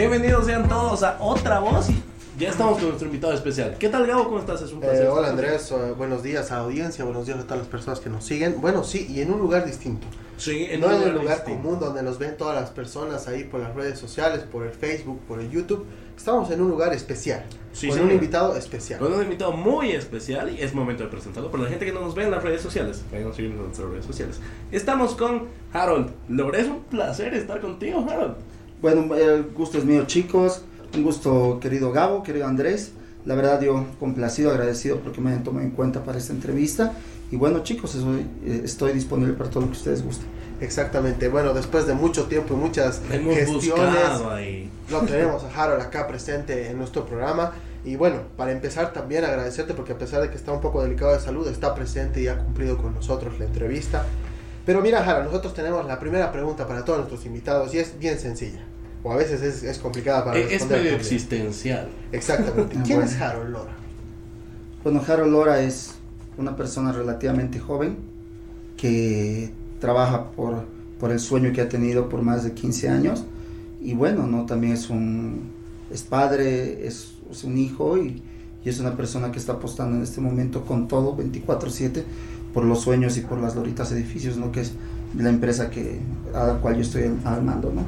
Bienvenidos 0.00 0.46
sean 0.46 0.66
todos 0.66 1.02
a 1.02 1.18
Otra 1.20 1.60
Voz 1.60 1.90
y 1.90 2.02
ya 2.38 2.48
estamos 2.48 2.78
con 2.78 2.86
nuestro 2.86 3.06
invitado 3.06 3.34
especial. 3.34 3.76
¿Qué 3.78 3.90
tal 3.90 4.06
Gabo? 4.06 4.24
¿Cómo 4.24 4.38
estás? 4.38 4.62
Es 4.62 4.72
un 4.72 4.80
placer. 4.80 5.04
Eh, 5.04 5.08
hola 5.08 5.28
Andrés, 5.28 5.70
uh, 5.72 5.94
buenos 5.94 6.22
días 6.22 6.50
a 6.50 6.54
la 6.54 6.60
audiencia, 6.62 7.04
buenos 7.04 7.26
días 7.26 7.38
a 7.38 7.42
todas 7.42 7.58
las 7.58 7.68
personas 7.68 8.00
que 8.00 8.08
nos 8.08 8.24
siguen. 8.24 8.62
Bueno, 8.62 8.82
sí, 8.82 9.06
y 9.10 9.20
en 9.20 9.30
un 9.30 9.40
lugar 9.40 9.66
distinto. 9.66 10.06
Sí, 10.38 10.66
en 10.70 10.80
no 10.80 10.86
un 10.86 10.94
en 10.94 10.98
lugar 11.00 11.14
lugar 11.22 11.44
común 11.44 11.78
donde 11.78 12.02
nos 12.02 12.18
ven 12.18 12.38
todas 12.38 12.58
las 12.58 12.70
personas 12.70 13.28
ahí 13.28 13.44
por 13.44 13.60
las 13.60 13.74
redes 13.74 13.98
sociales, 13.98 14.40
por 14.50 14.64
el 14.64 14.72
Facebook, 14.72 15.20
por 15.28 15.38
el 15.38 15.50
YouTube. 15.50 15.84
Estamos 16.16 16.50
en 16.50 16.62
un 16.62 16.70
lugar 16.70 16.94
especial, 16.94 17.44
Sí, 17.74 17.88
con 17.88 17.96
señor. 17.96 18.08
un 18.08 18.14
invitado 18.14 18.56
especial. 18.56 19.00
Con 19.00 19.12
un 19.12 19.22
invitado 19.22 19.52
muy 19.52 19.90
especial 19.92 20.48
y 20.50 20.62
es 20.62 20.72
momento 20.72 21.02
de 21.02 21.10
presentarlo 21.10 21.50
por 21.50 21.60
la 21.60 21.68
gente 21.68 21.84
que 21.84 21.92
no 21.92 22.00
nos 22.00 22.14
ve 22.14 22.24
en 22.24 22.30
las 22.30 22.42
redes 22.42 22.62
sociales. 22.62 23.02
Vayan 23.12 23.28
a 23.30 23.34
seguirnos 23.34 23.58
en 23.58 23.64
nuestras 23.66 23.90
redes 23.90 24.06
sociales. 24.06 24.40
Estamos 24.72 25.14
con 25.14 25.48
Harold. 25.74 26.10
Lore, 26.30 26.62
es 26.62 26.68
un 26.68 26.84
placer 26.84 27.34
estar 27.34 27.60
contigo, 27.60 28.06
Harold. 28.08 28.36
Bueno, 28.82 29.14
el 29.14 29.44
gusto 29.54 29.78
es 29.78 29.84
mío, 29.84 30.04
chicos. 30.06 30.62
Un 30.94 31.02
gusto, 31.02 31.58
querido 31.60 31.92
Gabo, 31.92 32.22
querido 32.22 32.46
Andrés. 32.46 32.92
La 33.26 33.34
verdad, 33.34 33.60
yo 33.60 33.86
complacido, 33.98 34.50
agradecido 34.50 35.00
porque 35.00 35.20
me 35.20 35.30
hayan 35.30 35.44
tomado 35.44 35.64
en 35.64 35.72
cuenta 35.72 36.02
para 36.02 36.18
esta 36.18 36.32
entrevista. 36.32 36.94
Y 37.30 37.36
bueno, 37.36 37.62
chicos, 37.62 37.94
estoy, 37.94 38.26
eh, 38.44 38.62
estoy 38.64 38.92
disponible 38.92 39.34
para 39.34 39.50
todo 39.50 39.60
lo 39.60 39.66
que 39.66 39.76
ustedes 39.76 40.02
gusten. 40.02 40.26
Exactamente, 40.60 41.28
bueno, 41.28 41.54
después 41.54 41.86
de 41.86 41.94
mucho 41.94 42.24
tiempo 42.24 42.54
y 42.54 42.56
muchas 42.56 43.00
Hemos 43.10 43.34
gestiones, 43.34 43.64
buscado 43.64 44.30
ahí. 44.30 44.70
lo 44.90 45.00
tenemos 45.02 45.44
a 45.44 45.62
Harold 45.62 45.80
acá 45.80 46.06
presente 46.06 46.70
en 46.70 46.78
nuestro 46.78 47.06
programa. 47.06 47.52
Y 47.84 47.96
bueno, 47.96 48.18
para 48.36 48.52
empezar 48.52 48.92
también 48.92 49.24
agradecerte 49.24 49.72
porque 49.74 49.92
a 49.92 49.98
pesar 49.98 50.20
de 50.22 50.28
que 50.30 50.36
está 50.36 50.52
un 50.52 50.60
poco 50.60 50.82
delicado 50.82 51.12
de 51.12 51.20
salud, 51.20 51.46
está 51.48 51.74
presente 51.74 52.20
y 52.20 52.28
ha 52.28 52.38
cumplido 52.38 52.76
con 52.78 52.94
nosotros 52.94 53.38
la 53.38 53.44
entrevista. 53.46 54.04
Pero 54.66 54.82
mira, 54.82 55.02
Harold, 55.02 55.26
nosotros 55.26 55.54
tenemos 55.54 55.86
la 55.86 55.98
primera 55.98 56.30
pregunta 56.32 56.66
para 56.66 56.84
todos 56.84 56.98
nuestros 56.98 57.24
invitados 57.24 57.72
y 57.74 57.78
es 57.78 57.98
bien 57.98 58.18
sencilla. 58.18 58.60
O 59.02 59.12
a 59.12 59.16
veces 59.16 59.40
es, 59.42 59.62
es 59.62 59.78
complicada 59.78 60.24
para 60.24 60.38
Eh, 60.38 60.42
Es 60.44 60.50
responder. 60.52 60.82
medio 60.82 60.96
existencial. 60.96 61.88
Exactamente. 62.12 62.76
Ah, 62.78 62.82
¿Quién 62.84 62.98
bueno. 62.98 63.10
es 63.10 63.20
Harold 63.20 63.50
Lora? 63.50 63.72
Bueno, 64.84 65.02
Harold 65.06 65.32
Lora 65.32 65.62
es 65.62 65.92
una 66.36 66.56
persona 66.56 66.92
relativamente 66.92 67.58
joven 67.58 67.96
que 68.76 69.52
trabaja 69.80 70.30
por, 70.32 70.64
por 70.98 71.10
el 71.12 71.20
sueño 71.20 71.52
que 71.52 71.60
ha 71.60 71.68
tenido 71.68 72.08
por 72.08 72.22
más 72.22 72.44
de 72.44 72.52
15 72.52 72.88
años. 72.88 73.24
Y 73.80 73.94
bueno, 73.94 74.26
¿no? 74.26 74.46
también 74.46 74.74
es 74.74 74.90
un 74.90 75.50
es 75.90 76.02
padre, 76.02 76.86
es, 76.86 77.14
es 77.30 77.42
un 77.44 77.58
hijo 77.58 77.98
y, 77.98 78.22
y 78.64 78.68
es 78.68 78.78
una 78.78 78.96
persona 78.96 79.32
que 79.32 79.38
está 79.38 79.54
apostando 79.54 79.96
en 79.96 80.02
este 80.02 80.20
momento 80.20 80.64
con 80.64 80.86
todo, 80.86 81.16
24/7, 81.16 82.04
por 82.54 82.64
los 82.64 82.80
sueños 82.82 83.16
y 83.16 83.22
por 83.22 83.38
las 83.38 83.56
Loritas 83.56 83.90
Edificios, 83.92 84.36
¿no? 84.36 84.52
que 84.52 84.60
es 84.60 84.72
la 85.16 85.30
empresa 85.30 85.68
que, 85.70 85.98
a 86.34 86.44
la 86.46 86.54
cual 86.58 86.76
yo 86.76 86.82
estoy 86.82 87.10
al 87.24 87.42
mando. 87.42 87.72
¿no? 87.74 87.82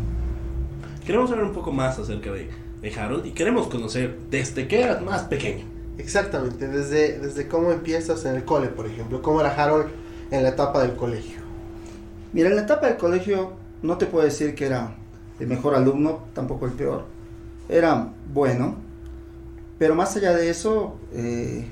Queremos 1.06 1.30
saber 1.30 1.44
un 1.44 1.52
poco 1.52 1.72
más 1.72 1.98
acerca 1.98 2.30
de, 2.32 2.48
de 2.80 2.94
Harold 2.94 3.26
y 3.26 3.30
queremos 3.32 3.66
conocer 3.66 4.18
desde 4.30 4.68
que 4.68 4.82
eras 4.82 5.02
más 5.02 5.22
pequeño. 5.22 5.64
Exactamente, 5.98 6.68
desde, 6.68 7.18
desde 7.18 7.48
cómo 7.48 7.70
empiezas 7.72 8.24
en 8.24 8.36
el 8.36 8.44
cole, 8.44 8.68
por 8.68 8.86
ejemplo. 8.86 9.20
¿Cómo 9.20 9.40
era 9.40 9.50
Harold 9.50 9.86
en 10.30 10.42
la 10.42 10.50
etapa 10.50 10.82
del 10.82 10.94
colegio? 10.94 11.40
Mira, 12.32 12.48
en 12.48 12.56
la 12.56 12.62
etapa 12.62 12.86
del 12.86 12.96
colegio 12.96 13.52
no 13.82 13.98
te 13.98 14.06
puedo 14.06 14.24
decir 14.24 14.54
que 14.54 14.66
era 14.66 14.96
el 15.38 15.46
mejor 15.46 15.74
alumno, 15.74 16.24
tampoco 16.34 16.66
el 16.66 16.72
peor. 16.72 17.04
Era 17.68 18.12
bueno, 18.32 18.76
pero 19.78 19.94
más 19.94 20.16
allá 20.16 20.32
de 20.34 20.48
eso, 20.48 20.96
eh, 21.12 21.66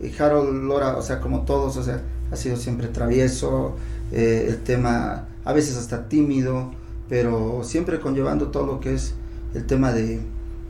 eh, 0.00 0.14
Harold 0.18 0.64
Lora, 0.64 0.96
o 0.96 1.02
sea, 1.02 1.20
como 1.20 1.42
todos, 1.42 1.76
o 1.76 1.82
sea, 1.82 2.02
ha 2.30 2.36
sido 2.36 2.56
siempre 2.56 2.88
travieso, 2.88 3.76
eh, 4.10 4.46
el 4.48 4.62
tema, 4.62 5.28
a 5.44 5.52
veces 5.52 5.76
hasta 5.76 6.08
tímido, 6.08 6.72
pero 7.12 7.60
siempre 7.62 8.00
conllevando 8.00 8.48
todo 8.48 8.64
lo 8.64 8.80
que 8.80 8.94
es 8.94 9.12
el 9.52 9.66
tema 9.66 9.92
de, 9.92 10.18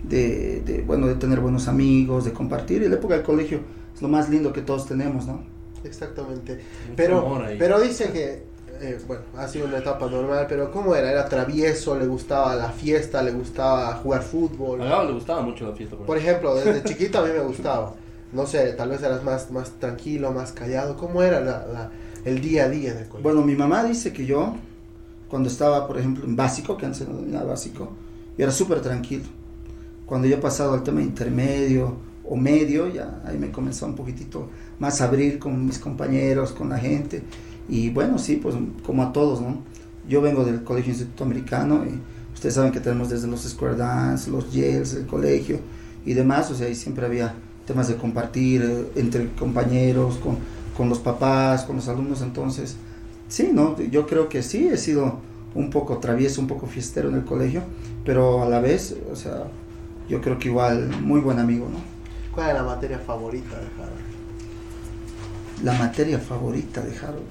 de, 0.03 0.60
de, 0.66 0.82
bueno, 0.84 1.06
de 1.06 1.14
tener 1.14 1.38
buenos 1.38 1.69
amigos, 1.69 2.25
de 2.25 2.32
compartir. 2.32 2.82
Y 2.82 2.88
la 2.88 2.97
época 2.97 3.14
del 3.14 3.22
colegio 3.22 3.60
es 3.94 4.03
lo 4.03 4.08
más 4.08 4.28
lindo 4.28 4.52
que 4.52 4.60
todos 4.60 4.88
tenemos, 4.88 5.25
¿no? 5.25 5.44
Exactamente. 5.84 6.54
Mucho 6.54 6.94
Pero, 6.97 7.38
pero 7.60 7.81
dice 7.81 8.10
que, 8.10 8.42
eh, 8.81 8.98
bueno, 9.06 9.22
ha 9.36 9.47
sido 9.47 9.66
una 9.66 9.78
etapa 9.78 10.10
normal, 10.10 10.47
pero 10.48 10.72
¿cómo 10.72 10.97
era? 10.97 11.12
¿Era 11.12 11.28
travieso? 11.28 11.97
¿Le 11.97 12.06
gustaba 12.06 12.56
la 12.56 12.70
fiesta? 12.70 13.22
¿Le 13.22 13.31
gustaba 13.31 13.94
jugar 14.02 14.22
fútbol? 14.25 14.82
A 14.82 14.86
Gabo 14.86 15.04
le 15.04 15.12
gustaba 15.12 15.42
mucho 15.42 15.69
la 15.69 15.76
fiesta. 15.76 15.97
por 15.97 16.06
Por 16.06 16.19
ejemplo, 16.19 16.56
desde 16.56 16.82
chiquito 16.88 17.20
a 17.20 17.22
mí 17.22 17.31
me 17.32 17.44
gustaba. 17.44 17.94
No 18.32 18.47
sé, 18.47 18.72
tal 18.72 18.88
vez 18.88 19.00
eras 19.00 19.22
más, 19.22 19.48
más 19.52 19.70
tranquilo, 19.78 20.32
más 20.32 20.50
callado. 20.50 20.97
¿Cómo 20.97 21.22
era 21.22 21.38
la, 21.38 21.64
la- 21.69 21.91
el 22.25 22.41
día 22.41 22.64
a 22.64 22.69
día 22.69 22.91
en 22.91 22.98
el 22.98 23.04
colegio? 23.08 23.22
Bueno, 23.22 23.47
mi 23.47 23.54
mamá 23.54 23.84
dice 23.84 24.12
que 24.12 24.26
yo, 24.26 24.56
cuando 25.32 25.48
estaba, 25.48 25.87
por 25.87 25.97
ejemplo, 25.97 26.26
en 26.26 26.37
básico, 26.37 26.76
que 26.76 26.84
antes 26.84 26.98
se 26.98 27.06
denominaba 27.06 27.53
básico, 27.53 27.88
yo 28.37 28.44
era 28.44 28.53
súper 28.53 28.82
tranquilo. 28.82 29.25
Cuando 30.04 30.28
yo 30.28 30.37
he 30.37 30.38
pasado 30.38 30.75
al 30.75 30.82
tema 30.82 31.00
intermedio 31.00 31.97
o 32.22 32.37
medio, 32.37 32.87
ya 32.93 33.22
ahí 33.25 33.38
me 33.38 33.50
comenzó 33.50 33.87
un 33.87 33.94
poquitito 33.94 34.50
más 34.78 35.00
a 35.00 35.06
abrir 35.06 35.38
con 35.38 35.65
mis 35.65 35.78
compañeros, 35.78 36.53
con 36.53 36.69
la 36.69 36.76
gente. 36.76 37.22
Y 37.66 37.88
bueno, 37.88 38.19
sí, 38.19 38.37
pues 38.37 38.54
como 38.84 39.04
a 39.04 39.15
todos, 39.15 39.41
¿no? 39.41 39.62
Yo 40.06 40.20
vengo 40.20 40.44
del 40.44 40.65
Colegio 40.65 40.91
Instituto 40.91 41.25
Americano 41.25 41.82
y 41.87 41.99
ustedes 42.34 42.54
saben 42.54 42.70
que 42.70 42.81
tenemos 42.81 43.09
desde 43.09 43.26
los 43.26 43.41
Square 43.41 43.76
Dance, 43.76 44.31
los 44.31 44.53
Yales, 44.53 44.93
el 44.93 45.06
colegio 45.06 45.60
y 46.04 46.12
demás, 46.12 46.50
o 46.50 46.54
sea, 46.54 46.66
ahí 46.66 46.75
siempre 46.75 47.06
había 47.06 47.34
temas 47.66 47.88
de 47.88 47.97
compartir 47.97 48.60
eh, 48.62 48.93
entre 48.97 49.31
compañeros, 49.31 50.19
con, 50.19 50.37
con 50.76 50.91
los 50.91 50.99
papás, 50.99 51.62
con 51.64 51.76
los 51.76 51.88
alumnos, 51.88 52.20
entonces, 52.20 52.76
sí, 53.32 53.50
¿no? 53.50 53.81
Yo 53.81 54.06
creo 54.06 54.28
que 54.28 54.43
sí, 54.43 54.69
he 54.69 54.76
sido 54.76 55.20
un 55.54 55.70
poco 55.70 55.98
travieso, 55.98 56.41
un 56.43 56.47
poco 56.47 56.66
fiestero 56.66 57.09
en 57.09 57.15
el 57.15 57.25
colegio, 57.25 57.62
pero 58.04 58.43
a 58.43 58.48
la 58.48 58.60
vez, 58.60 58.94
o 59.10 59.16
sea, 59.16 59.44
yo 60.06 60.20
creo 60.20 60.38
que 60.38 60.48
igual 60.48 60.91
muy 61.00 61.20
buen 61.20 61.38
amigo, 61.38 61.66
¿no? 61.66 61.78
¿Cuál 62.34 62.50
era 62.50 62.62
la 62.62 62.69
materia 62.69 62.98
favorita 62.98 63.56
de 63.56 63.66
Harold? 63.78 64.03
La 65.65 65.72
materia 65.75 66.19
favorita 66.19 66.82
de 66.82 66.98
Harold 66.98 67.25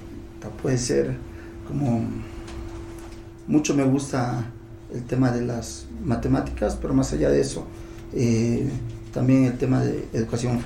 puede 0.60 0.76
ser 0.76 1.14
como 1.68 2.04
mucho 3.46 3.74
me 3.74 3.84
gusta 3.84 4.44
el 4.92 5.04
tema 5.04 5.30
de 5.30 5.42
las 5.42 5.86
matemáticas, 6.04 6.76
pero 6.80 6.94
más 6.94 7.12
allá 7.12 7.30
de 7.30 7.40
eso, 7.40 7.64
eh, 8.12 8.68
también 9.14 9.44
el 9.44 9.56
tema 9.56 9.80
de 9.80 10.08
educación, 10.12 10.60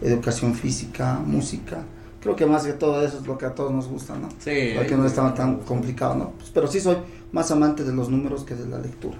educación 0.00 0.54
física, 0.54 1.20
música. 1.24 1.84
Creo 2.20 2.34
que 2.34 2.46
más 2.46 2.64
que 2.64 2.72
todo 2.72 3.02
eso 3.04 3.18
es 3.18 3.26
lo 3.26 3.38
que 3.38 3.46
a 3.46 3.54
todos 3.54 3.72
nos 3.72 3.86
gusta, 3.88 4.16
¿no? 4.16 4.28
Sí. 4.40 4.72
Porque 4.76 4.96
no 4.96 5.06
estaba 5.06 5.34
tan 5.34 5.58
complicado, 5.60 6.14
¿no? 6.16 6.30
Pues, 6.32 6.50
pero 6.52 6.66
sí 6.66 6.80
soy 6.80 6.96
más 7.32 7.50
amante 7.50 7.84
de 7.84 7.92
los 7.92 8.08
números 8.08 8.44
que 8.44 8.54
de 8.54 8.66
la 8.66 8.78
lectura. 8.78 9.16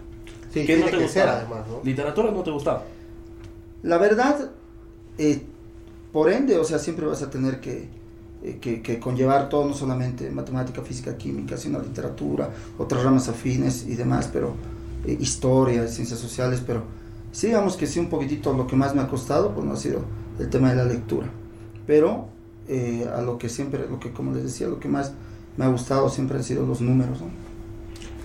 Sí, 0.53 0.65
¿Qué 0.67 0.77
no 0.79 0.87
te 0.87 0.99
que 0.99 1.09
ser 1.09 1.27
gustaba? 1.27 1.33
además, 1.39 1.67
¿no? 1.69 1.81
Literatura 1.85 2.31
no 2.31 2.43
te 2.43 2.51
gustaba. 2.51 2.85
La 3.83 3.99
verdad, 3.99 4.51
eh, 5.19 5.43
por 6.13 6.31
ende, 6.33 6.59
o 6.59 6.65
sea, 6.65 6.79
siempre 6.79 7.07
vas 7.07 7.23
a 7.23 7.31
tener 7.31 7.61
que, 7.61 7.89
eh, 8.43 8.59
que, 8.61 8.83
que 8.83 8.99
conllevar 8.99 9.49
todo, 9.49 9.65
no 9.67 9.75
solamente 9.75 10.31
matemática, 10.31 10.83
física, 10.83 11.17
química, 11.17 11.57
sino 11.57 11.81
literatura, 11.81 12.51
otras 12.79 13.05
ramas 13.05 13.29
afines 13.29 13.87
y 13.87 13.95
demás, 13.95 14.29
pero 14.33 14.55
eh, 15.05 15.17
historia, 15.21 15.87
ciencias 15.87 16.19
sociales, 16.19 16.63
pero 16.67 16.83
sí, 17.31 17.49
digamos 17.49 17.77
que 17.77 17.87
sí, 17.87 18.01
un 18.01 18.09
poquitito 18.09 18.53
lo 18.53 18.67
que 18.67 18.75
más 18.75 18.95
me 18.95 19.03
ha 19.03 19.07
costado, 19.09 19.55
pues 19.55 19.65
no 19.65 19.75
ha 19.75 19.77
sido 19.77 20.01
el 20.41 20.49
tema 20.51 20.71
de 20.71 20.77
la 20.77 20.85
lectura, 20.85 21.29
pero 21.87 22.29
eh, 22.69 23.07
a 23.15 23.21
lo 23.23 23.39
que 23.39 23.49
siempre, 23.49 23.81
lo 23.91 23.99
que 24.01 24.11
como 24.13 24.33
les 24.35 24.45
decía, 24.45 24.67
lo 24.69 24.79
que 24.81 24.89
más 24.89 25.13
me 25.57 25.65
ha 25.65 25.69
gustado 25.69 26.09
siempre 26.09 26.37
han 26.39 26.45
sido 26.45 26.65
los 26.67 26.81
números, 26.81 27.21
¿no? 27.21 27.29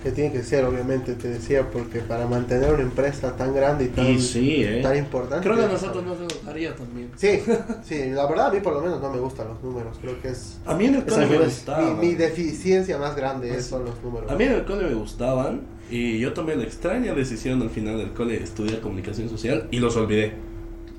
Que 0.03 0.11
tiene 0.11 0.33
que 0.33 0.43
ser, 0.43 0.65
obviamente, 0.65 1.13
te 1.13 1.29
decía, 1.29 1.69
porque 1.71 1.99
para 1.99 2.27
mantener 2.27 2.73
una 2.73 2.83
empresa 2.83 3.37
tan 3.37 3.55
grande 3.55 3.85
y 3.85 3.87
tan, 3.87 4.05
Y 4.05 4.19
sí, 4.19 4.61
eh. 4.61 4.81
tan 4.83 4.97
importante. 4.97 5.45
Creo 5.47 5.55
que 5.57 5.63
a 5.63 5.67
nosotros 5.69 6.03
saber. 6.03 6.19
no 6.19 6.29
se 6.29 6.35
nos 6.35 6.45
haría 6.47 6.75
también. 6.75 7.09
Sí, 7.15 7.39
sí, 7.85 8.09
la 8.11 8.25
verdad 8.27 8.47
a 8.47 8.51
mí 8.51 8.59
por 8.59 8.73
lo 8.73 8.81
menos 8.81 9.01
no 9.01 9.09
me 9.09 9.19
gustan 9.19 9.47
los 9.47 9.63
números, 9.63 9.97
creo 10.01 10.21
que 10.21 10.27
es 10.27 10.57
A 10.65 10.75
mí 10.75 10.87
en 10.87 10.95
el 10.95 11.05
cole 11.05 11.25
me 11.27 11.35
fue- 11.37 11.45
gustaba. 11.45 11.89
mi, 11.95 12.07
mi 12.09 12.15
deficiencia 12.15 12.97
más 12.97 13.15
grande 13.15 13.47
Pues 13.47 13.61
es- 13.61 13.67
son 13.67 13.85
los 13.85 13.95
números. 14.03 14.29
A 14.29 14.35
mí 14.35 14.43
en 14.43 14.51
el 14.51 14.65
cole 14.65 14.83
me 14.89 14.93
gustaban 14.93 15.61
y 15.89 16.19
yo 16.19 16.33
tomé 16.33 16.57
la 16.57 16.63
extraña 16.63 17.13
decisión 17.13 17.61
al 17.61 17.69
final 17.69 17.97
del 17.97 18.11
cole 18.11 18.37
de 18.39 18.43
estudiar 18.43 18.81
comunicación 18.81 19.29
social 19.29 19.69
y 19.71 19.79
los 19.79 19.95
olvidé. 19.95 20.33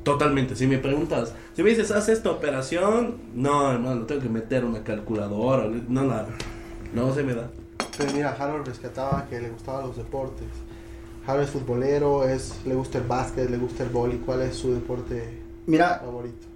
Totalmente. 0.04 0.54
Si 0.54 0.66
me 0.66 0.78
preguntas, 0.78 1.32
si 1.56 1.62
me 1.62 1.70
dices, 1.70 1.90
haz 1.90 2.08
esta 2.08 2.30
operación, 2.30 3.16
no, 3.34 3.72
hermano, 3.72 4.02
tengo 4.04 4.20
que 4.20 4.28
meter 4.28 4.64
una 4.64 4.84
calculadora. 4.84 5.66
No, 5.88 6.04
nada. 6.04 6.28
No 6.94 7.12
se 7.14 7.22
me 7.22 7.34
da. 7.34 7.50
Pero 7.98 8.12
mira, 8.12 8.36
Harold 8.38 8.66
rescataba 8.66 9.26
que 9.28 9.40
le 9.40 9.50
gustaban 9.50 9.86
los 9.86 9.96
deportes. 9.96 10.46
Harold 11.26 11.44
es 11.46 11.50
futbolero, 11.50 12.28
es, 12.28 12.54
le 12.66 12.74
gusta 12.74 12.98
el 12.98 13.04
básquet, 13.04 13.48
le 13.50 13.56
gusta 13.56 13.82
el 13.82 13.88
boli. 13.88 14.18
¿Cuál 14.18 14.42
es 14.42 14.54
su 14.56 14.72
deporte 14.74 15.40
Mira, 15.66 16.00
favorito? 16.04 16.46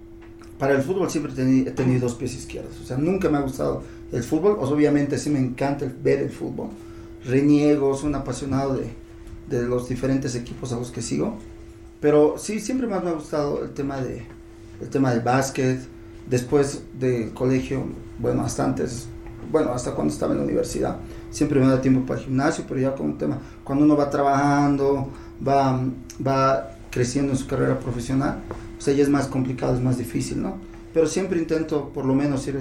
Para 0.59 0.73
el 0.75 0.81
fútbol 0.83 1.09
siempre 1.09 1.31
he 1.31 1.35
teni- 1.35 1.67
he 1.67 1.71
tenido 1.71 2.01
dos 2.01 2.15
pies 2.15 2.35
izquierdos. 2.35 2.79
O 2.79 2.85
sea, 2.85 2.97
nunca 2.97 3.29
me 3.29 3.37
ha 3.39 3.41
gustado 3.41 3.81
el 4.11 4.21
fútbol. 4.23 4.57
O- 4.59 4.69
Obviamente 4.69 5.17
sí 5.17 5.29
me 5.31 5.39
encanta 5.39 5.85
el- 5.85 5.93
ver 5.93 6.19
el 6.19 6.29
fútbol. 6.29 6.67
Reniego, 7.25 7.95
soy 7.95 8.09
un 8.09 8.15
apasionado 8.15 8.75
de, 8.75 8.89
de 9.49 9.63
los 9.65 9.89
diferentes 9.89 10.35
equipos 10.35 10.71
a 10.71 10.77
los 10.77 10.91
que 10.91 11.01
sigo. 11.01 11.37
Pero 11.99 12.35
sí, 12.37 12.59
siempre 12.59 12.87
más 12.87 13.03
me 13.03 13.09
ha 13.09 13.13
gustado 13.13 13.63
el 13.63 13.71
tema, 13.71 13.97
de, 13.97 14.23
el 14.81 14.89
tema 14.89 15.11
del 15.11 15.21
básquet. 15.21 15.79
Después 16.29 16.83
del 16.99 17.33
colegio, 17.33 17.83
bueno, 18.19 18.43
hasta 18.43 18.63
antes, 18.63 19.07
bueno, 19.51 19.71
hasta 19.71 19.95
cuando 19.95 20.13
estaba 20.13 20.33
en 20.33 20.39
la 20.39 20.45
universidad, 20.45 20.97
siempre 21.31 21.59
me 21.59 21.67
da 21.67 21.81
tiempo 21.81 22.05
para 22.05 22.19
el 22.19 22.25
gimnasio, 22.25 22.65
pero 22.67 22.79
ya 22.79 22.93
con 22.93 23.07
un 23.07 23.17
tema, 23.17 23.39
cuando 23.63 23.83
uno 23.83 23.97
va 23.97 24.09
trabajando, 24.11 25.09
va, 25.45 25.81
va 26.25 26.75
creciendo 26.91 27.31
en 27.31 27.37
su 27.37 27.47
carrera 27.47 27.79
profesional, 27.79 28.41
o 28.77 28.81
sea, 28.81 28.93
ya 28.93 29.03
es 29.03 29.09
más 29.09 29.27
complicado, 29.27 29.75
es 29.75 29.81
más 29.81 29.97
difícil, 29.97 30.41
¿no? 30.41 30.57
Pero 30.93 31.07
siempre 31.07 31.39
intento 31.39 31.89
por 31.89 32.05
lo 32.05 32.13
menos 32.13 32.47
ir, 32.47 32.59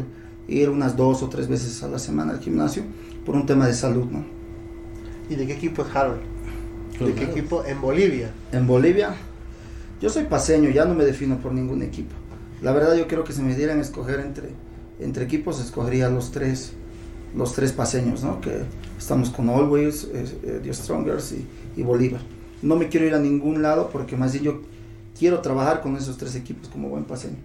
ir 0.49 0.71
unas 0.71 0.97
dos 0.97 1.23
o 1.23 1.29
tres 1.29 1.49
veces 1.49 1.83
a 1.83 1.89
la 1.89 1.99
semana 1.99 2.33
al 2.33 2.41
gimnasio 2.41 2.83
por 3.25 3.35
un 3.37 3.47
tema 3.47 3.67
de 3.67 3.75
salud, 3.75 4.07
¿no? 4.07 4.25
¿Y 5.29 5.35
de 5.35 5.47
qué 5.47 5.53
equipo 5.53 5.83
es 5.83 5.95
Harold? 5.95 6.21
¿De 6.93 6.99
Pues 6.99 7.15
qué 7.15 7.25
equipo? 7.25 7.65
En 7.65 7.81
Bolivia. 7.81 8.31
En 8.51 8.67
Bolivia, 8.67 9.15
yo 10.01 10.11
soy 10.11 10.25
paseño, 10.25 10.71
ya 10.71 10.85
no 10.85 10.95
me 10.95 11.05
defino 11.05 11.39
por 11.39 11.53
ningún 11.53 11.83
equipo. 11.83 12.15
La 12.63 12.73
verdad 12.73 12.97
yo 12.97 13.07
creo 13.07 13.25
que 13.25 13.33
si 13.33 13.43
me 13.43 13.55
dieran 13.55 13.79
a 13.79 13.83
escoger 13.83 14.21
entre, 14.21 14.49
entre 15.01 15.25
equipos, 15.25 15.61
escogería 15.61 16.09
los 16.09 16.31
tres, 16.33 16.73
los 17.37 17.53
tres 17.55 17.73
paseños, 17.73 18.23
¿no? 18.25 18.41
Que 18.41 18.63
estamos 18.99 19.31
con 19.31 19.49
Always, 19.49 20.05
eh, 20.13 20.25
eh, 20.43 20.61
The 20.63 20.75
Strongers 20.75 21.33
y, 21.33 21.47
y 21.77 21.83
Bolívar. 21.83 22.21
No 22.63 22.77
me 22.77 22.89
quiero 22.89 23.07
ir 23.07 23.15
a 23.15 23.21
ningún 23.21 23.63
lado 23.63 23.91
porque 23.93 24.17
más 24.17 24.33
bien 24.33 24.45
yo 24.45 24.61
quiero 25.19 25.41
trabajar 25.41 25.81
con 25.81 25.97
esos 25.97 26.17
tres 26.17 26.35
equipos 26.35 26.69
como 26.69 26.89
buen 26.89 27.05
paseño. 27.05 27.37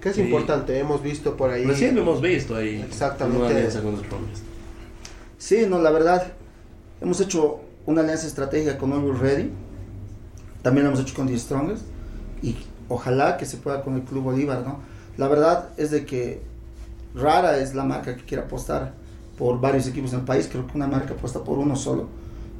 Que 0.00 0.08
es 0.08 0.16
Sí. 0.16 0.22
importante, 0.22 0.76
hemos 0.80 1.00
visto 1.00 1.36
por 1.36 1.50
ahí. 1.50 1.64
Recién 1.64 1.94
lo 1.94 2.02
hemos 2.02 2.20
visto 2.20 2.56
ahí. 2.56 2.80
Exactamente. 2.84 3.38
Una 3.46 3.48
alianza 3.54 3.80
con 3.82 3.92
los 3.92 4.00
Strongest. 4.04 4.42
Sí, 5.38 5.66
no, 5.68 5.78
la 5.80 5.90
verdad, 5.92 6.32
hemos 7.00 7.20
hecho 7.20 7.60
una 7.86 8.00
alianza 8.00 8.26
estratégica 8.26 8.78
con 8.78 8.92
Always 8.92 9.20
Ready, 9.20 9.50
también 10.62 10.84
lo 10.84 10.92
hemos 10.92 11.02
hecho 11.02 11.14
con 11.14 11.26
The 11.26 11.38
Strongest 11.38 11.82
y 12.42 12.56
ojalá 12.88 13.36
que 13.36 13.46
se 13.46 13.56
pueda 13.56 13.82
con 13.82 13.94
el 13.94 14.02
Club 14.02 14.24
Bolívar, 14.24 14.62
¿no? 14.64 14.80
La 15.16 15.28
verdad 15.28 15.70
es 15.76 15.90
de 15.90 16.06
que 16.06 16.40
rara 17.14 17.58
es 17.58 17.74
la 17.74 17.84
marca 17.84 18.16
que 18.16 18.24
quiera 18.24 18.44
apostar 18.44 18.94
por 19.36 19.60
varios 19.60 19.86
equipos 19.86 20.12
en 20.12 20.20
el 20.20 20.24
país, 20.24 20.48
creo 20.50 20.66
que 20.66 20.76
una 20.76 20.86
marca 20.86 21.14
apuesta 21.14 21.42
por 21.42 21.58
uno 21.58 21.76
solo, 21.76 22.08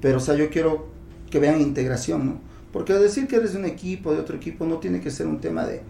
pero 0.00 0.18
o 0.18 0.20
sea, 0.20 0.34
yo 0.34 0.50
quiero 0.50 0.86
que 1.30 1.38
vean 1.38 1.60
integración, 1.60 2.26
¿no? 2.26 2.40
Porque 2.72 2.94
decir 2.94 3.26
que 3.26 3.36
eres 3.36 3.52
de 3.52 3.58
un 3.58 3.66
equipo, 3.66 4.12
de 4.12 4.20
otro 4.20 4.36
equipo, 4.36 4.64
no 4.64 4.76
tiene 4.78 5.00
que 5.00 5.10
ser 5.10 5.26
un 5.26 5.40
tema 5.40 5.66
de, 5.66 5.82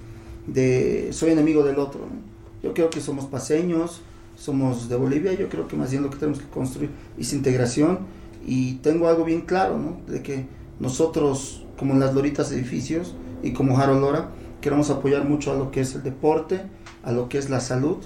de 0.46 1.12
soy 1.12 1.30
enemigo 1.30 1.62
del 1.62 1.78
otro, 1.78 2.00
¿no? 2.00 2.32
Yo 2.62 2.74
creo 2.74 2.90
que 2.90 3.00
somos 3.00 3.26
paseños, 3.26 4.02
somos 4.36 4.88
de 4.88 4.96
Bolivia, 4.96 5.32
yo 5.32 5.48
creo 5.48 5.68
que 5.68 5.76
más 5.76 5.90
bien 5.90 6.02
lo 6.02 6.10
que 6.10 6.16
tenemos 6.16 6.40
que 6.40 6.48
construir 6.48 6.90
es 7.18 7.32
integración 7.32 8.00
y 8.46 8.74
tengo 8.74 9.08
algo 9.08 9.24
bien 9.24 9.42
claro, 9.42 9.78
¿no? 9.78 9.98
De 10.12 10.22
que 10.22 10.46
nosotros, 10.80 11.61
como 11.82 11.98
las 11.98 12.14
Loritas 12.14 12.52
Edificios 12.52 13.12
y 13.42 13.52
como 13.52 13.76
Harold 13.76 14.00
Lora, 14.02 14.28
queremos 14.60 14.88
apoyar 14.90 15.24
mucho 15.24 15.50
a 15.50 15.56
lo 15.56 15.72
que 15.72 15.80
es 15.80 15.96
el 15.96 16.04
deporte, 16.04 16.60
a 17.02 17.10
lo 17.10 17.28
que 17.28 17.38
es 17.38 17.50
la 17.50 17.58
salud 17.58 17.96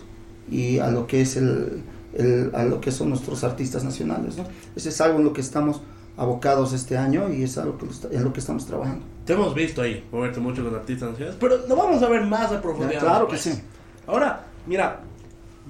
y 0.51 0.79
a 0.79 0.91
lo 0.91 1.07
que 1.07 1.21
es 1.21 1.37
el, 1.37 1.83
el- 2.15 2.51
a 2.55 2.65
lo 2.65 2.81
que 2.81 2.91
son 2.91 3.11
nuestros 3.11 3.45
artistas 3.45 3.85
nacionales, 3.85 4.39
¿no? 4.39 4.45
Ese 4.75 4.89
es 4.89 4.99
algo 5.03 5.19
en 5.19 5.25
lo 5.25 5.35
que 5.35 5.43
estamos 5.43 5.83
abocados 6.17 6.73
este 6.73 6.97
año 6.97 7.31
y 7.31 7.43
es 7.43 7.59
algo 7.59 7.77
que 7.77 7.85
en 8.17 8.25
lo 8.25 8.33
que 8.33 8.41
estamos 8.41 8.65
trabajando. 8.65 9.05
Te 9.27 9.35
hemos 9.35 9.55
visto 9.55 9.83
ahí, 9.83 10.03
moverte 10.11 10.41
mucho 10.41 10.65
con 10.65 10.75
artistas 10.75 11.11
nacionales, 11.11 11.37
pero 11.39 11.59
lo 11.69 11.77
vamos 11.77 12.03
a 12.03 12.09
ver 12.09 12.25
más 12.25 12.51
a 12.53 12.63
profundidad. 12.63 12.93
Ya, 12.95 13.01
claro 13.01 13.27
que 13.27 13.35
después. 13.35 13.57
sí. 13.57 13.63
Ahora, 14.07 14.47
mira, 14.67 15.01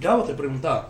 Gabo 0.01 0.23
te 0.23 0.35
preguntaba, 0.35 0.89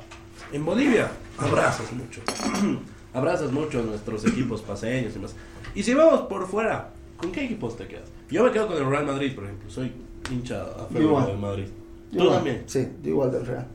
en 0.53 0.63
Bolivia 0.67 1.09
abrazas 1.39 1.91
mucho, 1.95 2.21
abrazas 3.15 3.51
mucho 3.53 3.79
a 3.81 3.83
nuestros 3.83 4.27
equipos 4.27 4.61
paseños 4.61 5.17
y 5.17 5.19
más. 5.21 5.35
Y 5.75 5.83
si 5.83 5.95
vamos 5.95 6.23
por 6.23 6.47
fuera, 6.47 6.91
¿con 7.17 7.33
qué 7.33 7.45
equipos 7.45 7.77
te 7.77 7.87
quedas? 7.87 8.09
Yo 8.31 8.45
me 8.45 8.51
quedo 8.51 8.67
con 8.69 8.77
el 8.77 8.87
Real 8.89 9.07
Madrid, 9.07 9.35
por 9.35 9.45
ejemplo, 9.45 9.71
soy 9.71 9.93
hincha 10.31 10.63
a 10.63 10.99
Igual. 10.99 11.27
del 11.27 11.39
Madrid. 11.39 11.67
¿Tú 12.11 12.19
Igual, 12.19 12.35
también? 12.37 12.63
Sí, 12.67 12.89
igual 13.05 13.33
del 13.33 13.47
Real. 13.47 13.67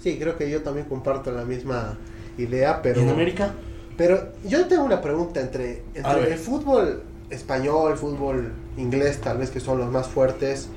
Sí, 0.00 0.18
creo 0.18 0.36
que 0.36 0.48
yo 0.50 0.62
también 0.62 0.86
comparto 0.86 1.30
la 1.32 1.44
misma 1.44 1.96
idea, 2.36 2.76
¿Y 2.78 2.82
pero... 2.82 3.00
en 3.00 3.08
América? 3.08 3.52
Pero 3.96 4.28
yo 4.44 4.64
tengo 4.66 4.84
una 4.84 5.00
pregunta 5.00 5.40
entre, 5.40 5.82
entre 5.92 6.32
el 6.32 6.38
fútbol 6.38 7.02
español, 7.30 7.92
el 7.92 7.98
fútbol 7.98 8.52
inglés, 8.76 9.20
tal 9.20 9.38
vez 9.38 9.50
que 9.50 9.58
son 9.58 9.78
los 9.78 9.90
más 9.90 10.06
fuertes. 10.06 10.68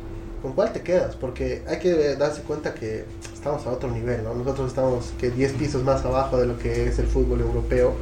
¿Con 0.41 0.53
cuál 0.53 0.73
te 0.73 0.81
quedas? 0.81 1.15
Porque 1.15 1.61
hay 1.67 1.77
que 1.77 2.15
darse 2.15 2.41
cuenta 2.41 2.73
que 2.73 3.05
estamos 3.31 3.65
a 3.67 3.71
otro 3.71 3.91
nivel, 3.91 4.23
¿no? 4.23 4.33
Nosotros 4.33 4.69
estamos 4.69 5.13
que 5.19 5.29
10 5.29 5.53
pisos 5.53 5.83
más 5.83 6.03
abajo 6.03 6.37
de 6.37 6.47
lo 6.47 6.57
que 6.57 6.87
es 6.87 6.97
el 6.97 7.05
fútbol 7.05 7.41
europeo. 7.41 7.94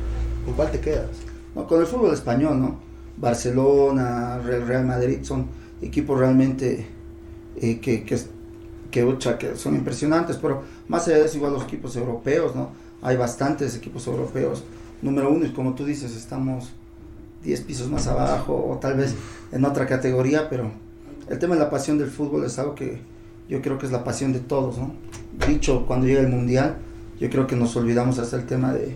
¿Con 0.46 0.54
cuál 0.54 0.72
te 0.72 0.80
quedas? 0.80 1.10
No, 1.54 1.68
con 1.68 1.82
el 1.82 1.86
fútbol 1.86 2.14
español, 2.14 2.62
¿no? 2.62 2.80
Barcelona, 3.20 4.40
Real, 4.40 4.86
Madrid 4.86 5.20
son 5.24 5.48
equipos 5.82 6.18
realmente 6.18 6.86
eh, 7.62 7.80
que, 7.80 8.04
que, 8.04 8.18
que, 8.92 9.18
que 9.38 9.56
son 9.56 9.76
impresionantes, 9.76 10.38
pero 10.38 10.64
más 10.88 11.08
allá 11.08 11.18
de 11.18 11.26
eso, 11.26 11.38
igual 11.38 11.54
los 11.54 11.64
equipos 11.64 11.96
europeos, 11.96 12.56
¿no? 12.56 12.70
Hay 13.02 13.18
bastantes 13.18 13.76
equipos 13.76 14.08
europeos. 14.08 14.64
Número 15.02 15.32
uno, 15.32 15.46
y 15.46 15.52
como 15.52 15.76
tú 15.76 15.86
dices, 15.86 16.16
estamos 16.16 16.72
10 17.44 17.62
pisos 17.62 17.90
más 17.90 18.08
abajo 18.08 18.54
o 18.70 18.78
tal 18.78 18.96
vez 18.96 19.16
en 19.52 19.64
otra 19.64 19.86
categoría, 19.86 20.50
pero 20.50 20.72
el 21.30 21.40
tema 21.40 21.56
de 21.56 21.62
la 21.62 21.70
pasión 21.70 21.98
del 21.98 22.10
fútbol 22.10 22.44
es 22.46 22.60
algo 22.60 22.76
que 22.76 23.00
yo 23.48 23.62
creo 23.62 23.78
que 23.78 23.86
es 23.86 23.92
la 23.92 24.04
pasión 24.04 24.34
de 24.34 24.40
todos, 24.40 24.78
¿no? 24.78 24.94
Dicho, 25.48 25.86
cuando 25.86 26.08
llega 26.08 26.22
el 26.22 26.28
mundial, 26.28 26.78
yo 27.20 27.30
creo 27.30 27.48
que 27.48 27.56
nos 27.56 27.76
olvidamos 27.76 28.20
hasta 28.20 28.36
el 28.36 28.46
tema 28.46 28.74
de, 28.74 28.96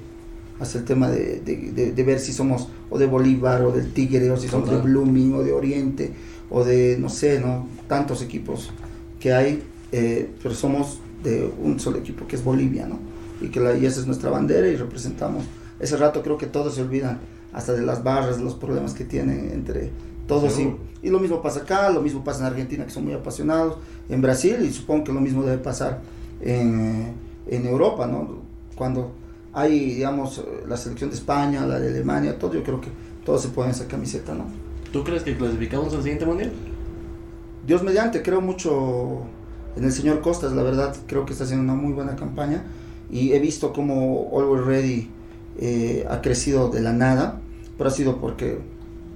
hasta 0.63 0.79
el 0.79 0.85
tema 0.85 1.09
de, 1.09 1.41
de, 1.41 1.71
de- 1.71 1.91
de 1.91 2.03
ver 2.03 2.19
si 2.19 2.33
somos 2.33 2.67
o 2.89 2.97
de 2.97 3.05
Bolívar 3.05 3.61
o 3.63 3.71
del 3.71 3.93
Tigre 3.93 4.29
o 4.31 4.37
si 4.37 4.47
somos 4.47 4.69
de 4.69 4.75
Total. 4.77 4.89
Blooming 4.91 5.35
o 5.35 5.43
de 5.43 5.53
Oriente 5.53 6.11
o 6.49 6.63
de 6.63 6.97
no 6.99 7.09
sé, 7.09 7.39
¿no? 7.39 7.67
Tantos 7.87 8.21
equipos 8.21 8.71
que 9.19 9.33
hay, 9.33 9.63
eh, 9.91 10.29
pero 10.41 10.53
somos 10.55 10.99
de 11.23 11.49
un 11.63 11.79
solo 11.79 11.97
equipo 11.97 12.27
que 12.27 12.35
es 12.35 12.43
Bolivia, 12.43 12.85
¿no? 12.87 12.99
Y 13.41 13.47
que 13.49 13.59
la, 13.59 13.77
y 13.77 13.85
esa 13.85 13.99
es 14.01 14.05
nuestra 14.07 14.29
bandera 14.29 14.67
y 14.67 14.75
representamos. 14.75 15.43
Ese 15.79 15.97
rato 15.97 16.21
creo 16.21 16.37
que 16.37 16.45
todos 16.47 16.75
se 16.75 16.81
olvidan 16.81 17.19
hasta 17.53 17.73
de 17.73 17.81
las 17.81 18.03
barras, 18.03 18.37
de 18.37 18.43
los 18.43 18.55
problemas 18.55 18.93
que 18.93 19.03
tienen 19.05 19.49
entre 19.53 19.89
todos. 20.27 20.57
Y, 20.59 21.07
y 21.07 21.09
lo 21.09 21.19
mismo 21.19 21.41
pasa 21.41 21.61
acá, 21.61 21.89
lo 21.89 22.01
mismo 22.01 22.23
pasa 22.23 22.41
en 22.41 22.45
Argentina, 22.47 22.85
que 22.85 22.91
son 22.91 23.03
muy 23.05 23.13
apasionados, 23.13 23.77
en 24.09 24.21
Brasil, 24.21 24.57
y 24.61 24.71
supongo 24.71 25.03
que 25.05 25.11
lo 25.13 25.21
mismo 25.21 25.43
debe 25.43 25.57
pasar 25.57 26.01
en, 26.41 27.13
en 27.47 27.65
Europa, 27.65 28.07
¿no? 28.07 28.37
Cuando 28.75 29.11
hay, 29.53 29.95
digamos, 29.95 30.43
la 30.67 30.77
selección 30.77 31.11
de 31.11 31.15
España, 31.15 31.65
la 31.65 31.79
de 31.79 31.89
Alemania, 31.89 32.37
todo, 32.39 32.53
yo 32.53 32.63
creo 32.63 32.81
que 32.81 32.89
todos 33.23 33.41
se 33.41 33.49
ponen 33.49 33.71
esa 33.71 33.87
camiseta, 33.87 34.33
¿no? 34.33 34.45
¿Tú 34.91 35.03
crees 35.03 35.23
que 35.23 35.37
clasificamos 35.37 35.93
al 35.93 36.01
siguiente 36.01 36.25
mundial? 36.25 36.51
Dios 37.65 37.83
mediante, 37.83 38.21
creo 38.21 38.41
mucho 38.41 39.21
en 39.75 39.83
el 39.83 39.91
señor 39.91 40.21
Costas, 40.21 40.53
la 40.53 40.63
verdad, 40.63 40.95
creo 41.07 41.25
que 41.25 41.33
está 41.33 41.45
haciendo 41.45 41.63
una 41.63 41.79
muy 41.79 41.93
buena 41.93 42.15
campaña 42.15 42.63
y 43.11 43.31
he 43.33 43.39
visto 43.39 43.73
como 43.73 44.29
Always 44.33 44.65
Ready 44.65 45.09
eh, 45.59 46.05
ha 46.09 46.21
crecido 46.21 46.69
de 46.69 46.81
la 46.81 46.93
nada, 46.93 47.39
pero 47.77 47.89
ha 47.89 47.93
sido 47.93 48.17
porque 48.17 48.59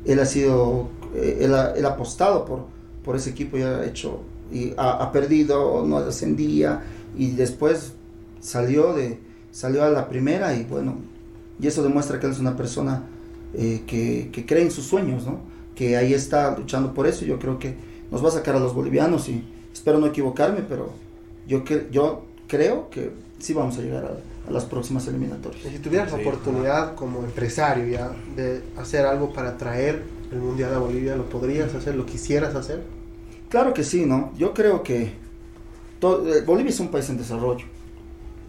él 0.06 0.20
ha 0.20 0.26
sido, 0.26 0.90
eh, 1.16 1.40
él, 1.42 1.54
ha, 1.54 1.72
él 1.72 1.86
ha 1.86 1.90
apostado 1.90 2.46
por, 2.46 2.66
por 3.04 3.16
ese 3.16 3.32
equipo 3.32 3.58
y 3.58 3.64
ha 3.64 3.86
hecho, 3.86 4.22
y 4.52 4.74
ha, 4.78 5.04
ha 5.04 5.12
perdido, 5.12 5.86
no 5.86 5.98
ascendía 5.98 6.84
y 7.18 7.32
después 7.32 7.94
salió, 8.40 8.94
de, 8.94 9.20
salió 9.62 9.84
a 9.84 9.90
la 9.90 10.04
primera 10.08 10.54
y 10.54 10.64
bueno, 10.66 10.96
y 11.60 11.66
eso 11.68 11.82
demuestra 11.82 12.20
que 12.20 12.28
él 12.28 12.32
es 12.34 12.40
una 12.40 12.56
persona 12.56 13.04
eh, 13.56 13.82
que, 13.88 14.30
que 14.32 14.46
cree 14.46 14.62
en 14.64 14.72
sus 14.72 14.86
sueños, 14.86 15.26
¿no? 15.26 15.40
que 15.76 15.96
ahí 15.98 16.14
está 16.14 16.56
luchando 16.58 16.94
por 16.94 17.06
eso 17.08 17.26
yo 17.26 17.38
creo 17.40 17.58
que 17.58 17.74
nos 18.12 18.24
va 18.24 18.30
a 18.30 18.32
sacar 18.32 18.56
a 18.56 18.60
los 18.60 18.74
bolivianos 18.74 19.30
y 19.30 19.44
espero 19.74 19.98
no 20.00 20.08
equivocarme, 20.08 20.62
pero 20.68 20.92
yo, 21.48 21.64
que, 21.64 21.88
yo 21.92 22.26
creo 22.48 22.90
que 22.92 23.12
sí 23.40 23.54
vamos 23.54 23.78
a 23.78 23.82
llegar 23.82 24.04
a, 24.06 24.50
a 24.50 24.52
las 24.52 24.66
próximas 24.66 25.06
Y 25.06 25.10
eliminatorias. 25.10 25.62
si 25.72 25.80
tuvieras 25.80 26.12
la 26.12 26.18
oportunidad 26.20 26.96
como 26.96 27.20
empresario 27.24 27.86
ya 27.88 28.12
de 28.36 28.62
hacer 28.78 29.06
algo 29.06 29.34
para 29.34 29.58
traer 29.58 30.04
el 30.32 30.40
Mundial 30.40 30.74
a 30.76 30.80
Bolivia, 30.80 31.16
¿lo 31.16 31.26
podrías 31.30 31.74
hacer? 31.74 31.96
¿Lo 31.96 32.06
quisieras 32.06 32.54
hacer? 32.56 32.82
Claro 33.50 33.74
que 33.74 33.84
sí, 33.84 34.06
¿no? 34.06 34.32
Yo 34.38 34.54
creo 34.54 34.84
que 34.84 35.14
to- 36.00 36.28
eh, 36.28 36.42
Bolivia 36.46 36.70
es 36.72 36.80
un 36.80 36.90
país 36.90 37.10
en 37.10 37.18
desarrollo. 37.18 37.66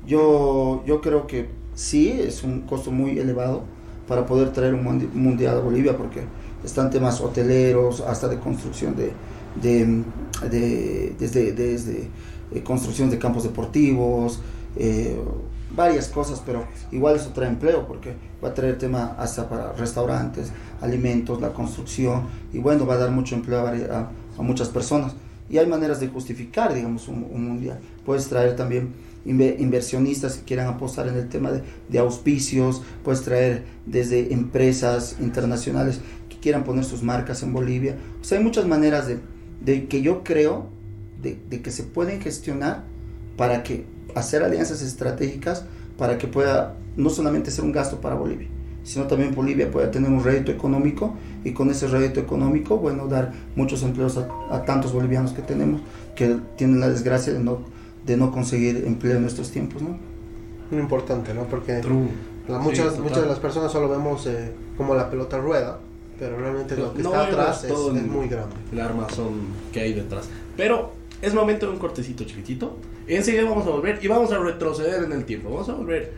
Yo, 0.08 0.82
yo 0.86 1.00
creo 1.02 1.26
que 1.26 1.48
sí, 1.74 2.10
es 2.10 2.42
un 2.42 2.62
costo 2.62 2.90
muy 2.90 3.18
elevado 3.18 3.62
para 4.08 4.24
poder 4.24 4.52
traer 4.54 4.72
un 4.74 4.82
mundi- 4.84 5.12
mundial 5.12 5.58
a 5.58 5.60
Bolivia 5.60 5.96
porque 5.98 6.22
están 6.64 6.90
temas 6.90 7.20
hoteleros, 7.20 8.00
hasta 8.00 8.26
de 8.28 8.38
construcción 8.38 8.96
de, 8.96 9.12
de, 9.60 10.02
de- 10.50 11.14
desde, 11.18 11.52
desde 11.52 12.08
eh, 12.54 12.62
construcción 12.62 13.10
de 13.10 13.18
campos 13.18 13.42
deportivos, 13.42 14.40
eh, 14.76 15.20
varias 15.76 16.08
cosas, 16.08 16.42
pero 16.44 16.64
igual 16.90 17.16
eso 17.16 17.30
trae 17.34 17.48
empleo 17.48 17.86
porque 17.86 18.14
va 18.42 18.48
a 18.48 18.54
traer 18.54 18.78
tema 18.78 19.14
hasta 19.18 19.46
para 19.46 19.74
restaurantes, 19.74 20.50
alimentos, 20.80 21.38
la 21.42 21.52
construcción 21.52 22.22
y 22.52 22.58
bueno, 22.60 22.86
va 22.86 22.94
a 22.94 22.98
dar 22.98 23.10
mucho 23.10 23.34
empleo 23.34 23.66
a, 23.66 23.70
a- 23.72 24.10
a 24.38 24.42
muchas 24.42 24.68
personas. 24.70 25.14
Y 25.50 25.56
hay 25.58 25.66
maneras 25.66 25.98
de 26.00 26.08
justificar, 26.08 26.74
digamos, 26.74 27.08
un, 27.08 27.26
un 27.30 27.48
mundial. 27.48 27.78
Puedes 28.04 28.28
traer 28.28 28.54
también 28.56 28.92
inversionistas 29.24 30.36
que 30.36 30.44
quieran 30.44 30.68
apostar 30.68 31.08
en 31.08 31.16
el 31.16 31.28
tema 31.28 31.52
de, 31.52 31.62
de 31.88 31.98
auspicios, 31.98 32.82
puedes 33.04 33.22
traer 33.22 33.64
desde 33.86 34.32
empresas 34.32 35.16
internacionales 35.20 36.00
que 36.28 36.38
quieran 36.38 36.64
poner 36.64 36.84
sus 36.84 37.02
marcas 37.02 37.42
en 37.42 37.52
Bolivia. 37.52 37.96
O 38.20 38.24
sea, 38.24 38.38
hay 38.38 38.44
muchas 38.44 38.66
maneras 38.66 39.06
de, 39.08 39.86
que 39.88 40.02
yo 40.02 40.24
creo 40.24 40.70
de 41.22 41.60
que 41.62 41.70
se 41.70 41.82
pueden 41.82 42.20
gestionar 42.20 42.84
para 43.36 43.62
que 43.62 43.84
hacer 44.14 44.42
alianzas 44.42 44.82
estratégicas 44.82 45.64
para 45.96 46.16
que 46.16 46.26
pueda 46.26 46.76
no 46.96 47.10
solamente 47.10 47.50
ser 47.50 47.64
un 47.64 47.72
gasto 47.72 48.00
para 48.00 48.14
Bolivia, 48.14 48.48
sino 48.84 49.06
también 49.06 49.34
Bolivia 49.34 49.70
pueda 49.70 49.90
tener 49.90 50.10
un 50.10 50.22
rédito 50.22 50.52
económico 50.52 51.14
y 51.44 51.52
con 51.52 51.70
ese 51.70 51.88
rédito 51.88 52.20
económico, 52.20 52.78
bueno, 52.78 53.06
dar 53.08 53.32
muchos 53.56 53.82
empleos 53.82 54.16
a, 54.16 54.28
a 54.50 54.64
tantos 54.64 54.92
bolivianos 54.92 55.32
que 55.32 55.42
tenemos 55.42 55.80
que 56.14 56.36
tienen 56.56 56.80
la 56.80 56.88
desgracia 56.88 57.32
de 57.32 57.40
no, 57.40 57.60
de 58.08 58.16
no 58.16 58.32
conseguir 58.32 58.84
empleo 58.86 59.16
en 59.18 59.24
estos 59.26 59.50
tiempos, 59.50 59.82
¿no? 59.82 59.96
Muy 60.70 60.80
importante, 60.80 61.32
¿no? 61.34 61.44
Porque 61.44 61.74
True. 61.74 62.08
la- 62.48 62.58
muchas, 62.58 62.98
muchas 62.98 63.22
de 63.22 63.26
las 63.28 63.38
personas 63.38 63.70
solo 63.70 63.88
vemos 63.88 64.26
eh, 64.26 64.52
como 64.76 64.94
la 64.94 65.08
pelota 65.10 65.38
rueda, 65.38 65.78
pero 66.18 66.36
realmente 66.38 66.76
lo 66.76 66.92
que 66.94 67.02
No 67.02 67.10
está 67.10 67.26
atrás 67.26 67.64
es, 67.64 67.72
muy 67.72 68.26
grande. 68.28 68.56
el 68.72 68.80
armazón 68.80 69.34
que 69.72 69.80
hay 69.80 69.92
detrás. 69.92 70.28
Pero 70.56 70.92
es 71.22 71.34
momento 71.34 71.66
de 71.66 71.72
un 71.72 71.78
cortecito 71.78 72.24
chiquitito. 72.24 72.76
Enseguida 73.06 73.44
vamos 73.44 73.66
a 73.66 73.70
volver 73.70 73.98
y 74.02 74.08
vamos 74.08 74.32
a 74.32 74.38
retroceder 74.38 75.04
en 75.04 75.12
el 75.12 75.24
tiempo. 75.24 75.50
Vamos 75.50 75.68
a 75.68 75.74
volver 75.74 76.12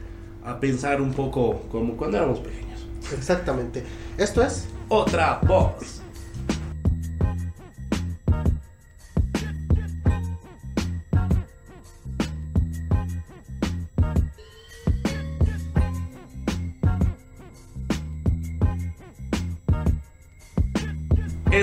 a 0.44 0.58
pensar 0.58 1.00
un 1.02 1.12
poco 1.12 1.62
como 1.70 1.96
cuando 1.96 2.16
éramos 2.16 2.38
pequeños. 2.38 2.86
Exactamente. 3.16 3.84
Esto 4.16 4.42
es 4.42 4.66
Otra 4.88 5.40
voz. 5.46 5.99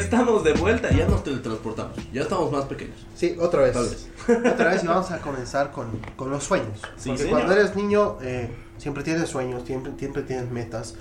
Estamos 0.08 0.42
de 0.42 0.54
vuelta, 0.54 0.90
ya 0.90 1.06
nos 1.06 1.22
teletransportamos. 1.22 1.98
Ya 2.14 2.22
estamos 2.22 2.50
más 2.50 2.64
pequeños. 2.64 2.96
Sí, 3.14 3.36
otra 3.38 3.64
vez. 3.64 3.74
Tal 3.74 3.84
vez. 3.84 4.08
Otra 4.54 4.70
vez 4.70 4.82
y 4.82 4.88
vamos 4.88 5.12
a 5.12 5.20
comenzar 5.20 5.70
con, 5.74 5.88
con 6.16 6.30
los 6.30 6.46
sueños. 6.46 6.80
Sí, 6.96 7.10
Porque 7.10 7.24
señor. 7.24 7.40
cuando 7.40 7.54
eres 7.54 7.76
niño 7.76 8.16
eh, 8.22 8.50
siempre 8.78 9.04
tienes 9.04 9.28
sueños, 9.28 9.64
siempre, 9.66 9.92
siempre 10.00 10.22
tienes 10.22 10.50
metas. 10.50 10.96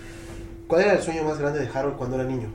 ¿Cuál 0.66 0.80
era 0.82 0.94
el 0.94 1.02
sueño 1.02 1.22
más 1.22 1.38
grande 1.38 1.60
de 1.60 1.68
Harold 1.68 1.94
cuando 1.96 2.16
era 2.16 2.24
niño? 2.24 2.48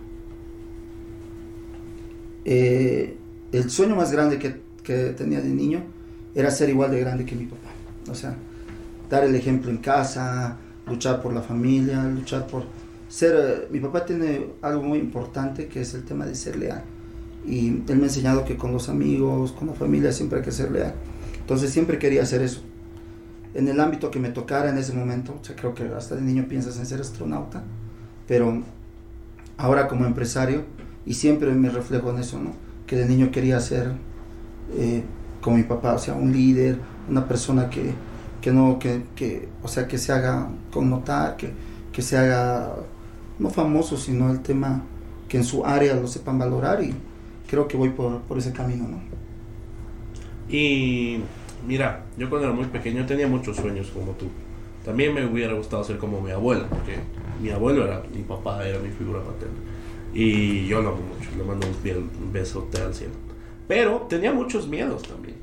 Eh, 2.44 3.18
el 3.54 3.70
sueño 3.72 3.96
más 3.96 4.12
grande 4.12 4.38
que, 4.38 4.62
que 4.84 5.12
tenía 5.12 5.40
de 5.40 5.48
niño 5.52 5.82
era 6.36 6.52
ser 6.52 6.68
igual 6.68 6.92
de 6.92 7.00
grande 7.00 7.26
que 7.26 7.34
mi 7.34 7.46
papá. 7.46 7.70
O 8.12 8.14
sea, 8.14 8.36
dar 9.10 9.24
el 9.24 9.34
ejemplo 9.36 9.72
en 9.72 9.78
casa, 9.78 10.58
luchar 10.86 11.22
por 11.22 11.32
la 11.32 11.44
familia, 11.44 12.04
luchar 12.04 12.46
por 12.48 12.66
ser... 13.12 13.68
mi 13.70 13.80
papá 13.80 14.06
tiene 14.06 14.48
algo 14.62 14.84
muy 14.84 15.00
importante 15.00 15.68
que 15.68 15.82
es 15.82 15.94
el 15.94 16.04
tema 16.04 16.26
de 16.26 16.36
ser 16.36 16.56
leal. 16.56 16.84
Y 17.46 17.68
él 17.68 17.98
me 17.98 18.04
ha 18.04 18.08
enseñado 18.08 18.46
que 18.46 18.56
con 18.56 18.72
los 18.72 18.88
amigos, 18.88 19.52
con 19.52 19.68
la 19.68 19.74
familia, 19.74 20.12
siempre 20.12 20.40
hay 20.40 20.46
que 20.46 20.52
ser 20.52 20.72
leal. 20.72 20.94
Entonces 21.40 21.72
siempre 21.72 22.00
quería 22.00 22.22
hacer 22.22 22.42
eso. 22.42 22.62
En 23.54 23.68
el 23.68 23.80
ámbito 23.80 24.12
que 24.12 24.20
me 24.20 24.30
tocara 24.30 24.70
en 24.70 24.78
ese 24.78 24.94
momento, 24.94 25.38
o 25.42 25.44
sea, 25.44 25.56
creo 25.56 25.74
que 25.74 25.84
hasta 25.84 26.16
de 26.16 26.22
niño 26.22 26.46
piensas 26.48 26.78
en 26.78 26.86
ser 26.86 27.02
astronauta, 27.02 27.64
pero 28.28 28.64
ahora 29.58 29.88
como 29.88 30.06
empresario, 30.06 30.64
y 31.06 31.16
siempre 31.16 31.52
me 31.52 31.70
reflejo 31.70 32.12
en 32.12 32.20
eso, 32.20 32.40
¿no? 32.40 32.52
Que 32.88 32.96
de 32.96 33.06
niño 33.06 33.32
quería 33.32 33.60
ser 33.60 33.92
eh, 34.78 35.04
como 35.42 35.58
mi 35.58 35.64
papá, 35.64 35.94
o 35.94 36.00
sea, 36.00 36.14
un 36.14 36.32
líder, 36.32 36.78
una 37.10 37.28
persona 37.28 37.70
que, 37.70 37.94
que 38.40 38.52
no, 38.52 38.80
que, 38.80 39.04
que, 39.16 39.50
o 39.64 39.68
sea, 39.68 39.88
que 39.88 39.98
se 39.98 40.14
haga 40.14 40.48
connotar, 40.72 41.36
que, 41.36 41.52
que 41.92 42.02
se 42.02 42.18
haga, 42.18 42.76
no 43.40 43.50
famoso, 43.50 43.98
sino 43.98 44.32
el 44.32 44.42
tema 44.42 44.84
que 45.28 45.38
en 45.38 45.44
su 45.44 45.66
área 45.66 45.96
lo 45.96 46.08
sepan 46.08 46.38
valorar 46.38 46.84
y 46.84 46.94
creo 47.50 47.68
que 47.68 47.78
voy 47.78 47.90
por, 47.90 48.22
por 48.22 48.38
ese 48.38 48.52
camino, 48.52 48.88
¿no? 48.88 49.02
Y 50.50 51.20
mira, 51.66 52.04
yo 52.18 52.30
cuando 52.30 52.48
era 52.48 52.56
muy 52.56 52.66
pequeño 52.66 53.06
tenía 53.06 53.28
muchos 53.28 53.58
sueños 53.58 53.90
como 53.92 54.12
tú. 54.14 54.28
También 54.84 55.14
me 55.14 55.26
hubiera 55.26 55.54
gustado 55.54 55.84
ser 55.84 55.98
como 55.98 56.22
mi 56.22 56.32
abuela, 56.32 56.68
porque 56.68 56.98
mi 57.42 57.50
abuelo 57.50 57.86
era, 57.86 58.04
mi 58.14 58.24
papá 58.24 58.68
era 58.68 58.80
mi 58.80 58.90
figura 58.90 59.22
paterna. 59.22 59.58
Y 60.14 60.66
yo 60.68 60.82
lo 60.82 60.90
amo 60.90 61.02
mucho, 61.18 61.30
le 61.38 61.44
mando 61.44 61.68
un, 61.68 62.26
un 62.26 62.34
besote 62.34 62.82
al 62.82 62.94
cielo. 62.94 63.14
Pero 63.68 64.08
tenía 64.10 64.34
muchos 64.34 64.68
miedos 64.68 65.04
también. 65.04 65.36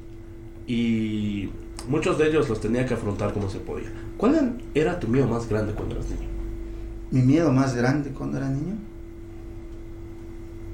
Y 0.67 1.49
muchos 1.89 2.19
de 2.19 2.29
ellos 2.29 2.49
los 2.49 2.61
tenía 2.61 2.85
que 2.85 2.95
afrontar 2.95 3.33
como 3.33 3.49
se 3.49 3.59
podía. 3.59 3.91
¿Cuál 4.17 4.61
era 4.75 5.01
tu 5.01 5.09
miedo 5.09 5.27
más 5.27 5.49
grande 5.49 5.73
cuando 5.73 5.95
eras 5.95 6.11
niño? 6.11 6.38
Mi 7.11 7.23
miedo 7.23 7.51
más 7.53 7.75
grande 7.75 8.11
cuando 8.11 8.37
era 8.39 8.49
niño, 8.49 8.77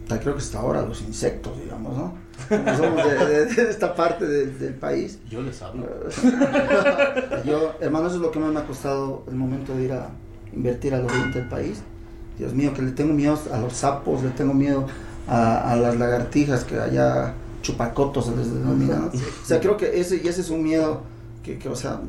creo 0.08 0.34
que 0.34 0.40
hasta 0.40 0.58
ahora 0.60 0.82
los 0.82 1.00
insectos, 1.02 1.58
digamos, 1.60 1.96
¿no? 1.96 2.14
Como 2.48 2.76
somos 2.76 3.04
de, 3.04 3.26
de- 3.26 3.46
de 3.46 3.70
esta 3.70 3.94
parte 3.94 4.26
del- 4.26 4.58
del 4.58 4.74
país, 4.74 5.18
Yo 5.30 5.42
les 5.42 5.60
hablo. 5.62 5.86
Yo, 7.44 7.72
hermano, 7.80 8.06
eso 8.06 8.16
es 8.16 8.22
lo 8.22 8.30
que 8.30 8.38
más 8.38 8.52
me 8.52 8.60
ha 8.60 8.66
costado 8.66 9.24
el 9.28 9.34
momento 9.34 9.74
de 9.76 9.84
ir 9.84 9.92
a 9.92 10.10
invertir 10.52 10.94
al 10.94 11.04
oriente 11.04 11.40
del 11.40 11.48
país. 11.48 11.82
Dios 12.38 12.52
mío, 12.52 12.72
que 12.74 12.82
le 12.82 12.90
tengo 12.92 13.12
miedo 13.14 13.38
a 13.52 13.58
los 13.58 13.72
sapos, 13.74 14.22
le 14.22 14.30
tengo 14.30 14.54
miedo 14.54 14.86
a, 15.28 15.72
a 15.72 15.76
las 15.76 15.96
lagartijas, 15.96 16.64
que 16.64 16.78
allá 16.78 17.34
chupacotos 17.62 18.26
se 18.26 18.36
les 18.36 18.52
denomina. 18.52 18.96
¿no? 18.96 19.06
O 19.06 19.46
sea, 19.46 19.60
creo 19.60 19.76
que 19.76 20.00
ese, 20.00 20.20
y 20.22 20.28
ese 20.28 20.40
es 20.42 20.50
un 20.50 20.62
miedo 20.62 21.02
que, 21.42 21.58
que, 21.58 21.68
o 21.68 21.76
sea, 21.76 22.00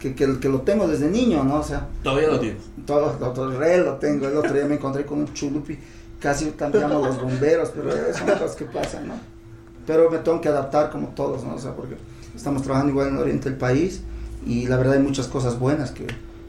que, 0.00 0.14
que, 0.14 0.40
que 0.40 0.48
lo 0.48 0.62
tengo 0.62 0.88
desde 0.88 1.08
niño, 1.08 1.44
¿no? 1.44 1.60
O 1.60 1.62
sea, 1.62 1.86
Todavía 2.02 2.28
lo 2.28 2.40
tienes. 2.40 2.62
todo, 2.86 3.10
todo, 3.12 3.30
todo 3.32 3.50
el 3.52 3.58
re 3.58 3.78
lo 3.78 3.94
tengo. 3.96 4.26
El 4.26 4.36
otro 4.36 4.52
día 4.52 4.64
me 4.64 4.74
encontré 4.74 5.04
con 5.06 5.18
un 5.20 5.32
chulupi, 5.34 5.78
casi 6.18 6.46
cambiamos 6.52 7.06
los 7.06 7.20
bomberos, 7.22 7.70
pero 7.74 7.92
son 8.14 8.26
cosas 8.26 8.56
que 8.56 8.64
pasan, 8.64 9.08
¿no? 9.08 9.14
Pero 9.86 10.10
me 10.10 10.18
tengo 10.18 10.40
que 10.40 10.48
adaptar 10.48 10.90
como 10.90 11.08
todos, 11.08 11.44
¿no? 11.44 11.54
O 11.54 11.58
sea, 11.58 11.72
porque 11.74 11.94
estamos 12.34 12.62
trabajando 12.62 12.90
igual 12.92 13.08
en 13.08 13.16
el 13.16 13.20
oriente 13.22 13.48
del 13.50 13.58
país 13.58 14.02
y 14.46 14.66
la 14.66 14.76
verdad 14.76 14.94
hay 14.94 15.02
muchas 15.02 15.28
cosas 15.28 15.58
buenas 15.58 15.90
que, 15.90 16.06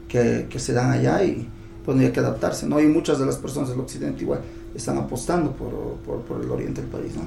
que, 0.08 0.46
que 0.48 0.58
se 0.58 0.72
dan 0.72 0.90
allá 0.90 1.22
y 1.22 1.48
pues 1.84 1.98
hay 1.98 2.10
que 2.12 2.20
adaptarse, 2.20 2.66
¿no? 2.66 2.80
Y 2.80 2.86
muchas 2.86 3.18
de 3.18 3.26
las 3.26 3.36
personas 3.36 3.68
del 3.70 3.80
occidente 3.80 4.22
igual 4.22 4.40
están 4.74 4.96
apostando 4.96 5.52
por, 5.52 5.70
por, 6.06 6.20
por 6.22 6.40
el 6.42 6.50
oriente 6.50 6.80
del 6.80 6.90
país, 6.90 7.12
¿no? 7.16 7.26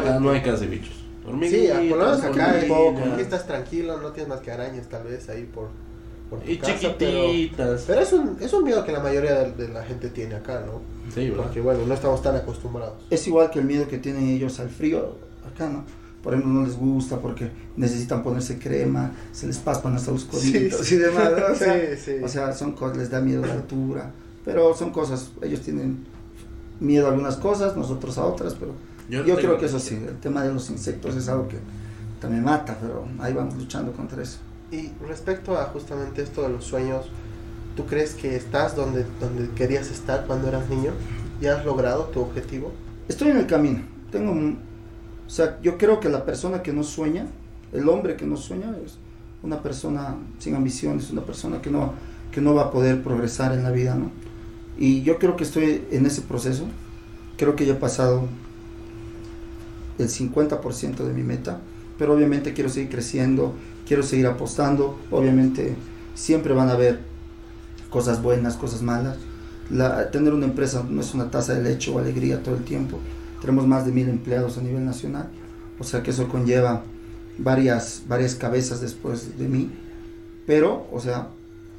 Acá 0.00 0.20
no 0.20 0.30
hay 0.30 0.42
casi 0.42 0.66
bichos. 0.66 0.99
Sí, 1.30 1.68
Hormiguitas, 1.70 1.76
por 1.78 1.98
lo 1.98 2.04
menos 2.04 2.22
acá 2.24 2.50
hay- 2.52 2.70
hormiguillas. 2.70 3.12
aquí 3.12 3.22
estás 3.22 3.46
tranquilo, 3.46 4.00
no 4.00 4.10
tienes 4.12 4.28
más 4.28 4.40
que 4.40 4.50
arañas 4.52 4.88
tal 4.88 5.04
vez 5.04 5.28
ahí 5.28 5.44
por, 5.44 5.68
por 6.28 6.40
tu 6.40 6.50
Y 6.50 6.58
casa, 6.58 6.94
pero, 6.98 7.26
chiquititas. 7.30 7.84
pero 7.86 8.00
es, 8.00 8.12
un, 8.12 8.36
es 8.40 8.52
un 8.52 8.64
miedo 8.64 8.84
que 8.84 8.92
la 8.92 9.00
mayoría 9.00 9.34
de, 9.44 9.52
de 9.52 9.68
la 9.68 9.82
gente 9.84 10.08
tiene 10.10 10.34
acá, 10.36 10.62
¿no? 10.66 10.80
Sí, 11.14 11.30
¿verdad? 11.30 11.44
Porque 11.44 11.60
bueno, 11.60 11.86
no 11.86 11.94
estamos 11.94 12.22
tan 12.22 12.36
acostumbrados. 12.36 12.94
Es 13.10 13.26
igual 13.26 13.50
que 13.50 13.58
el 13.60 13.64
miedo 13.64 13.88
que 13.88 13.98
tienen 13.98 14.28
ellos 14.28 14.58
al 14.60 14.70
frío 14.70 15.16
acá, 15.52 15.68
¿no? 15.68 15.84
Por 16.22 16.34
ejemplo, 16.34 16.52
no 16.52 16.66
les 16.66 16.76
gusta 16.76 17.18
porque 17.18 17.50
necesitan 17.76 18.22
ponerse 18.22 18.58
crema, 18.58 19.10
se 19.32 19.46
les 19.46 19.56
paspan 19.56 19.96
hasta 19.96 20.10
los 20.10 20.24
coditos 20.26 20.80
Sí, 20.80 20.84
sí. 20.84 20.94
y 20.96 20.98
demás. 20.98 21.30
¿no? 21.38 21.52
O 21.52 21.54
sea, 21.56 21.80
Sí, 21.96 21.96
sí. 21.96 22.12
o 22.22 22.28
sea, 22.28 22.52
son 22.52 22.72
cosas, 22.72 22.98
les 22.98 23.10
da 23.10 23.20
miedo 23.22 23.40
la 23.44 23.54
altura, 23.54 24.10
pero 24.44 24.74
son 24.74 24.90
cosas, 24.92 25.30
ellos 25.42 25.60
tienen 25.62 26.04
miedo 26.78 27.06
a 27.06 27.10
algunas 27.10 27.36
cosas, 27.36 27.74
nosotros 27.76 28.18
a 28.18 28.26
otras, 28.26 28.54
pero 28.54 28.72
yo, 29.10 29.24
no 29.34 29.34
creo 29.40 29.58
que 29.58 29.66
eso 29.66 29.78
sí, 29.78 29.94
el 29.96 30.16
tema 30.18 30.42
de 30.44 30.52
los 30.52 30.70
insectos 30.70 31.16
es 31.16 31.28
algo 31.28 31.48
que 31.48 31.58
también 32.20 32.44
mata, 32.44 32.76
pero 32.80 33.06
ahí 33.18 33.32
vamos 33.32 33.56
luchando 33.56 33.92
contra 33.92 34.22
eso. 34.22 34.38
Y 34.70 34.90
respecto 35.06 35.58
a 35.58 35.64
justamente 35.64 36.22
esto 36.22 36.42
de 36.42 36.50
los 36.50 36.64
sueños, 36.64 37.06
¿tú 37.76 37.86
crees 37.86 38.14
que 38.14 38.36
estás 38.36 38.76
donde, 38.76 39.04
donde 39.20 39.48
querías 39.54 39.90
estar 39.90 40.26
cuando 40.26 40.48
eras 40.48 40.68
niño? 40.68 40.92
¿Ya 41.40 41.56
has 41.58 41.64
logrado 41.64 42.04
tu 42.04 42.20
objetivo? 42.20 42.72
Estoy 43.08 43.28
en 43.30 43.38
el 43.38 43.46
camino, 43.46 43.80
tengo, 44.12 44.30
un- 44.32 44.58
o 45.26 45.30
sea, 45.30 45.58
yo 45.62 45.78
creo 45.78 45.98
que 46.00 46.08
la 46.08 46.24
persona 46.24 46.62
que 46.62 46.72
no 46.72 46.82
sueña, 46.84 47.26
el 47.72 47.88
hombre 47.88 48.16
que 48.16 48.26
no 48.26 48.36
sueña 48.36 48.74
es 48.84 48.98
una 49.42 49.62
persona 49.62 50.16
sin 50.38 50.54
ambiciones, 50.54 51.10
una 51.10 51.22
persona 51.22 51.62
que 51.62 51.70
no, 51.70 51.94
que 52.30 52.40
no 52.40 52.54
va 52.54 52.64
a 52.64 52.70
poder 52.70 53.02
progresar 53.02 53.52
en 53.52 53.62
la 53.62 53.70
vida, 53.70 53.94
¿no? 53.94 54.10
Y 54.78 55.02
yo 55.02 55.18
creo 55.18 55.36
que 55.36 55.44
estoy 55.44 55.84
en 55.90 56.06
ese 56.06 56.22
proceso, 56.22 56.64
creo 57.36 57.56
que 57.56 57.66
ya 57.66 57.72
he 57.72 57.76
pasado 57.76 58.24
el 60.02 60.08
50% 60.08 61.04
de 61.04 61.12
mi 61.12 61.22
meta, 61.22 61.60
pero 61.98 62.14
obviamente 62.14 62.52
quiero 62.52 62.70
seguir 62.70 62.90
creciendo, 62.90 63.54
quiero 63.86 64.02
seguir 64.02 64.26
apostando, 64.26 64.98
obviamente 65.10 65.74
siempre 66.14 66.54
van 66.54 66.68
a 66.68 66.72
haber 66.72 67.00
cosas 67.90 68.22
buenas, 68.22 68.56
cosas 68.56 68.82
malas. 68.82 69.16
La- 69.70 70.10
tener 70.10 70.32
una 70.34 70.46
empresa 70.46 70.84
no 70.88 71.00
es 71.00 71.14
una 71.14 71.30
taza 71.30 71.54
de 71.54 71.62
leche 71.62 71.90
o 71.90 71.98
alegría 71.98 72.42
todo 72.42 72.56
el 72.56 72.64
tiempo. 72.64 72.98
Tenemos 73.40 73.66
más 73.66 73.86
de 73.86 73.92
mil 73.92 74.08
empleados 74.08 74.58
a 74.58 74.62
nivel 74.62 74.84
nacional, 74.84 75.28
o 75.78 75.84
sea 75.84 76.02
que 76.02 76.10
eso 76.10 76.28
conlleva 76.28 76.82
varias, 77.38 78.02
varias 78.08 78.34
cabezas 78.34 78.80
después 78.80 79.38
de 79.38 79.48
mí, 79.48 79.70
pero, 80.46 80.86
o 80.92 81.00
sea, 81.00 81.28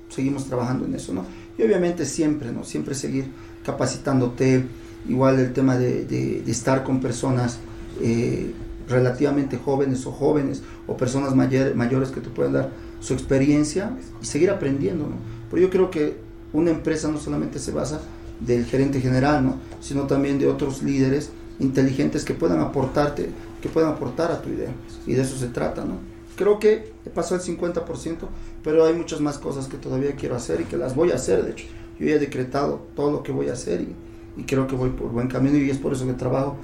seguimos 0.10 0.46
trabajando 0.46 0.86
en 0.86 0.96
eso, 0.96 1.14
¿no? 1.14 1.26
Y 1.58 1.64
obviamente 1.64 2.06
siempre, 2.06 2.52
¿no? 2.52 2.64
Siempre 2.64 2.96
seguir 2.96 3.26
capacitándote, 3.66 4.66
igual 5.08 5.40
el 5.40 5.54
tema 5.54 5.78
de, 5.78 6.06
de- 6.06 6.42
de 6.42 6.52
estar 6.52 6.84
con 6.84 7.00
personas 7.00 7.60
eh, 8.02 8.54
relativamente 8.90 9.58
jóvenes 9.58 10.06
o 10.06 10.12
jóvenes, 10.12 10.62
o 10.88 10.98
personas 10.98 11.36
mayor- 11.36 11.76
mayores 11.76 12.10
que 12.10 12.22
te 12.22 12.30
pueden 12.30 12.54
dar 12.54 12.70
su 13.00 13.14
experiencia 13.14 13.92
y 14.22 14.26
seguir 14.26 14.50
aprendiendo, 14.50 15.06
¿no? 15.06 15.16
Pero 15.50 15.62
yo 15.64 15.70
creo 15.70 15.90
que 15.92 16.18
una 16.54 16.72
empresa 16.72 17.08
no 17.10 17.18
solamente 17.18 17.60
se 17.60 17.72
basa 17.72 18.02
del 18.40 18.66
gerente 18.66 19.00
general, 19.02 19.46
¿no? 19.46 19.56
Sino 19.82 20.04
también 20.08 20.40
de 20.40 20.48
otros 20.48 20.84
líderes 20.84 21.30
inteligentes 21.60 22.26
que 22.26 22.34
puedan 22.34 22.60
aportarte, 22.60 23.30
que 23.62 23.70
puedan 23.70 23.92
aportar 23.92 24.32
a 24.32 24.42
tu 24.42 24.50
idea. 24.50 24.72
Y 25.06 25.14
de 25.14 25.22
eso 25.22 25.38
se 25.38 25.48
trata, 25.48 25.86
¿no? 25.86 26.12
creo 26.38 26.58
que 26.58 26.92
pasado 27.14 27.36
el 27.36 27.42
50%, 27.46 28.16
pero 28.64 28.84
hay 28.86 28.94
muchas 28.96 29.20
más 29.22 29.38
cosas 29.38 29.68
que 29.68 29.78
todavía 29.78 30.16
quiero 30.16 30.36
hacer 30.36 30.62
y 30.62 30.64
que 30.64 30.76
las 30.76 30.96
voy 30.96 31.12
a 31.12 31.16
hacer, 31.16 31.44
de 31.44 31.52
hecho. 31.52 31.66
Yo 32.00 32.08
ya 32.08 32.16
he 32.16 32.20
decretado 32.20 32.82
todo 32.96 33.12
lo 33.12 33.22
que 33.22 33.32
voy 33.32 33.50
a 33.50 33.54
hacer 33.54 33.82
y, 33.82 33.94
y 34.42 34.44
creo 34.46 34.66
que 34.66 34.76
voy 34.76 34.90
por 34.90 35.12
buen 35.12 35.28
camino 35.28 35.58
y 35.60 35.70
es 35.70 35.78
por 35.78 35.94
eso 35.94 36.08
que 36.08 36.14
trabajo 36.14 36.56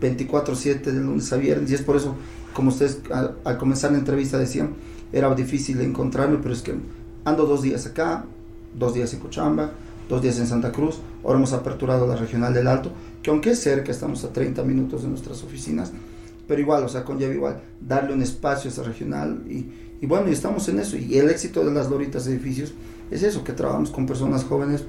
24/7 0.00 0.92
de 0.92 1.00
lunes 1.00 1.32
a 1.32 1.36
viernes 1.36 1.70
y 1.70 1.74
es 1.74 1.82
por 1.82 1.96
eso, 1.96 2.14
como 2.54 2.70
ustedes 2.70 3.00
al, 3.10 3.58
comenzar 3.58 3.92
la 3.92 3.98
entrevista 3.98 4.38
decían, 4.38 4.74
era 5.12 5.32
difícil 5.34 5.80
encontrarme, 5.80 6.38
pero 6.42 6.54
es 6.54 6.62
que 6.62 6.74
ando 7.24 7.46
dos 7.46 7.62
días 7.62 7.86
acá, 7.86 8.24
dos 8.78 8.94
días 8.94 9.12
en 9.14 9.20
Cochabamba, 9.20 9.70
dos 10.08 10.22
días 10.22 10.38
en 10.38 10.46
Santa 10.46 10.72
Cruz, 10.72 10.98
ahora 11.24 11.38
hemos 11.38 11.52
aperturado 11.52 12.06
la 12.06 12.16
regional 12.16 12.54
del 12.54 12.66
Alto, 12.66 12.90
que 13.22 13.30
aunque 13.30 13.50
es 13.50 13.60
cerca, 13.60 13.90
estamos 13.90 14.24
a 14.24 14.32
30 14.32 14.62
minutos 14.62 15.02
de 15.02 15.08
nuestras 15.08 15.42
oficinas, 15.42 15.92
pero 16.46 16.60
igual, 16.60 16.84
o 16.84 16.88
sea, 16.88 17.04
conlleva 17.04 17.34
igual 17.34 17.60
darle 17.80 18.14
un 18.14 18.22
espacio 18.22 18.70
a 18.70 18.72
esa 18.72 18.82
regional 18.82 19.42
y, 19.48 19.66
y 20.00 20.06
bueno, 20.06 20.28
y 20.28 20.32
estamos 20.32 20.68
en 20.68 20.78
eso. 20.78 20.96
Y 20.96 21.18
el 21.18 21.28
éxito 21.30 21.64
de 21.64 21.72
las 21.72 21.90
Loritas 21.90 22.26
Edificios 22.26 22.72
es 23.10 23.22
eso, 23.22 23.42
que 23.42 23.52
trabajamos 23.52 23.90
con 23.90 24.06
personas 24.06 24.44
jóvenes 24.44 24.84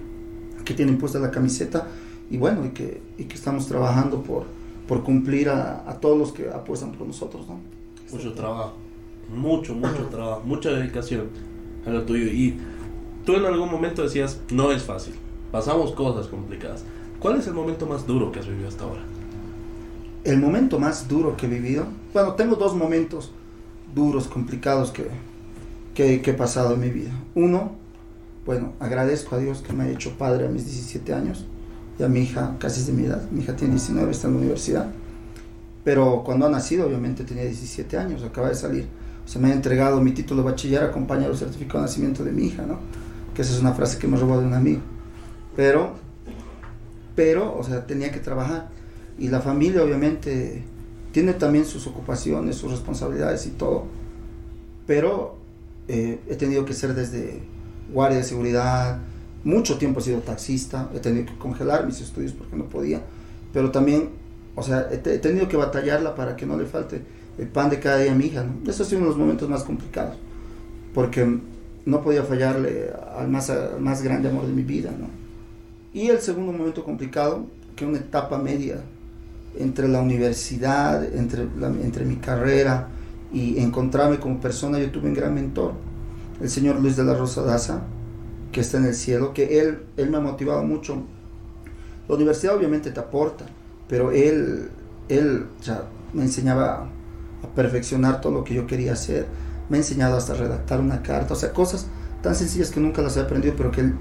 que 0.66 0.74
tienen 0.74 0.98
puesta 0.98 1.18
la 1.20 1.32
camiseta 1.32 1.88
y 2.30 2.38
bueno, 2.38 2.66
y 2.66 2.70
que, 2.70 3.02
y 3.18 3.24
que 3.24 3.36
estamos 3.36 3.68
trabajando 3.68 4.22
por, 4.22 4.46
por 4.88 5.04
cumplir 5.04 5.50
a, 5.50 5.90
a 5.90 6.00
todos 6.00 6.18
los 6.18 6.32
que 6.32 6.50
apuestan 6.50 6.92
por 6.94 7.08
nosotros, 7.08 7.48
¿no? 7.48 7.60
Mucho 8.12 8.34
trabajo, 8.34 8.74
mucho, 9.36 9.74
mucho 9.74 10.06
trabajo, 10.10 10.42
mucha 10.46 10.70
dedicación 10.70 11.30
a 11.86 11.90
lo 11.90 12.04
tuyo. 12.04 12.26
Y 12.28 12.58
tú 13.26 13.34
en 13.34 13.46
algún 13.46 13.70
momento 13.70 14.04
decías, 14.04 14.40
no 14.52 14.72
es 14.72 14.84
fácil, 14.84 15.14
pasamos 15.52 15.92
cosas 15.92 16.28
complicadas. 16.28 16.84
¿Cuál 17.20 17.38
es 17.38 17.48
el 17.48 17.54
momento 17.54 17.86
más 17.86 18.08
duro 18.08 18.32
que 18.32 18.40
has 18.40 18.48
vivido 18.48 18.68
hasta 18.68 18.84
ahora? 18.84 19.02
el 20.28 20.40
momento 20.40 20.78
más 20.78 21.08
duro 21.08 21.38
que 21.38 21.46
he 21.46 21.50
vivido, 21.50 21.86
bueno, 22.14 22.34
tengo 22.34 22.58
dos 22.58 22.76
momentos 22.76 23.32
duros, 23.96 24.28
complicados 24.28 24.92
que, 24.92 25.08
que, 25.96 26.22
que, 26.22 26.32
he 26.32 26.34
pasado 26.34 26.74
en 26.74 26.82
mi 26.82 26.90
vida. 26.90 27.12
Uno, 27.34 27.72
bueno, 28.46 28.74
agradezco 28.82 29.36
a 29.36 29.40
Dios 29.40 29.62
que 29.62 29.72
me 29.72 29.86
ha 29.86 29.90
hecho 29.90 30.18
padre 30.18 30.46
a 30.46 30.50
mis 30.50 30.66
17 30.66 31.14
años, 31.14 31.46
y 32.00 32.04
a 32.04 32.08
mi 32.08 32.22
hija 32.22 32.56
casi 32.60 32.82
es 32.82 32.88
de 32.88 32.94
mi 32.94 33.06
edad, 33.06 33.22
mi 33.32 33.42
hija 33.42 33.56
tiene 33.56 33.74
19, 33.76 34.12
está 34.12 34.28
en 34.28 34.34
la 34.34 34.40
universidad, 34.40 34.88
pero 35.84 36.24
cuando 36.24 36.46
ha 36.46 36.50
nacido 36.50 36.86
obviamente 36.88 37.24
tenía 37.24 37.44
17 37.44 37.98
años, 37.98 38.24
acaba 38.24 38.50
de 38.50 38.56
salir, 38.56 38.88
o 39.26 39.28
sea, 39.28 39.42
me 39.42 39.52
ha 39.52 39.54
entregado 39.54 40.02
mi 40.02 40.12
título 40.12 40.42
de 40.42 40.50
bachiller 40.50 40.84
acompañado 40.84 41.30
del 41.30 41.38
certificado 41.38 41.80
de 41.80 41.86
nacimiento 41.86 42.24
de 42.24 42.32
mi 42.32 42.48
hija, 42.48 42.66
¿no? 42.66 42.80
Que 43.34 43.42
esa 43.42 43.54
es 43.54 43.62
una 43.62 43.74
frase 43.74 43.98
que 43.98 44.08
me 44.08 44.18
robó 44.18 44.40
de 44.40 44.46
un 44.46 44.54
amigo, 44.54 44.82
pero, 45.56 45.96
pero, 47.16 47.58
o 47.58 47.64
sea, 47.64 47.86
tenía 47.86 48.12
que 48.12 48.20
trabajar. 48.20 48.70
Y 49.20 49.30
la 49.30 49.42
familia 49.42 49.84
obviamente 49.84 50.64
tiene 51.12 51.34
también 51.34 51.66
sus 51.66 51.88
ocupaciones, 51.88 52.56
sus 52.56 52.72
responsabilidades 52.72 53.46
y 53.48 53.50
todo, 53.50 53.86
pero 54.86 55.38
eh, 55.88 56.20
he 56.28 56.36
tenido 56.36 56.64
que 56.66 56.74
ser 56.74 56.94
desde 56.94 57.42
guardia 57.92 58.20
de 58.20 58.24
seguridad, 58.24 59.00
mucho 59.44 59.78
tiempo 59.78 60.00
he 60.00 60.04
sido 60.04 60.20
taxista, 60.20 60.90
he 60.94 61.00
tenido 61.00 61.26
que 61.26 61.38
congelar 61.38 61.86
mis 61.86 62.02
estudios 62.02 62.34
porque 62.34 62.56
no 62.56 62.66
podía, 62.66 63.02
pero 63.54 63.72
también, 63.72 64.10
o 64.56 64.64
sea, 64.64 64.88
he, 64.92 64.98
tenido 64.98 65.48
que 65.48 65.58
batallarla 65.58 66.16
para 66.16 66.36
que 66.36 66.46
no 66.46 66.58
le 66.58 66.66
falte 66.66 67.02
el 67.38 67.48
pan 67.48 67.70
de 67.70 67.80
cada 67.80 68.00
día 68.00 68.12
a 68.12 68.16
mi 68.16 68.26
hija. 68.26 68.46
Eso 68.68 68.84
ha 68.84 68.86
sido 68.86 69.00
uno 69.00 69.08
de 69.08 69.12
los 69.12 69.20
momentos 69.20 69.50
más 69.50 69.64
complicados, 69.64 70.18
porque 70.94 71.40
no 71.86 72.04
podía 72.04 72.24
fallarle 72.24 72.92
al 73.18 73.30
más, 73.30 73.50
al 73.50 73.80
más 73.80 74.02
grande 74.02 74.30
amor 74.30 74.46
de 74.46 74.54
mi 74.54 74.64
vida. 74.64 74.92
Y 75.94 76.08
el 76.08 76.20
segundo 76.20 76.52
momento 76.52 76.84
complicado, 76.84 77.46
que 77.76 77.86
una 77.86 78.00
etapa 78.00 78.38
media 78.38 78.82
entre 79.58 79.88
la 79.88 80.02
universidad, 80.02 81.04
entre, 81.16 81.44
entre 81.84 82.06
mi 82.06 82.18
carrera 82.18 82.90
y 83.32 83.60
encontrarme 83.60 84.20
como 84.20 84.40
persona, 84.40 84.80
yo 84.80 84.92
tuve 84.92 85.08
un 85.08 85.14
gran 85.14 85.34
mentor, 85.34 85.74
el 86.42 86.50
señor 86.50 86.80
Luis 86.80 86.96
de 86.96 87.04
la 87.04 87.16
Rosa 87.16 87.42
Daza, 87.42 87.84
que 88.58 88.62
está 88.62 88.80
en 88.80 88.86
el 88.86 88.96
cielo, 88.96 89.36
que 89.36 89.60
él, 89.60 89.84
él 89.98 90.10
me 90.10 90.18
ha 90.18 90.20
motivado 90.20 90.64
mucho. 90.64 91.04
La 92.10 92.16
universidad 92.16 92.56
obviamente 92.56 92.90
te 92.90 93.00
aporta, 93.00 93.46
pero 93.88 94.12
él, 94.12 94.70
él 95.10 95.46
sea, 95.62 95.84
me 96.12 96.24
enseñaba 96.24 96.90
a 97.44 97.48
perfeccionar 97.54 98.20
todo 98.20 98.34
lo 98.34 98.44
que 98.44 98.56
yo 98.56 98.66
quería 98.66 98.94
hacer, 98.94 99.28
me 99.70 99.78
ha 99.78 99.82
enseñado 99.82 100.18
hasta 100.18 100.34
redactar 100.34 100.80
una 100.80 101.04
carta, 101.04 101.36
o 101.36 101.38
sea, 101.38 101.54
cosas 101.54 101.86
tan 102.24 102.34
sencillas 102.34 102.72
que 102.72 102.80
nunca 102.80 103.04
las 103.04 103.16
he 103.18 103.20
aprendido, 103.20 103.54
pero 103.56 103.70
que 103.70 103.82
el, 103.82 103.94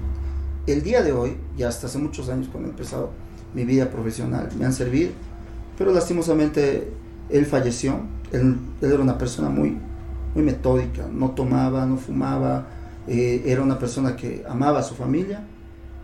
el 0.65 0.81
día 0.81 1.03
de 1.03 1.11
hoy, 1.11 1.37
y 1.55 1.61
hasta 1.61 1.85
hace 1.85 1.99
muchos 1.99 2.27
años 2.27 2.47
cuando 2.51 2.69
he 2.69 2.71
empezado 2.71 3.11
mi 3.53 3.63
vida 3.63 3.91
profesional, 3.91 4.49
me 4.57 4.65
han 4.65 4.73
servido 4.73 5.11
pero 5.77 5.93
lastimosamente 5.93 6.91
él 7.29 7.45
falleció. 7.45 7.99
Él, 8.31 8.57
él, 8.81 8.91
era 8.91 9.03
una 9.03 9.19
persona 9.19 9.49
muy, 9.49 9.77
muy 10.33 10.43
metódica, 10.43 11.05
no 11.13 11.29
tomaba, 11.29 11.85
no 11.85 11.97
fumaba, 11.97 12.65
eh, 13.07 13.43
era 13.45 13.61
una 13.61 13.79
persona 13.79 14.15
que 14.15 14.43
amaba 14.47 14.79
a 14.79 14.83
su 14.83 14.95
familia, 14.95 15.43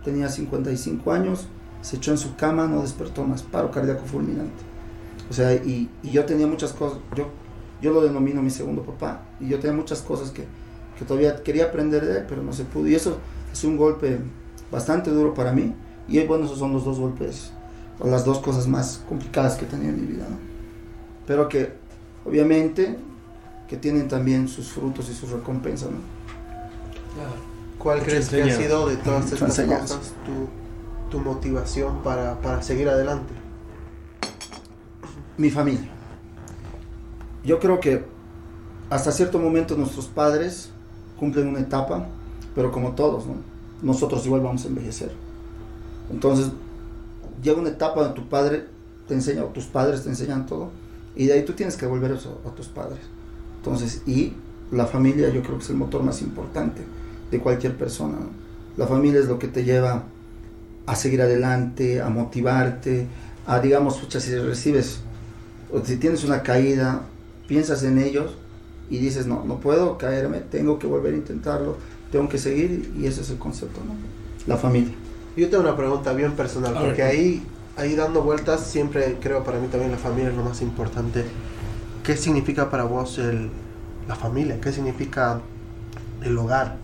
tenía 0.04 0.30
55 0.30 1.12
años, 1.12 1.48
se 1.82 1.98
echó 1.98 2.12
en 2.12 2.18
su 2.18 2.36
cama, 2.36 2.68
no 2.68 2.82
despertó 2.82 3.26
más, 3.26 3.44
paro 3.44 3.72
cardíaco 3.72 4.06
fulminante. 4.06 4.64
O 5.30 5.34
sea, 5.34 5.54
y, 5.54 5.90
yo 6.04 6.26
tenía 6.26 6.48
muchas 6.48 6.74
cosas, 6.74 7.00
yo, 7.16 7.28
yo 7.82 7.92
lo 7.92 8.02
denomino 8.02 8.42
mi 8.42 8.50
segundo 8.50 8.84
papá, 8.84 9.22
y 9.40 9.50
yo 9.50 9.60
tenía 9.60 9.76
muchas 9.76 10.02
cosas 10.02 10.32
que, 10.32 10.46
que 10.98 11.06
todavía 11.06 11.44
quería 11.44 11.66
aprender 11.66 12.06
de 12.06 12.20
él, 12.20 12.26
pero 12.28 12.42
no 12.42 12.54
se 12.54 12.64
pudo. 12.64 12.88
Y 12.88 12.96
eso 12.96 13.18
es 13.52 13.64
un 13.64 13.78
golpe 13.78 14.20
bastante 14.72 15.12
duro 15.12 15.34
para 15.34 15.52
mí, 15.52 15.74
y 16.08 16.20
bueno, 16.26 16.46
esos 16.46 16.60
son 16.60 16.74
los 16.74 16.86
dos 16.86 17.00
golpes 17.00 17.52
o 18.00 18.08
las 18.08 18.26
dos 18.26 18.40
cosas 18.40 18.68
más 18.68 19.04
complicadas 19.08 19.56
que 19.56 19.66
he 19.66 19.68
tenido 19.68 19.90
en 19.90 20.02
mi 20.02 20.08
vida. 20.08 20.26
Pero 21.28 21.48
que 21.48 21.74
obviamente 22.26 22.98
que 23.68 23.78
tienen 23.78 24.08
también 24.08 24.48
sus 24.48 24.70
frutos 24.70 25.10
y 25.10 25.14
sus 25.14 25.32
recompensas, 25.32 25.90
¿no? 25.90 25.98
¿Cuál 27.78 27.98
Mucho 27.98 28.10
crees 28.10 28.30
que 28.30 28.44
ha 28.44 28.58
sido 28.58 28.88
de 28.88 28.98
todas 28.98 29.32
estas 29.32 29.60
cosas 29.60 30.14
tu, 30.26 31.18
tu 31.18 31.24
motivación 31.24 32.02
para, 32.02 32.40
para 32.40 32.62
seguir 32.62 32.88
adelante? 32.88 33.34
Mi 35.38 35.50
familia. 35.50 35.90
Yo 37.44 37.60
creo 37.60 37.80
que 37.80 38.06
hasta 38.90 39.12
cierto 39.12 39.40
momento 39.40 39.76
nuestros 39.76 40.08
padres 40.08 40.70
cumplen 41.20 41.48
una 41.48 41.60
etapa, 41.60 42.08
pero 42.56 42.72
como 42.72 42.94
todos, 42.94 43.26
¿no? 43.26 43.36
nosotros 43.82 44.26
igual 44.26 44.42
vamos 44.42 44.64
a 44.66 44.68
envejecer. 44.70 45.12
Entonces, 46.10 46.52
llega 47.42 47.60
una 47.60 47.70
etapa 47.70 48.02
donde 48.02 48.16
tu 48.16 48.30
padre 48.30 48.68
te 49.08 49.14
enseña, 49.14 49.44
o 49.44 49.48
tus 49.48 49.66
padres 49.66 50.04
te 50.04 50.10
enseñan 50.10 50.46
todo, 50.46 50.70
y 51.16 51.26
de 51.26 51.34
ahí 51.34 51.44
tú 51.44 51.54
tienes 51.54 51.76
que 51.76 51.86
volver 51.86 52.12
eso 52.12 52.40
a 52.48 52.56
tus 52.56 52.68
padres. 52.68 53.00
Entonces, 53.58 54.04
y 54.08 54.34
la 54.72 54.86
familia 54.86 55.30
yo 55.30 55.42
creo 55.42 55.58
que 55.58 55.64
es 55.64 55.70
el 55.70 55.76
motor 55.76 56.02
más 56.04 56.22
importante 56.22 56.82
de 57.34 57.40
cualquier 57.40 57.76
persona. 57.76 58.14
¿no? 58.14 58.30
La 58.78 58.88
familia 58.88 59.20
es 59.20 59.28
lo 59.28 59.40
que 59.40 59.48
te 59.48 59.64
lleva 59.64 60.04
a 60.86 60.96
seguir 60.96 61.22
adelante, 61.22 62.00
a 62.00 62.10
motivarte, 62.10 63.08
a, 63.48 63.60
digamos, 63.60 63.98
pucha, 63.98 64.20
si 64.20 64.36
recibes, 64.38 65.00
o 65.72 65.84
si 65.84 65.98
tienes 65.98 66.24
una 66.24 66.44
caída, 66.44 67.02
piensas 67.48 67.84
en 67.84 67.98
ellos 67.98 68.36
y 68.90 69.00
dices, 69.00 69.26
no, 69.26 69.44
no 69.46 69.60
puedo 69.60 69.98
caerme, 69.98 70.40
tengo 70.40 70.78
que 70.78 70.86
volver 70.86 71.16
a 71.16 71.18
intentarlo, 71.18 71.78
tengo 72.12 72.30
que 72.30 72.38
seguir, 72.38 72.94
y 72.98 73.08
ese 73.08 73.22
es 73.22 73.32
el 73.32 73.38
concepto, 73.38 73.80
¿no? 73.84 73.96
La 74.46 74.58
familia. 74.58 74.94
Yo 75.36 75.50
tengo 75.50 75.64
una 75.64 75.76
pregunta 75.76 76.14
bien 76.14 76.34
personal, 76.34 76.76
porque 76.80 77.02
ahí, 77.02 77.44
ahí 77.76 77.96
dando 77.96 78.22
vueltas, 78.22 78.68
siempre 78.68 79.18
creo 79.20 79.44
para 79.44 79.60
mí 79.60 79.68
también 79.68 79.92
la 79.92 79.98
familia 79.98 80.30
es 80.30 80.36
lo 80.36 80.44
más 80.44 80.62
importante. 80.62 81.26
¿Qué 82.04 82.16
significa 82.16 82.70
para 82.70 82.84
vos 82.84 83.18
el, 83.18 83.50
la 84.08 84.16
familia? 84.16 84.60
¿Qué 84.62 84.72
significa 84.72 85.42
el 86.22 86.38
hogar? 86.38 86.83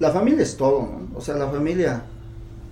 La 0.00 0.10
familia 0.10 0.42
es 0.42 0.56
todo, 0.56 0.82
¿no? 0.82 1.18
O 1.18 1.20
sea, 1.20 1.36
la 1.36 1.48
familia 1.48 2.02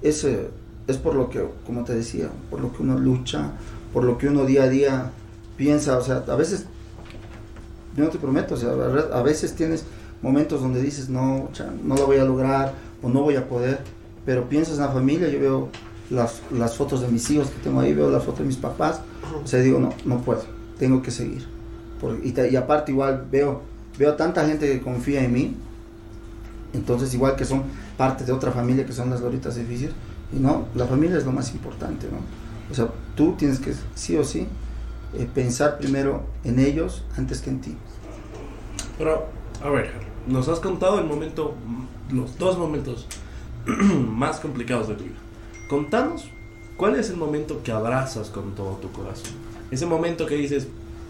es, 0.02 0.24
eh, 0.24 0.48
es 0.86 0.96
por 0.96 1.14
lo 1.14 1.28
que, 1.28 1.44
como 1.66 1.84
te 1.84 1.94
decía, 1.94 2.28
por 2.50 2.60
lo 2.60 2.72
que 2.72 2.82
uno 2.82 2.98
lucha, 2.98 3.52
por 3.92 4.04
lo 4.04 4.18
que 4.18 4.28
uno 4.28 4.44
día 4.44 4.64
a 4.64 4.68
día 4.68 5.10
piensa. 5.56 5.98
O 5.98 6.02
sea, 6.02 6.24
a 6.26 6.36
veces, 6.36 6.66
yo 7.96 8.04
no 8.04 8.10
te 8.10 8.18
prometo, 8.18 8.54
o 8.54 8.56
sea, 8.56 8.70
a 8.70 9.22
veces 9.22 9.54
tienes 9.54 9.84
momentos 10.22 10.60
donde 10.60 10.80
dices, 10.80 11.08
no, 11.08 11.48
no 11.84 11.94
lo 11.96 12.06
voy 12.06 12.18
a 12.18 12.24
lograr 12.24 12.72
o 13.02 13.08
no 13.08 13.22
voy 13.22 13.36
a 13.36 13.48
poder 13.48 13.80
pero 14.26 14.48
piensas 14.48 14.74
en 14.74 14.80
la 14.80 14.88
familia, 14.88 15.28
yo 15.28 15.40
veo 15.40 15.68
las, 16.10 16.42
las 16.50 16.76
fotos 16.76 17.00
de 17.00 17.08
mis 17.08 17.30
hijos 17.30 17.48
que 17.48 17.62
tengo 17.62 17.80
ahí, 17.80 17.94
veo 17.94 18.10
la 18.10 18.20
foto 18.20 18.38
de 18.38 18.46
mis 18.46 18.56
papás, 18.56 19.00
o 19.42 19.46
sea, 19.46 19.60
digo, 19.60 19.78
no, 19.78 19.94
no 20.04 20.20
puedo, 20.20 20.42
tengo 20.78 21.00
que 21.00 21.12
seguir. 21.12 21.46
Por, 22.00 22.18
y, 22.22 22.34
y, 22.50 22.56
aparte 22.56 22.90
igual 22.90 23.26
veo, 23.30 23.62
veo 23.96 24.14
tanta 24.14 24.44
gente 24.44 24.70
que 24.70 24.82
confía 24.82 25.24
en 25.24 25.32
mí, 25.32 25.56
entonces 26.76 27.12
igual 27.14 27.36
que 27.36 27.44
son 27.44 27.64
parte 27.96 28.24
de 28.24 28.32
otra 28.32 28.52
familia 28.52 28.86
que 28.86 28.92
son 28.92 29.10
las 29.10 29.20
Loritas 29.20 29.56
Edificios, 29.56 29.92
y 30.32 30.38
no, 30.38 30.66
la 30.74 30.86
familia 30.86 31.16
es 31.18 31.24
lo 31.24 31.32
más 31.32 31.52
importante, 31.52 32.06
¿no? 32.10 32.18
O 32.70 32.74
sea, 32.74 32.88
tú 33.14 33.34
tienes 33.38 33.60
que, 33.60 33.74
sí 33.94 34.16
o 34.16 34.24
sí, 34.24 34.46
eh, 35.14 35.28
pensar 35.32 35.78
primero 35.78 36.22
en 36.44 36.58
ellos 36.58 37.04
antes 37.16 37.40
que 37.40 37.50
en 37.50 37.60
ti. 37.60 37.76
Pero, 38.98 39.26
a 39.62 39.70
ver, 39.70 39.92
nos 40.26 40.48
has 40.48 40.58
contado 40.58 40.98
el 40.98 41.06
momento, 41.06 41.54
los 42.10 42.38
dos 42.38 42.58
momentos 42.58 43.06
más 43.66 44.40
complicados 44.40 44.88
de 44.88 44.94
tu 44.94 45.04
vida. 45.04 45.16
Contanos 45.68 46.28
cuál 46.76 46.96
es 46.96 47.10
el 47.10 47.16
momento 47.16 47.62
que 47.62 47.72
abrazas 47.72 48.30
con 48.30 48.54
todo 48.54 48.76
tu 48.76 48.90
corazón. 48.90 49.32
Ese 49.70 49.86
momento 49.86 50.26
que 50.26 50.34
dices, 50.34 50.68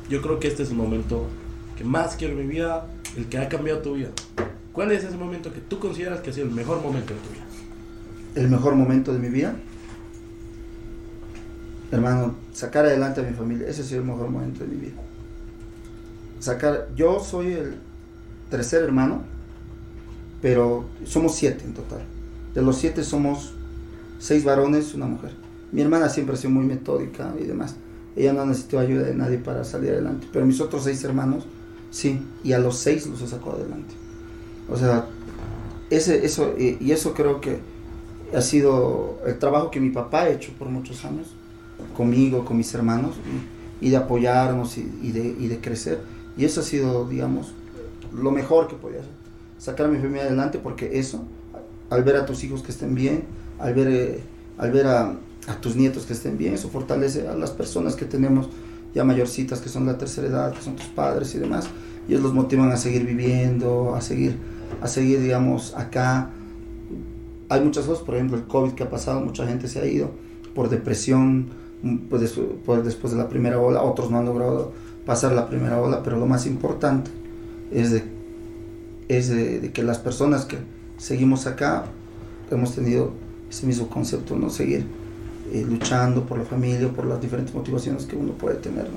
yo 0.09 0.23
creo 0.23 0.39
que 0.39 0.49
este 0.49 0.63
es 0.63 0.71
el 0.71 0.77
momento 0.77 1.27
que 1.77 1.85
más 1.85 2.17
quiero 2.17 2.35
en 2.35 2.47
mi 2.47 2.55
vida, 2.55 2.87
el 3.17 3.27
que 3.29 3.39
ha 3.39 3.49
cambiado 3.49 3.81
tu 3.81 3.95
vida. 3.95 4.11
¿Cuál 4.77 4.93
es 4.93 5.05
ese 5.05 5.17
momento 5.17 5.51
que 5.55 5.61
tú 5.61 5.79
consideras 5.79 6.21
que 6.21 6.29
ha 6.29 6.33
sido 6.35 6.49
el 6.49 6.53
mejor 6.53 6.83
momento 6.83 7.15
de 7.15 7.21
tu 7.21 7.31
vida? 7.31 7.47
El 8.35 8.51
mejor 8.51 8.75
momento 8.75 9.11
de 9.15 9.19
mi 9.19 9.31
vida. 9.31 9.57
Hermano, 11.91 12.35
sacar 12.53 12.85
adelante 12.85 13.23
a 13.23 13.25
mi 13.25 13.33
familia, 13.33 13.67
ese 13.69 13.81
ha 13.81 13.85
sido 13.87 14.03
el 14.03 14.07
mejor 14.07 14.29
momento 14.29 14.65
de 14.65 14.67
mi 14.67 14.77
vida. 14.77 14.97
Sacar, 16.41 16.89
yo 16.95 17.21
soy 17.21 17.53
el 17.53 17.77
tercer 18.51 18.83
hermano, 18.83 19.23
pero 20.43 20.85
somos 21.07 21.35
siete 21.35 21.65
en 21.65 21.73
total. 21.73 22.03
De 22.53 22.61
los 22.61 22.77
siete 22.77 23.03
somos 23.03 23.55
seis 24.19 24.45
varones, 24.45 24.93
una 24.93 25.07
mujer. 25.07 25.31
Mi 25.73 25.81
hermana 25.81 26.11
siempre 26.11 26.35
ha 26.35 26.39
sido 26.39 26.51
muy 26.51 26.67
metódica 26.67 27.33
y 27.41 27.45
demás. 27.45 27.77
Ella 28.15 28.35
no 28.35 28.45
necesitó 28.45 28.79
ayuda 28.79 29.05
de 29.05 29.15
nadie 29.15 29.39
para 29.39 29.65
salir 29.65 29.93
adelante. 29.93 30.27
Pero 30.31 30.45
mis 30.45 30.61
otros 30.61 30.85
seis 30.85 31.03
hermanos, 31.03 31.47
sí. 31.91 32.21
Y 32.45 32.53
a 32.53 32.59
los 32.59 32.77
seis 32.77 33.07
los 33.07 33.23
he 33.23 33.27
sacado 33.27 33.53
adelante. 33.53 33.95
O 34.71 34.77
sea, 34.77 35.07
ese, 35.91 36.25
eso, 36.25 36.55
y, 36.59 36.77
y 36.81 36.93
eso 36.93 37.15
creo 37.15 37.41
que 37.41 37.59
ha 38.35 38.41
sido 38.41 39.19
el 39.27 39.39
trabajo 39.39 39.71
que 39.71 39.81
mi 39.81 39.91
papá 39.91 40.23
ha 40.23 40.29
hecho 40.29 40.53
por 40.59 40.69
muchos 40.69 41.05
años, 41.05 41.29
conmigo, 41.97 42.45
con 42.45 42.57
mis 42.57 42.73
hermanos, 42.75 43.15
y, 43.81 43.87
y 43.87 43.91
de 43.91 43.97
apoyarnos 43.97 44.79
y, 44.79 44.91
y 45.03 45.13
de, 45.13 45.25
y 45.39 45.49
de 45.49 45.59
crecer. 45.61 46.01
Y 46.37 46.45
eso 46.45 46.61
ha 46.61 46.65
sido, 46.65 47.07
digamos, 47.07 47.53
lo 48.13 48.31
mejor 48.31 48.69
que 48.69 48.77
podía 48.77 49.01
hacer. 49.01 49.13
Sacar 49.59 49.87
a 49.87 49.89
mi 49.89 49.99
familia 49.99 50.25
adelante 50.25 50.59
porque 50.59 50.99
eso, 50.99 51.25
al 51.91 52.03
ver 52.05 52.17
a 52.17 52.27
tus 52.27 52.45
hijos 52.45 52.63
que 52.63 52.73
estén 52.73 52.95
bien, 52.95 53.25
al 53.59 53.75
ver, 53.75 53.89
eh, 53.89 54.21
al 54.59 54.71
ver 54.71 54.87
a, 54.87 55.15
a, 55.47 55.61
tus 55.61 55.77
nietos 55.77 56.05
que 56.05 56.13
estén 56.13 56.37
bien, 56.37 56.55
eso 56.55 56.69
fortalece 56.69 57.27
a 57.27 57.35
las 57.35 57.51
personas 57.51 57.97
que 57.97 58.05
tenemos 58.05 58.49
ya 58.95 59.05
mayorcitas, 59.05 59.61
que 59.61 59.69
son 59.69 59.87
la 59.87 59.97
tercera 59.99 60.27
edad, 60.27 60.53
que 60.53 60.63
son 60.63 60.77
tus 60.77 60.87
padres 60.87 61.35
y 61.35 61.39
demás. 61.39 61.69
Ellos 62.09 62.23
los 62.23 62.35
motivan 62.35 62.71
a 62.71 62.77
seguir 62.77 63.05
viviendo, 63.05 63.95
a 63.95 64.01
seguir, 64.01 64.39
a 64.81 64.89
seguir, 64.89 65.21
digamos, 65.21 65.75
acá. 65.77 66.31
Hay 67.49 67.61
muchas 67.61 67.87
cosas, 67.87 68.05
por 68.05 68.17
ejemplo, 68.17 68.37
el 68.37 68.45
COVID 68.45 68.73
que 68.73 68.83
ha 68.83 68.91
pasado, 68.91 69.21
mucha 69.21 69.47
gente 69.47 69.69
se 69.69 69.81
ha 69.81 69.87
ido 69.87 70.11
por 70.55 70.69
depresión, 70.69 71.49
pues, 72.09 72.23
después, 72.23 72.47
pues, 72.65 72.85
después 72.85 73.13
de 73.13 73.19
la 73.19 73.29
primera 73.29 73.61
ola, 73.61 73.83
otros 73.83 74.11
no 74.11 74.19
han 74.19 74.25
logrado 74.25 74.73
pasar 75.05 75.33
la 75.33 75.49
primera 75.49 75.81
ola, 75.81 76.03
pero 76.03 76.19
lo 76.19 76.27
más 76.27 76.47
importante 76.47 77.11
es 77.71 77.93
de, 77.93 78.03
es 79.09 79.29
de, 79.29 79.71
que 79.73 79.83
las 79.83 79.99
personas 79.99 80.45
que 80.45 80.59
seguimos 80.99 81.47
acá 81.47 81.85
hemos 82.51 82.75
tenido 82.75 83.13
ese 83.49 83.67
mismo 83.67 83.89
concepto, 83.89 84.37
¿no? 84.37 84.51
Seguir 84.51 84.87
eh, 85.53 85.65
luchando 85.69 86.25
por 86.25 86.39
la 86.39 86.45
familia, 86.45 86.89
por 86.89 87.07
las 87.07 87.21
diferentes 87.21 87.55
motivaciones 87.55 88.05
que 88.05 88.17
uno 88.17 88.33
puede 88.33 88.57
tener. 88.57 88.89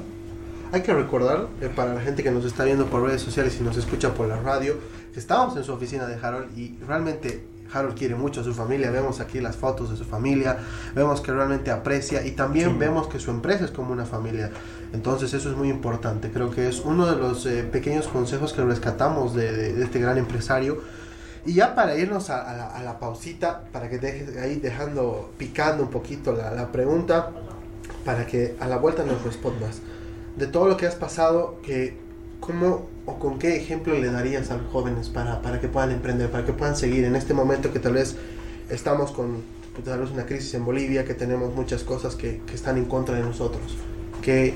Hay 0.71 0.83
que 0.83 0.93
recordar, 0.93 1.47
eh, 1.61 1.69
para 1.75 1.95
la 1.95 2.01
gente 2.01 2.21
que 2.21 2.29
nos 2.29 2.45
está 2.45 2.63
viendo 2.63 2.85
por 2.85 3.01
redes 3.01 3.21
sociales 3.23 3.57
y 3.59 3.63
nos 3.63 3.75
escucha 3.75 4.13
por 4.13 4.27
la 4.27 4.39
radio, 4.39 4.75
que 5.11 5.19
estábamos 5.19 5.57
en 5.57 5.63
su 5.63 5.73
oficina 5.73 6.05
de 6.05 6.15
Harold 6.21 6.55
y 6.55 6.77
realmente 6.85 7.43
Harold 7.73 7.97
quiere 7.97 8.13
mucho 8.13 8.41
a 8.41 8.43
su 8.43 8.53
familia, 8.53 8.91
vemos 8.91 9.19
aquí 9.19 9.39
las 9.39 9.57
fotos 9.57 9.89
de 9.89 9.97
su 9.97 10.05
familia, 10.05 10.57
vemos 10.93 11.21
que 11.21 11.31
realmente 11.31 11.71
aprecia 11.71 12.23
y 12.23 12.31
también 12.31 12.69
sí. 12.69 12.75
vemos 12.77 13.07
que 13.07 13.19
su 13.19 13.31
empresa 13.31 13.65
es 13.65 13.71
como 13.71 13.93
una 13.93 14.05
familia. 14.05 14.51
Entonces 14.93 15.33
eso 15.33 15.49
es 15.49 15.57
muy 15.57 15.69
importante, 15.69 16.29
creo 16.29 16.51
que 16.51 16.69
es 16.69 16.81
uno 16.81 17.07
de 17.07 17.15
los 17.15 17.47
eh, 17.47 17.63
pequeños 17.63 18.07
consejos 18.07 18.53
que 18.53 18.63
rescatamos 18.63 19.33
de, 19.33 19.51
de, 19.51 19.73
de, 19.73 19.83
este 19.83 19.99
gran 19.99 20.19
empresario. 20.19 20.83
Y 21.47 21.55
ya 21.55 21.73
para 21.73 21.97
irnos 21.97 22.29
a, 22.29 22.47
a, 22.47 22.55
la, 22.55 22.67
a 22.67 22.83
la, 22.83 22.99
pausita, 22.99 23.63
para 23.71 23.89
que 23.89 23.97
dejes 23.97 24.37
ahí 24.37 24.57
dejando, 24.57 25.31
picando 25.39 25.81
un 25.81 25.89
poquito 25.89 26.33
la, 26.33 26.51
la, 26.51 26.71
pregunta, 26.71 27.31
para 28.05 28.27
que 28.27 28.55
a 28.59 28.67
la 28.67 28.77
vuelta 28.77 29.03
nos 29.03 29.23
respondas. 29.23 29.81
De 30.39 30.47
todo 30.47 30.67
lo 30.67 30.77
que 30.77 30.87
has 30.87 30.95
pasado, 30.95 31.59
que, 31.63 31.97
¿cómo 32.39 32.87
o 33.05 33.19
con 33.19 33.39
qué 33.39 33.57
ejemplo 33.57 33.93
le 33.99 34.09
darías 34.09 34.51
a 34.51 34.55
los 34.57 34.71
jóvenes 34.71 35.09
para, 35.09 35.41
para 35.41 35.59
que 35.59 35.67
puedan 35.67 35.91
emprender, 35.91 36.31
para 36.31 36.45
que 36.45 36.53
puedan 36.53 36.77
seguir 36.77 37.03
en 37.03 37.17
este 37.17 37.33
momento 37.33 37.73
que 37.73 37.79
tal 37.79 37.93
vez 37.93 38.15
estamos 38.69 39.11
con 39.11 39.41
pues, 39.73 39.83
tal 39.83 39.99
vez 39.99 40.11
una 40.11 40.25
crisis 40.25 40.53
en 40.53 40.63
Bolivia, 40.63 41.03
que 41.03 41.13
tenemos 41.13 41.53
muchas 41.53 41.83
cosas 41.83 42.15
que, 42.15 42.39
que 42.47 42.55
están 42.55 42.77
en 42.77 42.85
contra 42.85 43.15
de 43.15 43.21
nosotros? 43.21 43.75
¿Qué 44.21 44.53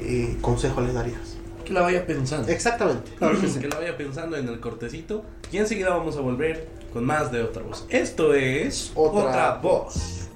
eh, 0.00 0.36
consejo 0.40 0.80
les 0.80 0.94
darías? 0.94 1.36
Que 1.64 1.74
la 1.74 1.82
vaya 1.82 2.04
pensando. 2.04 2.48
Exactamente. 2.48 3.12
Claro 3.16 3.40
que, 3.40 3.46
sí. 3.46 3.60
que 3.60 3.68
la 3.68 3.76
vaya 3.76 3.96
pensando 3.96 4.36
en 4.36 4.48
el 4.48 4.58
cortecito. 4.58 5.24
Y 5.52 5.58
enseguida 5.58 5.90
vamos 5.90 6.16
a 6.16 6.20
volver 6.22 6.66
con 6.92 7.04
más 7.04 7.30
de 7.30 7.42
otra 7.42 7.62
voz. 7.62 7.86
Esto 7.88 8.34
es 8.34 8.90
Otra, 8.96 9.20
otra 9.20 9.54
voz. 9.62 10.28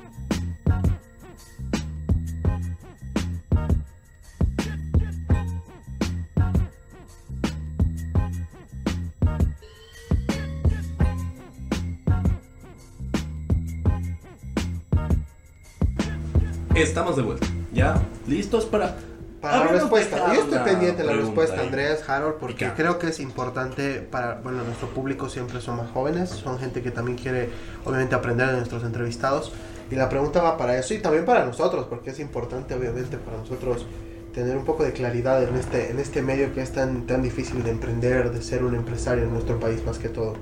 Estamos 16.75 17.17
de 17.17 17.23
vuelta. 17.23 17.47
¿Ya? 17.73 17.95
¿Listos 18.27 18.65
para 18.67 18.97
para 19.41 19.59
la 19.59 19.73
respuesta. 19.73 20.33
Yo 20.35 20.41
estoy 20.41 20.59
pendiente 20.61 21.03
de 21.03 21.09
la 21.09 21.13
respuesta, 21.13 21.61
Andrés, 21.61 22.09
Harold, 22.09 22.37
porque 22.37 22.71
creo 22.75 22.99
que 22.99 23.09
es 23.09 23.21
importante 23.21 24.01
para, 24.01 24.41
bueno, 24.43 24.65
nuestro 24.65 24.89
público 24.89 25.29
siempre 25.29 25.61
son 25.61 25.77
más 25.77 25.91
jóvenes, 25.91 26.31
son 26.31 26.59
gente 26.59 26.81
que 26.81 26.91
también 26.91 27.19
quiere, 27.19 27.51
obviamente, 27.85 28.15
aprender 28.15 28.49
de 28.49 28.57
nuestros 28.57 28.85
entrevistados. 28.85 29.53
Y 29.91 29.97
la 29.97 30.09
pregunta 30.09 30.41
va 30.41 30.57
para 30.57 30.79
eso 30.79 30.95
y 30.95 30.99
también 30.99 31.27
para 31.27 31.45
nosotros, 31.45 31.85
porque 31.91 32.11
es 32.11 32.21
importante, 32.21 32.75
obviamente, 32.75 33.19
para 33.19 33.37
nosotros 33.37 33.85
tener 34.33 34.57
un 34.57 34.65
poco 34.65 34.83
de 34.83 34.93
claridad 34.93 35.43
en 35.43 35.55
este, 35.57 35.91
en 35.91 36.01
este 36.01 36.23
medio 36.23 36.55
que 36.55 36.63
es 36.63 36.73
tan, 36.73 37.07
tan 37.07 37.23
difícil 37.23 37.63
de 37.63 37.71
emprender, 37.71 38.33
de 38.33 38.41
ser 38.41 38.65
un 38.65 38.75
empresario 38.75 39.25
en 39.25 39.33
nuestro 39.35 39.61
país 39.61 39.85
más 39.85 39.99
que 39.99 40.09
todo. 40.09 40.37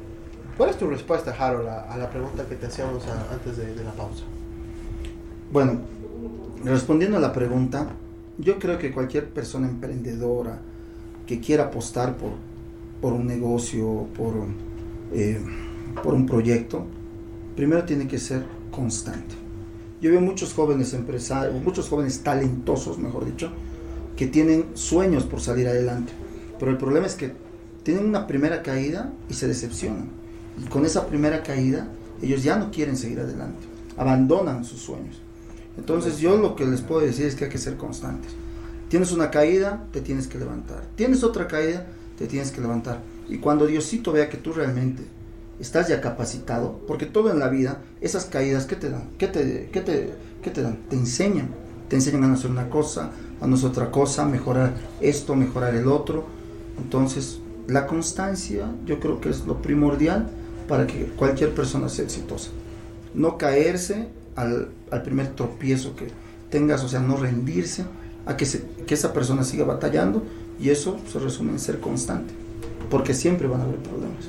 ¿Cuál 0.57 0.71
es 0.71 0.77
tu 0.77 0.87
respuesta, 0.87 1.35
Harold, 1.37 1.69
a, 1.69 1.93
a 1.93 1.99
la 1.99 2.09
pregunta 2.09 2.45
que 2.49 2.55
te 2.55 2.67
hacíamos 2.67 3.05
a, 3.09 3.35
antes 3.35 3.57
de, 3.57 3.75
de 3.75 3.83
la 3.83 3.91
pausa? 3.91 4.23
Bueno, 5.51 5.81
respondiendo 6.65 7.17
a 7.17 7.21
la 7.21 7.33
pregunta, 7.33 7.89
yo 8.39 8.59
creo 8.59 8.79
que 8.79 8.93
cualquier 8.93 9.29
persona 9.29 9.69
emprendedora 9.69 10.61
que 11.27 11.41
quiera 11.41 11.65
apostar 11.65 12.17
por, 12.17 12.33
por 13.01 13.13
un 13.13 13.27
negocio, 13.27 14.07
por, 14.17 14.35
eh, 15.13 15.41
por 16.03 16.15
un 16.15 16.27
proyecto, 16.27 16.87
primero 17.57 17.85
tiene 17.85 18.07
que 18.07 18.19
ser 18.19 18.45
constante. 18.71 19.35
Yo 20.01 20.11
veo 20.11 20.21
muchos 20.21 20.53
jóvenes 20.53 20.95
empresarios, 20.95 21.63
muchos 21.63 21.89
jóvenes 21.89 22.23
talentosos, 22.23 22.99
mejor 22.99 23.25
dicho, 23.25 23.53
que 24.17 24.27
tienen 24.27 24.67
sueños 24.75 25.25
por 25.25 25.41
salir 25.41 25.69
adelante. 25.69 26.13
Pero 26.59 26.71
el 26.71 26.79
problema 26.79 27.07
es 27.07 27.15
que 27.15 27.33
tienen 27.83 28.07
una 28.07 28.27
primera 28.27 28.63
caída 28.63 29.13
y 29.29 29.35
se 29.35 29.47
decepcionan. 29.47 30.09
Y 30.61 30.69
con 30.69 30.85
esa 30.85 31.07
primera 31.07 31.43
caída, 31.43 31.89
ellos 32.21 32.43
ya 32.43 32.57
no 32.57 32.71
quieren 32.71 32.97
seguir 32.97 33.21
adelante. 33.21 33.61
Abandonan 33.97 34.65
sus 34.65 34.81
sueños. 34.81 35.21
Entonces 35.77 36.19
yo 36.19 36.37
lo 36.37 36.55
que 36.57 36.67
les 36.67 36.81
puedo 36.81 37.01
decir 37.01 37.27
es 37.27 37.35
que 37.35 37.45
hay 37.45 37.51
que 37.51 37.59
ser 37.59 37.77
constantes. 37.77 38.33
Tienes 38.89 39.13
una 39.13 39.31
caída, 39.31 39.85
te 39.93 40.01
tienes 40.01 40.27
que 40.29 40.39
levantar. 40.39 40.83
Tienes 40.97 41.25
otra 41.25 41.49
caída, 41.49 41.87
te 42.19 42.27
tienes 42.27 42.51
que 42.51 42.61
levantar. 42.61 43.01
Y 43.29 43.39
cuando 43.39 43.67
Diosito 43.67 44.13
vea 44.13 44.29
que 44.29 44.37
tú 44.37 44.53
realmente 44.53 45.03
estás 45.59 45.89
ya 45.89 46.01
capacitado, 46.01 46.79
porque 46.87 47.07
todo 47.07 47.31
en 47.31 47.39
la 47.39 47.49
vida, 47.49 47.81
esas 48.01 48.27
caídas, 48.27 48.67
¿qué 48.67 48.77
te 48.77 48.91
dan? 48.91 49.09
¿Qué 49.17 49.29
te, 49.29 49.71
qué 49.73 49.81
te, 49.81 50.11
qué 50.43 50.51
te 50.51 50.63
dan? 50.63 50.77
Te 50.91 50.97
enseñan. 50.97 51.49
Te 51.89 51.97
enseñan 51.97 52.25
a 52.25 52.35
hacer 52.35 52.51
una 52.51 52.69
cosa, 52.69 53.11
a 53.41 53.47
no 53.47 53.55
hacer 53.55 53.71
otra 53.71 53.91
cosa, 53.91 54.27
mejorar 54.27 54.75
esto, 55.01 55.35
mejorar 55.37 55.75
el 55.75 55.89
otro. 55.89 56.27
Entonces, 56.79 57.39
la 57.69 57.87
constancia 57.87 58.71
yo 58.85 59.01
creo 59.01 59.21
que 59.21 59.31
es 59.31 59.47
lo 59.47 59.63
primordial 59.63 60.29
para 60.69 60.87
que 60.87 61.07
cualquier 61.17 61.55
persona 61.55 61.89
sea 61.89 62.05
exitosa. 62.05 62.51
No 63.15 63.39
caerse 63.39 64.09
al, 64.37 64.69
al, 64.91 65.03
primer 65.03 65.29
tropiezo 65.29 65.95
que 65.97 66.09
tengas, 66.51 66.85
o 66.85 66.89
sea, 66.89 67.01
no 67.01 67.17
rendirse, 67.17 67.85
a 68.27 68.37
que, 68.37 68.47
se, 68.47 68.65
que 68.87 68.95
esa 68.95 69.13
persona 69.13 69.43
siga 69.45 69.65
batallando 69.65 70.23
y 70.61 70.71
eso 70.71 70.99
se 71.11 71.19
resume 71.19 71.53
en 71.53 71.59
ser 71.59 71.81
constante, 71.81 72.33
porque 72.91 73.15
siempre 73.15 73.49
van 73.49 73.61
a 73.63 73.65
haber 73.65 73.77
problemas. 73.77 74.25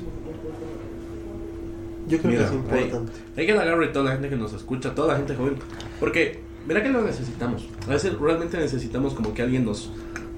Yo 2.08 2.18
creo 2.18 2.32
mira, 2.32 2.42
que 2.42 2.48
es 2.48 2.54
importante. 2.54 3.12
Hay, 3.36 3.40
hay 3.40 3.46
que 3.46 3.52
agarrar 3.52 3.82
a 3.82 3.92
toda 3.92 4.04
la 4.06 4.12
gente 4.12 4.28
que 4.28 4.36
nos 4.36 4.52
escucha, 4.52 4.94
toda 4.94 5.08
la 5.08 5.16
gente 5.16 5.34
joven, 5.34 5.56
porque 6.00 6.40
mira 6.66 6.82
que 6.82 6.90
lo 6.90 7.02
necesitamos. 7.02 7.68
A 7.86 7.90
veces 7.90 8.18
realmente 8.18 8.58
necesitamos 8.58 9.14
como 9.14 9.32
que 9.32 9.42
alguien 9.42 9.64
nos, 9.64 9.90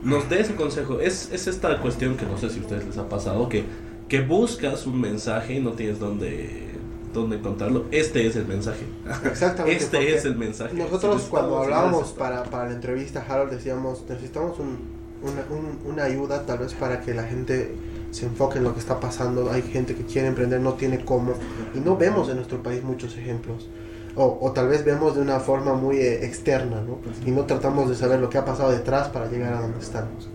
nos 0.05 0.29
dé 0.29 0.41
ese 0.41 0.55
consejo. 0.55 1.01
Es, 1.01 1.31
es 1.33 1.47
esta 1.47 1.81
cuestión 1.81 2.17
que 2.17 2.27
no 2.27 2.39
sé 2.39 2.51
si 2.51 2.59
a 2.59 2.63
ustedes 2.63 2.87
les 2.87 2.99
ha 2.99 3.09
pasado, 3.09 3.49
que, 3.49 3.65
que 4.09 4.21
buscas 4.21 4.87
un 4.87 5.01
mensaje 5.01 5.55
y 5.55 5.61
no 5.61 5.73
tienes 5.73 5.99
dónde 5.99 6.66
dónde 7.13 7.37
encontrarlo. 7.37 7.85
Este 7.91 8.27
es 8.27 8.37
el 8.37 8.47
mensaje. 8.47 8.85
Exactamente. 9.25 9.85
Este 9.85 10.15
es 10.15 10.25
el 10.25 10.37
mensaje. 10.37 10.75
Nosotros 10.75 11.23
si 11.23 11.29
cuando 11.29 11.59
hablábamos 11.59 12.13
para, 12.13 12.43
para 12.45 12.69
la 12.69 12.75
entrevista, 12.75 13.25
Harold, 13.29 13.51
decíamos, 13.53 14.05
necesitamos 14.09 14.59
un, 14.59 14.79
una, 15.23 15.45
un, 15.51 15.91
una 15.91 16.05
ayuda 16.05 16.45
tal 16.45 16.59
vez 16.59 16.75
para 16.75 17.01
que 17.01 17.15
la 17.15 17.25
gente 17.25 17.75
se 18.11 18.27
enfoque 18.27 18.59
en 18.59 18.65
lo 18.65 18.75
que 18.75 18.81
está 18.81 19.01
pasando. 19.01 19.51
Hay 19.51 19.63
gente 19.63 19.95
que 19.95 20.05
quiere 20.05 20.29
emprender, 20.29 20.61
no 20.61 20.75
tiene 20.75 21.05
cómo. 21.05 21.35
Y 21.75 21.81
no 21.81 21.97
vemos 21.97 22.29
en 22.29 22.37
nuestro 22.37 22.63
país 22.63 22.83
muchos 22.83 23.17
ejemplos. 23.17 23.69
O, 24.15 24.39
o 24.41 24.53
tal 24.53 24.69
vez 24.69 24.83
vemos 24.83 25.15
de 25.15 25.21
una 25.21 25.41
forma 25.41 25.75
muy 25.75 25.99
eh, 25.99 26.25
externa, 26.25 26.81
¿no? 26.81 26.99
Y 27.27 27.31
no 27.33 27.45
tratamos 27.45 27.91
de 27.91 27.95
saber 27.95 28.19
lo 28.19 28.31
que 28.31 28.39
ha 28.39 28.47
pasado 28.47 28.71
detrás 28.71 29.09
para 29.09 29.31
llegar 29.31 29.53
a 29.53 29.61
donde 29.61 29.79
estamos. 29.79 30.31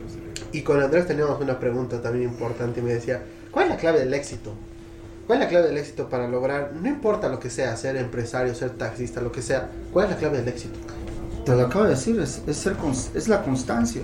Y 0.51 0.61
con 0.61 0.81
Andrés 0.81 1.07
teníamos 1.07 1.41
una 1.41 1.59
pregunta 1.59 2.01
también 2.01 2.29
importante 2.29 2.79
y 2.81 2.83
me 2.83 2.93
decía, 2.93 3.23
¿cuál 3.49 3.65
es 3.65 3.71
la 3.71 3.77
clave 3.77 3.99
del 3.99 4.13
éxito? 4.13 4.51
¿Cuál 5.31 5.43
es 5.43 5.45
la 5.45 5.49
clave 5.49 5.67
del 5.69 5.77
éxito 5.77 6.09
para 6.09 6.27
lograr, 6.27 6.73
no 6.73 6.89
importa 6.89 7.29
lo 7.29 7.39
que 7.39 7.49
sea, 7.49 7.77
ser 7.77 7.95
empresario, 7.95 8.53
ser 8.53 8.71
taxista, 8.71 9.21
lo 9.21 9.31
que 9.31 9.41
sea, 9.41 9.69
¿cuál 9.93 10.07
es 10.07 10.11
la 10.11 10.17
clave 10.17 10.39
del 10.39 10.49
éxito? 10.49 10.77
Te 11.45 11.55
lo 11.55 11.67
acabo 11.67 11.85
de 11.85 11.91
decir, 11.91 12.19
es, 12.19 12.41
es 12.45 12.57
ser 12.57 12.75
es 13.15 13.29
la 13.29 13.41
constancia. 13.41 14.01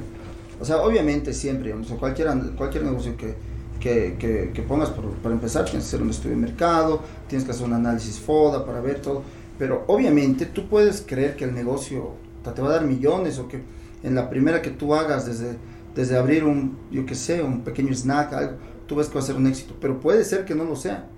O 0.62 0.64
sea, 0.64 0.78
obviamente 0.78 1.34
siempre, 1.34 1.66
digamos, 1.66 1.92
en 1.92 1.98
cualquier, 1.98 2.30
cualquier 2.56 2.86
negocio 2.86 3.18
que, 3.18 3.36
que, 3.78 4.16
que, 4.18 4.52
que 4.54 4.62
pongas 4.62 4.90
por, 4.92 5.04
para 5.16 5.36
empezar, 5.36 5.66
tienes 5.66 5.84
que 5.84 5.88
hacer 5.90 6.02
un 6.02 6.12
estudio 6.12 6.38
de 6.38 6.42
mercado, 6.44 7.02
tienes 7.28 7.44
que 7.44 7.52
hacer 7.52 7.66
un 7.66 7.74
análisis 7.74 8.22
FODA 8.22 8.66
para 8.66 8.80
ver 8.80 9.02
todo. 9.02 9.22
Pero 9.60 9.84
obviamente 9.88 10.46
tú 10.46 10.70
puedes 10.70 11.04
creer 11.06 11.36
que 11.36 11.44
el 11.44 11.54
negocio 11.54 12.14
te 12.42 12.62
va 12.62 12.70
a 12.70 12.72
dar 12.72 12.86
millones 12.86 13.38
o 13.38 13.50
que 13.50 13.62
en 14.02 14.16
la 14.16 14.30
primera 14.30 14.62
que 14.62 14.70
tú 14.70 14.96
hagas, 14.96 15.26
desde, 15.26 15.58
desde 15.94 16.16
abrir 16.16 16.46
un, 16.46 16.78
yo 16.90 17.06
qué 17.06 17.16
sé, 17.16 17.44
un 17.44 17.66
pequeño 17.66 17.94
snack, 17.94 18.32
algo, 18.32 18.54
tú 18.88 18.96
ves 18.96 19.10
que 19.10 19.16
va 19.16 19.20
a 19.20 19.24
ser 19.24 19.36
un 19.36 19.46
éxito. 19.48 19.76
Pero 19.82 20.00
puede 20.00 20.24
ser 20.24 20.46
que 20.46 20.56
no 20.56 20.64
lo 20.64 20.78
sea. 20.78 21.10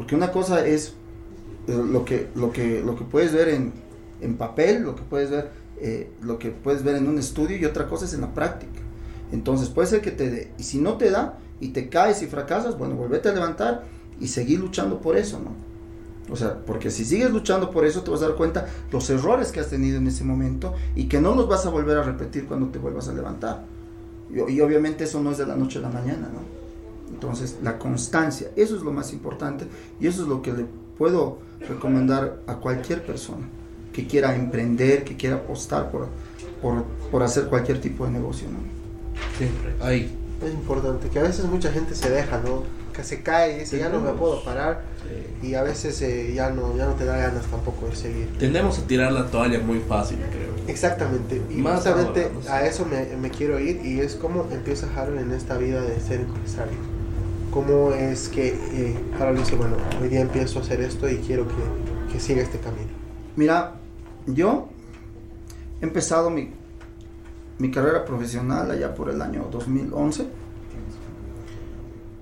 Porque 0.00 0.14
una 0.14 0.32
cosa 0.32 0.66
es 0.66 0.94
eh, 1.68 1.74
lo 1.76 2.06
que, 2.06 2.28
lo 2.34 2.52
que, 2.52 2.82
lo 2.82 2.96
que 2.96 3.04
puedes 3.04 3.34
ver 3.34 3.50
en, 3.50 3.74
en 4.22 4.38
papel, 4.38 4.82
lo 4.82 4.96
que 4.96 5.02
puedes 5.02 5.30
ver, 5.30 5.50
eh, 5.78 6.10
lo 6.22 6.38
que 6.38 6.48
puedes 6.48 6.82
ver 6.82 6.96
en 6.96 7.06
un 7.06 7.18
estudio 7.18 7.58
y 7.58 7.66
otra 7.66 7.86
cosa 7.86 8.06
es 8.06 8.14
en 8.14 8.22
la 8.22 8.32
práctica. 8.32 8.80
Entonces 9.30 9.68
puede 9.68 9.88
ser 9.88 10.00
que 10.00 10.10
te 10.10 10.30
dé, 10.30 10.52
y 10.56 10.62
si 10.62 10.78
no 10.78 10.94
te 10.94 11.10
da 11.10 11.38
y 11.60 11.68
te 11.68 11.90
caes 11.90 12.22
y 12.22 12.28
fracasas, 12.28 12.78
bueno, 12.78 12.94
volvete 12.94 13.28
a 13.28 13.34
levantar 13.34 13.84
y 14.18 14.28
seguir 14.28 14.60
luchando 14.60 15.02
por 15.02 15.18
eso, 15.18 15.38
¿no? 15.38 15.52
O 16.32 16.36
sea, 16.36 16.64
porque 16.64 16.90
si 16.90 17.04
sigues 17.04 17.30
luchando 17.30 17.70
por 17.70 17.84
eso 17.84 18.02
te 18.02 18.10
vas 18.10 18.22
a 18.22 18.28
dar 18.28 18.36
cuenta 18.36 18.68
los 18.90 19.10
errores 19.10 19.52
que 19.52 19.60
has 19.60 19.68
tenido 19.68 19.98
en 19.98 20.06
ese 20.06 20.24
momento 20.24 20.72
y 20.96 21.08
que 21.08 21.20
no 21.20 21.34
los 21.34 21.46
vas 21.46 21.66
a 21.66 21.68
volver 21.68 21.98
a 21.98 22.04
repetir 22.04 22.46
cuando 22.46 22.68
te 22.68 22.78
vuelvas 22.78 23.06
a 23.08 23.12
levantar. 23.12 23.64
Y, 24.30 24.50
y 24.50 24.60
obviamente 24.62 25.04
eso 25.04 25.20
no 25.20 25.30
es 25.30 25.36
de 25.36 25.44
la 25.44 25.56
noche 25.56 25.78
a 25.78 25.82
la 25.82 25.90
mañana, 25.90 26.30
¿no? 26.32 26.59
Entonces, 27.12 27.58
la 27.62 27.78
constancia, 27.78 28.48
eso 28.56 28.76
es 28.76 28.82
lo 28.82 28.92
más 28.92 29.12
importante 29.12 29.66
y 30.00 30.06
eso 30.06 30.22
es 30.22 30.28
lo 30.28 30.42
que 30.42 30.52
le 30.52 30.66
puedo 30.96 31.38
recomendar 31.68 32.40
a 32.46 32.56
cualquier 32.56 33.04
persona 33.04 33.46
que 33.92 34.06
quiera 34.06 34.34
emprender, 34.34 35.04
que 35.04 35.16
quiera 35.16 35.36
apostar 35.36 35.90
por, 35.90 36.08
por, 36.62 36.84
por 37.10 37.22
hacer 37.22 37.46
cualquier 37.46 37.80
tipo 37.80 38.06
de 38.06 38.12
negocio, 38.12 38.48
¿no? 38.48 38.58
Siempre. 39.36 39.74
Ahí. 39.80 40.16
Es 40.44 40.54
importante, 40.54 41.08
que 41.08 41.18
a 41.18 41.22
veces 41.22 41.44
mucha 41.44 41.70
gente 41.70 41.94
se 41.94 42.10
deja, 42.10 42.38
¿no? 42.38 42.62
Que 42.94 43.04
se 43.04 43.22
cae 43.22 43.56
y 43.56 43.58
dice, 43.60 43.78
ya 43.78 43.88
no 43.88 44.00
me 44.00 44.12
puedo 44.12 44.42
parar 44.42 44.82
y 45.42 45.54
a 45.54 45.62
veces 45.62 46.00
eh, 46.02 46.32
ya, 46.34 46.50
no, 46.50 46.76
ya 46.76 46.86
no 46.86 46.94
te 46.94 47.04
da 47.04 47.16
ganas 47.16 47.44
tampoco 47.46 47.86
de 47.86 47.96
seguir. 47.96 48.28
Tendemos 48.38 48.78
a 48.78 48.86
tirar 48.86 49.12
la 49.12 49.26
toalla 49.26 49.60
muy 49.60 49.80
fácil, 49.80 50.18
creo. 50.30 50.50
Exactamente, 50.66 51.42
y 51.50 51.54
Más 51.54 51.76
justamente 51.76 52.30
a 52.48 52.66
eso 52.66 52.86
me, 52.86 53.16
me 53.16 53.30
quiero 53.30 53.58
ir 53.58 53.84
y 53.84 54.00
es 54.00 54.14
cómo 54.14 54.46
empieza 54.50 54.88
Harold 54.94 55.20
en 55.20 55.32
esta 55.32 55.56
vida 55.56 55.82
de 55.82 56.00
ser 56.00 56.20
empresario. 56.20 56.99
Cómo 57.52 57.92
es 57.92 58.28
que 58.28 58.48
eh, 58.48 58.96
Harold 59.18 59.38
dice, 59.40 59.56
bueno, 59.56 59.76
hoy 60.00 60.08
día 60.08 60.20
empiezo 60.20 60.58
a 60.60 60.62
hacer 60.62 60.80
esto 60.80 61.08
y 61.08 61.16
quiero 61.16 61.46
que, 61.48 62.12
que 62.12 62.20
siga 62.20 62.42
este 62.42 62.58
camino. 62.58 62.88
Mira, 63.36 63.74
yo 64.26 64.68
he 65.80 65.84
empezado 65.84 66.30
mi, 66.30 66.50
mi 67.58 67.70
carrera 67.72 68.04
profesional 68.04 68.70
allá 68.70 68.94
por 68.94 69.10
el 69.10 69.20
año 69.20 69.48
2011. 69.50 70.26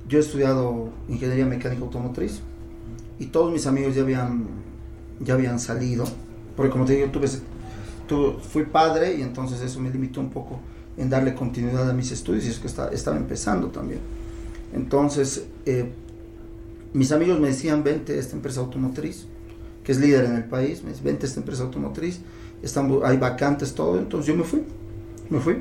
Yo 0.08 0.16
he 0.18 0.20
estudiado 0.22 0.88
ingeniería 1.08 1.44
mecánica 1.44 1.82
automotriz 1.82 2.40
y 3.18 3.26
todos 3.26 3.52
mis 3.52 3.66
amigos 3.66 3.94
ya 3.94 4.00
habían, 4.02 4.46
ya 5.20 5.34
habían 5.34 5.58
salido, 5.60 6.04
porque 6.56 6.70
como 6.72 6.86
te 6.86 6.94
digo, 6.94 7.08
tuve, 7.08 7.28
tu- 8.06 8.38
fui 8.40 8.64
padre 8.64 9.16
y 9.16 9.20
entonces 9.22 9.60
eso 9.60 9.78
me 9.80 9.90
limitó 9.90 10.20
un 10.20 10.30
poco 10.30 10.60
en 10.96 11.10
darle 11.10 11.34
continuidad 11.34 11.90
a 11.90 11.92
mis 11.92 12.10
estudios 12.12 12.46
y 12.46 12.48
es 12.48 12.58
que 12.58 12.66
está- 12.68 12.88
estaba 12.88 13.18
empezando 13.18 13.68
también. 13.68 14.00
Entonces, 14.72 15.46
eh, 15.66 15.90
mis 16.92 17.12
amigos 17.12 17.38
me 17.40 17.48
decían, 17.48 17.84
vente 17.84 18.14
a 18.14 18.16
esta 18.16 18.36
empresa 18.36 18.60
automotriz, 18.60 19.26
que 19.84 19.92
es 19.92 20.00
líder 20.00 20.24
en 20.26 20.36
el 20.36 20.44
país, 20.44 20.82
me 20.82 20.90
dice, 20.90 21.02
vente 21.02 21.26
a 21.26 21.28
esta 21.28 21.40
empresa 21.40 21.62
automotriz, 21.62 22.20
hay 23.04 23.16
vacantes, 23.16 23.74
todo, 23.74 23.98
entonces 23.98 24.26
yo 24.26 24.36
me 24.36 24.44
fui, 24.44 24.62
me 25.30 25.40
fui. 25.40 25.56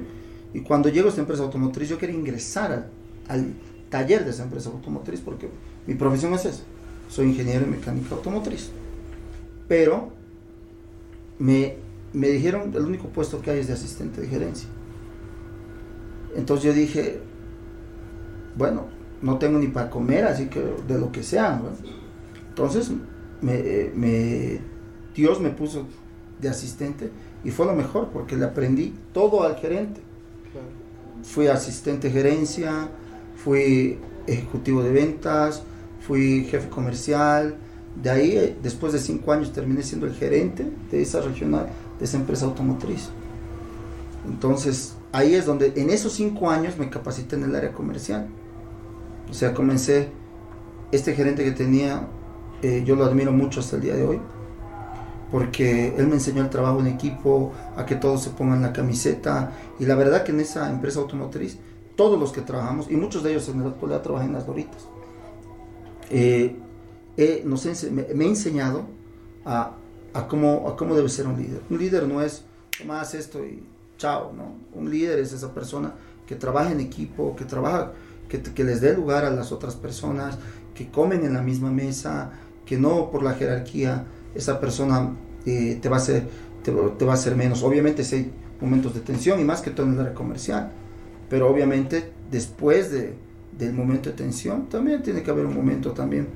Y 0.54 0.62
cuando 0.62 0.90
llego 0.90 1.08
a 1.08 1.10
esta 1.10 1.22
empresa 1.22 1.44
automotriz, 1.44 1.90
yo 1.90 1.98
quería 1.98 2.16
ingresar 2.16 2.72
al, 2.72 2.88
al 3.28 3.54
taller 3.90 4.26
de 4.26 4.32
esa 4.32 4.44
empresa 4.44 4.70
automotriz, 4.70 5.22
porque 5.22 5.50
mi 5.86 5.96
profesión 5.96 6.34
es 6.34 6.46
esa, 6.46 6.64
soy 7.10 7.28
ingeniero 7.28 7.66
en 7.66 7.72
mecánica 7.72 8.16
automotriz. 8.16 8.70
Pero 9.68 10.12
me, 11.40 11.76
me 12.14 12.30
dijeron, 12.30 12.74
el 12.74 12.84
único 12.84 13.08
puesto 13.10 13.42
que 13.42 13.52
hay 13.52 13.60
es 13.60 13.68
de 13.68 13.74
asistente 13.74 14.22
de 14.22 14.28
gerencia. 14.28 14.68
Entonces 16.36 16.66
yo 16.66 16.74
dije, 16.74 17.20
bueno, 18.58 18.97
no 19.22 19.38
tengo 19.38 19.60
ni 19.60 19.68
para 19.68 19.90
comer, 19.90 20.26
así 20.26 20.46
que 20.48 20.62
de 20.88 21.00
lo 21.00 21.12
que 21.12 21.24
sea. 21.24 21.62
Entonces, 22.50 22.92
me, 23.42 23.92
me- 23.96 24.60
Dios 25.16 25.40
me 25.40 25.50
puso 25.50 25.86
de 26.42 26.50
asistente 26.50 27.10
y 27.44 27.52
fue 27.52 27.66
lo 27.66 27.74
mejor 27.74 28.10
porque 28.14 28.36
le 28.36 28.46
aprendí 28.46 28.94
todo 29.14 29.44
al 29.44 29.56
gerente. 29.56 30.02
Fui 31.24 31.48
asistente 31.48 32.10
gerencia, 32.12 32.90
fui 33.36 33.98
ejecutivo 34.28 34.84
de 34.84 34.92
ventas, 34.92 35.64
fui 36.06 36.46
jefe 36.50 36.70
comercial. 36.70 37.56
De 38.02 38.10
ahí, 38.12 38.38
eh, 38.38 38.56
después 38.62 38.94
de 38.94 39.00
cinco 39.00 39.32
años, 39.32 39.52
terminé 39.54 39.82
siendo 39.82 40.06
el 40.06 40.14
gerente 40.14 40.66
de 40.92 41.02
esa 41.02 41.22
regional, 41.22 41.68
de 41.98 42.06
esa 42.06 42.18
empresa 42.18 42.46
automotriz. 42.46 43.10
Entonces, 44.28 44.96
ahí 45.12 45.34
es 45.36 45.46
donde, 45.46 45.74
en 45.76 45.90
esos 45.90 46.14
cinco 46.14 46.50
años, 46.52 46.78
me 46.78 46.90
capacité 46.90 47.36
en 47.36 47.44
el 47.44 47.56
área 47.56 47.72
comercial. 47.74 48.28
O 49.30 49.34
sea, 49.34 49.54
comencé, 49.54 50.10
este 50.92 51.14
gerente 51.14 51.44
que 51.44 51.52
tenía, 51.52 52.08
eh, 52.62 52.84
yo 52.86 52.96
lo 52.96 53.06
admiro 53.06 53.32
mucho 53.32 53.60
hasta 53.60 53.76
el 53.76 53.82
día 53.82 53.96
de 53.96 54.06
hoy, 54.06 54.22
porque 55.32 55.94
él 55.98 56.08
me 56.08 56.16
enseñó 56.16 56.42
el 56.42 56.50
trabajo 56.50 56.80
en 56.80 56.88
equipo, 56.88 57.52
a 57.76 57.86
que 57.86 57.96
todos 57.96 58.24
se 58.24 58.30
pongan 58.30 58.62
la 58.62 58.72
camiseta, 58.72 59.52
y 59.80 59.86
la 59.86 59.96
verdad 59.96 60.24
que 60.24 60.32
en 60.32 60.40
esa 60.40 60.70
empresa 60.70 61.00
automotriz, 61.00 61.58
todos 61.96 62.20
los 62.20 62.32
que 62.32 62.42
trabajamos, 62.42 62.90
y 62.90 62.96
muchos 62.96 63.24
de 63.24 63.32
ellos 63.32 63.50
en 63.50 63.62
la 63.62 63.70
actualidad 63.70 64.02
trabajan 64.02 64.28
en 64.28 64.34
las 64.34 64.48
Doritas, 64.48 64.88
eh, 66.10 66.56
eh, 67.18 67.44
me, 67.92 68.14
me 68.14 68.26
ha 68.26 68.28
enseñado 68.28 68.86
a, 69.44 69.74
cómo, 70.28 70.76
a 70.80 70.96
debe 70.96 71.10
ser 71.10 71.28
un 71.28 71.38
líder. 71.38 71.62
Un 71.70 71.78
líder 71.78 72.08
no 72.08 72.22
es, 72.22 72.44
haz 72.90 73.14
esto 73.14 73.44
y 73.44 73.64
chao. 73.98 74.32
Un 74.74 74.90
líder 74.90 75.20
es 75.20 75.34
esa 75.34 75.54
persona 75.54 75.94
que 76.26 76.36
trabaja 76.36 76.72
en 76.72 76.80
equipo, 76.80 77.36
que 77.36 77.46
trabaja, 77.46 77.94
que, 78.28 78.64
les 78.64 78.82
dé 78.82 78.94
lugar 78.94 79.26
a 79.26 79.30
las 79.30 79.52
otras 79.52 79.76
personas, 79.76 80.38
que 80.76 80.90
comen 80.90 81.24
en 81.24 81.34
la 81.34 81.42
misma 81.42 81.72
mesa, 81.72 82.32
que 82.66 82.78
no 82.78 83.10
por 83.10 83.24
la 83.24 83.34
jerarquía 83.34 84.06
esa 84.36 84.60
persona 84.60 85.16
eh, 85.46 85.80
te, 85.82 85.90
va 85.90 85.98
a 85.98 86.00
hacer, 86.00 86.28
te 86.64 86.72
va 86.72 87.12
a 87.12 87.16
hacer 87.16 87.36
menos. 87.36 87.64
Obviamente 87.64 88.04
si 88.04 88.16
hay 88.16 88.32
momentos 88.62 88.94
de 88.94 89.00
tensión 89.00 89.40
y 89.40 89.44
más 89.44 89.62
que 89.62 89.72
todo 89.72 89.86
en 89.88 89.94
el 89.94 90.00
área 90.00 90.14
comercial, 90.14 90.72
pero 91.30 91.50
obviamente 91.50 92.12
después 92.32 92.92
de, 92.92 93.14
del 93.58 93.74
momento 93.74 94.10
de 94.10 94.16
tensión 94.16 94.68
también 94.68 95.02
tiene 95.02 95.24
que 95.24 95.32
haber 95.32 95.46
un 95.46 95.56
momento 95.56 95.92
también 95.92 96.28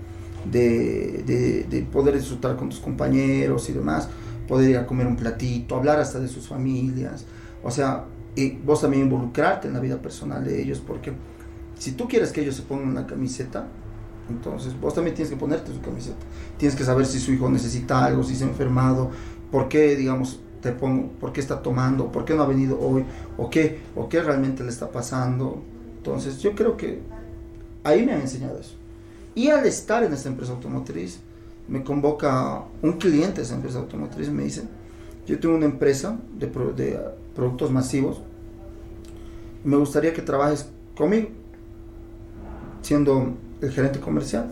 de, 0.49 1.23
de, 1.25 1.63
de 1.69 1.82
poder 1.84 2.15
disfrutar 2.15 2.56
con 2.56 2.69
tus 2.69 2.80
compañeros 2.80 3.69
y 3.69 3.73
demás, 3.73 4.10
poder 4.47 4.71
ir 4.71 4.77
a 4.77 4.88
comer 4.88 5.08
un 5.08 5.15
platito, 5.15 5.75
hablar 5.75 5.99
hasta 5.99 6.19
de 6.19 6.27
sus 6.27 6.47
familias, 6.47 7.25
o 7.63 7.69
sea, 7.69 8.06
y 8.36 8.51
vos 8.51 8.82
también 8.82 9.04
involucrarte 9.04 9.67
en 9.67 9.73
la 9.73 9.80
vida 9.80 10.01
personal 10.01 10.43
de 10.43 10.62
ellos, 10.62 10.82
porque 10.86 11.12
si 11.82 11.94
tú 11.94 12.08
quieres 12.08 12.32
que 12.32 12.41
ellos 12.41 12.56
se 12.56 12.62
pongan 12.62 12.94
la 12.94 13.08
camiseta, 13.08 13.65
entonces 14.30 14.80
vos 14.80 14.94
también 14.94 15.15
tienes 15.15 15.34
que 15.34 15.36
ponerte 15.36 15.74
su 15.74 15.82
camiseta, 15.82 16.20
tienes 16.58 16.78
que 16.78 16.84
saber 16.84 17.08
si 17.08 17.20
su 17.20 17.32
hijo 17.32 17.50
necesita 17.50 18.06
algo, 18.06 18.22
si 18.24 18.36
se 18.36 18.44
ha 18.44 18.48
enfermado, 18.48 19.10
por 19.52 19.67
qué, 19.67 19.96
digamos, 19.96 20.39
te 20.62 20.74
pongo, 20.74 21.10
por 21.20 21.34
qué 21.34 21.41
está 21.41 21.63
tomando, 21.63 22.12
por 22.12 22.24
qué 22.24 22.36
no 22.36 22.44
ha 22.44 22.46
venido 22.46 22.80
hoy, 22.80 23.04
o 23.36 23.50
qué, 23.50 23.80
o 23.96 24.08
qué 24.10 24.22
realmente 24.22 24.62
le 24.62 24.70
está 24.70 24.91
pasando. 24.91 25.63
Entonces, 25.98 26.38
yo 26.38 26.54
creo 26.54 26.78
que 26.78 27.02
ahí 27.84 28.06
me 28.06 28.13
han 28.13 28.22
enseñado 28.22 28.60
eso. 28.60 28.76
Y 29.34 29.48
al 29.48 29.65
estar 29.65 30.04
en 30.04 30.13
esta 30.13 30.30
empresa 30.30 30.52
automotriz, 30.52 31.20
me 31.67 31.84
convoca 31.84 32.63
un 32.84 32.94
cliente 33.00 33.38
de 33.38 33.41
esa 33.41 33.56
empresa 33.56 33.80
automotriz 33.80 34.28
y 34.28 34.32
me 34.32 34.44
dice, 34.44 34.65
yo 35.26 35.39
tengo 35.39 35.56
una 35.56 35.65
empresa 35.65 36.15
de, 36.38 36.46
de, 36.46 37.00
productos 37.34 37.72
masivos, 37.72 38.22
me 39.63 39.78
gustaría 39.78 40.13
que 40.13 40.22
trabajes 40.22 40.70
conmigo, 40.96 41.40
siendo 42.82 43.34
el 43.62 43.72
gerente 43.72 44.00
comercial 44.00 44.52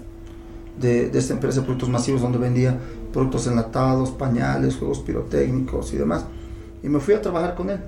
de, 0.79 1.09
de 1.09 1.19
esta 1.19 1.33
empresa 1.33 1.59
de 1.59 1.65
productos 1.65 1.89
masivos 1.89 2.21
donde 2.21 2.37
vendía 2.37 2.77
productos 3.11 3.47
enlatados, 3.47 4.11
pañales, 4.11 4.75
juegos 4.77 4.99
pirotécnicos 4.99 5.93
y 5.93 5.97
demás. 5.97 6.25
Y 6.83 6.89
me 6.89 6.99
fui 6.99 7.13
a 7.13 7.21
trabajar 7.21 7.55
con 7.55 7.69
él. 7.69 7.79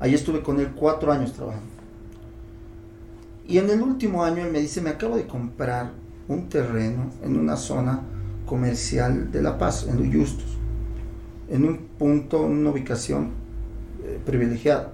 Ahí 0.00 0.14
estuve 0.14 0.42
con 0.42 0.60
él 0.60 0.72
cuatro 0.74 1.12
años 1.12 1.32
trabajando. 1.32 1.66
Y 3.46 3.58
en 3.58 3.70
el 3.70 3.80
último 3.82 4.24
año 4.24 4.44
él 4.44 4.52
me 4.52 4.60
dice, 4.60 4.80
me 4.80 4.90
acabo 4.90 5.16
de 5.16 5.26
comprar 5.26 5.92
un 6.28 6.48
terreno 6.48 7.10
en 7.22 7.36
una 7.38 7.56
zona 7.56 8.00
comercial 8.46 9.30
de 9.30 9.42
La 9.42 9.58
Paz, 9.58 9.86
en 9.88 9.98
Los 9.98 10.14
Justos, 10.14 10.58
en 11.48 11.64
un 11.64 11.76
punto, 11.98 12.42
una 12.42 12.70
ubicación 12.70 13.30
eh, 14.04 14.18
privilegiada. 14.24 14.92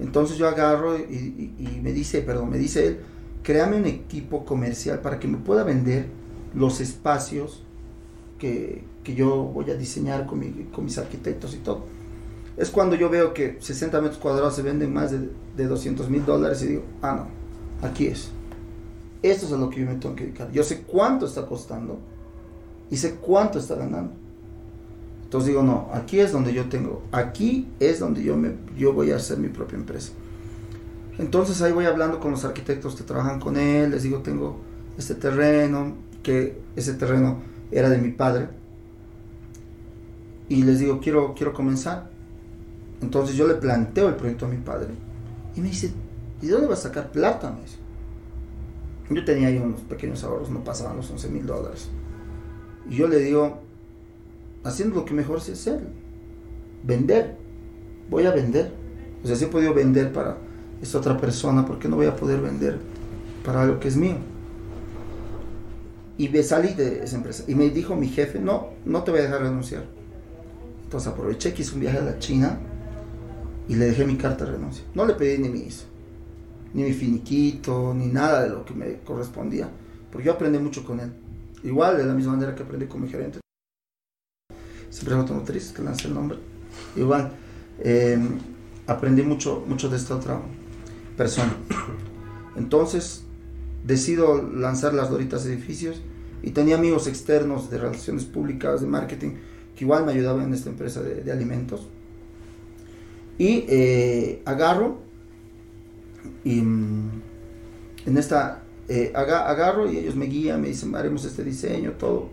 Entonces 0.00 0.36
yo 0.36 0.48
agarro 0.48 0.98
y- 0.98 1.54
y 1.58 1.80
me 1.82 1.92
dice, 1.92 2.20
perdón, 2.22 2.50
me 2.50 2.58
dice 2.58 2.86
él, 2.86 3.00
créame 3.42 3.76
un 3.76 3.86
equipo 3.86 4.44
comercial 4.44 5.00
para 5.00 5.18
que 5.18 5.28
me 5.28 5.38
pueda 5.38 5.64
vender 5.64 6.06
los 6.54 6.80
espacios 6.80 7.62
que, 8.38 8.84
que 9.04 9.14
yo 9.14 9.44
voy 9.44 9.70
a 9.70 9.74
diseñar 9.74 10.26
con, 10.26 10.40
con 10.72 10.84
mis 10.84 10.98
arquitectos 10.98 11.54
y 11.54 11.58
todo. 11.58 11.84
Es 12.56 12.70
cuando 12.70 12.96
yo 12.96 13.08
veo 13.08 13.32
que 13.32 13.56
60 13.60 14.00
metros 14.00 14.20
cuadrados 14.20 14.54
se 14.54 14.62
venden 14.62 14.92
más 14.92 15.10
de, 15.10 15.30
de 15.56 15.66
200 15.66 16.08
mil 16.10 16.24
dólares 16.24 16.62
y 16.62 16.66
digo, 16.66 16.82
ah, 17.00 17.14
no, 17.14 17.86
aquí 17.86 18.06
es. 18.06 18.30
Esto 19.22 19.46
es 19.46 19.52
a 19.52 19.56
lo 19.56 19.70
que 19.70 19.80
yo 19.80 19.86
me 19.86 19.94
tengo 19.94 20.14
que 20.14 20.24
dedicar. 20.24 20.50
Yo 20.52 20.62
sé 20.62 20.82
cuánto 20.82 21.26
está 21.26 21.46
costando 21.46 21.98
y 22.90 22.96
sé 22.96 23.14
cuánto 23.14 23.58
está 23.58 23.76
ganando. 23.76 24.12
Entonces 25.24 25.48
digo, 25.48 25.62
no, 25.62 25.88
aquí 25.94 26.20
es 26.20 26.30
donde 26.30 26.52
yo 26.52 26.68
tengo, 26.68 27.02
aquí 27.10 27.68
es 27.80 28.00
donde 28.00 28.22
yo, 28.22 28.36
me, 28.36 28.52
yo 28.76 28.92
voy 28.92 29.12
a 29.12 29.16
hacer 29.16 29.38
mi 29.38 29.48
propia 29.48 29.78
empresa. 29.78 30.12
Entonces 31.18 31.60
ahí 31.62 31.72
voy 31.72 31.84
hablando 31.84 32.20
con 32.20 32.30
los 32.30 32.44
arquitectos 32.44 32.96
que 32.96 33.04
trabajan 33.04 33.38
con 33.38 33.56
él, 33.56 33.90
les 33.90 34.02
digo, 34.02 34.18
tengo 34.18 34.60
este 34.96 35.14
terreno, 35.14 35.94
que 36.22 36.58
ese 36.76 36.94
terreno 36.94 37.42
era 37.70 37.90
de 37.90 37.98
mi 37.98 38.10
padre, 38.10 38.48
y 40.48 40.62
les 40.62 40.78
digo, 40.78 41.00
quiero, 41.00 41.34
quiero 41.34 41.52
comenzar. 41.52 42.10
Entonces 43.00 43.36
yo 43.36 43.46
le 43.46 43.54
planteo 43.54 44.08
el 44.08 44.16
proyecto 44.16 44.46
a 44.46 44.48
mi 44.48 44.58
padre, 44.58 44.88
y 45.54 45.60
me 45.60 45.68
dice, 45.68 45.92
¿y 46.40 46.46
de 46.46 46.52
dónde 46.52 46.68
vas 46.68 46.80
a 46.80 46.88
sacar 46.88 47.12
plata? 47.12 47.50
Me 47.50 47.62
dice. 47.62 47.76
Yo 49.10 49.24
tenía 49.24 49.48
ahí 49.48 49.58
unos 49.58 49.80
pequeños 49.82 50.24
ahorros, 50.24 50.50
no 50.50 50.64
pasaban 50.64 50.96
los 50.96 51.10
11 51.10 51.28
mil 51.28 51.44
dólares. 51.44 51.88
Y 52.88 52.96
yo 52.96 53.08
le 53.08 53.18
digo, 53.18 53.60
haciendo 54.64 54.96
lo 54.96 55.04
que 55.04 55.12
mejor 55.12 55.40
sé 55.40 55.52
hacer, 55.52 55.80
vender. 56.82 57.36
Voy 58.08 58.24
a 58.26 58.30
vender. 58.30 58.72
O 59.22 59.26
sea, 59.26 59.36
si 59.36 59.44
he 59.44 59.48
podido 59.48 59.74
vender 59.74 60.12
para 60.12 60.38
esta 60.82 60.98
otra 60.98 61.16
persona, 61.16 61.64
¿por 61.64 61.78
qué 61.78 61.88
no 61.88 61.96
voy 61.96 62.06
a 62.06 62.16
poder 62.16 62.40
vender 62.40 62.78
para 63.44 63.62
algo 63.62 63.78
que 63.78 63.88
es 63.88 63.96
mío? 63.96 64.16
Y 66.18 66.28
me 66.28 66.42
salí 66.42 66.74
de 66.74 67.04
esa 67.04 67.16
empresa. 67.16 67.44
Y 67.46 67.54
me 67.54 67.70
dijo 67.70 67.94
mi 67.94 68.08
jefe, 68.08 68.40
no, 68.40 68.70
no 68.84 69.02
te 69.04 69.12
voy 69.12 69.20
a 69.20 69.22
dejar 69.24 69.42
renunciar. 69.42 69.84
Entonces 70.84 71.10
aproveché 71.10 71.54
que 71.54 71.62
hice 71.62 71.74
un 71.74 71.80
viaje 71.80 71.98
a 71.98 72.02
la 72.02 72.18
China 72.18 72.58
y 73.68 73.76
le 73.76 73.86
dejé 73.86 74.04
mi 74.04 74.16
carta 74.16 74.44
de 74.44 74.52
renuncia. 74.52 74.84
No 74.94 75.06
le 75.06 75.14
pedí 75.14 75.38
ni 75.38 75.48
mis, 75.48 75.86
ni 76.74 76.82
mi 76.82 76.92
finiquito, 76.92 77.94
ni 77.94 78.06
nada 78.06 78.42
de 78.42 78.50
lo 78.50 78.64
que 78.64 78.74
me 78.74 78.98
correspondía. 78.98 79.70
Porque 80.10 80.26
yo 80.26 80.32
aprendí 80.32 80.58
mucho 80.58 80.84
con 80.84 81.00
él. 81.00 81.12
Igual, 81.62 81.96
de 81.96 82.04
la 82.04 82.12
misma 82.12 82.32
manera 82.32 82.54
que 82.54 82.64
aprendí 82.64 82.86
con 82.86 83.00
mi 83.00 83.08
gerente. 83.08 83.38
Siempre 84.90 85.14
automotriz, 85.14 85.72
que 85.72 85.80
lancé 85.80 86.08
el 86.08 86.14
nombre. 86.14 86.38
Igual, 86.96 87.30
eh, 87.78 88.18
aprendí 88.86 89.22
mucho, 89.22 89.64
mucho 89.66 89.88
de 89.88 89.96
esta 89.96 90.16
otra 90.16 90.40
persona. 91.16 91.54
Entonces, 92.56 93.24
decido 93.86 94.42
lanzar 94.42 94.94
las 94.94 95.10
Doritas 95.10 95.44
Edificios 95.46 96.00
y 96.42 96.50
tenía 96.50 96.76
amigos 96.76 97.06
externos 97.06 97.70
de 97.70 97.78
relaciones 97.78 98.24
públicas, 98.24 98.80
de 98.80 98.86
marketing, 98.86 99.30
que 99.76 99.84
igual 99.84 100.04
me 100.04 100.12
ayudaban 100.12 100.44
en 100.44 100.54
esta 100.54 100.70
empresa 100.70 101.00
de, 101.02 101.30
alimentos. 101.32 101.88
Y 103.38 103.64
eh, 103.68 104.42
agarro 104.44 104.98
y 106.44 106.60
mm, 106.60 107.10
en 108.06 108.18
esta 108.18 108.62
eh, 108.88 109.12
aga- 109.14 109.48
agarro 109.48 109.90
y 109.90 109.96
ellos 109.96 110.14
me 110.16 110.26
guían, 110.26 110.60
me 110.60 110.68
dicen, 110.68 110.94
haremos 110.94 111.24
este 111.24 111.42
diseño, 111.42 111.92
todo, 111.92 112.28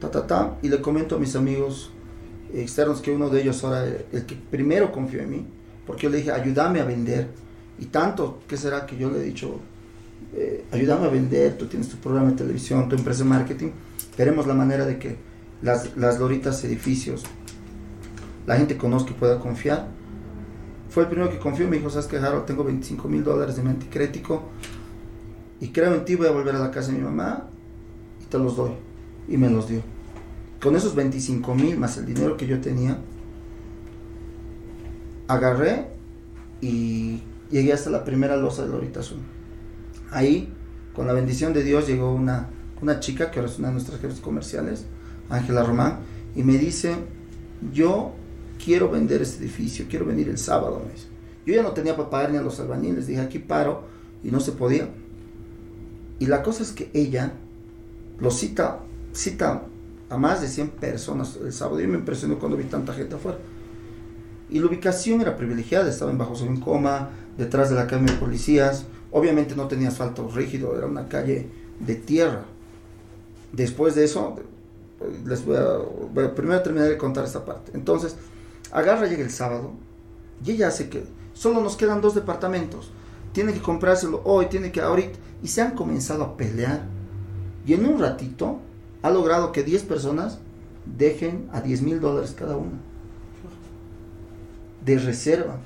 ta, 0.00 0.10
ta, 0.10 0.26
ta, 0.26 0.58
y 0.62 0.68
le 0.68 0.80
comento 0.80 1.16
a 1.16 1.18
mis 1.18 1.34
amigos 1.34 1.90
externos 2.52 3.00
que 3.00 3.10
uno 3.10 3.30
de 3.30 3.42
ellos 3.42 3.64
ahora, 3.64 3.84
el 3.84 4.26
que 4.26 4.36
primero 4.36 4.92
confió 4.92 5.20
en 5.22 5.30
mí, 5.30 5.46
porque 5.86 6.02
yo 6.04 6.10
le 6.10 6.18
dije, 6.18 6.30
ayúdame 6.30 6.80
a 6.80 6.84
vender, 6.84 7.28
y 7.78 7.86
tanto, 7.86 8.40
¿qué 8.48 8.56
será 8.56 8.86
que 8.86 8.96
yo 8.96 9.10
le 9.10 9.20
he 9.20 9.22
dicho? 9.22 9.60
eh, 10.36 10.64
ayúdame 10.72 11.06
a 11.06 11.10
vender, 11.10 11.56
tú 11.56 11.66
tienes 11.66 11.88
tu 11.88 11.96
programa 11.96 12.30
de 12.30 12.36
televisión, 12.36 12.88
tu 12.88 12.96
empresa 12.96 13.22
de 13.22 13.30
marketing, 13.30 13.70
veremos 14.16 14.46
la 14.46 14.54
manera 14.54 14.84
de 14.84 14.98
que 14.98 15.16
las, 15.62 15.96
las 15.96 16.18
loritas 16.18 16.62
edificios, 16.64 17.24
la 18.46 18.56
gente 18.56 18.76
conozca 18.76 19.10
y 19.10 19.14
pueda 19.14 19.38
confiar. 19.38 19.88
Fue 20.90 21.04
el 21.04 21.08
primero 21.08 21.30
que 21.30 21.38
confió, 21.38 21.68
me 21.68 21.76
dijo, 21.76 21.90
sabes 21.90 22.06
que 22.06 22.16
Harold, 22.16 22.46
tengo 22.46 22.64
25 22.64 23.08
mil 23.08 23.24
dólares 23.24 23.56
de 23.56 23.62
mi 23.62 23.70
anticrético 23.70 24.42
y 25.60 25.68
creo 25.68 25.94
en 25.94 26.04
ti, 26.04 26.14
voy 26.14 26.26
a 26.26 26.30
volver 26.30 26.54
a 26.54 26.58
la 26.58 26.70
casa 26.70 26.92
de 26.92 26.98
mi 26.98 27.04
mamá 27.04 27.48
y 28.22 28.24
te 28.26 28.38
los 28.38 28.56
doy. 28.56 28.72
Y 29.28 29.38
me 29.38 29.48
los 29.48 29.68
dio. 29.68 29.80
Con 30.62 30.76
esos 30.76 30.94
25 30.94 31.54
mil 31.54 31.78
más 31.78 31.96
el 31.96 32.06
dinero 32.06 32.36
que 32.36 32.46
yo 32.46 32.60
tenía, 32.60 32.98
agarré 35.26 35.86
y 36.60 37.22
llegué 37.50 37.72
hasta 37.72 37.90
la 37.90 38.04
primera 38.04 38.36
losa 38.36 38.62
de 38.62 38.68
Lorita 38.68 39.00
Azul. 39.00 39.18
Ahí, 40.10 40.52
con 40.94 41.06
la 41.06 41.12
bendición 41.12 41.52
de 41.52 41.62
Dios, 41.62 41.86
llegó 41.86 42.12
una, 42.12 42.48
una 42.80 43.00
chica 43.00 43.30
que 43.30 43.40
ahora 43.40 43.50
es 43.50 43.58
una 43.58 43.68
de 43.68 43.74
nuestras 43.74 44.00
jefes 44.00 44.20
comerciales, 44.20 44.84
Ángela 45.28 45.62
Román, 45.62 45.98
y 46.36 46.42
me 46.42 46.58
dice, 46.58 46.94
yo 47.72 48.12
quiero 48.62 48.90
vender 48.90 49.22
este 49.22 49.42
edificio, 49.42 49.86
quiero 49.88 50.04
venir 50.06 50.28
el 50.28 50.38
sábado. 50.38 50.82
me 50.84 50.92
dice. 50.92 51.08
Yo 51.46 51.54
ya 51.54 51.62
no 51.62 51.72
tenía 51.72 51.96
para 51.96 52.10
pagar 52.10 52.30
ni 52.30 52.38
a 52.38 52.42
los 52.42 52.58
albañiles, 52.60 53.06
dije, 53.06 53.20
aquí 53.20 53.38
paro, 53.38 53.84
y 54.22 54.30
no 54.30 54.40
se 54.40 54.52
podía. 54.52 54.88
Y 56.18 56.26
la 56.26 56.42
cosa 56.42 56.62
es 56.62 56.72
que 56.72 56.90
ella 56.94 57.32
lo 58.18 58.30
cita, 58.30 58.80
cita 59.12 59.64
a 60.08 60.16
más 60.16 60.40
de 60.40 60.48
100 60.48 60.70
personas 60.70 61.38
el 61.42 61.52
sábado. 61.52 61.80
Yo 61.80 61.88
me 61.88 61.98
impresionó 61.98 62.38
cuando 62.38 62.56
vi 62.56 62.64
tanta 62.64 62.92
gente 62.92 63.16
afuera. 63.16 63.38
Y 64.50 64.60
la 64.60 64.66
ubicación 64.66 65.20
era 65.20 65.36
privilegiada, 65.36 65.88
estaba 65.90 66.10
en 66.10 66.18
Bajo 66.18 66.34
Coma, 66.64 67.10
detrás 67.38 67.70
de 67.70 67.76
la 67.76 67.82
Academia 67.82 68.14
de 68.14 68.20
Policías. 68.20 68.84
Obviamente 69.12 69.54
no 69.54 69.68
tenía 69.68 69.88
asfalto 69.88 70.28
rígido, 70.28 70.76
era 70.76 70.86
una 70.86 71.08
calle 71.08 71.48
de 71.80 71.94
tierra. 71.94 72.44
Después 73.52 73.94
de 73.94 74.04
eso, 74.04 74.36
les 75.24 75.44
voy 75.44 75.56
a, 75.56 76.34
primero 76.34 76.62
terminar 76.62 76.88
de 76.88 76.98
contar 76.98 77.24
esta 77.24 77.44
parte. 77.44 77.72
Entonces, 77.74 78.16
agarra, 78.72 79.06
llega 79.06 79.22
el 79.22 79.30
sábado, 79.30 79.72
y 80.44 80.52
ella 80.52 80.68
hace 80.68 80.88
que 80.88 81.04
solo 81.32 81.60
nos 81.60 81.76
quedan 81.76 82.00
dos 82.00 82.14
departamentos. 82.14 82.90
Tiene 83.32 83.52
que 83.52 83.60
comprárselo 83.60 84.20
hoy, 84.24 84.46
tiene 84.46 84.72
que 84.72 84.80
ahorita. 84.80 85.18
Y 85.42 85.48
se 85.48 85.62
han 85.62 85.72
comenzado 85.72 86.24
a 86.24 86.36
pelear. 86.36 86.82
Y 87.66 87.74
en 87.74 87.86
un 87.86 88.00
ratito 88.00 88.58
ha 89.02 89.10
logrado 89.10 89.52
que 89.52 89.62
10 89.62 89.84
personas 89.84 90.38
dejen 90.84 91.48
a 91.52 91.60
10 91.60 91.82
mil 91.82 92.00
dólares 92.00 92.34
cada 92.36 92.56
una. 92.56 92.78
De 94.84 94.98
reserva, 94.98 95.58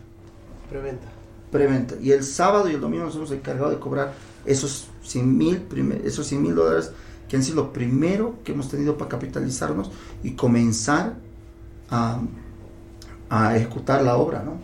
Preventa. 0.71 1.09
Preventa. 1.51 1.95
Y 2.01 2.13
el 2.13 2.25
sábado 2.25 2.69
y 2.69 2.75
el 2.75 2.81
domingo 2.81 3.05
nos 3.05 3.17
hemos 3.17 3.31
encargado 3.31 3.71
de 3.71 3.79
cobrar 3.79 4.15
esos 4.45 4.89
100 5.03 5.39
mil 5.39 5.63
esos 6.05 6.27
100 6.27 6.43
mil 6.43 6.55
dólares 6.55 6.93
que 7.29 7.37
han 7.37 7.43
sido 7.43 7.57
lo 7.57 7.73
primero 7.73 8.37
que 8.45 8.53
hemos 8.53 8.69
tenido 8.69 8.97
para 8.97 9.11
capitalizarnos 9.11 9.91
y 10.23 10.33
comenzar 10.33 11.17
a, 11.91 12.21
a 13.29 13.57
ejecutar 13.57 14.03
la 14.03 14.17
obra, 14.17 14.43
¿no? 14.43 14.59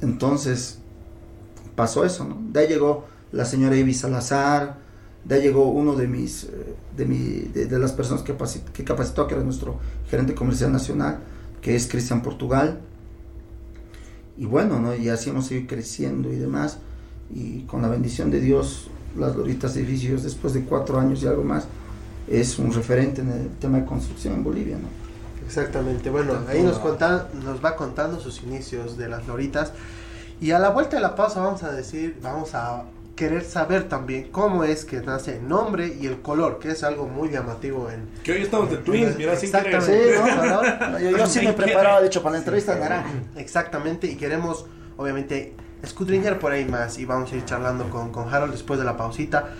Entonces, 0.00 0.78
pasó 1.76 2.04
eso, 2.04 2.24
¿no? 2.24 2.38
De 2.50 2.66
llegó 2.66 3.04
la 3.32 3.44
señora 3.44 3.76
Ivy 3.76 3.94
Salazar, 3.94 4.78
de 5.24 5.34
ahí 5.34 5.42
llegó 5.42 5.70
uno 5.70 5.94
de 5.94 6.08
mis, 6.08 6.44
eh, 6.44 6.74
de, 6.96 7.06
mi, 7.06 7.18
de, 7.18 7.78
las 7.78 7.92
personas 7.92 8.22
que, 8.22 8.34
que 8.72 8.84
capacitó, 8.84 9.26
que 9.26 9.34
era 9.34 9.44
nuestro 9.44 9.78
gerente 10.08 10.34
comercial 10.34 10.72
nacional, 10.72 11.20
que 11.60 11.76
es 11.76 11.86
Cristian 11.86 12.22
Portugal. 12.22 12.80
Y 14.40 14.46
bueno, 14.46 14.80
¿no? 14.80 14.96
Y 14.96 15.10
así 15.10 15.28
hemos 15.28 15.52
ido 15.52 15.66
creciendo 15.68 16.32
y 16.32 16.36
demás. 16.36 16.78
Y 17.30 17.64
con 17.64 17.82
la 17.82 17.88
bendición 17.88 18.30
de 18.30 18.40
Dios, 18.40 18.88
las 19.18 19.36
Doritas 19.36 19.76
Edificios, 19.76 20.22
después 20.22 20.54
de 20.54 20.64
cuatro 20.64 20.98
años 20.98 21.22
y 21.22 21.26
algo 21.26 21.44
más, 21.44 21.66
es 22.26 22.58
un 22.58 22.72
referente 22.72 23.20
en 23.20 23.28
el 23.28 23.50
tema 23.60 23.76
de 23.76 23.84
construcción 23.84 24.32
en 24.32 24.42
Bolivia, 24.42 24.78
¿no? 24.78 24.88
Exactamente. 25.44 26.08
Bueno, 26.08 26.38
ahí 26.48 26.62
nos, 26.62 26.80
va 26.82 27.76
contando 27.76 28.18
sus 28.18 28.42
inicios 28.42 28.96
de 28.96 29.10
las 29.10 29.26
loritas. 29.26 29.74
Y 30.40 30.52
a 30.52 30.58
la 30.58 30.70
vuelta 30.70 30.96
de 30.96 31.02
la 31.02 31.14
pausa 31.14 31.40
vamos 31.40 31.62
a 31.62 31.72
decir, 31.72 32.18
vamos 32.22 32.54
a 32.54 32.84
querer 33.20 33.44
saber 33.44 33.86
también 33.86 34.30
cómo 34.32 34.64
es 34.64 34.86
que 34.86 35.02
nace 35.02 35.36
el 35.36 35.46
nombre 35.46 35.94
y 36.00 36.06
el 36.06 36.22
color, 36.22 36.58
que 36.58 36.70
es 36.70 36.82
algo 36.82 37.06
muy 37.06 37.28
llamativo 37.28 37.90
en... 37.90 38.08
Que 38.24 38.32
hoy 38.32 38.42
estamos 38.44 38.70
de 38.70 38.78
twins, 38.78 39.14
mira, 39.18 39.36
sin 39.36 39.52
querer. 39.52 39.82
Sí, 39.82 39.92
¿no? 40.48 40.98
Yo, 40.98 41.18
yo 41.18 41.26
sí 41.26 41.40
me 41.44 41.52
preparaba, 41.52 42.00
de 42.00 42.06
hecho, 42.06 42.22
para 42.22 42.32
la 42.32 42.38
entrevista 42.38 42.74
naranja. 42.76 43.10
Exactamente, 43.36 44.06
y 44.06 44.16
queremos 44.16 44.64
obviamente 44.96 45.52
escudriñar 45.82 46.38
por 46.38 46.52
ahí 46.52 46.64
más 46.64 46.98
y 46.98 47.04
vamos 47.04 47.30
a 47.30 47.36
ir 47.36 47.44
charlando 47.44 47.90
con, 47.90 48.10
con 48.10 48.32
Harold 48.32 48.52
después 48.52 48.80
de 48.80 48.86
la 48.86 48.96
pausita. 48.96 49.50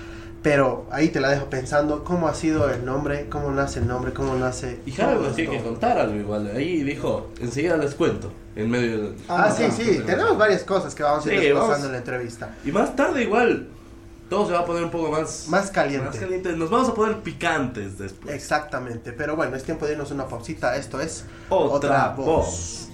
Pero 0.43 0.86
ahí 0.91 1.09
te 1.11 1.20
la 1.20 1.28
dejo 1.30 1.47
pensando, 1.51 2.03
¿cómo 2.03 2.26
ha 2.26 2.34
sido 2.34 2.70
el 2.70 2.84
nombre? 2.84 3.26
¿Cómo 3.28 3.51
nace 3.51 3.80
el 3.80 3.86
nombre? 3.86 4.14
¿Cómo 4.14 4.34
nace... 4.36 4.80
Y 4.86 4.93
todo 4.93 5.14
nos 5.16 5.36
tiene 5.36 5.59
que 5.59 5.62
contar 5.62 5.99
algo 5.99 6.14
igual. 6.16 6.51
Ahí 6.57 6.82
dijo, 6.82 7.28
enseguida 7.41 7.76
les 7.76 7.95
cuento. 7.95 8.32
En 8.57 8.70
medio 8.70 9.03
del... 9.03 9.16
Ah, 9.28 9.47
Ah, 9.49 9.51
sí, 9.51 9.64
sí, 9.70 10.01
tenemos 10.07 10.38
varias 10.38 10.62
cosas 10.64 10.95
que 10.95 11.03
vamos 11.03 11.26
a 11.26 11.32
ir 11.34 11.41
Sí, 11.41 11.53
vamos. 11.53 11.84
en 11.84 11.93
la 11.93 11.99
entrevista. 11.99 12.57
Y 12.64 12.72
más 12.72 12.97
tarde 12.97 13.22
igual, 13.22 13.68
todo 14.30 14.47
se 14.47 14.53
va 14.55 14.61
a 14.61 14.64
poner 14.64 14.84
un 14.84 14.91
poco 14.91 15.11
más... 15.11 15.47
Más 15.49 15.70
caliente. 15.70 16.07
Más 16.09 16.16
caliente. 16.16 16.53
Nos 16.55 16.70
vamos 16.70 16.88
a 16.88 16.95
poner 16.95 17.16
picantes 17.18 17.99
después. 17.99 18.34
Exactamente, 18.34 19.12
pero 19.12 19.36
bueno, 19.36 19.57
es 19.57 19.62
tiempo 19.64 19.84
de 19.84 19.93
irnos 19.93 20.11
una 20.11 20.26
pausita. 20.26 20.74
Esto 20.74 21.01
es 21.03 21.26
Otra 21.51 22.14
voz. 22.16 22.88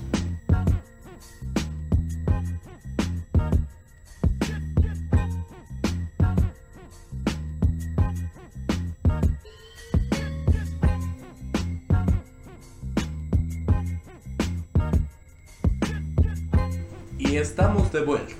Y 17.29 17.37
estamos 17.37 17.93
de 17.93 18.01
vuelta. 18.01 18.35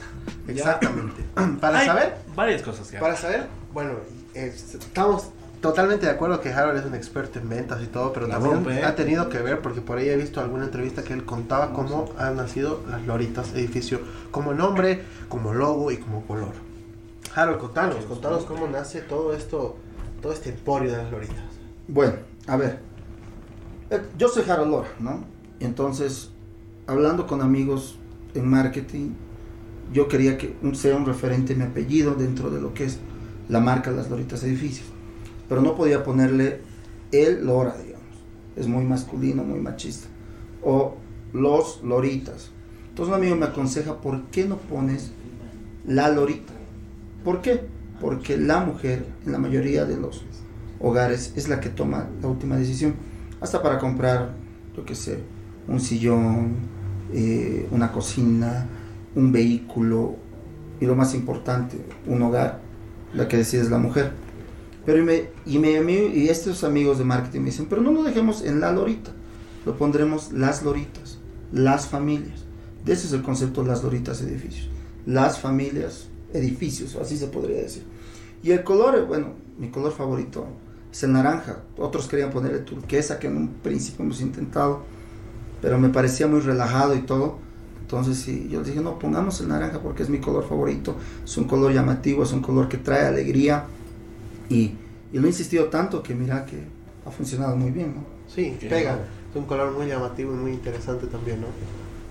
Exactamente. 0.49 1.25
Para 1.61 1.79
Hay 1.79 1.87
saber, 1.87 2.17
varias 2.35 2.63
cosas 2.63 2.89
que 2.91 2.99
para 2.99 3.17
saber, 3.17 3.47
bueno, 3.73 3.95
eh, 4.35 4.53
estamos 4.55 5.31
totalmente 5.61 6.07
de 6.07 6.13
acuerdo 6.13 6.41
que 6.41 6.53
Harold 6.53 6.79
es 6.79 6.85
un 6.87 6.95
experto 6.95 7.39
en 7.39 7.49
ventas 7.49 7.83
y 7.83 7.87
todo, 7.87 8.13
pero 8.13 8.27
La 8.27 8.35
también 8.35 8.55
rompe, 8.57 8.85
ha 8.85 8.95
tenido 8.95 9.29
que 9.29 9.39
ver, 9.39 9.61
porque 9.61 9.81
por 9.81 9.99
ahí 9.99 10.09
he 10.09 10.17
visto 10.17 10.41
alguna 10.41 10.65
entrevista 10.65 11.03
que 11.03 11.13
él 11.13 11.25
contaba 11.25 11.73
cómo 11.73 12.13
han 12.19 12.37
nacido 12.37 12.83
las 12.89 13.05
Loritas 13.07 13.53
Edificio, 13.55 14.01
como 14.31 14.55
nombre, 14.55 15.03
como 15.29 15.53
logo 15.53 15.91
y 15.91 15.97
como 15.97 16.25
color. 16.27 16.53
Harold, 17.35 17.59
contanos, 17.59 18.05
contanos 18.07 18.45
cómo 18.45 18.67
nace 18.69 19.01
todo 19.01 19.35
esto, 19.35 19.77
todo 20.23 20.33
este 20.33 20.51
emporio 20.51 20.93
de 20.93 20.99
las 20.99 21.11
Loritas. 21.11 21.45
Bueno, 21.89 22.15
a 22.47 22.57
ver. 22.57 22.79
Eh, 23.91 24.01
Yo 24.17 24.29
soy 24.29 24.49
Harold 24.49 24.71
Lora, 24.71 24.89
¿no? 25.01 25.25
Entonces, 25.61 26.31
hablando 26.87 27.27
con 27.27 27.43
amigos 27.43 27.99
en 28.35 28.49
marketing, 28.49 29.11
yo 29.93 30.09
quería 30.09 30.37
que 30.37 30.55
sea 30.75 30.97
un 30.97 31.07
referente 31.07 31.55
mi 31.55 31.63
apellido 31.63 32.15
dentro 32.15 32.51
de 32.51 32.61
lo 32.61 32.75
que 32.75 32.85
es 32.85 32.99
la 33.49 33.61
marca 33.61 33.91
Las 33.91 34.11
Loritas 34.11 34.43
Edificios. 34.43 34.87
Pero 35.49 35.61
no 35.63 35.77
podía 35.77 36.03
ponerle 36.03 36.61
el 37.13 37.47
Lora, 37.47 37.77
digamos. 37.79 38.05
Es 38.57 38.67
muy 38.67 38.85
masculino, 38.85 39.45
muy 39.45 39.61
machista. 39.61 40.09
O 40.63 40.97
los 41.33 41.83
Loritas. 41.83 42.51
Entonces 42.89 43.15
un 43.15 43.21
amigo 43.21 43.37
me 43.37 43.47
aconseja, 43.47 44.01
¿por 44.01 44.23
qué 44.25 44.47
no 44.47 44.57
pones 44.57 45.13
la 45.87 46.09
Lorita? 46.09 46.53
¿Por 47.25 47.43
qué? 47.43 47.61
Porque 48.01 48.37
la 48.37 48.61
mujer, 48.61 49.07
en 49.25 49.33
la 49.33 49.39
mayoría 49.39 49.85
de 49.85 49.97
los 49.97 50.25
hogares, 50.81 51.33
es 51.37 51.49
la 51.49 51.61
que 51.61 51.69
toma 51.69 52.09
la 52.21 52.29
última 52.29 52.57
decisión. 52.57 52.95
Hasta 53.41 53.63
para 53.63 53.79
comprar, 53.79 54.35
yo 54.77 54.85
qué 54.85 54.95
sé, 54.95 55.19
un 55.69 55.81
sillón, 55.81 56.55
eh, 57.13 57.67
una 57.71 57.93
cocina, 57.93 58.67
un 59.15 59.33
vehículo 59.33 60.17
y 60.81 60.87
lo 60.87 60.95
más 60.95 61.15
importante, 61.15 61.79
un 62.07 62.23
hogar, 62.23 62.61
la 63.15 63.29
que 63.29 63.39
decide 63.39 63.63
es 63.63 63.71
la 63.71 63.79
mujer. 63.79 64.13
Pero 64.85 65.01
y, 65.01 65.05
me, 65.05 65.31
y, 65.47 66.21
y 66.21 66.29
estos 66.29 66.63
amigos 66.63 66.99
de 66.99 67.05
marketing 67.05 67.41
me 67.41 67.47
dicen, 67.47 67.67
pero 67.69 67.83
no 67.83 67.91
lo 67.91 68.03
dejemos 68.03 68.43
en 68.43 68.61
la 68.61 68.73
lorita, 68.73 69.11
lo 69.65 69.77
pondremos 69.77 70.33
las 70.33 70.63
loritas, 70.63 71.19
las 71.53 71.89
familias. 71.89 72.45
De 72.85 72.93
ese 72.93 73.09
es 73.09 73.13
el 73.13 73.23
concepto 73.23 73.65
las 73.65 73.83
loritas 73.83 74.23
edificios. 74.23 74.69
Las 75.07 75.41
familias 75.41 76.09
edificios, 76.33 76.95
así 76.97 77.17
se 77.17 77.27
podría 77.27 77.63
decir. 77.63 77.83
Y 78.43 78.53
el 78.53 78.63
color, 78.63 79.07
bueno, 79.07 79.33
mi 79.59 79.71
color 79.71 79.93
favorito 79.93 80.47
es 80.93 81.03
el 81.03 81.13
naranja. 81.13 81.63
Otros 81.77 82.07
querían 82.07 82.31
ponerle 82.31 82.61
turquesa, 82.61 83.19
que 83.19 83.27
en 83.27 83.37
un 83.37 83.49
principio 83.49 84.05
hemos 84.05 84.21
intentado, 84.21 84.85
pero 85.67 85.81
me 85.81 85.89
parecía 85.89 86.29
muy 86.29 86.39
relajado 86.39 86.95
y 86.95 87.01
todo. 87.01 87.39
Entonces 87.81 88.19
sí, 88.19 88.47
yo 88.49 88.61
les 88.61 88.69
dije, 88.69 88.81
no, 88.81 89.01
pongamos 89.01 89.41
el 89.41 89.49
naranja 89.49 89.81
porque 89.81 90.05
es 90.05 90.09
mi 90.09 90.19
color 90.21 90.47
favorito. 90.49 90.95
Es 91.25 91.37
un 91.39 91.45
color 91.45 91.73
llamativo, 91.73 92.23
es 92.23 92.31
un 92.33 92.41
color 92.41 92.69
que 92.69 92.77
trae 92.77 93.05
alegría. 93.05 93.65
Y, 94.49 94.75
y 95.13 95.19
lo 95.19 95.25
he 95.25 95.27
insistido 95.27 95.65
tanto 95.65 96.05
que 96.05 96.15
mira 96.15 96.47
que 96.47 96.57
ha 97.05 97.11
funcionado 97.11 97.57
muy 97.57 97.73
bien, 97.73 97.97
¿no? 97.97 98.05
Sí, 98.33 98.57
Qué 98.61 98.69
pega. 98.69 98.93
bueno. 98.93 99.07
Es 99.31 99.37
un 99.37 99.45
color 99.47 99.73
muy 99.73 99.87
llamativo 99.89 100.33
y 100.35 100.37
muy 100.37 100.53
interesante 100.53 101.09
también, 101.09 101.41
¿no? 101.41 101.49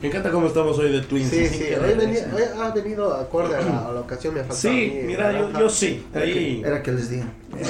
Me 0.01 0.09
encanta 0.09 0.29
cómo 0.33 0.47
estamos 0.47 0.77
hoy 0.77 0.91
de 0.91 0.99
Twins. 0.99 1.29
Sí, 1.29 1.45
sí, 1.47 1.63
hoy, 1.81 1.93
venía- 1.97 2.29
hoy 2.35 2.41
ha 2.61 2.69
venido 2.71 3.13
acorde 3.15 3.55
a 3.55 3.61
la, 3.61 3.87
a 3.87 3.91
la 3.93 4.01
ocasión, 4.01 4.33
me 4.33 4.41
faltaba 4.41 4.57
a 4.57 4.61
Sí, 4.61 4.91
mí, 4.93 5.07
mira, 5.07 5.31
yo, 5.31 5.57
yo 5.57 5.69
sí. 5.69 6.05
Era, 6.13 6.25
que, 6.25 6.31
Ahí. 6.33 6.61
era 6.65 6.83
que 6.83 6.91
les 6.91 7.09
diga. 7.09 7.31
Era 7.57 7.63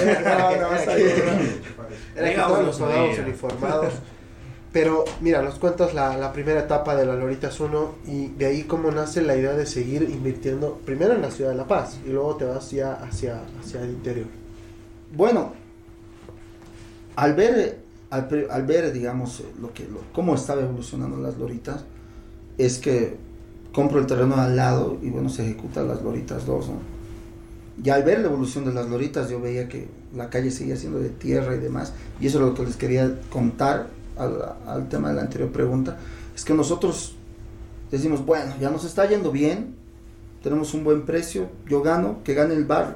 que- 0.49 0.55
era 0.55 0.95
que- 0.95 1.59
era 2.15 2.29
que 2.31 2.41
todos 2.41 2.65
nos 2.65 3.19
uniformados. 3.19 3.93
Pero 4.75 5.05
mira, 5.21 5.41
nos 5.41 5.55
cuentas 5.57 5.93
la, 5.93 6.17
la 6.17 6.33
primera 6.33 6.59
etapa 6.59 6.97
de 6.97 7.05
la 7.05 7.15
Loritas 7.15 7.57
1 7.61 7.95
y 8.07 8.27
de 8.27 8.45
ahí 8.47 8.63
cómo 8.63 8.91
nace 8.91 9.21
la 9.21 9.37
idea 9.37 9.53
de 9.53 9.65
seguir 9.65 10.01
invirtiendo 10.03 10.81
primero 10.85 11.13
en 11.13 11.21
la 11.21 11.31
ciudad 11.31 11.51
de 11.51 11.55
La 11.55 11.65
Paz 11.65 11.97
y 12.05 12.09
luego 12.09 12.35
te 12.35 12.43
vas 12.43 12.71
ya 12.71 12.91
hacia, 12.95 13.41
hacia 13.57 13.79
el 13.83 13.91
interior. 13.91 14.25
Bueno, 15.15 15.53
al 17.15 17.35
ver, 17.35 17.79
al, 18.09 18.47
al 18.51 18.63
ver 18.65 18.91
digamos, 18.91 19.43
lo 19.61 19.71
que, 19.73 19.83
lo- 19.87 20.01
cómo 20.11 20.35
estaba 20.35 20.61
evolucionando 20.63 21.15
las 21.19 21.37
loritas, 21.37 21.85
es 22.57 22.77
que 22.77 23.15
compro 23.71 23.99
el 23.99 24.07
terreno 24.07 24.35
al 24.35 24.57
lado 24.57 24.97
y 25.01 25.09
bueno, 25.09 25.29
se 25.29 25.43
ejecuta 25.43 25.83
las 25.83 26.01
loritas 26.01 26.45
2, 26.45 26.67
¿no? 26.67 26.75
Y 27.81 27.89
al 27.91 28.03
ver 28.03 28.19
la 28.19 28.25
evolución 28.27 28.65
de 28.65 28.73
las 28.73 28.89
loritas, 28.89 29.29
yo 29.29 29.39
veía 29.39 29.69
que 29.69 29.87
la 30.13 30.29
calle 30.29 30.51
seguía 30.51 30.75
siendo 30.75 30.99
de 30.99 31.11
tierra 31.11 31.55
y 31.55 31.59
demás, 31.59 31.93
y 32.19 32.27
eso 32.27 32.39
es 32.39 32.45
lo 32.45 32.53
que 32.53 32.65
les 32.65 32.75
quería 32.75 33.21
contar 33.29 33.87
al, 34.17 34.55
al 34.67 34.89
tema 34.89 35.09
de 35.09 35.15
la 35.15 35.21
anterior 35.21 35.51
pregunta, 35.51 35.97
es 36.35 36.43
que 36.43 36.53
nosotros 36.53 37.15
decimos, 37.91 38.25
bueno, 38.25 38.53
ya 38.59 38.69
nos 38.69 38.83
está 38.85 39.07
yendo 39.07 39.31
bien, 39.31 39.75
tenemos 40.43 40.73
un 40.73 40.83
buen 40.83 41.05
precio, 41.05 41.49
yo 41.67 41.81
gano, 41.81 42.17
que 42.23 42.33
gane 42.33 42.53
el 42.53 42.65
barrio. 42.65 42.95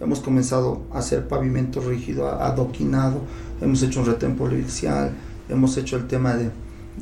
Hemos 0.00 0.20
comenzado 0.20 0.82
a 0.92 0.98
hacer 0.98 1.28
pavimento 1.28 1.80
rígido, 1.80 2.28
adoquinado, 2.28 3.20
hemos 3.60 3.82
hecho 3.82 4.00
un 4.00 4.06
retén 4.06 4.36
policial, 4.36 5.12
hemos 5.48 5.76
hecho 5.76 5.96
el 5.96 6.06
tema 6.06 6.34
de, 6.34 6.50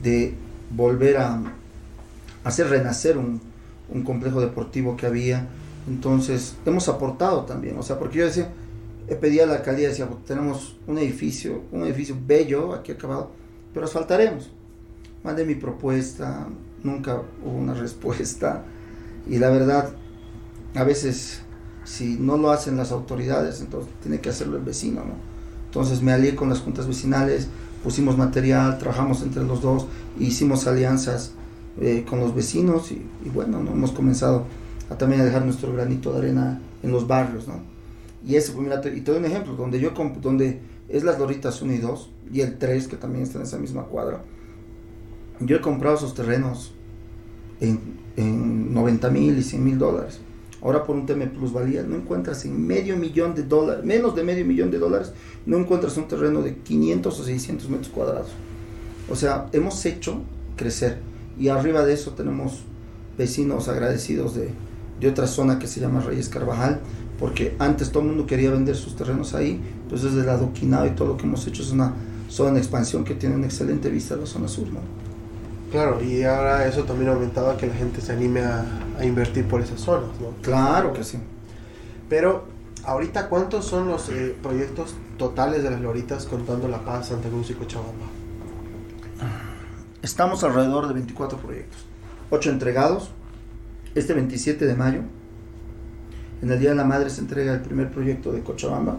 de 0.02 0.34
volver 0.70 1.18
a 1.18 1.40
hacer 2.44 2.68
renacer 2.68 3.16
un, 3.18 3.40
un 3.92 4.02
complejo 4.02 4.40
deportivo 4.40 4.96
que 4.96 5.06
había. 5.06 5.48
Entonces, 5.88 6.56
hemos 6.66 6.88
aportado 6.88 7.42
también, 7.42 7.78
o 7.78 7.82
sea, 7.82 7.98
porque 7.98 8.18
yo 8.18 8.24
decía, 8.26 8.50
eh, 9.08 9.14
pedía 9.14 9.44
a 9.44 9.46
la 9.46 9.54
alcaldía, 9.54 9.88
decía, 9.88 10.08
tenemos 10.26 10.76
un 10.86 10.98
edificio, 10.98 11.62
un 11.72 11.84
edificio 11.84 12.16
bello, 12.26 12.74
aquí 12.74 12.92
acabado, 12.92 13.30
pero 13.72 13.86
asfaltaremos. 13.86 14.50
Mandé 15.24 15.44
mi 15.44 15.54
propuesta, 15.54 16.46
nunca 16.82 17.22
hubo 17.44 17.56
una 17.56 17.74
respuesta, 17.74 18.64
y 19.28 19.38
la 19.38 19.50
verdad, 19.50 19.90
a 20.74 20.84
veces, 20.84 21.40
si 21.84 22.16
no 22.18 22.36
lo 22.36 22.50
hacen 22.50 22.76
las 22.76 22.92
autoridades, 22.92 23.60
entonces 23.60 23.92
tiene 24.02 24.20
que 24.20 24.30
hacerlo 24.30 24.56
el 24.56 24.64
vecino, 24.64 25.04
¿no? 25.04 25.14
Entonces 25.66 26.02
me 26.02 26.12
alié 26.12 26.34
con 26.34 26.48
las 26.48 26.60
juntas 26.60 26.86
vecinales, 26.86 27.48
pusimos 27.82 28.16
material, 28.16 28.78
trabajamos 28.78 29.22
entre 29.22 29.44
los 29.44 29.60
dos, 29.60 29.86
hicimos 30.18 30.66
alianzas 30.66 31.32
eh, 31.80 32.04
con 32.08 32.20
los 32.20 32.34
vecinos 32.34 32.90
y, 32.90 33.06
y 33.24 33.28
bueno, 33.28 33.62
¿no? 33.62 33.72
hemos 33.72 33.92
comenzado 33.92 34.46
también 34.96 35.20
a 35.20 35.24
dejar 35.24 35.44
nuestro 35.44 35.72
granito 35.72 36.12
de 36.12 36.18
arena 36.18 36.60
en 36.82 36.90
los 36.90 37.06
barrios, 37.06 37.46
¿no? 37.46 37.60
Y 38.26 38.36
ese, 38.36 38.52
pues, 38.52 38.64
mira, 38.64 38.80
y 38.94 39.00
te 39.00 39.10
doy 39.10 39.20
un 39.20 39.26
ejemplo, 39.26 39.54
donde 39.54 39.78
yo, 39.78 39.92
donde 40.20 40.60
es 40.88 41.04
las 41.04 41.18
Loritas 41.18 41.60
1 41.62 41.72
y 41.72 41.78
2, 41.78 42.10
y 42.32 42.40
el 42.40 42.58
3, 42.58 42.88
que 42.88 42.96
también 42.96 43.24
está 43.24 43.38
en 43.38 43.44
esa 43.44 43.58
misma 43.58 43.84
cuadra, 43.84 44.22
yo 45.40 45.56
he 45.56 45.60
comprado 45.60 45.96
esos 45.96 46.14
terrenos 46.14 46.72
en, 47.60 47.80
en 48.16 48.72
90 48.74 49.10
mil 49.10 49.38
y 49.38 49.42
100 49.42 49.64
mil 49.64 49.78
dólares. 49.78 50.20
Ahora 50.60 50.82
por 50.82 50.96
un 50.96 51.06
tema 51.06 51.24
de 51.24 51.30
plusvalía, 51.30 51.84
no 51.84 51.96
encuentras 51.96 52.44
en 52.44 52.66
medio 52.66 52.96
millón 52.96 53.34
de 53.34 53.44
dólares, 53.44 53.84
menos 53.84 54.16
de 54.16 54.24
medio 54.24 54.44
millón 54.44 54.72
de 54.72 54.78
dólares, 54.78 55.12
no 55.46 55.56
encuentras 55.56 55.96
un 55.96 56.08
terreno 56.08 56.42
de 56.42 56.56
500 56.56 57.20
o 57.20 57.24
600 57.24 57.70
metros 57.70 57.88
cuadrados. 57.88 58.30
O 59.08 59.14
sea, 59.14 59.46
hemos 59.52 59.84
hecho 59.86 60.20
crecer. 60.56 60.98
Y 61.38 61.48
arriba 61.48 61.84
de 61.84 61.92
eso 61.92 62.12
tenemos 62.12 62.64
vecinos 63.16 63.68
agradecidos 63.68 64.34
de, 64.34 64.50
de 65.00 65.08
otra 65.08 65.28
zona 65.28 65.60
que 65.60 65.68
se 65.68 65.80
llama 65.80 66.00
Reyes 66.00 66.28
Carvajal, 66.28 66.80
porque 67.20 67.54
antes 67.60 67.90
todo 67.90 68.02
el 68.02 68.08
mundo 68.10 68.26
quería 68.26 68.50
vender 68.50 68.74
sus 68.74 68.96
terrenos 68.96 69.34
ahí, 69.34 69.60
pues 69.88 70.02
desde 70.02 70.20
el 70.20 70.28
adoquinado 70.28 70.86
y 70.86 70.90
todo 70.90 71.08
lo 71.08 71.16
que 71.16 71.24
hemos 71.24 71.46
hecho 71.46 71.62
es 71.62 71.70
una 71.70 71.94
zona 72.28 72.52
de 72.52 72.58
expansión 72.58 73.04
que 73.04 73.14
tiene 73.14 73.36
una 73.36 73.46
excelente 73.46 73.88
vista 73.88 74.14
de 74.14 74.22
la 74.22 74.26
zona 74.26 74.48
sur, 74.48 74.68
¿no? 74.68 74.80
Claro, 75.70 76.02
y 76.02 76.22
ahora 76.22 76.66
eso 76.66 76.84
también 76.84 77.10
ha 77.10 77.12
aumentado 77.14 77.50
a 77.50 77.56
que 77.56 77.66
la 77.66 77.74
gente 77.74 78.00
se 78.00 78.12
anime 78.12 78.40
a, 78.40 78.64
a 78.98 79.04
invertir 79.04 79.46
por 79.46 79.60
esas 79.60 79.80
zonas, 79.80 80.10
¿no? 80.20 80.30
Claro 80.42 80.92
que 80.92 81.04
sí. 81.04 81.18
Pero, 82.08 82.44
ahorita, 82.84 83.28
¿cuántos 83.28 83.66
son 83.66 83.88
los 83.88 84.08
eh, 84.08 84.34
proyectos 84.42 84.94
totales 85.18 85.62
de 85.62 85.70
las 85.70 85.80
Loritas 85.80 86.24
contando 86.24 86.68
La 86.68 86.84
Paz, 86.84 87.08
Santa 87.08 87.28
Cruz 87.28 87.50
y 87.50 87.54
Cochabamba? 87.54 88.06
Estamos 90.00 90.42
alrededor 90.44 90.88
de 90.88 90.94
24 90.94 91.38
proyectos, 91.38 91.84
8 92.30 92.50
entregados. 92.50 93.10
Este 93.94 94.14
27 94.14 94.64
de 94.64 94.74
mayo, 94.74 95.00
en 96.40 96.50
el 96.50 96.60
Día 96.60 96.70
de 96.70 96.76
la 96.76 96.84
Madre, 96.84 97.10
se 97.10 97.20
entrega 97.20 97.52
el 97.52 97.60
primer 97.60 97.90
proyecto 97.90 98.32
de 98.32 98.42
Cochabamba, 98.42 98.98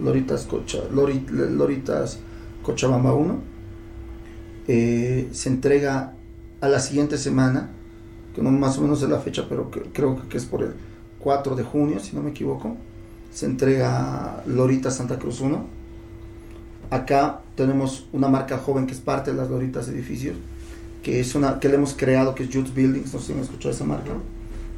Loritas, 0.00 0.44
Cocha, 0.46 0.78
Lori- 0.92 1.26
Loritas 1.28 2.18
Cochabamba 2.62 3.14
1. 3.14 3.38
Eh, 4.66 5.28
se 5.32 5.48
entrega 5.48 6.14
a 6.60 6.68
la 6.68 6.80
siguiente 6.80 7.18
semana, 7.18 7.70
que 8.34 8.42
no 8.42 8.50
más 8.50 8.78
o 8.78 8.82
menos 8.82 9.02
es 9.02 9.08
la 9.08 9.20
fecha, 9.20 9.46
pero 9.48 9.70
creo 9.70 10.28
que 10.28 10.36
es 10.38 10.44
por 10.46 10.62
el 10.62 10.72
4 11.18 11.54
de 11.56 11.62
junio, 11.62 12.00
si 12.00 12.16
no 12.16 12.22
me 12.22 12.30
equivoco. 12.30 12.76
Se 13.32 13.46
entrega 13.46 14.42
Loritas 14.46 14.96
Santa 14.96 15.18
Cruz 15.18 15.40
1. 15.40 15.64
Acá 16.90 17.40
tenemos 17.56 18.08
una 18.12 18.28
marca 18.28 18.58
joven 18.58 18.86
que 18.86 18.92
es 18.94 19.00
parte 19.00 19.32
de 19.32 19.36
las 19.36 19.50
Loritas 19.50 19.88
Edificios, 19.88 20.36
que 21.02 21.20
es 21.20 21.34
una 21.34 21.58
que 21.60 21.68
le 21.68 21.74
hemos 21.74 21.94
creado, 21.94 22.34
que 22.34 22.44
es 22.44 22.50
Jude's 22.52 22.74
Buildings, 22.74 23.12
no 23.12 23.20
sé 23.20 23.26
si 23.26 23.32
han 23.32 23.40
escuchado 23.40 23.74
esa 23.74 23.84
marca, 23.84 24.12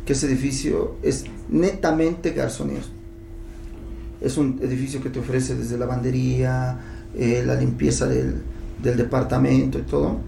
que 0.05 0.12
ese 0.14 0.27
edificio 0.27 0.97
es 1.03 1.25
netamente 1.49 2.31
garzoniers. 2.31 2.91
Es 4.21 4.39
un 4.39 4.59
edificio 4.62 5.03
que 5.03 5.11
te 5.11 5.19
ofrece 5.19 5.55
desde 5.55 5.79
lavandería, 5.79 6.79
eh, 7.14 7.43
la 7.47 7.55
limpieza 7.55 8.07
del, 8.07 8.43
del 8.83 8.97
departamento 8.97 9.79
y 9.79 9.83
todo. 9.83 10.19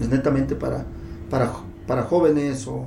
Es 0.00 0.08
netamente 0.08 0.54
para, 0.54 0.84
para, 1.30 1.52
para 1.86 2.02
jóvenes 2.02 2.66
o, 2.66 2.86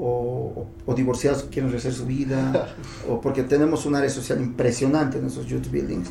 o, 0.00 0.66
o 0.86 0.94
divorciados 0.94 1.42
que 1.44 1.50
quieren 1.50 1.70
rehacer 1.70 1.92
su 1.92 2.06
vida, 2.06 2.74
o 3.08 3.20
porque 3.20 3.42
tenemos 3.42 3.86
un 3.86 3.94
área 3.94 4.10
social 4.10 4.40
impresionante 4.40 5.18
en 5.18 5.26
esos 5.26 5.46
youth 5.46 5.70
buildings, 5.70 6.08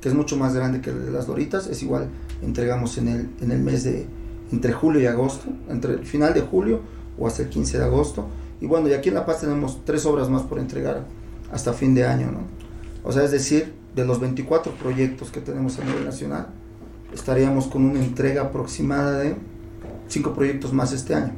que 0.00 0.08
es 0.08 0.14
mucho 0.14 0.36
más 0.36 0.54
grande 0.54 0.80
que 0.80 0.90
el 0.90 1.06
de 1.06 1.10
las 1.10 1.26
Doritas, 1.26 1.66
es 1.66 1.82
igual, 1.82 2.08
entregamos 2.42 2.96
en 2.98 3.08
el, 3.08 3.28
en 3.40 3.50
el 3.50 3.60
mes 3.60 3.84
de, 3.84 4.06
entre 4.52 4.72
julio 4.72 5.00
y 5.00 5.06
agosto, 5.06 5.48
entre 5.68 5.94
el 5.94 6.06
final 6.06 6.32
de 6.32 6.42
julio 6.42 6.80
o 7.18 7.26
hasta 7.26 7.42
el 7.42 7.48
15 7.48 7.78
de 7.78 7.84
agosto, 7.84 8.28
y 8.60 8.66
bueno, 8.66 8.88
y 8.88 8.92
aquí 8.92 9.08
en 9.08 9.16
La 9.16 9.26
Paz 9.26 9.40
tenemos 9.40 9.84
tres 9.84 10.06
obras 10.06 10.30
más 10.30 10.42
por 10.42 10.58
entregar 10.58 11.04
hasta 11.52 11.72
fin 11.72 11.94
de 11.94 12.06
año, 12.06 12.30
¿no? 12.30 12.57
O 13.04 13.12
sea, 13.12 13.24
es 13.24 13.30
decir, 13.30 13.74
de 13.94 14.04
los 14.04 14.20
24 14.20 14.72
proyectos 14.72 15.30
que 15.30 15.40
tenemos 15.40 15.78
a 15.78 15.84
nivel 15.84 16.04
nacional, 16.04 16.48
estaríamos 17.12 17.66
con 17.66 17.84
una 17.84 18.00
entrega 18.00 18.42
aproximada 18.42 19.18
de 19.18 19.36
5 20.08 20.34
proyectos 20.34 20.72
más 20.72 20.92
este 20.92 21.14
año. 21.14 21.32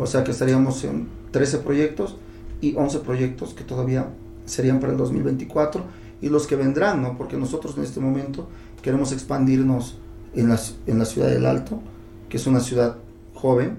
O 0.00 0.06
sea 0.06 0.24
que 0.24 0.30
estaríamos 0.30 0.82
en 0.84 1.08
13 1.30 1.58
proyectos 1.58 2.16
y 2.60 2.74
11 2.76 3.00
proyectos 3.00 3.54
que 3.54 3.64
todavía 3.64 4.08
serían 4.46 4.80
para 4.80 4.92
el 4.92 4.98
2024 4.98 5.82
y 6.20 6.28
los 6.28 6.46
que 6.46 6.56
vendrán, 6.56 7.02
¿no? 7.02 7.18
Porque 7.18 7.36
nosotros 7.36 7.76
en 7.76 7.84
este 7.84 8.00
momento 8.00 8.48
queremos 8.82 9.12
expandirnos 9.12 9.98
en 10.34 10.48
la, 10.48 10.58
en 10.86 10.98
la 10.98 11.04
ciudad 11.04 11.28
del 11.28 11.46
Alto, 11.46 11.80
que 12.28 12.36
es 12.38 12.46
una 12.46 12.60
ciudad 12.60 12.96
joven, 13.34 13.78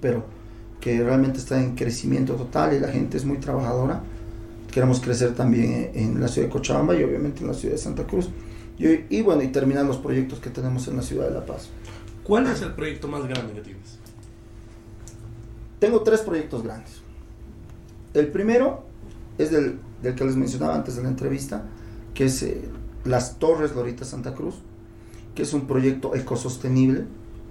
pero 0.00 0.24
que 0.80 1.02
realmente 1.02 1.38
está 1.38 1.62
en 1.62 1.74
crecimiento 1.74 2.34
total 2.34 2.74
y 2.74 2.80
la 2.80 2.88
gente 2.88 3.16
es 3.16 3.24
muy 3.24 3.38
trabajadora. 3.38 4.02
Queremos 4.72 5.00
crecer 5.00 5.34
también 5.34 5.92
en 5.94 6.20
la 6.20 6.26
ciudad 6.26 6.48
de 6.48 6.52
Cochabamba 6.52 6.96
y 6.96 7.04
obviamente 7.04 7.42
en 7.42 7.46
la 7.46 7.54
ciudad 7.54 7.74
de 7.74 7.80
Santa 7.80 8.04
Cruz. 8.04 8.28
Y, 8.78 9.16
y 9.16 9.22
bueno, 9.22 9.42
y 9.42 9.48
terminar 9.48 9.84
los 9.84 9.98
proyectos 9.98 10.40
que 10.40 10.50
tenemos 10.50 10.88
en 10.88 10.96
la 10.96 11.02
ciudad 11.02 11.28
de 11.28 11.34
La 11.34 11.46
Paz. 11.46 11.68
¿Cuál 12.24 12.46
es 12.48 12.62
el 12.62 12.72
proyecto 12.72 13.06
más 13.06 13.24
grande 13.28 13.52
que 13.52 13.60
tienes? 13.60 13.98
Tengo 15.78 16.00
tres 16.00 16.22
proyectos 16.22 16.62
grandes. 16.62 17.02
El 18.14 18.28
primero 18.28 18.84
es 19.38 19.50
del, 19.50 19.78
del 20.02 20.14
que 20.14 20.24
les 20.24 20.36
mencionaba 20.36 20.74
antes 20.74 20.96
de 20.96 21.02
la 21.02 21.08
entrevista, 21.08 21.64
que 22.14 22.24
es 22.24 22.42
eh, 22.42 22.62
las 23.04 23.38
Torres 23.38 23.74
Lorita 23.74 24.04
Santa 24.04 24.34
Cruz, 24.34 24.54
que 25.34 25.42
es 25.42 25.52
un 25.52 25.66
proyecto 25.66 26.14
ecosostenible 26.14 27.04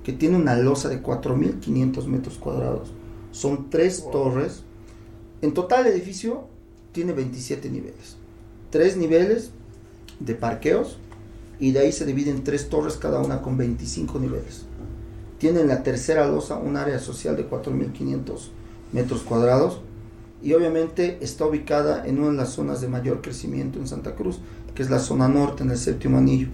que 0.03 0.13
tiene 0.13 0.38
una 0.38 0.55
losa 0.55 0.89
de 0.89 1.01
4.500 1.01 2.05
metros 2.05 2.38
cuadrados. 2.38 2.91
Son 3.32 3.69
tres 3.69 4.05
torres. 4.11 4.63
En 5.41 5.53
total 5.53 5.86
el 5.86 5.93
edificio 5.93 6.47
tiene 6.92 7.14
27 7.14 7.70
niveles. 7.70 8.18
Tres 8.70 8.98
niveles 8.98 9.52
de 10.20 10.36
parqueos 10.36 10.98
y 11.60 11.72
de 11.72 11.80
ahí 11.80 11.92
se 11.92 12.06
divide 12.06 12.32
en 12.32 12.44
tres 12.44 12.70
torres 12.70 12.98
cada 12.98 13.20
una 13.20 13.42
con 13.42 13.58
25 13.58 14.20
niveles. 14.20 14.66
Tiene 15.38 15.62
en 15.62 15.68
la 15.68 15.84
tercera 15.84 16.28
losa 16.28 16.58
un 16.58 16.78
área 16.78 17.00
social 17.00 17.36
de 17.36 17.50
4.500 17.50 18.50
metros 18.92 19.22
cuadrados 19.22 19.82
y 20.42 20.54
obviamente 20.54 21.18
está 21.22 21.46
ubicada 21.46 22.06
en 22.06 22.20
una 22.20 22.32
de 22.32 22.38
las 22.38 22.50
zonas 22.50 22.82
de 22.82 22.88
mayor 22.88 23.22
crecimiento 23.22 23.80
en 23.80 23.88
Santa 23.88 24.16
Cruz, 24.16 24.39
que 24.76 24.84
es 24.84 24.89
la 24.89 25.00
zona 25.00 25.28
norte, 25.28 25.64
en 25.64 25.72
el 25.72 25.78
séptimo 25.78 26.18
anillo, 26.18 26.48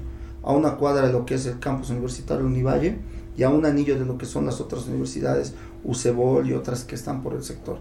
a 0.43 0.51
una 0.51 0.75
cuadra 0.75 1.07
de 1.07 1.13
lo 1.13 1.25
que 1.25 1.35
es 1.35 1.45
el 1.45 1.59
campus 1.59 1.89
universitario 1.89 2.45
Univalle 2.45 2.97
y 3.37 3.43
a 3.43 3.49
un 3.49 3.65
anillo 3.65 3.97
de 3.97 4.05
lo 4.05 4.17
que 4.17 4.25
son 4.25 4.45
las 4.45 4.59
otras 4.59 4.87
universidades, 4.87 5.53
UCEBOL 5.83 6.47
y 6.47 6.53
otras 6.53 6.83
que 6.83 6.95
están 6.95 7.23
por 7.23 7.33
el 7.33 7.43
sector. 7.43 7.79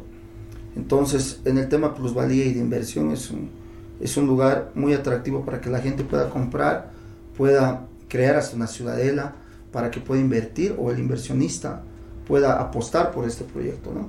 Entonces, 0.76 1.40
en 1.44 1.58
el 1.58 1.68
tema 1.68 1.94
plusvalía 1.94 2.44
y 2.44 2.52
de 2.52 2.60
inversión 2.60 3.10
es 3.10 3.30
un, 3.30 3.50
es 3.98 4.16
un 4.16 4.26
lugar 4.26 4.70
muy 4.74 4.92
atractivo 4.92 5.44
para 5.44 5.60
que 5.60 5.70
la 5.70 5.80
gente 5.80 6.04
pueda 6.04 6.28
comprar, 6.28 6.90
pueda 7.36 7.86
crear 8.08 8.36
hasta 8.36 8.56
una 8.56 8.66
ciudadela, 8.66 9.34
para 9.72 9.90
que 9.90 10.00
pueda 10.00 10.20
invertir 10.20 10.74
o 10.78 10.90
el 10.90 10.98
inversionista 10.98 11.82
pueda 12.26 12.60
apostar 12.60 13.10
por 13.10 13.26
este 13.26 13.44
proyecto. 13.44 13.92
¿no? 13.92 14.08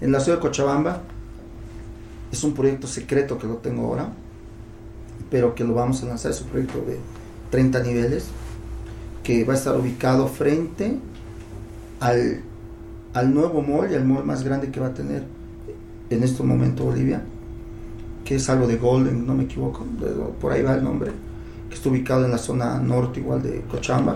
En 0.00 0.12
la 0.12 0.20
ciudad 0.20 0.38
de 0.38 0.42
Cochabamba 0.42 1.00
es 2.30 2.44
un 2.44 2.52
proyecto 2.52 2.86
secreto 2.86 3.38
que 3.38 3.46
lo 3.46 3.56
tengo 3.56 3.86
ahora, 3.86 4.08
pero 5.30 5.54
que 5.54 5.64
lo 5.64 5.74
vamos 5.74 6.02
a 6.02 6.06
lanzar, 6.06 6.32
es 6.32 6.40
un 6.42 6.48
proyecto 6.48 6.80
de 6.80 6.98
30 7.50 7.82
niveles, 7.82 8.26
que 9.22 9.44
va 9.44 9.54
a 9.54 9.56
estar 9.56 9.76
ubicado 9.76 10.26
frente 10.26 10.98
al, 12.00 12.42
al 13.14 13.32
nuevo 13.32 13.62
mall 13.62 13.90
y 13.90 13.94
al 13.94 14.04
mall 14.04 14.24
más 14.24 14.44
grande 14.44 14.70
que 14.70 14.80
va 14.80 14.88
a 14.88 14.94
tener 14.94 15.24
en 16.14 16.22
este 16.22 16.42
momento 16.42 16.84
Bolivia, 16.84 17.22
que 18.24 18.36
es 18.36 18.48
algo 18.48 18.66
de 18.66 18.76
Golden, 18.76 19.26
no 19.26 19.34
me 19.34 19.44
equivoco, 19.44 19.84
por 20.40 20.52
ahí 20.52 20.62
va 20.62 20.74
el 20.74 20.84
nombre, 20.84 21.10
que 21.68 21.74
está 21.74 21.88
ubicado 21.88 22.24
en 22.24 22.30
la 22.30 22.38
zona 22.38 22.78
norte 22.78 23.20
igual 23.20 23.42
de 23.42 23.60
Cochabamba, 23.62 24.14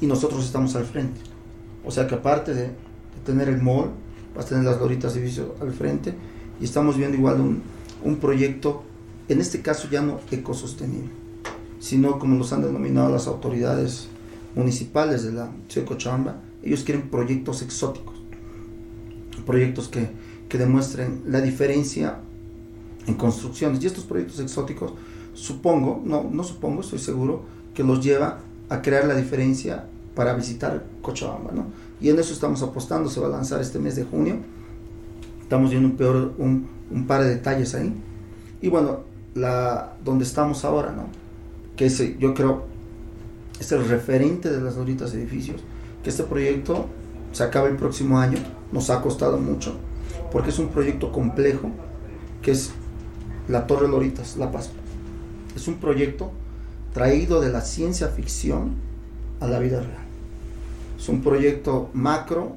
y 0.00 0.06
nosotros 0.06 0.44
estamos 0.44 0.74
al 0.74 0.84
frente. 0.84 1.20
O 1.84 1.90
sea 1.90 2.06
que 2.06 2.14
aparte 2.14 2.54
de, 2.54 2.62
de 2.62 2.72
tener 3.24 3.48
el 3.48 3.60
mall, 3.60 3.90
vas 4.34 4.46
a 4.46 4.48
tener 4.50 4.64
las 4.64 4.78
Doritas 4.78 5.14
Edificio 5.16 5.54
al 5.60 5.72
frente, 5.72 6.14
y 6.60 6.64
estamos 6.64 6.96
viendo 6.96 7.16
igual 7.16 7.40
un, 7.40 7.62
un 8.04 8.16
proyecto, 8.16 8.84
en 9.28 9.40
este 9.40 9.60
caso 9.60 9.88
ya 9.90 10.00
no 10.02 10.20
ecosostenible, 10.30 11.10
sino 11.78 12.18
como 12.18 12.36
los 12.36 12.52
han 12.52 12.62
denominado 12.62 13.10
las 13.10 13.26
autoridades 13.26 14.08
municipales 14.54 15.24
de 15.24 15.32
la 15.32 15.50
ciudad 15.68 15.86
de 15.86 15.94
Cochabamba, 15.94 16.36
ellos 16.62 16.84
quieren 16.84 17.08
proyectos 17.10 17.62
exóticos, 17.62 18.14
proyectos 19.44 19.88
que, 19.88 20.08
que 20.52 20.58
demuestren 20.58 21.22
la 21.28 21.40
diferencia 21.40 22.18
en 23.06 23.14
construcciones. 23.14 23.82
Y 23.82 23.86
estos 23.86 24.04
proyectos 24.04 24.38
exóticos, 24.38 24.92
supongo, 25.32 26.02
no, 26.04 26.28
no 26.30 26.44
supongo, 26.44 26.82
estoy 26.82 26.98
seguro, 26.98 27.40
que 27.72 27.82
los 27.82 28.04
lleva 28.04 28.40
a 28.68 28.82
crear 28.82 29.06
la 29.06 29.14
diferencia 29.14 29.86
para 30.14 30.34
visitar 30.34 30.84
Cochabamba. 31.00 31.52
¿no? 31.52 31.68
Y 32.02 32.10
en 32.10 32.18
eso 32.18 32.34
estamos 32.34 32.62
apostando, 32.62 33.08
se 33.08 33.18
va 33.18 33.28
a 33.28 33.30
lanzar 33.30 33.62
este 33.62 33.78
mes 33.78 33.96
de 33.96 34.04
junio. 34.04 34.40
Estamos 35.40 35.70
viendo 35.70 35.88
un, 35.88 35.96
peor, 35.96 36.34
un, 36.36 36.68
un 36.90 37.06
par 37.06 37.22
de 37.22 37.30
detalles 37.30 37.74
ahí. 37.74 37.94
Y 38.60 38.68
bueno, 38.68 39.04
la, 39.34 39.94
donde 40.04 40.24
estamos 40.24 40.66
ahora, 40.66 40.92
¿no? 40.92 41.06
que 41.76 41.86
es, 41.86 42.18
yo 42.18 42.34
creo 42.34 42.64
es 43.58 43.72
el 43.72 43.88
referente 43.88 44.50
de 44.50 44.60
las 44.60 44.76
Doritas 44.76 45.14
Edificios, 45.14 45.62
que 46.04 46.10
este 46.10 46.24
proyecto 46.24 46.88
se 47.32 47.42
acaba 47.42 47.68
el 47.68 47.76
próximo 47.76 48.18
año, 48.18 48.36
nos 48.70 48.90
ha 48.90 49.00
costado 49.00 49.38
mucho, 49.38 49.78
porque 50.32 50.48
es 50.48 50.58
un 50.58 50.68
proyecto 50.68 51.12
complejo, 51.12 51.70
que 52.40 52.52
es 52.52 52.72
la 53.48 53.66
Torre 53.66 53.86
Loritas, 53.86 54.38
La 54.38 54.50
Paz. 54.50 54.70
Es 55.54 55.68
un 55.68 55.74
proyecto 55.74 56.32
traído 56.94 57.40
de 57.40 57.50
la 57.50 57.60
ciencia 57.60 58.08
ficción 58.08 58.72
a 59.40 59.46
la 59.46 59.58
vida 59.58 59.80
real. 59.80 60.06
Es 60.98 61.08
un 61.10 61.20
proyecto 61.20 61.90
macro, 61.92 62.52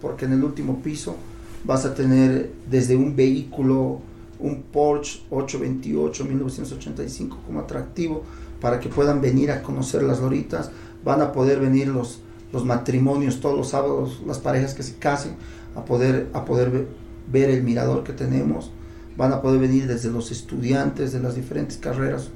porque 0.00 0.24
en 0.24 0.32
el 0.32 0.42
último 0.42 0.82
piso 0.82 1.16
vas 1.64 1.84
a 1.84 1.94
tener 1.94 2.50
desde 2.68 2.96
un 2.96 3.14
vehículo, 3.14 4.00
un 4.40 4.62
Porsche 4.62 5.20
828 5.30 6.24
1985 6.24 7.38
como 7.46 7.60
atractivo, 7.60 8.24
para 8.60 8.80
que 8.80 8.88
puedan 8.88 9.20
venir 9.20 9.52
a 9.52 9.62
conocer 9.62 10.02
las 10.02 10.20
loritas, 10.20 10.72
van 11.04 11.22
a 11.22 11.32
poder 11.32 11.60
venir 11.60 11.88
los, 11.88 12.20
los 12.52 12.64
matrimonios 12.64 13.40
todos 13.40 13.56
los 13.56 13.68
sábados, 13.68 14.20
las 14.26 14.38
parejas 14.38 14.74
que 14.74 14.82
se 14.82 14.96
casen, 14.96 15.36
a 15.76 15.84
poder, 15.84 16.28
a 16.32 16.44
poder 16.44 16.88
ver 17.32 17.50
el 17.50 17.62
mirador 17.62 18.04
que 18.04 18.12
tenemos, 18.12 18.70
van 19.16 19.32
a 19.32 19.42
poder 19.42 19.60
venir 19.60 19.86
desde 19.86 20.10
los 20.10 20.30
estudiantes 20.30 21.12
de 21.12 21.20
las 21.20 21.34
diferentes 21.34 21.76
carreras 21.76 22.30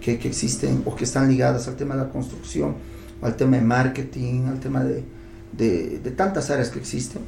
que, 0.00 0.18
que 0.18 0.28
existen 0.28 0.82
o 0.84 0.94
que 0.94 1.04
están 1.04 1.28
ligadas 1.28 1.68
al 1.68 1.76
tema 1.76 1.94
de 1.94 2.02
la 2.02 2.10
construcción, 2.10 2.74
al 3.20 3.36
tema 3.36 3.56
de 3.56 3.62
marketing, 3.62 4.46
al 4.46 4.60
tema 4.60 4.82
de, 4.82 5.04
de, 5.52 6.10
tantas 6.10 6.50
áreas 6.50 6.70
que 6.70 6.78
existen, 6.78 7.22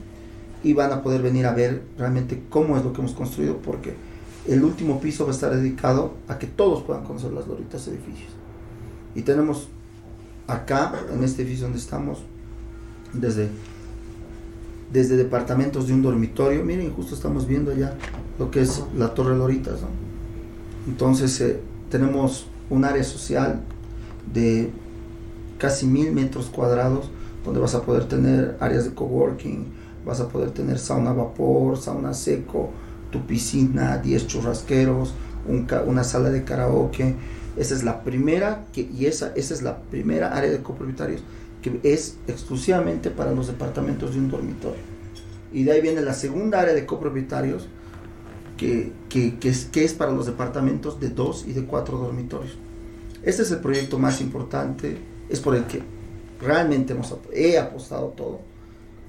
y 0.62 0.72
van 0.72 0.92
a 0.92 1.02
poder 1.02 1.22
venir 1.22 1.46
a 1.46 1.52
ver 1.52 1.82
realmente 1.98 2.42
cómo 2.48 2.76
es 2.76 2.84
lo 2.84 2.92
que 2.92 3.00
hemos 3.00 3.12
construido, 3.12 3.58
porque 3.58 3.94
el 4.48 4.64
último 4.64 5.00
piso 5.00 5.24
va 5.24 5.30
a 5.30 5.34
estar 5.34 5.54
dedicado 5.54 6.14
a 6.28 6.38
que 6.38 6.46
todos 6.46 6.82
puedan 6.82 7.04
conocer 7.04 7.32
las 7.32 7.46
Doritas 7.46 7.86
edificios. 7.86 8.30
Y 9.14 9.22
tenemos 9.22 9.68
acá, 10.46 10.92
en 11.12 11.22
este 11.22 11.42
edificio 11.42 11.66
donde 11.66 11.78
estamos, 11.78 12.22
desde, 13.12 13.48
desde 14.94 15.16
departamentos 15.16 15.88
de 15.88 15.92
un 15.92 16.02
dormitorio, 16.02 16.64
miren, 16.64 16.92
justo 16.94 17.16
estamos 17.16 17.48
viendo 17.48 17.74
ya 17.74 17.96
lo 18.38 18.52
que 18.52 18.62
es 18.62 18.80
la 18.96 19.12
Torre 19.12 19.36
Loritas. 19.36 19.80
Entonces, 20.86 21.40
eh, 21.40 21.58
tenemos 21.90 22.46
un 22.70 22.84
área 22.84 23.02
social 23.02 23.60
de 24.32 24.70
casi 25.58 25.86
mil 25.86 26.12
metros 26.12 26.46
cuadrados, 26.46 27.10
donde 27.44 27.58
vas 27.58 27.74
a 27.74 27.82
poder 27.82 28.04
tener 28.04 28.56
áreas 28.60 28.84
de 28.84 28.94
coworking, 28.94 29.66
vas 30.06 30.20
a 30.20 30.28
poder 30.28 30.52
tener 30.52 30.78
sauna 30.78 31.10
a 31.10 31.14
vapor, 31.14 31.76
sauna 31.76 32.14
seco, 32.14 32.70
tu 33.10 33.26
piscina, 33.26 33.98
10 33.98 34.28
churrasqueros, 34.28 35.12
un, 35.48 35.66
una 35.86 36.04
sala 36.04 36.30
de 36.30 36.44
karaoke. 36.44 37.16
Esa 37.56 37.74
es 37.74 37.82
la 37.82 38.04
primera, 38.04 38.64
y 38.76 39.06
esa, 39.06 39.32
esa 39.34 39.54
es 39.54 39.62
la 39.62 39.78
primera 39.78 40.36
área 40.36 40.52
de 40.52 40.62
copropietarios 40.62 41.20
que 41.64 41.80
es 41.82 42.18
exclusivamente 42.28 43.10
para 43.10 43.32
los 43.32 43.46
departamentos 43.46 44.12
de 44.12 44.20
un 44.20 44.30
dormitorio. 44.30 44.82
Y 45.52 45.64
de 45.64 45.72
ahí 45.72 45.80
viene 45.80 46.02
la 46.02 46.12
segunda 46.12 46.60
área 46.60 46.74
de 46.74 46.84
copropietarios, 46.84 47.66
que, 48.58 48.92
que, 49.08 49.38
que, 49.38 49.48
es, 49.48 49.64
que 49.64 49.84
es 49.84 49.94
para 49.94 50.12
los 50.12 50.26
departamentos 50.26 51.00
de 51.00 51.08
dos 51.08 51.44
y 51.48 51.54
de 51.54 51.64
cuatro 51.64 51.98
dormitorios. 51.98 52.56
Este 53.22 53.42
es 53.42 53.50
el 53.50 53.58
proyecto 53.58 53.98
más 53.98 54.20
importante, 54.20 54.98
es 55.28 55.40
por 55.40 55.56
el 55.56 55.64
que 55.64 55.82
realmente 56.40 56.92
hemos, 56.92 57.16
he 57.32 57.58
apostado 57.58 58.08
todo. 58.08 58.40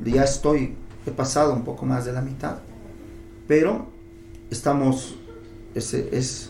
Ya 0.03 0.24
estoy, 0.24 0.76
he 1.06 1.12
pasado 1.12 1.53
un 1.53 1.64
poco 1.64 1.86
más 1.86 2.06
de 2.06 2.14
la 2.14 2.22
mitad 2.22 2.60
pero 3.47 3.88
estamos, 4.49 5.16
ese 5.74 6.10
es, 6.12 6.49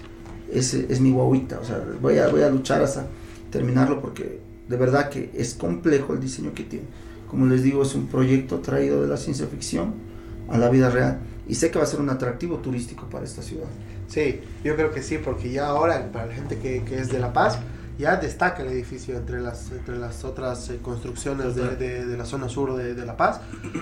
ese 0.52 0.86
es 0.90 1.02
mi 1.02 1.12
guaguita, 1.12 1.60
o 1.60 1.66
sea, 1.66 1.84
voy 2.02 2.18
a, 2.20 2.28
voy 2.28 2.42
a 2.42 2.50
luchar 2.50 2.82
hasta 2.82 3.08
terminarlo 3.52 4.02
porque 4.02 4.40
de 4.68 4.78
verdad 4.78 5.10
que 5.10 5.32
es 5.36 5.54
complejo 5.54 6.14
el 6.14 6.20
diseño 6.20 6.54
que 6.54 6.64
tiene. 6.64 6.86
Como 7.30 7.46
les 7.48 7.64
digo, 7.64 7.84
es 7.84 7.96
un 7.96 8.08
proyecto 8.08 8.60
traído 8.60 9.02
de 9.02 9.08
la 9.08 9.18
ciencia 9.18 9.48
ficción 9.48 9.94
a 10.50 10.58
la 10.58 10.70
vida 10.70 10.90
real 10.90 11.20
y 11.48 11.56
sé 11.56 11.72
que 11.72 11.78
va 11.80 11.84
a 11.84 11.88
ser 11.88 12.00
un 12.00 12.10
atractivo 12.10 12.58
turístico 12.58 13.08
para 13.10 13.26
esta 13.26 13.42
ciudad. 13.42 13.68
Sí, 14.08 14.42
yo 14.64 14.76
creo 14.76 14.92
que 14.92 15.02
sí, 15.02 15.18
porque 15.18 15.52
ya 15.52 15.68
ahora, 15.68 16.12
para 16.12 16.28
la 16.28 16.34
gente 16.34 16.58
que, 16.60 16.84
que 16.84 17.00
es 17.00 17.10
de 17.12 17.20
La 17.20 17.34
Paz, 17.34 17.58
ya 17.98 18.18
destaca 18.18 18.62
el 18.62 18.70
edificio 18.70 19.16
entre 19.18 19.40
las, 19.40 19.72
entre 19.72 19.98
las 19.98 20.24
otras 20.26 20.70
eh, 20.70 20.80
construcciones 20.82 21.56
de, 21.56 21.76
de- 21.76 22.06
de 22.06 22.18
la 22.18 22.26
zona 22.26 22.50
sur 22.50 22.76
de, 22.76 22.94
de 22.94 23.06
La 23.06 23.18
Paz. 23.18 23.40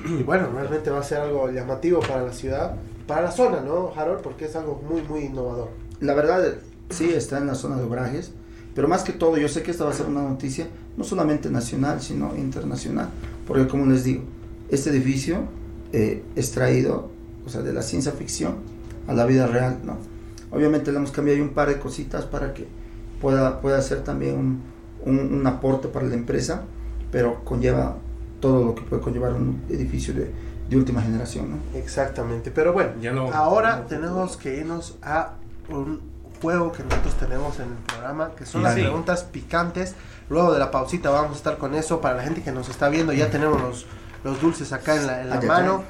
Y 0.08 0.24
bueno, 0.24 0.50
realmente 0.54 0.90
va 0.92 1.00
a 1.00 1.04
ser 1.04 1.20
algo 1.20 1.50
llamativo 1.52 2.00
para 2.00 2.24
la 2.24 2.32
ciudad, 2.32 2.76
para 3.08 3.22
la 3.24 3.32
zona, 3.32 3.60
¿no, 3.62 3.92
Harold? 3.96 4.22
Porque 4.22 4.46
es 4.46 4.56
algo 4.56 4.82
muy, 4.90 5.02
muy 5.02 5.22
innovador. 5.26 5.70
La 6.00 6.14
verdad, 6.14 6.56
sí, 6.90 7.12
está 7.14 7.40
en 7.40 7.48
la 7.48 7.56
zona 7.56 7.76
de 7.78 7.84
Obrajes, 7.84 8.32
pero 8.76 8.88
más 8.88 9.04
que 9.04 9.14
todo, 9.14 9.38
yo 9.38 9.48
sé 9.48 9.62
que 9.64 9.72
esta 9.72 9.84
va 9.86 9.92
a 9.92 9.94
ser 9.94 10.08
una 10.08 10.22
noticia 10.24 10.68
no 10.98 11.04
solamente 11.04 11.50
nacional, 11.50 12.02
sino 12.02 12.36
internacional, 12.36 13.10
porque 13.48 13.68
como 13.68 13.86
les 13.86 14.04
digo, 14.04 14.24
este 14.70 14.90
edificio 14.90 15.40
eh, 15.92 16.24
es 16.36 16.52
traído, 16.52 17.10
o 17.46 17.50
sea, 17.50 17.62
de 17.62 17.74
la 17.74 17.82
ciencia 17.82 18.12
ficción 18.14 18.56
a 19.08 19.14
la 19.14 19.26
vida 19.26 19.48
real, 19.48 19.80
¿no? 19.84 19.98
Obviamente 20.52 20.92
le 20.92 20.98
hemos 20.98 21.12
cambiado 21.12 21.38
ahí 21.38 21.42
un 21.48 21.54
par 21.54 21.68
de 21.70 21.80
cositas 21.80 22.26
para 22.26 22.54
que 22.54 22.68
pueda, 23.22 23.60
pueda 23.62 23.82
ser 23.82 24.04
también 24.04 24.38
un, 24.38 24.62
un- 25.06 25.34
un 25.34 25.48
aporte 25.48 25.88
para 25.88 26.06
la 26.06 26.16
empresa, 26.16 26.64
pero 27.12 27.44
conlleva 27.44 27.98
todo 28.40 28.64
lo 28.66 28.76
que 28.76 28.82
puede 28.84 29.02
conllevar 29.02 29.34
un 29.34 29.62
edificio 29.70 30.14
de, 30.14 30.32
de 30.70 30.78
última 30.78 31.02
generación, 31.02 31.52
¿no? 31.52 31.58
Exactamente, 31.78 32.52
pero 32.52 32.74
bueno, 32.74 32.92
Ya 33.02 33.12
no- 33.14 33.32
ahora 33.32 33.78
no- 33.78 33.86
tenemos 33.86 34.38
que 34.38 34.58
irnos 34.58 34.96
a 35.02 35.34
un 35.70 36.00
juego 36.44 36.72
que 36.74 36.84
nosotros 36.84 37.16
tenemos 37.16 37.56
en 37.60 37.70
el 37.70 37.78
programa, 37.88 38.32
que 38.38 38.46
son 38.46 38.62
Sí. 38.62 38.66
las 38.66 38.76
Sí. 38.76 38.82
preguntas 38.82 39.24
picantes. 39.24 39.96
Luego 40.30 40.54
de 40.54 40.60
la 40.60 40.70
pausita 40.70 41.10
vamos 41.10 41.32
a 41.32 41.36
estar 41.38 41.58
con 41.58 41.74
eso. 41.74 42.02
Para 42.02 42.18
la 42.18 42.24
gente 42.24 42.44
que 42.44 42.52
nos 42.52 42.70
está 42.70 42.90
viendo, 42.90 43.14
ya 43.14 43.30
tenemos 43.32 43.60
los, 43.62 43.86
los 44.24 44.40
dulces 44.42 44.72
acá 44.74 44.96
en 44.98 45.08
la, 45.08 45.22
en 45.22 45.30
la 45.30 45.40
ay, 45.40 45.48
mano. 45.48 45.84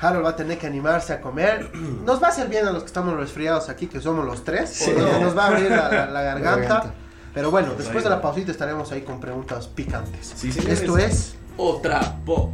Harold 0.00 0.24
va 0.26 0.30
a 0.30 0.36
tener 0.36 0.58
que 0.58 0.66
animarse 0.66 1.12
a 1.12 1.20
comer. 1.20 1.70
Nos 2.04 2.20
va 2.20 2.26
a 2.26 2.30
hacer 2.30 2.48
bien 2.48 2.66
a 2.66 2.72
los 2.72 2.82
que 2.82 2.88
estamos 2.88 3.16
resfriados 3.16 3.68
aquí, 3.68 3.86
que 3.86 4.00
somos 4.00 4.24
los 4.26 4.42
tres. 4.42 4.68
Sí. 4.70 4.90
porque 4.94 5.20
Nos 5.20 5.36
va 5.38 5.44
a 5.44 5.46
abrir 5.46 5.70
la, 5.70 5.88
la- 5.88 6.06
la 6.06 6.22
garganta. 6.22 6.60
garganta. 6.68 6.94
Pero 7.32 7.50
bueno, 7.52 7.72
después 7.78 8.02
de 8.04 8.10
la 8.10 8.20
pausita 8.20 8.50
estaremos 8.50 8.90
ahí 8.92 9.02
con 9.02 9.20
preguntas 9.20 9.68
picantes. 9.68 10.44
Esto 10.44 10.98
es... 10.98 11.36
Otra 11.56 12.16
voz. 12.24 12.50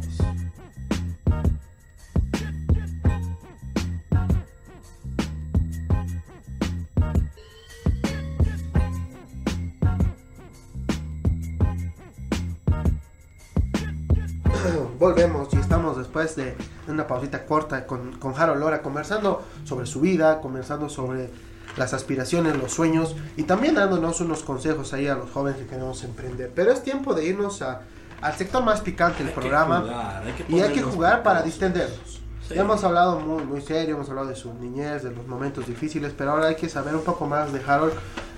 Volvemos 14.99 15.47
y 15.53 15.57
estamos 15.57 15.97
después 15.97 16.35
de 16.35 16.55
una 16.87 17.07
pausita 17.07 17.45
corta 17.45 17.85
con, 17.87 18.13
con 18.17 18.33
Harold 18.35 18.59
Lora 18.59 18.81
conversando 18.81 19.43
sobre 19.63 19.85
su 19.85 20.01
vida, 20.01 20.41
conversando 20.41 20.89
sobre 20.89 21.29
las 21.77 21.93
aspiraciones, 21.93 22.57
los 22.57 22.73
sueños 22.73 23.15
y 23.37 23.43
también 23.43 23.75
dándonos 23.75 24.19
unos 24.21 24.43
consejos 24.43 24.91
ahí 24.93 25.07
a 25.07 25.15
los 25.15 25.29
jóvenes 25.31 25.59
que 25.61 25.67
queremos 25.67 26.03
emprender. 26.03 26.51
Pero 26.53 26.71
es 26.71 26.83
tiempo 26.83 27.13
de 27.13 27.25
irnos 27.25 27.61
a- 27.61 27.81
al 28.21 28.33
sector 28.35 28.63
más 28.63 28.81
picante 28.81 29.23
del 29.23 29.31
programa 29.33 29.81
jugar, 29.81 30.23
hay 30.25 30.55
y 30.55 30.59
hay 30.59 30.73
que 30.73 30.81
jugar 30.81 31.23
para 31.23 31.41
distendernos. 31.41 32.21
Sí. 32.47 32.55
Ya 32.55 32.61
hemos 32.61 32.83
hablado 32.83 33.19
muy, 33.19 33.43
muy 33.45 33.61
serio, 33.61 33.95
hemos 33.95 34.09
hablado 34.09 34.27
de 34.27 34.35
su 34.35 34.53
niñez, 34.55 35.03
de 35.03 35.11
los 35.11 35.25
momentos 35.27 35.67
difíciles, 35.67 36.13
pero 36.17 36.31
ahora 36.31 36.47
hay 36.47 36.55
que 36.55 36.67
saber 36.67 36.95
un 36.95 37.03
poco 37.03 37.27
más 37.27 37.53
de 37.53 37.61
Harold 37.65 37.93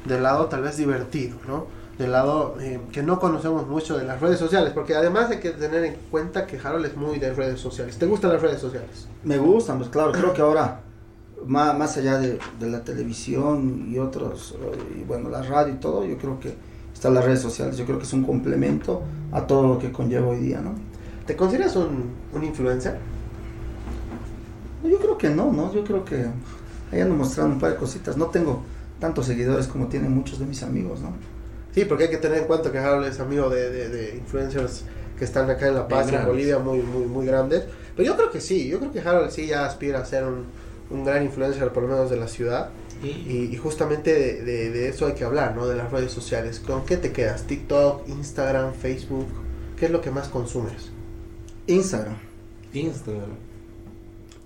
del 0.05 0.21
lado 0.21 0.45
tal 0.47 0.61
vez 0.61 0.77
divertido, 0.77 1.37
¿no? 1.47 1.65
Del 2.01 2.13
lado 2.13 2.55
eh, 2.59 2.79
que 2.91 3.03
no 3.03 3.19
conocemos 3.19 3.67
mucho 3.67 3.95
de 3.95 4.03
las 4.05 4.19
redes 4.19 4.39
sociales, 4.39 4.73
porque 4.73 4.95
además 4.95 5.29
hay 5.29 5.39
que 5.39 5.51
tener 5.51 5.85
en 5.85 5.95
cuenta 6.09 6.47
que 6.47 6.57
Harold 6.57 6.87
es 6.87 6.97
muy 6.97 7.19
de 7.19 7.31
redes 7.31 7.59
sociales. 7.59 7.95
¿Te 7.99 8.07
gustan 8.07 8.33
las 8.33 8.41
redes 8.41 8.59
sociales? 8.59 9.07
Me 9.23 9.37
gustan, 9.37 9.77
pues 9.77 9.91
claro, 9.91 10.11
creo 10.11 10.33
que 10.33 10.41
ahora, 10.41 10.79
más, 11.45 11.77
más 11.77 11.95
allá 11.97 12.17
de, 12.17 12.39
de 12.59 12.69
la 12.71 12.83
televisión 12.83 13.85
y 13.87 13.99
otros, 13.99 14.55
eh, 14.59 14.99
y 14.99 15.03
bueno, 15.03 15.29
la 15.29 15.43
radio 15.43 15.75
y 15.75 15.77
todo, 15.77 16.03
yo 16.03 16.17
creo 16.17 16.39
que 16.39 16.55
están 16.91 17.13
las 17.13 17.23
redes 17.23 17.41
sociales, 17.41 17.77
yo 17.77 17.85
creo 17.85 17.99
que 17.99 18.05
es 18.05 18.13
un 18.13 18.23
complemento 18.23 19.03
a 19.31 19.45
todo 19.45 19.67
lo 19.67 19.77
que 19.77 19.91
conlleva 19.91 20.29
hoy 20.29 20.39
día, 20.39 20.59
¿no? 20.59 20.73
¿Te 21.27 21.35
consideras 21.35 21.75
un, 21.75 22.15
un 22.33 22.43
influencer? 22.43 22.97
No, 24.81 24.89
Yo 24.89 24.97
creo 24.97 25.19
que 25.19 25.29
no, 25.29 25.53
¿no? 25.53 25.71
Yo 25.71 25.83
creo 25.83 26.03
que 26.03 26.25
ahí 26.91 26.99
ando 26.99 27.13
mostrando 27.13 27.53
un 27.53 27.59
par 27.59 27.73
de 27.73 27.77
cositas, 27.77 28.17
no 28.17 28.25
tengo 28.25 28.63
tantos 28.99 29.27
seguidores 29.27 29.67
como 29.67 29.85
tienen 29.85 30.11
muchos 30.11 30.39
de 30.39 30.47
mis 30.47 30.63
amigos, 30.63 30.99
¿no? 31.01 31.09
Sí, 31.73 31.85
porque 31.85 32.05
hay 32.05 32.09
que 32.09 32.17
tener 32.17 32.39
en 32.39 32.45
cuenta 32.45 32.71
que 32.71 32.77
Harold 32.79 33.07
es 33.07 33.19
amigo 33.19 33.49
de, 33.49 33.69
de- 33.69 33.89
de 33.89 34.15
influencers 34.17 34.83
que 35.17 35.23
están 35.25 35.49
acá 35.49 35.67
en 35.67 35.75
La 35.75 35.87
Paz, 35.87 36.07
en. 36.11 36.27
Bolivia, 36.27 36.59
muy, 36.59 36.79
muy, 36.79 37.05
muy 37.05 37.25
grandes. 37.25 37.63
Pero 37.95 38.07
yo 38.07 38.15
creo 38.17 38.31
que 38.31 38.41
sí, 38.41 38.67
yo 38.67 38.79
creo 38.79 38.91
que 38.91 38.99
Harold 38.99 39.31
sí 39.31 39.47
ya 39.47 39.65
aspira 39.65 39.99
a 39.99 40.05
ser 40.05 40.25
un, 40.25 40.45
un 40.89 41.05
gran 41.05 41.23
influencer, 41.23 41.69
por 41.71 41.83
lo 41.83 41.89
menos 41.89 42.09
de 42.09 42.17
la 42.17 42.27
ciudad. 42.27 42.69
Y, 43.03 43.49
y 43.51 43.57
justamente 43.57 44.13
de, 44.13 44.43
de- 44.43 44.69
de 44.69 44.87
eso 44.89 45.07
hay 45.07 45.13
que 45.13 45.23
hablar, 45.23 45.55
¿no? 45.55 45.65
De 45.67 45.75
las 45.75 45.91
redes 45.91 46.11
sociales. 46.11 46.59
¿Con 46.59 46.85
qué 46.85 46.97
te 46.97 47.11
quedas? 47.11 47.43
¿TikTok, 47.47 48.07
Instagram, 48.07 48.73
Facebook? 48.73 49.27
¿Qué 49.77 49.85
es 49.85 49.91
lo 49.91 50.01
que 50.01 50.11
más 50.11 50.27
consumes? 50.27 50.89
Instagram. 51.67 52.17
Instagram. 52.73 53.29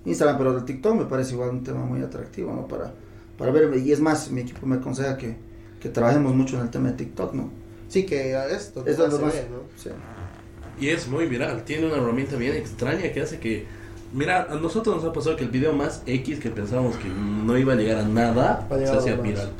Instagram, 0.04 0.38
pero 0.38 0.56
el 0.56 0.64
TikTok 0.64 0.94
me 0.94 1.04
parece 1.06 1.34
igual 1.34 1.50
un 1.50 1.64
tema 1.64 1.80
muy 1.84 2.00
atractivo, 2.02 2.52
¿no? 2.54 2.66
Para, 2.68 2.94
para 3.36 3.50
ver, 3.50 3.76
y 3.78 3.92
es 3.92 4.00
más, 4.00 4.30
mi 4.30 4.42
equipo 4.42 4.64
me 4.66 4.76
aconseja 4.76 5.16
que, 5.18 5.36
que 5.80 5.88
trabajemos 5.88 6.34
mucho 6.34 6.56
en 6.56 6.62
el 6.62 6.70
tema 6.70 6.88
de 6.90 6.94
TikTok, 6.96 7.34
¿no? 7.34 7.50
Sí, 7.88 8.04
que 8.04 8.32
esto 8.50 8.84
Es 8.86 8.96
donde 8.96 9.16
se 9.16 9.22
más- 9.22 9.32
ve, 9.34 9.46
¿no? 9.50 9.58
sí. 9.76 9.90
Y 10.78 10.88
es 10.88 11.08
muy 11.08 11.26
viral. 11.26 11.62
Tiene 11.64 11.86
una 11.86 11.96
herramienta 11.96 12.36
bien 12.36 12.54
extraña 12.54 13.10
que 13.12 13.22
hace 13.22 13.38
que. 13.38 13.66
Mira, 14.12 14.46
a 14.50 14.54
nosotros 14.56 14.96
nos 14.96 15.04
ha 15.04 15.12
pasado 15.12 15.36
que 15.36 15.44
el 15.44 15.50
video 15.50 15.72
más 15.72 16.02
X 16.06 16.38
que 16.38 16.50
pensábamos 16.50 16.96
que 16.96 17.08
no 17.08 17.56
iba 17.56 17.72
a 17.72 17.76
llegar 17.76 17.98
a 17.98 18.02
nada 18.04 18.66
se 18.68 18.84
hacía 18.90 19.16
viral. 19.16 19.50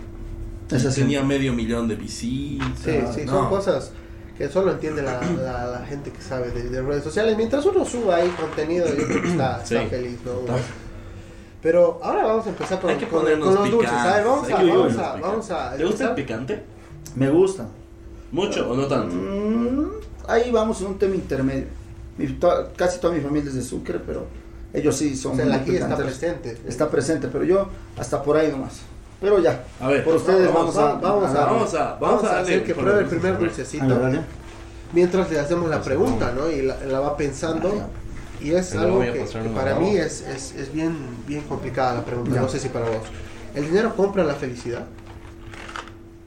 Es 0.71 0.85
así. 0.85 1.01
Tenía 1.03 1.23
medio 1.23 1.53
millón 1.53 1.89
de 1.89 1.97
visitas. 1.97 2.69
Sí, 2.85 2.99
sí, 3.15 3.23
no. 3.25 3.33
son 3.33 3.49
cosas 3.49 3.93
que 4.37 4.49
solo 4.49 4.73
entiende 4.73 5.03
la, 5.03 5.21
la, 5.23 5.67
la 5.67 5.87
gente 5.87 6.11
que 6.11 6.21
sabe 6.21 6.51
de, 6.51 6.69
de 6.69 6.83
redes 6.83 7.03
sociales. 7.05 7.37
Mientras 7.37 7.65
uno 7.65 7.85
suba 7.85 8.17
ahí 8.17 8.29
contenido, 8.39 8.87
yo 8.87 9.07
creo 9.07 9.23
que 9.23 9.29
está, 9.29 9.63
está 9.63 9.87
feliz, 9.87 10.19
¿no? 10.25 10.41
Está. 10.41 10.57
Pero 11.63 11.99
ahora 12.03 12.25
vamos 12.25 12.47
a 12.47 12.51
empezar 12.51 12.81
con, 12.81 12.91
Hay 12.91 12.97
que 12.97 13.09
con- 13.09 13.23
con 13.25 13.41
los 13.41 13.71
dulces. 13.71 13.91
picantes. 13.91 13.93
A 14.13 14.17
ver, 14.17 14.25
vamos 14.27 14.47
Hay 14.47 14.53
a, 14.53 14.75
vamos 14.75 14.99
a, 14.99 15.17
vamos 15.17 15.51
a 15.51 15.77
¿Te 15.77 15.85
gusta 15.85 16.05
el 16.09 16.15
picante? 16.15 16.63
Me 17.15 17.31
gusta. 17.31 17.67
¿Mucho 18.33 18.71
o 18.71 18.77
no 18.77 18.87
tanto? 18.87 19.15
Mm, 19.15 19.87
ahí 20.29 20.51
vamos 20.51 20.81
en 20.81 20.89
un 20.89 20.99
tema 20.99 21.15
intermedio. 21.15 21.65
Mi- 22.19 22.29
to- 22.29 22.69
casi 22.77 23.01
toda 23.01 23.15
mi 23.15 23.21
familia 23.21 23.49
es 23.49 23.55
de 23.55 23.63
Sucre, 23.63 23.99
pero 24.05 24.27
ellos 24.73 24.97
sí 24.97 25.17
son 25.17 25.33
O 25.33 25.37
sea, 25.37 25.45
muy 25.47 25.55
ají 25.55 25.77
está 25.77 25.97
presente. 25.97 26.59
Está 26.67 26.91
presente, 26.91 27.29
pero 27.29 27.45
yo 27.45 27.69
hasta 27.99 28.23
por 28.23 28.37
ahí 28.37 28.51
nomás. 28.51 28.81
Pero 29.21 29.39
ya, 29.39 29.65
A 29.81 29.89
ver, 29.89 30.05
por 30.05 30.17
ustedes 30.17 30.53
vamos, 30.53 30.75
vamos, 30.75 31.01
vamos, 31.03 31.25
a, 31.25 31.33
vamos 31.33 31.35
a- 31.35 31.45
vamos 31.47 31.75
a, 31.75 31.95
Vamos 31.99 32.25
a 32.25 32.27
darle 32.27 32.41
hacer 32.43 32.65
que 32.65 32.75
por 32.75 32.85
pruebe 32.85 33.01
el 33.01 33.07
primer 33.07 33.39
dulces. 33.39 33.73
dulcecito. 33.73 34.11
Mientras 34.93 35.31
le 35.31 35.41
hacemos 35.41 35.69
la 35.71 35.81
pregunta, 35.83 36.33
¿no? 36.33 36.51
Y 36.51 36.63
la, 36.63 36.79
la 36.85 37.01
va 37.01 37.17
pensando. 37.17 37.71
Y 38.43 38.51
es 38.53 38.69
Pero 38.69 38.83
algo 38.83 39.01
que, 39.01 39.25
para 39.55 39.79
mí 39.79 39.97
es, 39.97 40.21
es, 40.23 40.55
es 40.55 40.73
bien, 40.73 40.97
bien 41.27 41.43
complicada 41.43 41.95
la 41.95 42.05
pregunta. 42.05 42.35
Ya. 42.35 42.41
No 42.43 42.49
sé 42.49 42.59
si 42.59 42.69
para 42.69 42.87
vos. 42.87 43.03
¿El 43.55 43.67
dinero 43.67 43.95
compra 43.97 44.25
la 44.25 44.35
felicidad? 44.35 44.87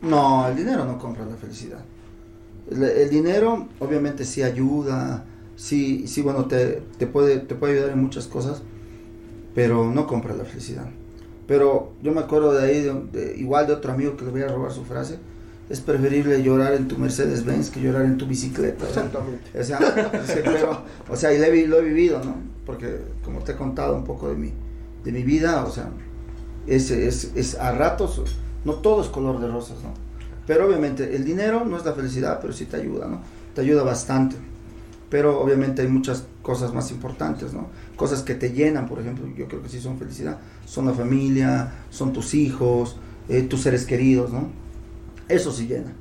No, 0.01 0.47
el 0.47 0.55
dinero 0.55 0.85
no 0.85 0.97
compra 0.97 1.25
la 1.25 1.35
felicidad. 1.35 1.79
El, 2.71 2.83
el 2.83 3.09
dinero 3.09 3.67
obviamente 3.79 4.25
sí 4.25 4.41
ayuda, 4.43 5.25
sí, 5.55 6.07
sí 6.07 6.21
bueno, 6.21 6.45
te, 6.45 6.81
te, 6.97 7.05
puede, 7.07 7.39
te 7.39 7.55
puede 7.55 7.73
ayudar 7.73 7.91
en 7.91 7.99
muchas 8.01 8.27
cosas, 8.27 8.61
pero 9.53 9.85
no 9.91 10.07
compra 10.07 10.33
la 10.35 10.45
felicidad. 10.45 10.87
Pero 11.47 11.93
yo 12.01 12.11
me 12.11 12.21
acuerdo 12.21 12.53
de 12.53 12.65
ahí, 12.65 12.81
de- 12.81 13.03
de- 13.11 13.37
igual 13.37 13.67
de 13.67 13.73
otro 13.73 13.91
amigo 13.91 14.15
que 14.15 14.25
le 14.25 14.31
voy 14.31 14.41
a 14.41 14.47
robar 14.47 14.71
su 14.71 14.83
frase, 14.85 15.17
es 15.69 15.81
preferible 15.81 16.41
llorar 16.41 16.73
en 16.73 16.87
tu 16.87 16.97
Mercedes-Benz 16.97 17.69
que 17.69 17.79
llorar 17.79 18.05
en 18.05 18.17
tu 18.17 18.25
bicicleta. 18.25 18.87
Exactamente. 18.87 19.59
O 19.59 19.63
sea, 19.63 20.83
o 21.09 21.15
sea, 21.15 21.33
y 21.33 21.37
lo 21.37 21.45
he, 21.45 21.67
lo 21.67 21.79
he 21.79 21.83
vivido, 21.83 22.23
¿no? 22.23 22.35
Porque 22.65 22.99
como 23.23 23.39
te 23.39 23.51
he 23.51 23.55
contado 23.55 23.95
un 23.95 24.03
poco 24.03 24.29
de 24.29 24.35
mi, 24.35 24.51
de 25.03 25.11
mi 25.11 25.23
vida, 25.23 25.63
o 25.63 25.71
sea, 25.71 25.89
es, 26.65 26.89
es, 26.89 27.31
es 27.35 27.55
a 27.55 27.71
ratos, 27.71 28.21
no 28.65 28.75
todo 28.75 29.01
es 29.01 29.07
color 29.07 29.39
de 29.39 29.47
rosas, 29.47 29.77
¿no? 29.83 29.93
Pero 30.47 30.65
obviamente 30.65 31.15
el 31.15 31.23
dinero 31.23 31.63
no 31.63 31.77
es 31.77 31.85
la 31.85 31.93
felicidad, 31.93 32.39
pero 32.41 32.51
sí 32.53 32.65
te 32.65 32.77
ayuda, 32.77 33.07
¿no? 33.07 33.21
Te 33.53 33.61
ayuda 33.61 33.83
bastante. 33.83 34.35
Pero 35.09 35.39
obviamente 35.39 35.83
hay 35.83 35.87
muchas 35.87 36.23
cosas 36.41 36.73
más 36.73 36.89
importantes, 36.89 37.53
¿no? 37.53 37.67
Cosas 37.95 38.23
que 38.23 38.33
te 38.33 38.51
llenan, 38.51 38.87
por 38.87 38.99
ejemplo, 38.99 39.27
yo 39.35 39.47
creo 39.47 39.61
que 39.61 39.69
sí 39.69 39.79
son 39.79 39.99
felicidad. 39.99 40.39
Son 40.65 40.85
la 40.87 40.93
familia, 40.93 41.71
son 41.91 42.13
tus 42.13 42.33
hijos, 42.33 42.97
eh, 43.27 43.43
tus 43.43 43.61
seres 43.61 43.85
queridos, 43.85 44.31
¿no? 44.31 44.49
Eso 45.29 45.51
sí 45.51 45.67
llena. 45.67 45.93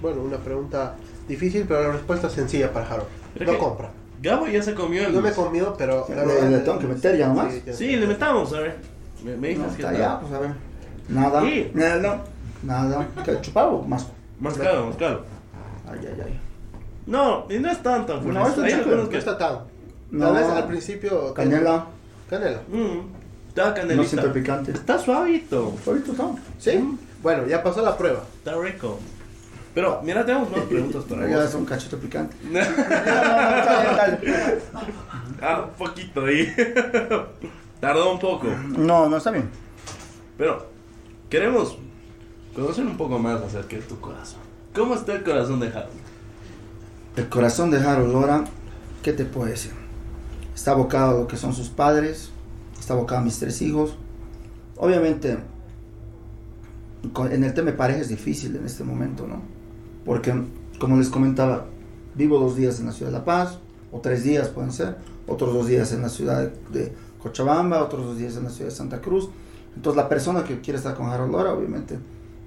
Bueno, 0.00 0.22
una 0.22 0.38
pregunta 0.38 0.94
difícil, 1.28 1.64
pero 1.68 1.82
la 1.82 1.92
respuesta 1.92 2.28
es 2.28 2.32
sencilla 2.32 2.72
para 2.72 2.86
Harold. 2.86 3.08
No 3.40 3.58
compra. 3.58 3.90
Gabo 4.22 4.46
ya 4.46 4.62
se 4.62 4.74
comió 4.74 5.06
el. 5.06 5.14
No 5.14 5.20
me 5.20 5.28
he 5.30 5.32
comido, 5.32 5.74
pero. 5.76 6.06
Le- 6.08 6.50
le 6.50 6.58
tengo 6.58 6.78
que 6.78 6.86
meter 6.86 7.16
ya 7.16 7.28
nomás. 7.28 7.52
ya. 7.64 7.72
Sí, 7.72 7.96
le 7.96 8.06
metamos, 8.06 8.52
a 8.52 8.60
ver. 8.60 8.76
Me, 9.24 9.36
me 9.36 9.54
No, 9.54 9.74
que 9.76 9.82
ya, 9.82 10.20
pues 10.20 10.32
a 10.32 10.38
ver. 10.40 10.50
Nada. 11.08 11.40
Sí. 11.42 11.70
No, 11.74 11.96
no. 11.98 12.16
Nada. 12.62 13.08
¿Qué, 13.24 13.40
¿Chupado? 13.40 13.82
Más. 13.82 14.06
Más 14.40 14.54
caro, 14.56 14.86
más 14.86 14.96
caro. 14.96 15.24
Ay, 15.90 15.98
ay, 16.02 16.22
ay. 16.26 16.40
No, 17.06 17.46
y 17.50 17.58
no 17.58 17.70
es 17.70 17.82
tan 17.82 18.06
tan 18.06 18.20
fuerte. 18.22 18.38
No, 18.40 18.46
esto 18.46 18.64
es 18.64 18.86
No 18.86 19.08
que. 19.08 19.18
está 19.18 19.36
tan. 19.38 19.58
No. 20.10 20.26
Tal 20.26 20.34
vez 20.34 20.44
al 20.52 20.66
principio. 20.66 21.34
Canela. 21.34 21.86
Canela. 22.30 22.60
Mm, 22.68 23.48
está 23.48 23.68
No 23.68 23.74
canelita. 23.74 24.04
siento 24.08 24.32
picante. 24.32 24.72
Está 24.72 24.98
suavito. 24.98 25.74
Ahorita 25.86 26.12
está. 26.12 26.30
¿Sí? 26.58 26.98
Bueno, 27.22 27.46
ya 27.46 27.62
pasó 27.62 27.82
la 27.82 27.96
prueba. 27.96 28.22
Está 28.38 28.56
rico. 28.56 28.98
Pero, 29.74 30.00
mira, 30.02 30.24
tenemos 30.24 30.50
más 30.50 30.60
preguntas 30.62 31.04
para 31.04 31.28
Ya 31.30 31.36
vos. 31.36 31.48
es 31.48 31.54
un 31.54 31.64
cachito 31.64 31.98
picante. 31.98 32.36
ah, 35.42 35.64
un 35.68 35.70
poquito 35.76 36.24
ahí. 36.24 36.52
Tardó 37.80 38.12
un 38.12 38.18
poco. 38.18 38.46
No, 38.76 39.08
no 39.08 39.16
está 39.18 39.30
bien. 39.30 39.48
Pero, 40.36 40.66
queremos 41.30 41.78
conocer 42.54 42.84
un 42.84 42.96
poco 42.96 43.18
más 43.18 43.40
acerca 43.42 43.76
de 43.76 43.82
tu 43.82 44.00
corazón. 44.00 44.40
¿Cómo 44.74 44.94
está 44.94 45.14
el 45.14 45.22
corazón 45.22 45.60
de 45.60 45.68
Harold? 45.68 45.90
El 47.16 47.28
corazón 47.28 47.70
de 47.70 47.78
Harold 47.78 48.12
Lora, 48.12 48.44
¿qué 49.02 49.12
te 49.12 49.24
puedo 49.24 49.46
decir? 49.46 49.72
Está 50.54 50.72
abocado 50.72 51.16
a 51.16 51.20
lo 51.20 51.28
que 51.28 51.36
son 51.36 51.54
sus 51.54 51.68
padres, 51.68 52.30
está 52.78 52.94
abocado 52.94 53.20
a 53.20 53.24
mis 53.24 53.38
tres 53.38 53.62
hijos. 53.62 53.96
Obviamente, 54.76 55.38
en 57.02 57.44
el 57.44 57.54
tema 57.54 57.70
de 57.70 57.76
pareja 57.76 58.00
es 58.00 58.08
difícil 58.08 58.56
en 58.56 58.64
este 58.66 58.84
momento, 58.84 59.26
¿no? 59.26 59.42
Porque, 60.04 60.34
como 60.78 60.96
les 60.96 61.08
comentaba, 61.08 61.66
vivo 62.14 62.38
dos 62.38 62.56
días 62.56 62.80
en 62.80 62.86
la 62.86 62.92
ciudad 62.92 63.12
de 63.12 63.18
La 63.18 63.24
Paz, 63.24 63.58
o 63.92 64.00
tres 64.00 64.24
días 64.24 64.48
pueden 64.48 64.72
ser, 64.72 64.96
otros 65.26 65.52
dos 65.54 65.66
días 65.66 65.92
en 65.92 66.02
la 66.02 66.08
ciudad 66.08 66.50
de 66.72 66.92
Cochabamba, 67.22 67.82
otros 67.82 68.04
dos 68.04 68.18
días 68.18 68.36
en 68.36 68.44
la 68.44 68.50
ciudad 68.50 68.70
de 68.70 68.76
Santa 68.76 69.00
Cruz. 69.00 69.28
Entonces, 69.76 69.96
la 69.96 70.08
persona 70.08 70.44
que 70.44 70.60
quiere 70.60 70.78
estar 70.78 70.94
con 70.94 71.06
Harold 71.06 71.32
Lora, 71.32 71.52
obviamente, 71.52 71.98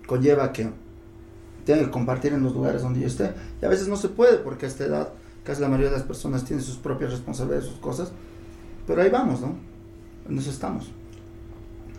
conlleva 0.06 0.52
que 0.52 0.70
tiene 1.66 1.84
que 1.84 1.92
compartir 1.92 2.34
en 2.34 2.44
los 2.44 2.54
lugares 2.54 2.82
donde 2.82 3.00
yo 3.00 3.08
esté. 3.08 3.32
Y 3.62 3.66
a 3.66 3.70
veces 3.70 3.88
no 3.88 3.96
se 3.96 4.10
puede 4.10 4.38
porque 4.38 4.66
a 4.66 4.70
esta 4.70 4.86
edad 4.86 5.10
casi 5.44 5.62
la 5.62 5.68
mayoría 5.68 5.92
de 5.92 5.98
las 5.98 6.06
personas 6.06 6.44
tienen 6.44 6.64
sus 6.64 6.78
propias 6.78 7.12
responsabilidades, 7.12 7.66
sus 7.66 7.80
cosas. 7.80 8.12
Pero 8.88 9.02
ahí 9.02 9.10
vamos, 9.10 9.42
¿no? 9.42 9.56
En 10.28 10.38
eso 10.38 10.50
estamos. 10.50 10.92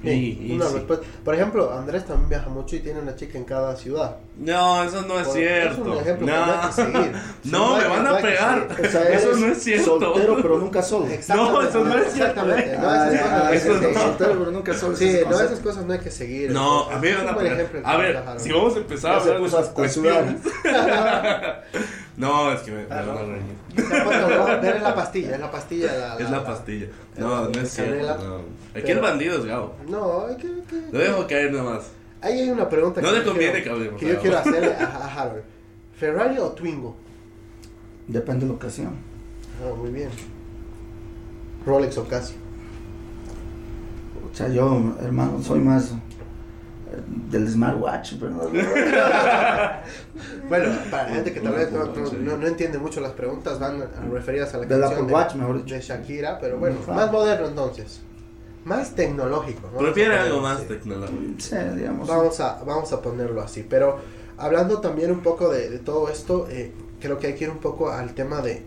Y, 0.05 0.38
y 0.48 0.53
Una 0.57 0.66
sí. 0.66 0.74
respuesta. 0.74 1.07
Por 1.24 1.34
ejemplo, 1.34 1.72
Andrés 1.72 2.05
también 2.05 2.28
viaja 2.28 2.48
mucho 2.48 2.74
y 2.76 2.80
tiene 2.80 3.00
una 3.00 3.14
chica 3.14 3.38
en 3.38 3.44
cada 3.44 3.76
ciudad. 3.76 4.16
No, 4.36 4.82
eso 4.82 5.03
no 5.03 5.18
es 5.20 5.26
Por- 5.28 5.36
cierto. 5.36 5.72
Es 5.82 5.88
un 5.88 5.98
ejemplo 5.98 6.26
que 6.26 6.32
no, 6.32 6.46
no 6.62 6.72
seguir. 6.72 7.12
No, 7.44 7.59
No 7.70 7.76
me 7.76 7.88
van 7.88 8.05
no 8.05 8.11
a 8.11 8.18
pegar. 8.18 8.68
seguir. 8.68 8.86
O 8.86 8.90
sea, 8.90 9.03
Eso 9.11 9.36
no 9.36 9.46
es 9.46 9.62
cierto. 9.62 10.00
Soltero 10.00 10.36
pero 10.42 10.59
nunca 10.59 10.82
solo. 10.82 11.07
Exactamente. 11.07 11.53
No, 11.62 11.68
eso 11.68 11.84
no 11.84 11.98
es 11.98 12.12
cierto. 12.12 12.40
Exactamente. 12.40 12.78
No, 12.78 12.88
Ah, 12.88 13.09
ah, 13.12 13.40
cosas 13.48 13.53
eso 13.64 13.72
no 13.74 13.88
no. 13.90 14.00
soltero 14.00 14.38
pero 14.38 14.50
nunca 14.50 14.74
solo. 14.74 14.96
Sí, 14.96 15.18
no, 15.28 15.40
esas 15.40 15.61
cosas 15.61 15.84
no 15.86 15.92
hay 15.92 15.98
que 16.00 16.11
seguir. 16.11 16.50
No, 16.50 16.90
a 16.90 16.98
mí 16.98 17.09
me 17.09 17.14
van 17.16 17.28
a 17.28 17.36
pegar. 17.36 17.66
A 17.84 17.96
ver, 17.96 18.22
si 18.38 18.50
vamos 18.53 18.74
a 18.74 18.78
empezar 18.78 19.12
a 19.12 19.16
hablar 19.18 19.40
de 19.40 19.46
esas 19.46 19.68
cuestiones. 19.68 20.36
No, 22.17 22.53
es 22.53 22.61
que 22.61 22.71
me, 22.71 22.83
me 22.83 22.89
van 22.89 23.09
a 23.09 24.61
pero 24.61 24.77
es 24.77 24.83
la 24.83 24.95
pastilla, 24.95 25.35
es 25.35 25.41
la 25.41 25.51
pastilla. 25.51 25.93
La, 25.97 26.17
Es 26.19 26.31
la 26.31 26.45
pastilla. 26.45 26.87
No, 27.17 27.49
no 27.49 27.61
es 27.61 27.71
cierto. 27.71 28.19
No. 28.19 28.37
Aquí 28.37 28.45
Pero- 28.75 28.89
el 28.89 29.01
bandido 29.01 29.39
es 29.39 29.45
Gabo. 29.47 29.75
No, 29.89 30.27
hay 30.27 30.37
que, 30.37 30.49
Lo 30.93 30.99
dejo 30.99 31.27
caer 31.27 31.53
nomás. 31.53 31.85
Ahí 32.21 32.41
hay 32.41 32.51
una 32.51 32.69
pregunta 32.69 33.01
No 33.01 33.09
que 33.09 33.15
le 33.15 33.25
yo 33.25 33.31
conviene 33.31 33.53
quiero- 33.55 33.65
que 33.65 33.71
hablemos, 33.71 34.01
que 34.01 34.09
yo 34.09 34.21
quiero 34.21 34.39
hacerle 34.39 34.75
a, 34.75 34.85
a 34.87 35.15
Harold. 35.23 35.43
¿Ferrari 35.99 36.39
o 36.39 36.49
Twingo? 36.51 36.97
Depende 38.09 38.41
de 38.45 38.51
la 38.53 38.57
ocasión. 38.57 38.95
Ah, 39.65 39.75
muy 39.75 39.91
bien. 39.91 40.11
Rolex 41.65 41.97
o 41.99 42.07
Casio. 42.07 42.37
O 44.31 44.35
sea, 44.35 44.49
yo, 44.49 44.95
hermano, 45.01 45.43
soy 45.43 45.61
más 45.61 45.93
del 47.30 47.49
smartwatch. 47.49 48.14
Pero 48.18 48.30
no- 48.32 48.43
Bueno, 50.49 50.70
para 50.90 51.09
la 51.09 51.14
gente 51.14 51.32
que 51.32 51.40
tal 51.40 51.55
vez 51.55 51.72
no, 51.72 51.84
no, 51.86 52.07
sí. 52.07 52.16
no- 52.20 52.36
no 52.36 52.47
entiende 52.47 52.78
mucho 52.78 53.01
las 53.01 53.12
preguntas, 53.12 53.59
van 53.59 53.82
referidas 54.12 54.55
a 54.55 54.59
la 54.59 54.66
Del 54.66 54.84
Apple 54.84 55.03
Watch, 55.05 55.34
mejor 55.34 55.62
dicho. 55.62 55.74
de 55.74 55.80
Shakira, 55.80 56.38
pero 56.40 56.59
bueno, 56.59 56.76
Ajá. 56.82 56.93
más 56.93 57.12
moderno 57.12 57.49
entonces. 57.49 58.01
Más 58.64 58.95
tecnológico. 58.95 59.68
¿no? 59.72 59.78
Prefiere 59.78 60.11
Vamos 60.11 60.22
a 60.22 60.26
algo 60.30 60.40
más 60.43 60.68
tecnológico. 60.68 61.20
Sí, 61.38 61.57
digamos. 61.76 62.09
Vamos 62.09 62.38
a, 62.40 62.62
vamos 62.64 62.93
a 62.93 63.03
ponerlo 63.03 63.43
así. 63.43 63.66
Pero 63.68 63.99
hablando 64.38 64.80
también 64.80 65.11
un 65.11 65.20
poco 65.20 65.49
de, 65.49 65.68
de 65.68 65.78
todo 65.80 66.09
esto, 66.09 66.47
eh, 66.49 66.72
creo 67.01 67.18
que 67.18 67.28
hay 67.28 67.34
que 67.34 67.45
ir 67.45 67.51
un 67.51 67.59
poco 67.59 67.90
al 67.90 68.14
tema 68.14 68.40
de... 68.40 68.62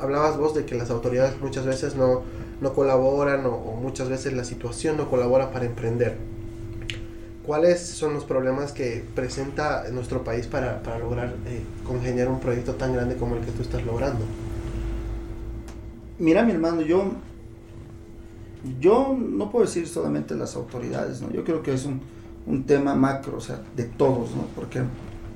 Hablabas 0.00 0.36
vos 0.36 0.54
de 0.54 0.64
que 0.66 0.74
las 0.76 0.90
autoridades 0.90 1.40
muchas 1.40 1.64
veces 1.64 1.96
no, 1.96 2.22
no 2.60 2.72
colaboran 2.74 3.46
o, 3.46 3.54
o 3.54 3.74
muchas 3.76 4.08
veces 4.10 4.34
la 4.34 4.44
situación 4.44 4.96
no 4.98 5.08
colabora 5.08 5.50
para 5.50 5.64
emprender. 5.64 6.18
¿Cuáles 7.48 7.80
son 7.80 8.12
los 8.12 8.24
problemas 8.24 8.72
que 8.72 9.02
presenta 9.14 9.86
nuestro 9.90 10.22
país 10.22 10.46
para, 10.46 10.82
para 10.82 10.98
lograr 10.98 11.34
eh, 11.46 11.62
congeniar 11.82 12.28
un 12.28 12.40
proyecto 12.40 12.74
tan 12.74 12.92
grande 12.92 13.16
como 13.16 13.36
el 13.36 13.40
que 13.40 13.50
tú 13.52 13.62
estás 13.62 13.82
logrando? 13.86 14.22
Mira, 16.18 16.42
mi 16.42 16.52
hermano, 16.52 16.82
yo, 16.82 17.12
yo 18.78 19.16
no 19.18 19.50
puedo 19.50 19.64
decir 19.64 19.88
solamente 19.88 20.34
las 20.34 20.56
autoridades, 20.56 21.22
¿no? 21.22 21.30
Yo 21.30 21.42
creo 21.42 21.62
que 21.62 21.72
es 21.72 21.86
un, 21.86 22.02
un 22.46 22.64
tema 22.64 22.94
macro, 22.94 23.38
o 23.38 23.40
sea, 23.40 23.62
de 23.74 23.84
todos, 23.84 24.32
¿no? 24.36 24.42
Porque 24.54 24.82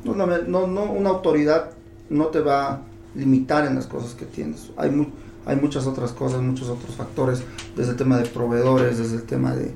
no, 0.04 0.14
no, 0.14 0.66
no, 0.66 0.92
una 0.92 1.08
autoridad 1.08 1.70
no 2.10 2.26
te 2.26 2.40
va 2.40 2.72
a 2.72 2.80
limitar 3.14 3.64
en 3.64 3.74
las 3.74 3.86
cosas 3.86 4.12
que 4.12 4.26
tienes. 4.26 4.70
Hay, 4.76 4.90
mu- 4.90 5.06
hay 5.46 5.56
muchas 5.56 5.86
otras 5.86 6.12
cosas, 6.12 6.42
muchos 6.42 6.68
otros 6.68 6.94
factores, 6.94 7.42
desde 7.74 7.92
el 7.92 7.96
tema 7.96 8.18
de 8.18 8.28
proveedores, 8.28 8.98
desde 8.98 9.16
el 9.16 9.22
tema 9.22 9.54
de 9.54 9.72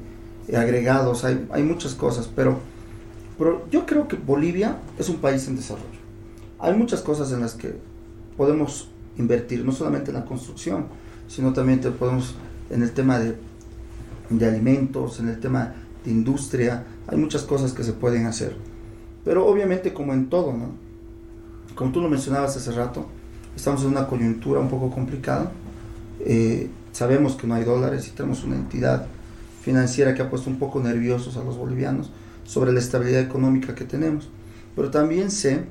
agregados, 0.54 1.24
hay, 1.24 1.46
hay 1.50 1.62
muchas 1.62 1.94
cosas, 1.94 2.28
pero, 2.34 2.58
pero 3.38 3.66
yo 3.70 3.86
creo 3.86 4.06
que 4.06 4.16
Bolivia 4.16 4.78
es 4.98 5.08
un 5.08 5.16
país 5.16 5.48
en 5.48 5.56
desarrollo. 5.56 5.86
Hay 6.58 6.74
muchas 6.74 7.00
cosas 7.00 7.32
en 7.32 7.40
las 7.40 7.54
que 7.54 7.74
podemos 8.36 8.88
invertir, 9.18 9.64
no 9.64 9.72
solamente 9.72 10.10
en 10.10 10.16
la 10.16 10.24
construcción, 10.24 10.86
sino 11.28 11.52
también 11.52 11.80
te 11.80 11.90
podemos 11.90 12.34
en 12.70 12.82
el 12.82 12.92
tema 12.92 13.18
de, 13.18 13.36
de 14.30 14.46
alimentos, 14.46 15.20
en 15.20 15.28
el 15.28 15.40
tema 15.40 15.74
de 16.04 16.10
industria, 16.10 16.84
hay 17.06 17.18
muchas 17.18 17.42
cosas 17.42 17.72
que 17.72 17.82
se 17.82 17.92
pueden 17.92 18.26
hacer. 18.26 18.56
Pero 19.24 19.46
obviamente 19.46 19.92
como 19.92 20.12
en 20.12 20.28
todo, 20.28 20.52
¿no? 20.52 20.70
Como 21.74 21.92
tú 21.92 22.00
lo 22.00 22.08
mencionabas 22.08 22.56
hace 22.56 22.72
rato, 22.72 23.06
estamos 23.54 23.82
en 23.82 23.88
una 23.88 24.06
coyuntura 24.06 24.60
un 24.60 24.68
poco 24.68 24.90
complicada. 24.90 25.50
Eh, 26.20 26.70
sabemos 26.92 27.34
que 27.34 27.46
no 27.46 27.54
hay 27.54 27.64
dólares 27.64 28.08
y 28.08 28.10
tenemos 28.12 28.44
una 28.44 28.56
entidad 28.56 29.06
financiera 29.66 30.14
que 30.14 30.22
ha 30.22 30.30
puesto 30.30 30.48
un 30.48 30.60
poco 30.60 30.78
nerviosos 30.78 31.36
a 31.36 31.42
los 31.42 31.58
bolivianos 31.58 32.12
sobre 32.44 32.72
la 32.72 32.78
estabilidad 32.78 33.20
económica 33.20 33.74
que 33.74 33.84
tenemos. 33.84 34.28
Pero 34.76 34.92
también 34.92 35.28
sé 35.32 35.62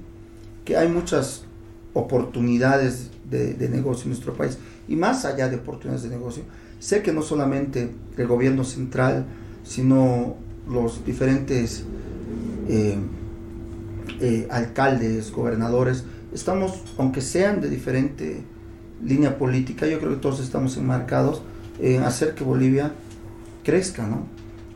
que 0.65 0.75
hay 0.75 0.89
muchas 0.89 1.45
oportunidades 1.93 3.11
de, 3.31 3.69
negocio 3.69 4.03
en 4.03 4.09
nuestro 4.09 4.33
país. 4.33 4.57
Y 4.89 4.97
más 4.97 5.23
allá 5.23 5.47
de 5.47 5.55
oportunidades 5.55 6.03
de 6.03 6.09
negocio, 6.09 6.43
sé 6.77 7.01
que 7.03 7.13
no 7.13 7.21
solamente 7.21 7.89
el 8.17 8.27
gobierno 8.27 8.65
central, 8.65 9.27
sino 9.63 10.35
los 10.69 11.05
diferentes 11.05 11.85
eh, 12.67 12.97
eh, 14.19 14.45
alcaldes, 14.51 15.31
gobernadores, 15.31 16.03
estamos, 16.33 16.81
aunque 16.97 17.21
sean 17.21 17.61
de 17.61 17.69
diferente 17.69 18.43
línea 19.01 19.37
política, 19.37 19.87
yo 19.87 19.99
creo 19.99 20.15
que 20.15 20.21
todos 20.21 20.41
estamos 20.41 20.75
enmarcados 20.75 21.41
en 21.79 22.03
hacer 22.03 22.35
que 22.35 22.43
Bolivia 22.43 22.91
crezca, 23.65 24.07
¿no? 24.07 24.27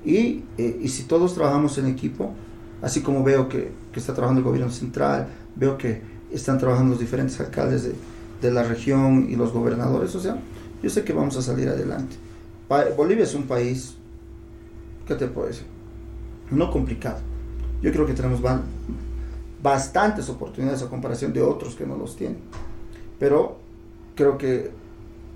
Y, 0.03 0.43
eh, 0.57 0.79
y 0.81 0.87
si 0.89 1.03
todos 1.03 1.35
trabajamos 1.35 1.77
en 1.77 1.85
equipo, 1.85 2.33
así 2.81 3.01
como 3.01 3.23
veo 3.23 3.47
que, 3.47 3.71
que 3.93 3.99
está 3.99 4.13
trabajando 4.13 4.39
el 4.39 4.45
gobierno 4.45 4.71
central, 4.71 5.27
veo 5.55 5.77
que 5.77 6.01
están 6.31 6.57
trabajando 6.57 6.91
los 6.91 6.99
diferentes 6.99 7.39
alcaldes 7.39 7.83
de, 7.83 7.93
de 8.41 8.51
la 8.51 8.63
región 8.63 9.27
y 9.29 9.35
los 9.35 9.53
gobernadores, 9.53 10.15
o 10.15 10.19
sea, 10.19 10.37
yo 10.81 10.89
sé 10.89 11.03
que 11.03 11.13
vamos 11.13 11.37
a 11.37 11.41
salir 11.41 11.67
adelante. 11.69 12.15
Bolivia 12.97 13.23
es 13.23 13.35
un 13.35 13.43
país, 13.43 13.95
¿qué 15.07 15.15
te 15.15 15.27
puedo 15.27 15.47
decir? 15.47 15.65
No 16.51 16.71
complicado. 16.71 17.17
Yo 17.81 17.91
creo 17.91 18.05
que 18.05 18.13
tenemos 18.13 18.41
ba- 18.41 18.61
bastantes 19.61 20.29
oportunidades 20.29 20.81
a 20.83 20.87
comparación 20.87 21.33
de 21.33 21.41
otros 21.41 21.75
que 21.75 21.85
no 21.85 21.97
los 21.97 22.15
tienen. 22.15 22.37
Pero 23.19 23.57
creo 24.15 24.37
que 24.37 24.71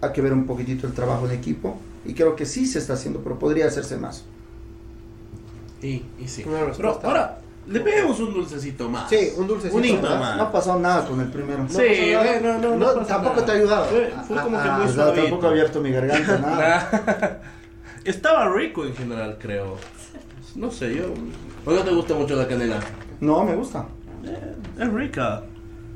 hay 0.02 0.12
que 0.12 0.22
ver 0.22 0.32
un 0.34 0.46
poquitito 0.46 0.88
el 0.88 0.94
trabajo 0.94 1.26
en 1.28 1.34
equipo 1.34 1.76
y 2.06 2.14
creo 2.14 2.36
que 2.36 2.46
sí 2.46 2.66
se 2.66 2.80
está 2.80 2.94
haciendo, 2.94 3.20
pero 3.22 3.40
podría 3.40 3.68
hacerse 3.68 3.98
más. 3.98 4.26
Y, 5.82 6.04
y 6.20 6.28
sí. 6.28 6.44
Una 6.46 6.54
Pero 6.60 6.68
respuesta. 6.68 7.08
ahora, 7.08 7.40
le 7.68 7.80
pedimos 7.82 8.20
un 8.20 8.34
dulcecito 8.34 8.90
más. 8.90 9.10
Sí, 9.10 9.30
un 9.38 9.48
dulcecito 9.48 9.78
Un 9.78 10.02
más. 10.02 10.20
más. 10.20 10.38
No 10.38 10.44
ha 10.44 10.52
pasado 10.52 10.80
nada 10.80 11.06
con 11.08 11.20
el 11.22 11.28
primero. 11.30 11.66
Sí, 11.70 12.14
no, 12.14 12.60
no, 12.60 12.60
no, 12.60 12.76
No, 12.78 13.06
tampoco 13.06 13.36
nada. 13.36 13.46
te 13.46 13.52
ha 13.52 13.56
ayudado. 13.56 13.86
Fue, 13.86 14.14
fue 14.28 14.38
como 14.42 14.62
que 14.62 14.68
Ah, 14.70 14.78
muy 14.78 14.86
O 14.86 14.94
sea, 14.94 15.04
suavito. 15.06 15.22
tampoco 15.24 15.46
he 15.46 15.50
abierto 15.50 15.82
mi 15.82 15.92
garganta, 15.92 16.38
nada. 16.40 17.42
Estaba 18.06 18.50
rico 18.54 18.86
en 18.86 18.94
general, 18.96 19.38
creo. 19.40 19.78
No 20.56 20.72
sé, 20.72 20.96
yo. 20.96 21.06
¿O 21.66 21.72
no 21.74 21.82
te 21.84 21.92
gusta 21.92 22.14
mucho 22.16 22.36
la 22.36 22.48
canela? 22.48 22.80
No, 23.22 23.44
me 23.46 23.56
gusta. 23.56 23.86
Eh, 24.26 24.56
es 24.80 24.92
rica. 24.94 25.44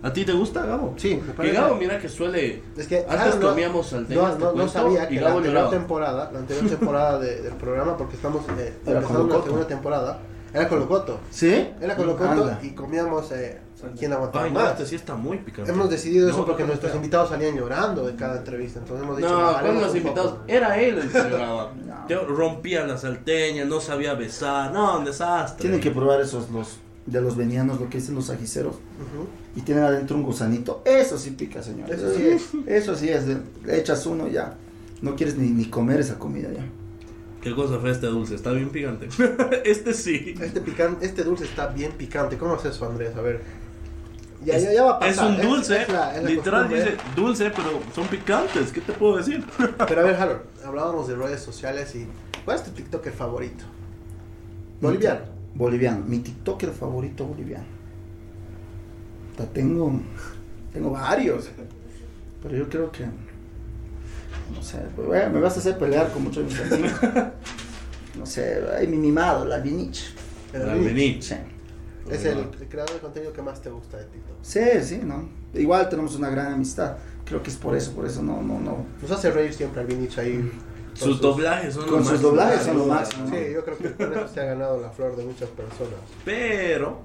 ¿A 0.07 0.13
ti 0.13 0.23
te 0.25 0.31
gusta, 0.33 0.65
Gabo? 0.65 0.93
Sí, 0.97 1.21
me 1.25 1.33
Que. 1.33 1.51
Gabo, 1.51 1.75
mira 1.75 1.99
que 1.99 2.07
suele. 2.07 2.63
Es 2.77 2.87
que 2.87 2.99
Antes 2.99 3.15
claro, 3.15 3.35
no- 3.39 3.49
comíamos 3.49 3.87
salteñas, 3.87 4.23
No, 4.23 4.39
no, 4.39 4.45
no 4.45 4.51
cuento, 4.53 4.71
sabía 4.71 5.07
que 5.07 5.15
la 5.15 5.21
Gabo 5.21 5.37
anterior 5.37 5.53
lloraba. 5.63 5.69
temporada, 5.77 6.29
la 6.31 6.39
anterior 6.39 6.69
temporada 6.79 7.19
de- 7.19 7.41
del 7.41 7.53
programa, 7.53 7.97
porque 7.97 8.15
estamos 8.15 8.45
eh, 8.57 8.73
empezando 8.85 9.19
con 9.27 9.31
una 9.35 9.43
segunda 9.43 9.67
temporada, 9.67 10.19
era 10.53 10.67
con 10.69 10.79
Locoto. 10.79 11.19
¿Sí? 11.29 11.69
Era 11.81 11.95
con 11.95 12.07
Locoto 12.07 12.29
Anda. 12.29 12.59
y 12.63 12.69
comíamos 12.71 13.31
eh, 13.33 13.59
quién 13.99 14.13
aguantaba 14.13 14.45
Ay, 14.45 14.51
no, 14.51 14.59
más. 14.61 14.71
este 14.71 14.85
sí 14.85 14.95
está 14.95 15.13
muy 15.15 15.37
picante. 15.39 15.69
Hemos 15.71 15.89
decidido 15.89 16.29
eso 16.29 16.39
No, 16.39 16.45
porque 16.45 16.63
no, 16.63 16.67
nuestros 16.69 16.91
no, 16.93 16.95
invitados 16.97 17.29
salían 17.29 17.55
llorando 17.57 18.07
de 18.07 18.15
cada 18.15 18.37
entrevista. 18.37 18.79
Entonces 18.79 19.03
hemos 19.03 19.17
dicho, 19.17 19.29
No, 19.29 19.59
con 19.61 19.81
los 19.81 19.93
invitados. 19.95 20.31
poco. 20.31 20.43
Era 20.47 20.79
él 20.79 20.97
el 20.99 21.11
que 21.11 21.17
lloraba. 21.29 21.73
No. 22.09 22.23
Rompía 22.27 22.87
la 22.87 22.97
salteña, 22.97 23.65
no 23.65 23.81
sabía 23.81 24.13
besar. 24.13 24.71
No, 24.71 24.97
un 24.99 25.05
desastre. 25.05 25.61
Tienen 25.61 25.81
que 25.81 25.91
probar 25.91 26.21
esos 26.21 26.49
los 26.49 26.77
de 27.05 27.21
los 27.21 27.35
venianos, 27.37 27.79
lo 27.79 27.89
que 27.89 27.99
dicen 27.99 28.15
los 28.15 28.29
ajiceros, 28.29 28.75
Ujú. 28.75 29.27
Y 29.57 29.61
tienen 29.61 29.83
adentro 29.83 30.15
un 30.15 30.23
gusanito. 30.23 30.81
Eso 30.85 31.17
sí 31.17 31.31
pica, 31.31 31.61
señor. 31.63 31.91
Eso 31.91 32.13
sí 32.13 32.27
es. 32.27 32.43
Eso 32.67 32.95
sí 32.95 33.09
es. 33.09 33.25
Le 33.27 33.39
echas 33.77 34.05
uno 34.05 34.27
ya. 34.27 34.55
No 35.01 35.15
quieres 35.15 35.35
ni, 35.37 35.49
ni 35.49 35.65
comer 35.65 35.99
esa 35.99 36.17
comida 36.19 36.49
ya. 36.53 36.63
¿Qué 37.41 37.53
cosa 37.55 37.79
fue 37.79 37.91
este 37.91 38.07
dulce? 38.07 38.35
Está 38.35 38.51
bien 38.51 38.69
picante. 38.69 39.07
este 39.65 39.93
sí. 39.93 40.35
Este, 40.41 40.61
pican- 40.63 40.97
este 41.01 41.23
dulce 41.23 41.45
está 41.45 41.67
bien 41.67 41.91
picante. 41.93 42.37
¿Cómo 42.37 42.55
es 42.55 42.65
eso, 42.65 42.85
Andrés? 42.85 43.15
A 43.15 43.21
ver. 43.21 43.41
Ya, 44.45 44.57
ya, 44.59 44.71
ya 44.71 44.83
va 44.83 44.99
a 45.01 45.07
Es 45.09 45.17
pasar. 45.17 45.31
un 45.31 45.41
dulce. 45.41 45.81
es 45.81 45.89
la- 45.89 46.15
es 46.15 46.23
la 46.23 46.29
literal 46.29 46.61
costumbre. 46.67 46.91
dice 46.91 46.97
dulce, 47.15 47.51
pero 47.55 47.79
son 47.95 48.07
picantes. 48.07 48.71
¿Qué 48.71 48.81
te 48.81 48.93
puedo 48.93 49.17
decir? 49.17 49.43
Pero 49.87 50.01
a 50.01 50.03
ver, 50.03 50.15
Harold, 50.15 50.41
hablábamos 50.65 51.07
de 51.07 51.15
redes 51.15 51.41
sociales 51.41 51.95
y. 51.95 52.05
¿Cuál 52.45 52.57
es 52.57 52.63
tu 52.63 52.71
TikToker 52.71 53.11
favorito? 53.13 53.65
Boliviano. 54.81 55.21
Boliviano. 55.55 56.03
Mi 56.05 56.19
TikToker 56.19 56.69
favorito 56.71 57.25
boliviano. 57.25 57.65
Tengo. 59.45 59.99
Tengo 60.73 60.91
varios. 60.91 61.49
Pero 62.43 62.55
yo 62.57 62.69
creo 62.69 62.91
que. 62.91 63.05
No 63.05 64.61
sé. 64.61 64.77
bueno, 64.95 65.29
me 65.33 65.39
vas 65.41 65.55
a 65.57 65.59
hacer 65.59 65.77
pelear 65.77 66.11
con 66.11 66.23
muchos 66.23 66.43
de 66.43 66.43
mis 66.43 66.71
amigos. 66.71 66.99
No 68.17 68.25
sé. 68.25 68.63
Ay, 68.77 68.87
mi 68.87 68.97
mimado, 68.97 69.45
la 69.45 69.59
Vinich. 69.59 70.13
El 70.53 70.65
La. 70.65 70.73
Benich. 70.73 71.21
Sí. 71.21 71.35
Es 72.09 72.23
el, 72.23 72.37
el 72.37 72.67
creador 72.69 72.93
de 72.93 72.99
contenido 72.99 73.33
que 73.33 73.41
más 73.41 73.61
te 73.61 73.69
gusta 73.69 73.97
de 73.97 74.05
TikTok. 74.05 74.37
Sí, 74.41 74.61
sí, 74.81 75.01
¿no? 75.03 75.27
Igual 75.53 75.89
tenemos 75.89 76.15
una 76.15 76.29
gran 76.29 76.53
amistad. 76.53 76.95
Creo 77.25 77.43
que 77.43 77.49
es 77.49 77.57
por 77.57 77.75
eso, 77.75 77.91
por 77.91 78.05
eso 78.05 78.23
no, 78.23 78.41
no, 78.41 78.59
no. 78.59 78.85
Nos 79.01 79.11
hace 79.11 79.29
reír 79.29 79.53
siempre 79.53 79.81
al 79.81 79.87
Vinich 79.87 80.17
ahí. 80.17 80.49
con 80.97 81.09
Sus 81.09 81.19
doblajes 81.19 81.73
son 81.73 81.85
Con 81.89 81.99
lo 81.99 82.05
sus 82.05 82.21
doblajes 82.21 82.61
son 82.61 82.77
lo 82.77 82.85
máximo. 82.85 83.25
¿no? 83.25 83.35
Sí, 83.35 83.41
yo 83.53 83.65
creo 83.65 83.77
que 83.77 83.89
por 83.89 84.13
eso 84.13 84.27
se 84.29 84.39
ha 84.39 84.45
ganado 84.45 84.79
la 84.79 84.89
flor 84.89 85.17
de 85.17 85.25
muchas 85.25 85.49
personas. 85.49 85.99
Pero 86.23 87.01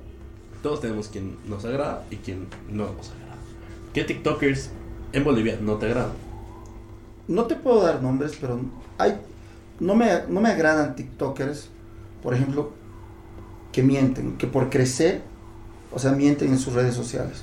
todos 0.63 0.81
tenemos 0.81 1.09
quien 1.09 1.37
nos 1.47 1.65
agrada 1.65 2.05
y 2.11 2.17
quien 2.17 2.47
no 2.71 2.85
nos 2.85 3.11
agrada. 3.11 3.37
¿Qué 3.93 4.05
TikTokers 4.05 4.71
en 5.13 5.25
Bolivia 5.25 5.59
no 5.61 5.77
te 5.77 5.87
agradan? 5.87 6.13
No 7.29 7.45
te 7.45 7.57
puedo 7.57 7.83
dar 7.83 8.03
nombres, 8.03 8.37
pero 8.41 8.61
hay. 8.99 9.19
No 9.81 9.95
me, 9.95 10.07
no 10.29 10.41
me 10.41 10.51
agradan 10.51 10.95
TikTokers, 10.95 11.69
por 12.23 12.35
ejemplo, 12.35 12.73
que 13.73 13.83
mienten, 13.83 14.37
que 14.37 14.47
por 14.47 14.71
crecer, 14.71 15.23
o 15.93 15.99
sea, 15.99 16.13
mienten 16.13 16.51
en 16.51 16.59
sus 16.59 16.75
redes 16.75 16.95
sociales. 16.95 17.43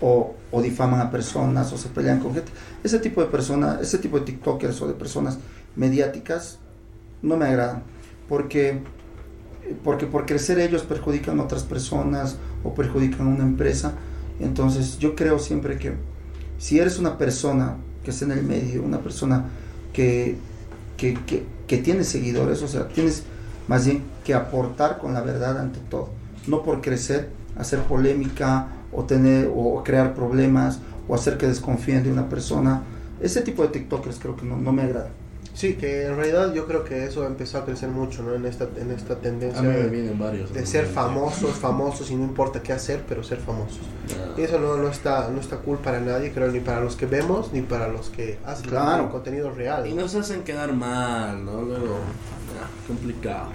O, 0.00 0.34
o 0.50 0.60
difaman 0.60 1.00
a 1.00 1.10
personas, 1.10 1.72
o 1.72 1.78
se 1.78 1.88
pelean 1.88 2.20
con 2.20 2.34
gente. 2.34 2.52
Ese 2.84 2.98
tipo 2.98 3.20
de 3.20 3.28
personas, 3.28 3.80
ese 3.80 3.98
tipo 3.98 4.18
de 4.18 4.26
TikTokers 4.26 4.80
o 4.82 4.88
de 4.88 4.94
personas 4.94 5.38
mediáticas, 5.74 6.58
no 7.22 7.36
me 7.36 7.46
agradan. 7.46 7.82
Porque, 8.28 8.82
porque 9.82 10.06
por 10.06 10.26
crecer 10.26 10.58
ellos 10.58 10.82
perjudican 10.82 11.40
a 11.40 11.44
otras 11.44 11.62
personas 11.62 12.36
o 12.64 12.74
perjudican 12.74 13.26
a 13.26 13.30
una 13.30 13.44
empresa. 13.44 13.94
Entonces 14.40 14.98
yo 14.98 15.14
creo 15.14 15.38
siempre 15.38 15.78
que 15.78 15.94
si 16.58 16.78
eres 16.78 16.98
una 16.98 17.18
persona 17.18 17.76
que 18.04 18.10
está 18.10 18.24
en 18.24 18.32
el 18.32 18.42
medio, 18.42 18.82
una 18.82 19.00
persona 19.00 19.46
que, 19.92 20.36
que, 20.96 21.14
que, 21.26 21.44
que 21.66 21.78
tiene 21.78 22.04
seguidores, 22.04 22.62
o 22.62 22.68
sea, 22.68 22.88
tienes 22.88 23.24
más 23.68 23.86
bien 23.86 24.02
que 24.24 24.34
aportar 24.34 24.98
con 24.98 25.14
la 25.14 25.20
verdad 25.20 25.58
ante 25.58 25.80
todo, 25.90 26.10
no 26.46 26.62
por 26.62 26.80
crecer, 26.80 27.30
hacer 27.56 27.80
polémica 27.80 28.68
o 28.92 29.04
tener 29.04 29.50
o 29.54 29.82
crear 29.82 30.14
problemas 30.14 30.78
o 31.08 31.14
hacer 31.14 31.38
que 31.38 31.46
desconfíen 31.46 32.04
de 32.04 32.12
una 32.12 32.28
persona. 32.28 32.82
Ese 33.20 33.42
tipo 33.42 33.62
de 33.62 33.68
TikTokers 33.68 34.18
creo 34.18 34.36
que 34.36 34.44
no, 34.44 34.56
no 34.56 34.72
me 34.72 34.82
agrada. 34.82 35.10
Sí, 35.56 35.76
que 35.76 36.04
en 36.04 36.16
realidad 36.16 36.52
yo 36.52 36.66
creo 36.66 36.84
que 36.84 37.04
eso 37.06 37.24
empezó 37.26 37.56
a 37.56 37.64
crecer 37.64 37.88
mucho, 37.88 38.22
¿no? 38.22 38.34
En 38.34 38.44
esta, 38.44 38.68
en 38.76 38.90
esta 38.90 39.16
tendencia 39.16 39.60
A 39.60 39.62
mí 39.62 39.68
me 39.68 39.74
de, 39.84 39.88
vienen 39.88 40.18
varios. 40.18 40.52
de 40.52 40.66
ser 40.66 40.84
famosos, 40.84 41.52
famosos 41.52 42.10
y 42.10 42.14
no 42.14 42.24
importa 42.24 42.62
qué 42.62 42.74
hacer, 42.74 43.04
pero 43.08 43.22
ser 43.24 43.38
famosos. 43.38 43.80
Ah. 44.10 44.34
Y 44.36 44.42
eso 44.42 44.58
no, 44.58 44.76
no, 44.76 44.88
está, 44.88 45.30
no 45.30 45.40
está 45.40 45.56
cool 45.56 45.78
para 45.78 45.98
nadie, 45.98 46.30
creo, 46.30 46.48
ni 46.52 46.60
para 46.60 46.82
los 46.82 46.94
que 46.94 47.06
vemos, 47.06 47.54
ni 47.54 47.62
para 47.62 47.88
los 47.88 48.10
que 48.10 48.38
hacen 48.44 48.68
Claro. 48.68 49.10
contenido 49.10 49.50
real. 49.50 49.86
Y 49.86 49.94
¿no? 49.94 50.02
nos 50.02 50.14
hacen 50.14 50.42
quedar 50.42 50.74
mal, 50.74 51.42
¿no? 51.42 51.62
Luego, 51.62 51.94
ah, 52.62 52.68
complicado. 52.86 53.48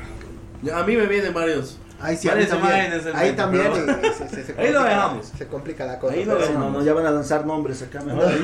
Ya, 0.63 0.79
A 0.79 0.83
mí 0.83 0.95
me 0.95 1.05
vienen 1.05 1.35
varios. 1.35 1.77
Ahí 2.01 2.17
sí, 2.17 2.27
a 2.29 2.35
mí 2.35 2.41
varias 2.45 2.49
también, 2.61 2.93
en 2.93 3.15
ahí 3.15 3.31
también 3.33 3.65
Ahí 3.71 3.73
lo 3.73 4.79
complica- 4.79 4.83
dejamos. 4.83 5.25
Se 5.37 5.47
complica 5.47 5.85
la 5.85 5.99
cosa. 5.99 6.13
Ahí 6.13 6.25
lo 6.25 6.35
dejamos. 6.35 6.71
No, 6.73 6.83
ya 6.83 6.93
van 6.93 7.05
a 7.05 7.11
lanzar 7.11 7.45
nombres 7.45 7.81
acá 7.81 8.01
mejor. 8.05 8.25
Ahí 8.25 8.41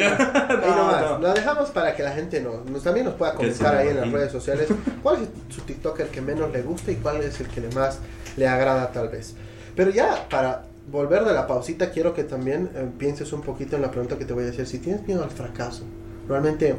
nomás. 0.76 1.02
no. 1.12 1.20
Lo 1.20 1.34
dejamos 1.34 1.70
para 1.72 1.96
que 1.96 2.04
la 2.04 2.12
gente 2.12 2.42
nos, 2.42 2.66
nos- 2.66 2.84
también 2.84 3.06
nos 3.06 3.16
pueda 3.16 3.34
comentar 3.34 3.76
ahí 3.76 3.90
en 3.90 3.98
las 4.02 4.12
redes 4.12 4.32
sociales 4.32 4.68
cuál 5.04 5.24
es 5.24 5.30
su 5.56 5.62
TikToker 5.62 6.08
que 6.08 6.22
menos 6.22 6.52
le 6.52 6.62
gusta 6.62 6.92
y 6.92 6.96
cuál 6.96 7.18
es 7.22 7.40
el 7.40 7.48
que 7.48 7.62
más 7.76 8.00
le 8.36 8.48
agrada 8.48 8.92
tal 8.92 9.10
vez. 9.10 9.34
Pero 9.76 9.90
ya 9.92 10.28
para 10.30 10.64
volver 10.92 11.26
de 11.26 11.34
la 11.34 11.48
pausita 11.48 11.90
quiero 11.92 12.14
que 12.14 12.24
también 12.24 12.70
eh, 12.76 12.88
pienses 12.98 13.34
un 13.34 13.42
poquito 13.42 13.76
en 13.76 13.82
la 13.82 13.92
pregunta 13.92 14.18
que 14.18 14.26
te 14.26 14.34
voy 14.34 14.44
a 14.44 14.48
decir. 14.48 14.66
Si 14.68 14.80
tienes 14.80 15.06
miedo 15.08 15.24
al 15.24 15.30
fracaso, 15.32 15.84
realmente 16.28 16.76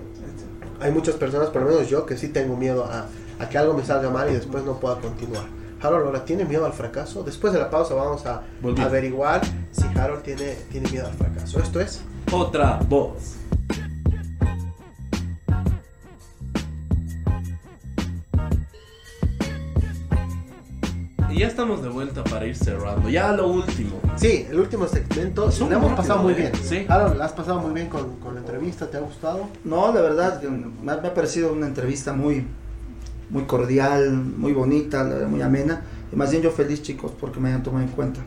hay 0.80 0.90
muchas 0.92 1.16
personas, 1.16 1.48
por 1.50 1.62
lo 1.62 1.68
menos 1.68 1.88
yo, 1.88 2.06
que 2.06 2.16
sí 2.16 2.28
tengo 2.28 2.56
miedo 2.56 2.84
a, 2.84 3.06
a 3.42 3.48
que 3.48 3.58
algo 3.58 3.74
me 3.74 3.84
salga 3.84 4.10
mal 4.10 4.30
y 4.30 4.34
después 4.34 4.64
no 4.64 4.78
pueda 4.80 4.96
continuar. 5.00 5.44
Harold 5.80 6.06
ahora 6.06 6.24
tiene 6.24 6.44
miedo 6.44 6.66
al 6.66 6.72
fracaso. 6.72 7.22
Después 7.22 7.52
de 7.52 7.58
la 7.60 7.70
pausa 7.70 7.94
vamos 7.94 8.26
a 8.26 8.42
Volví. 8.60 8.80
averiguar 8.82 9.40
si 9.70 9.84
Harold 9.98 10.22
tiene, 10.22 10.54
tiene 10.70 10.90
miedo 10.90 11.06
al 11.06 11.14
fracaso. 11.14 11.60
Esto 11.60 11.80
es 11.80 12.02
Otra 12.32 12.80
voz. 12.88 13.36
Y 21.30 21.40
ya 21.40 21.46
estamos 21.46 21.82
de 21.82 21.88
vuelta 21.88 22.24
para 22.24 22.46
ir 22.46 22.56
cerrando. 22.56 23.08
Ya 23.08 23.32
lo 23.32 23.48
último. 23.48 24.00
Sí, 24.16 24.46
el 24.50 24.58
último 24.58 24.88
segmento. 24.88 25.42
Lo 25.46 25.66
hemos 25.66 25.70
rápido, 25.70 25.96
pasado 25.96 26.22
muy 26.22 26.32
¿eh? 26.32 26.36
bien. 26.36 26.52
Sí. 26.62 26.86
Harold, 26.88 27.16
¿la 27.16 27.26
has 27.26 27.32
pasado 27.32 27.60
muy 27.60 27.72
bien 27.74 27.88
con, 27.88 28.16
con 28.16 28.34
la 28.34 28.40
entrevista? 28.40 28.90
¿Te 28.90 28.96
ha 28.96 29.00
gustado? 29.00 29.48
No, 29.62 29.92
la 29.92 30.00
verdad, 30.00 30.42
me 30.42 30.90
ha 30.92 31.14
parecido 31.14 31.52
una 31.52 31.66
entrevista 31.66 32.12
muy, 32.14 32.46
muy 33.30 33.44
cordial, 33.44 34.12
muy 34.12 34.52
bonita, 34.52 35.04
muy 35.28 35.42
amena. 35.42 35.82
Y 36.12 36.16
más 36.16 36.30
bien 36.30 36.42
yo 36.42 36.50
feliz, 36.50 36.82
chicos, 36.82 37.12
porque 37.18 37.40
me 37.40 37.48
hayan 37.48 37.62
tomado 37.62 37.84
en 37.84 37.90
cuenta. 37.90 38.20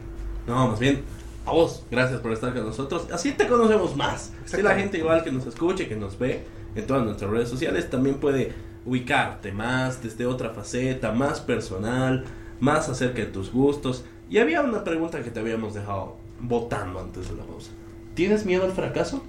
No, 0.47 0.67
más 0.69 0.79
bien, 0.79 1.01
a 1.45 1.51
vos, 1.51 1.83
gracias 1.89 2.19
por 2.21 2.31
estar 2.31 2.53
con 2.53 2.65
nosotros. 2.65 3.07
Así 3.11 3.31
te 3.31 3.47
conocemos 3.47 3.95
más. 3.95 4.31
Si 4.45 4.61
la 4.61 4.75
gente 4.75 4.97
igual 4.97 5.23
que 5.23 5.31
nos 5.31 5.45
escuche, 5.47 5.87
que 5.87 5.95
nos 5.95 6.17
ve 6.19 6.45
en 6.75 6.85
todas 6.85 7.03
nuestras 7.03 7.31
redes 7.31 7.49
sociales, 7.49 7.89
también 7.89 8.17
puede 8.19 8.53
ubicarte 8.85 9.51
más 9.51 10.01
desde 10.01 10.25
otra 10.25 10.51
faceta, 10.51 11.11
más 11.11 11.39
personal, 11.39 12.25
más 12.59 12.89
acerca 12.89 13.19
de 13.19 13.27
tus 13.27 13.51
gustos. 13.51 14.05
Y 14.29 14.37
había 14.37 14.61
una 14.61 14.83
pregunta 14.83 15.23
que 15.23 15.31
te 15.31 15.39
habíamos 15.39 15.73
dejado 15.73 16.17
votando 16.39 16.99
antes 16.99 17.29
de 17.29 17.35
la 17.35 17.43
pausa. 17.43 17.71
¿Tienes 18.13 18.45
miedo 18.45 18.63
al 18.63 18.71
fracaso? 18.71 19.23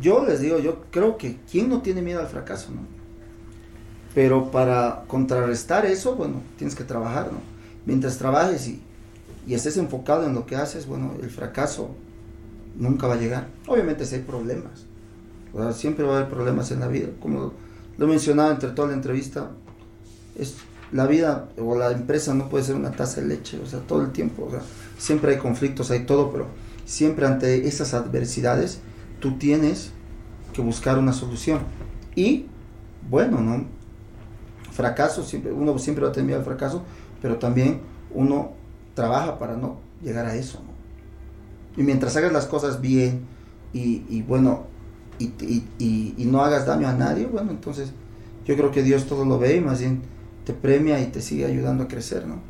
Yo 0.00 0.26
les 0.26 0.40
digo, 0.40 0.58
yo 0.58 0.84
creo 0.90 1.16
que 1.16 1.38
¿quién 1.50 1.68
no 1.68 1.82
tiene 1.82 2.02
miedo 2.02 2.20
al 2.20 2.26
fracaso, 2.26 2.70
no? 2.72 2.95
Pero 4.16 4.50
para 4.50 5.04
contrarrestar 5.08 5.84
eso, 5.84 6.14
bueno, 6.14 6.40
tienes 6.56 6.74
que 6.74 6.84
trabajar, 6.84 7.26
¿no? 7.30 7.38
Mientras 7.84 8.16
trabajes 8.16 8.66
y, 8.66 8.80
y 9.46 9.52
estés 9.52 9.76
enfocado 9.76 10.24
en 10.24 10.34
lo 10.34 10.46
que 10.46 10.56
haces, 10.56 10.86
bueno, 10.86 11.12
el 11.22 11.28
fracaso 11.28 11.90
nunca 12.78 13.08
va 13.08 13.12
a 13.12 13.18
llegar. 13.18 13.48
Obviamente 13.66 14.06
si 14.06 14.14
hay 14.14 14.22
problemas, 14.22 14.86
o 15.52 15.62
sea, 15.62 15.74
siempre 15.74 16.06
va 16.06 16.14
a 16.14 16.16
haber 16.20 16.30
problemas 16.30 16.70
en 16.70 16.80
la 16.80 16.88
vida. 16.88 17.08
Como 17.20 17.52
lo 17.98 18.06
he 18.06 18.08
mencionado 18.08 18.52
entre 18.52 18.70
toda 18.70 18.88
la 18.88 18.94
entrevista, 18.94 19.50
es 20.38 20.54
la 20.92 21.06
vida 21.06 21.50
o 21.58 21.76
la 21.76 21.90
empresa 21.90 22.32
no 22.32 22.48
puede 22.48 22.64
ser 22.64 22.76
una 22.76 22.92
taza 22.92 23.20
de 23.20 23.26
leche, 23.26 23.60
o 23.62 23.66
sea, 23.66 23.80
todo 23.80 24.00
el 24.00 24.12
tiempo, 24.12 24.46
o 24.46 24.50
sea, 24.50 24.62
siempre 24.96 25.32
hay 25.32 25.38
conflictos, 25.38 25.90
hay 25.90 26.06
todo, 26.06 26.32
pero 26.32 26.46
siempre 26.86 27.26
ante 27.26 27.68
esas 27.68 27.92
adversidades 27.92 28.80
tú 29.20 29.36
tienes 29.36 29.90
que 30.54 30.62
buscar 30.62 30.98
una 30.98 31.12
solución. 31.12 31.58
Y 32.14 32.46
bueno, 33.10 33.42
¿no? 33.42 33.75
Fracaso, 34.76 35.22
siempre, 35.24 35.52
uno 35.52 35.78
siempre 35.78 36.04
va 36.04 36.10
a 36.10 36.12
tener 36.12 36.26
miedo 36.26 36.38
al 36.38 36.44
fracaso, 36.44 36.82
pero 37.22 37.36
también 37.36 37.80
uno 38.14 38.50
trabaja 38.94 39.38
para 39.38 39.56
no 39.56 39.76
llegar 40.02 40.26
a 40.26 40.34
eso, 40.34 40.58
¿no? 40.60 41.80
Y 41.80 41.84
mientras 41.84 42.16
hagas 42.16 42.32
las 42.32 42.46
cosas 42.46 42.80
bien 42.80 43.22
y, 43.72 44.04
y 44.08 44.22
bueno, 44.22 44.64
y, 45.18 45.24
y- 45.40 45.68
y- 45.78 46.14
y 46.18 46.24
no 46.26 46.42
hagas 46.42 46.66
daño 46.66 46.88
a 46.88 46.92
nadie, 46.92 47.26
bueno, 47.26 47.50
entonces 47.50 47.90
yo 48.46 48.54
creo 48.56 48.70
que 48.70 48.82
Dios 48.82 49.06
todo 49.06 49.24
lo 49.24 49.38
ve 49.38 49.56
y 49.56 49.60
más 49.60 49.80
bien 49.80 50.02
te 50.44 50.52
premia 50.52 51.00
y 51.00 51.06
te 51.06 51.20
sigue 51.20 51.46
ayudando 51.46 51.84
a 51.84 51.88
crecer, 51.88 52.26
¿no? 52.26 52.40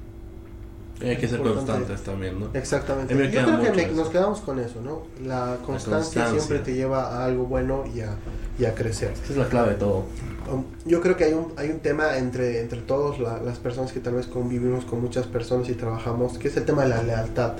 Y 1.01 1.05
hay 1.09 1.17
que 1.19 1.29
ser 1.29 1.39
Importante. 1.41 1.73
constantes 1.73 2.05
también, 2.05 2.41
¿no? 2.41 2.49
Exactamente. 2.55 3.13
Yo 3.15 3.31
creo 3.31 3.61
que 3.61 3.71
me- 3.73 3.93
nos 3.93 4.09
quedamos 4.09 4.41
con 4.41 4.59
eso, 4.59 4.81
¿no? 4.83 5.03
La 5.27 5.59
constancia, 5.65 6.23
constancia. 6.23 6.41
siempre 6.41 6.59
te 6.61 6.75
lleva 6.75 7.19
a 7.19 7.25
algo 7.27 7.45
bueno 7.45 7.85
y 7.95 8.01
a, 8.01 8.17
y 8.59 8.65
a 8.65 8.75
crecer. 8.75 9.13
Esa 9.13 9.33
es 9.33 9.37
la 9.39 9.49
clave 9.49 9.71
de 9.71 9.77
todo. 9.77 10.05
Um, 10.53 10.65
Yo 10.85 11.01
creo 11.01 11.17
que 11.17 11.25
hay 11.25 11.33
un, 11.33 11.53
hay 11.57 11.71
un 11.71 11.81
tema 11.81 12.19
entre, 12.19 12.61
entre 12.61 12.81
todos 12.81 13.19
la- 13.19 13.43
las 13.43 13.59
personas 13.59 13.93
que 13.93 14.01
tal 14.01 14.15
vez 14.15 14.27
convivimos 14.27 14.85
con 14.85 15.01
muchas 15.01 15.27
personas 15.27 15.69
y 15.69 15.75
trabajamos, 15.75 16.39
que 16.39 16.49
es 16.49 16.57
el 16.57 16.65
tema 16.65 16.83
de 16.85 16.91
la 16.91 17.03
lealtad. 17.03 17.55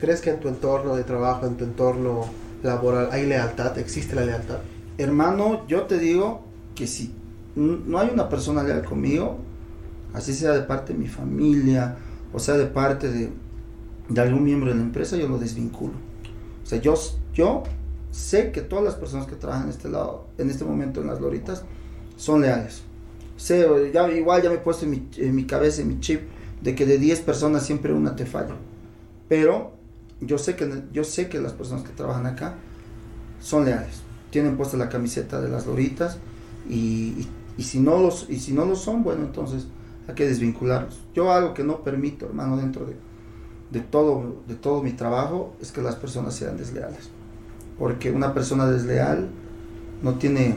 ¿Crees 0.00 0.20
que 0.20 0.30
en 0.30 0.40
tu 0.40 0.48
entorno 0.48 0.96
de 0.96 1.04
trabajo, 1.04 1.46
en 1.46 1.56
tu 1.56 1.64
entorno 1.64 2.24
laboral, 2.62 3.08
hay 3.12 3.26
lealtad? 3.26 3.76
¿Existe 3.78 4.14
la 4.14 4.24
lealtad? 4.24 4.58
Hermano, 4.96 5.66
yo 5.68 5.82
te 5.82 5.98
digo 5.98 6.40
que 6.74 6.86
si 6.86 7.12
no 7.56 7.98
hay 7.98 8.08
una 8.12 8.28
persona 8.28 8.62
leal 8.62 8.84
conmigo, 8.84 9.36
así 10.14 10.32
sea 10.32 10.52
de 10.52 10.62
parte 10.62 10.92
de 10.92 10.98
mi 10.98 11.08
familia, 11.08 11.96
o 12.32 12.38
sea 12.38 12.56
de 12.56 12.66
parte 12.66 13.10
de, 13.10 13.30
de 14.08 14.20
algún 14.20 14.44
miembro 14.44 14.70
de 14.70 14.76
la 14.76 14.82
empresa, 14.82 15.16
yo 15.16 15.28
lo 15.28 15.38
desvinculo. 15.38 15.94
O 16.62 16.66
sea, 16.66 16.80
yo, 16.80 16.94
yo 17.34 17.64
sé 18.12 18.52
que 18.52 18.60
todas 18.62 18.84
las 18.84 18.94
personas 18.94 19.26
que 19.26 19.34
trabajan 19.34 19.64
en 19.64 19.70
este 19.70 19.88
lado, 19.88 20.26
en 20.38 20.48
este 20.48 20.64
momento 20.64 21.00
en 21.00 21.08
las 21.08 21.20
loritas, 21.20 21.64
son 22.18 22.42
leales. 22.42 22.82
Sé, 23.38 23.66
ya, 23.94 24.10
igual 24.12 24.42
ya 24.42 24.50
me 24.50 24.56
he 24.56 24.60
puesto 24.60 24.86
en 24.86 24.92
mi, 24.92 25.08
en 25.18 25.34
mi 25.36 25.46
cabeza, 25.46 25.82
en 25.82 25.88
mi 25.88 26.00
chip, 26.00 26.22
de 26.62 26.76
que 26.76 26.86
de 26.86 26.98
10 26.98 27.20
personas 27.22 27.64
siempre 27.66 27.94
una 27.94 28.16
te 28.16 28.26
falla. 28.26 28.56
Pero 29.28 29.72
yo 30.20 30.38
sé 30.38 30.56
que, 30.56 30.84
yo 30.92 31.04
sé 31.04 31.28
que 31.30 31.40
las 31.40 31.54
personas 31.54 31.84
que 31.84 31.92
trabajan 31.92 32.26
acá 32.26 32.56
son 33.40 33.64
leales. 33.64 34.02
Tienen 34.30 34.56
puesta 34.56 34.76
la 34.76 34.88
camiseta 34.88 35.40
de 35.40 35.48
las 35.48 35.66
loritas 35.66 36.18
y, 36.68 36.76
y- 36.76 37.28
y 37.58 37.64
si 37.64 37.80
no 37.80 37.98
los 38.00 38.26
y 38.30 38.38
si 38.40 38.52
no 38.54 38.64
lo 38.66 38.76
son, 38.76 39.04
bueno, 39.04 39.24
entonces 39.24 39.66
hay 40.08 40.14
que 40.14 40.26
desvincularlos. 40.28 41.00
Yo 41.14 41.32
algo 41.32 41.54
que 41.54 41.64
no 41.64 41.82
permito, 41.84 42.26
hermano, 42.26 42.56
dentro 42.56 42.86
de, 42.86 42.96
de 43.72 43.80
todo 43.80 44.42
de 44.48 44.54
todo 44.56 44.82
mi 44.82 44.92
trabajo 44.92 45.54
es 45.60 45.72
que 45.72 45.82
las 45.82 45.96
personas 45.96 46.34
sean 46.34 46.56
desleales. 46.56 47.10
Porque 47.78 48.10
una 48.10 48.34
persona 48.34 48.66
desleal 48.66 49.28
no 50.02 50.14
tiene 50.14 50.56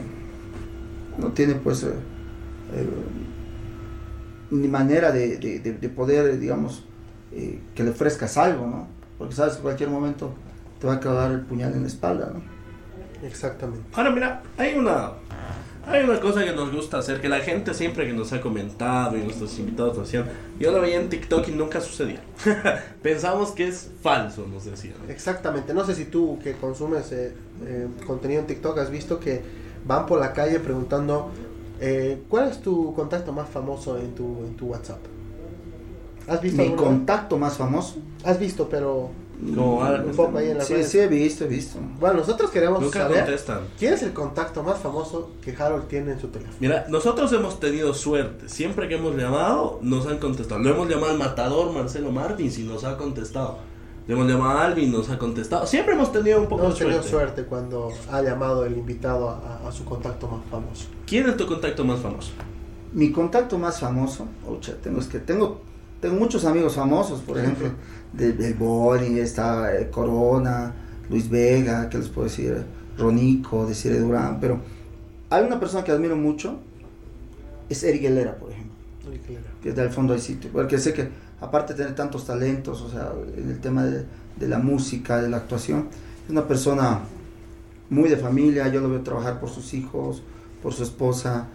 no 1.18 1.28
tiene 1.32 1.54
pues 1.54 1.82
eh, 1.84 1.88
eh, 2.74 2.86
ni 4.50 4.68
manera 4.68 5.12
de, 5.12 5.36
de- 5.38 5.58
de- 5.60 5.72
de 5.74 5.88
poder, 5.88 6.38
digamos, 6.38 6.84
eh, 7.32 7.58
que 7.74 7.82
le 7.84 7.90
ofrezcas 7.90 8.36
algo, 8.36 8.66
¿no? 8.66 8.86
Porque 9.18 9.34
sabes 9.34 9.54
que 9.54 9.58
en 9.58 9.62
cualquier 9.62 9.88
momento 9.90 10.34
te 10.80 10.86
va 10.86 10.94
a 10.94 11.00
clavar 11.00 11.30
el 11.32 11.40
puñal 11.40 11.72
en 11.74 11.82
la 11.82 11.86
espalda, 11.88 12.32
¿no? 12.34 12.42
Exactamente. 13.26 13.82
Ahora 13.94 14.10
mira, 14.10 14.42
hay 14.58 14.74
una 14.74 15.12
hay 15.84 16.04
una 16.04 16.20
cosa 16.20 16.44
que 16.44 16.52
nos 16.52 16.72
gusta 16.72 16.98
hacer, 16.98 17.20
que 17.20 17.28
la 17.28 17.40
gente 17.40 17.74
siempre 17.74 18.06
que 18.06 18.12
nos 18.12 18.32
ha 18.32 18.40
comentado 18.40 19.16
y 19.16 19.22
nuestros 19.22 19.58
invitados 19.58 19.96
nos 19.98 20.06
decían, 20.06 20.26
yo 20.60 20.70
lo 20.70 20.80
veía 20.80 21.00
en 21.00 21.08
TikTok 21.08 21.48
y 21.48 21.52
nunca 21.52 21.80
sucedía. 21.80 22.20
Pensamos 23.02 23.50
que 23.50 23.66
es 23.66 23.90
falso, 24.00 24.46
nos 24.46 24.64
decían. 24.64 24.94
Exactamente. 25.08 25.74
No 25.74 25.84
sé 25.84 25.94
si 25.96 26.04
tú 26.04 26.38
que 26.42 26.52
consumes 26.52 27.10
eh, 27.10 27.32
eh, 27.64 27.88
contenido 28.06 28.40
en 28.42 28.46
TikTok 28.46 28.78
has 28.78 28.90
visto 28.90 29.18
que 29.18 29.42
van 29.84 30.06
por 30.06 30.20
la 30.20 30.32
calle 30.32 30.60
preguntando 30.60 31.30
eh, 31.80 32.22
¿cuál 32.28 32.48
es 32.48 32.60
tu 32.60 32.94
contacto 32.94 33.32
más 33.32 33.48
famoso 33.48 33.98
en 33.98 34.14
tu, 34.14 34.44
en 34.46 34.56
tu 34.56 34.66
WhatsApp? 34.66 35.00
¿Has 36.28 36.40
visto? 36.40 36.62
Mi 36.62 36.68
vez? 36.68 36.76
contacto 36.80 37.36
más 37.36 37.56
famoso. 37.56 37.96
Has 38.24 38.38
visto, 38.38 38.68
pero 38.68 39.10
Como 39.40 39.78
un 39.80 40.12
poco 40.14 40.38
ahí 40.38 40.50
en 40.50 40.58
la 40.58 40.64
Sí, 40.64 40.84
sí, 40.84 41.00
he 41.00 41.08
visto, 41.08 41.44
he 41.44 41.48
visto. 41.48 41.80
Bueno, 41.98 42.18
nosotros 42.18 42.50
queremos 42.52 42.80
Nunca 42.80 43.00
saber 43.00 43.24
contestan. 43.24 43.62
quién 43.76 43.94
es 43.94 44.02
el 44.04 44.12
contacto 44.12 44.62
más 44.62 44.78
famoso 44.78 45.32
que 45.44 45.56
Harold 45.56 45.88
tiene 45.88 46.12
en 46.12 46.20
su 46.20 46.28
teléfono. 46.28 46.56
Mira, 46.60 46.86
nosotros 46.88 47.32
hemos 47.32 47.58
tenido 47.58 47.92
suerte. 47.94 48.48
Siempre 48.48 48.86
que 48.88 48.94
hemos 48.94 49.16
llamado, 49.16 49.80
nos 49.82 50.06
han 50.06 50.18
contestado. 50.18 50.60
Lo 50.60 50.70
hemos 50.70 50.88
llamado 50.88 51.10
al 51.10 51.18
matador 51.18 51.72
Marcelo 51.72 52.12
Martins 52.12 52.58
y 52.58 52.62
nos 52.62 52.84
ha 52.84 52.96
contestado. 52.96 53.58
Le 54.06 54.14
hemos 54.14 54.26
llamado 54.26 54.58
a 54.58 54.64
Alvin, 54.64 54.90
nos 54.90 55.10
ha 55.10 55.18
contestado. 55.18 55.66
Siempre 55.66 55.94
hemos 55.94 56.10
tenido 56.10 56.40
un 56.40 56.48
poco 56.48 56.68
de 56.68 56.74
tenido 56.74 57.02
suerte. 57.02 57.44
cuando 57.44 57.90
ha 58.10 58.20
llamado 58.20 58.64
el 58.64 58.76
invitado 58.76 59.30
a, 59.30 59.70
su 59.70 59.84
contacto 59.84 60.26
más 60.26 60.40
famoso. 60.50 60.88
¿Quién 61.06 61.28
es 61.28 61.36
tu 61.36 61.46
contacto 61.46 61.84
más 61.84 62.00
famoso? 62.00 62.32
Mi 62.92 63.12
contacto 63.12 63.58
más 63.58 63.78
famoso, 63.78 64.26
ocha, 64.46 64.74
tengo, 64.82 65.00
es 65.00 65.06
que 65.06 65.18
tengo, 65.18 65.60
tengo 66.00 66.16
muchos 66.16 66.44
amigos 66.44 66.74
famosos, 66.74 67.20
por 67.20 67.38
ejemplo, 67.38 67.70
de, 68.12 68.52
Boni, 68.54 69.18
está 69.18 69.74
eh, 69.74 69.88
Corona, 69.88 70.74
Luis 71.08 71.30
Vega, 71.30 71.88
¿qué 71.88 71.98
les 71.98 72.08
puedo 72.08 72.28
decir? 72.28 72.64
Ronico, 72.98 73.66
Desiree 73.66 74.00
Durán, 74.00 74.40
pero 74.40 74.60
hay 75.30 75.44
una 75.44 75.58
persona 75.58 75.84
que 75.84 75.92
admiro 75.92 76.16
mucho, 76.16 76.58
es 77.70 77.82
Eric 77.82 78.04
Helera, 78.04 78.36
por 78.36 78.50
ejemplo. 78.50 78.72
Qué 79.00 79.32
lindo. 79.32 79.48
que 79.62 79.70
es 79.70 79.76
del 79.76 79.90
fondo 79.90 80.12
del 80.12 80.20
sitio, 80.20 80.50
porque 80.52 80.78
sé 80.78 80.92
que 80.92 81.08
aparte 81.42 81.74
de 81.74 81.78
tener 81.80 81.94
tantos 81.94 82.24
talentos, 82.24 82.80
o 82.80 82.88
sea, 82.88 83.12
en 83.36 83.50
el 83.50 83.60
tema 83.60 83.84
de, 83.84 84.06
la 84.48 84.58
música, 84.58 85.20
de 85.20 85.28
la 85.28 85.38
actuación, 85.38 85.88
es 86.24 86.30
una 86.30 86.46
persona 86.46 87.00
muy 87.90 88.08
de 88.08 88.16
familia, 88.16 88.68
yo 88.68 88.80
lo 88.80 88.88
veo 88.88 89.02
trabajar 89.02 89.40
por 89.40 89.50
sus 89.50 89.74
hijos, 89.74 90.22
por 90.62 90.72
su 90.72 90.84
esposa, 90.84 91.48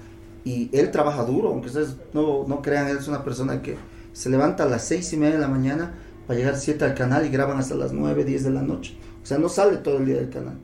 y 0.43 0.69
él 0.73 0.91
trabaja 0.91 1.23
duro, 1.23 1.49
aunque 1.49 1.67
ustedes 1.67 1.95
no, 2.13 2.45
no 2.47 2.61
crean, 2.61 2.87
él 2.89 2.97
es 2.97 3.07
una 3.07 3.23
persona 3.23 3.61
que 3.61 3.77
se 4.11 4.29
levanta 4.29 4.63
a 4.63 4.67
las 4.67 4.83
seis 4.83 5.11
y 5.13 5.17
media 5.17 5.35
de 5.35 5.41
la 5.41 5.47
mañana 5.47 5.93
para 6.27 6.37
llegar 6.37 6.55
a 6.55 6.57
7 6.57 6.83
al 6.83 6.93
canal 6.93 7.25
y 7.25 7.29
graban 7.29 7.57
hasta 7.57 7.75
las 7.75 7.93
9, 7.93 8.25
10 8.25 8.43
de 8.43 8.49
la 8.49 8.61
noche, 8.61 8.97
o 9.23 9.25
sea, 9.25 9.37
no 9.37 9.47
sale 9.47 9.77
todo 9.77 9.97
el 9.97 10.05
día 10.05 10.17
del 10.17 10.29
canal. 10.29 10.57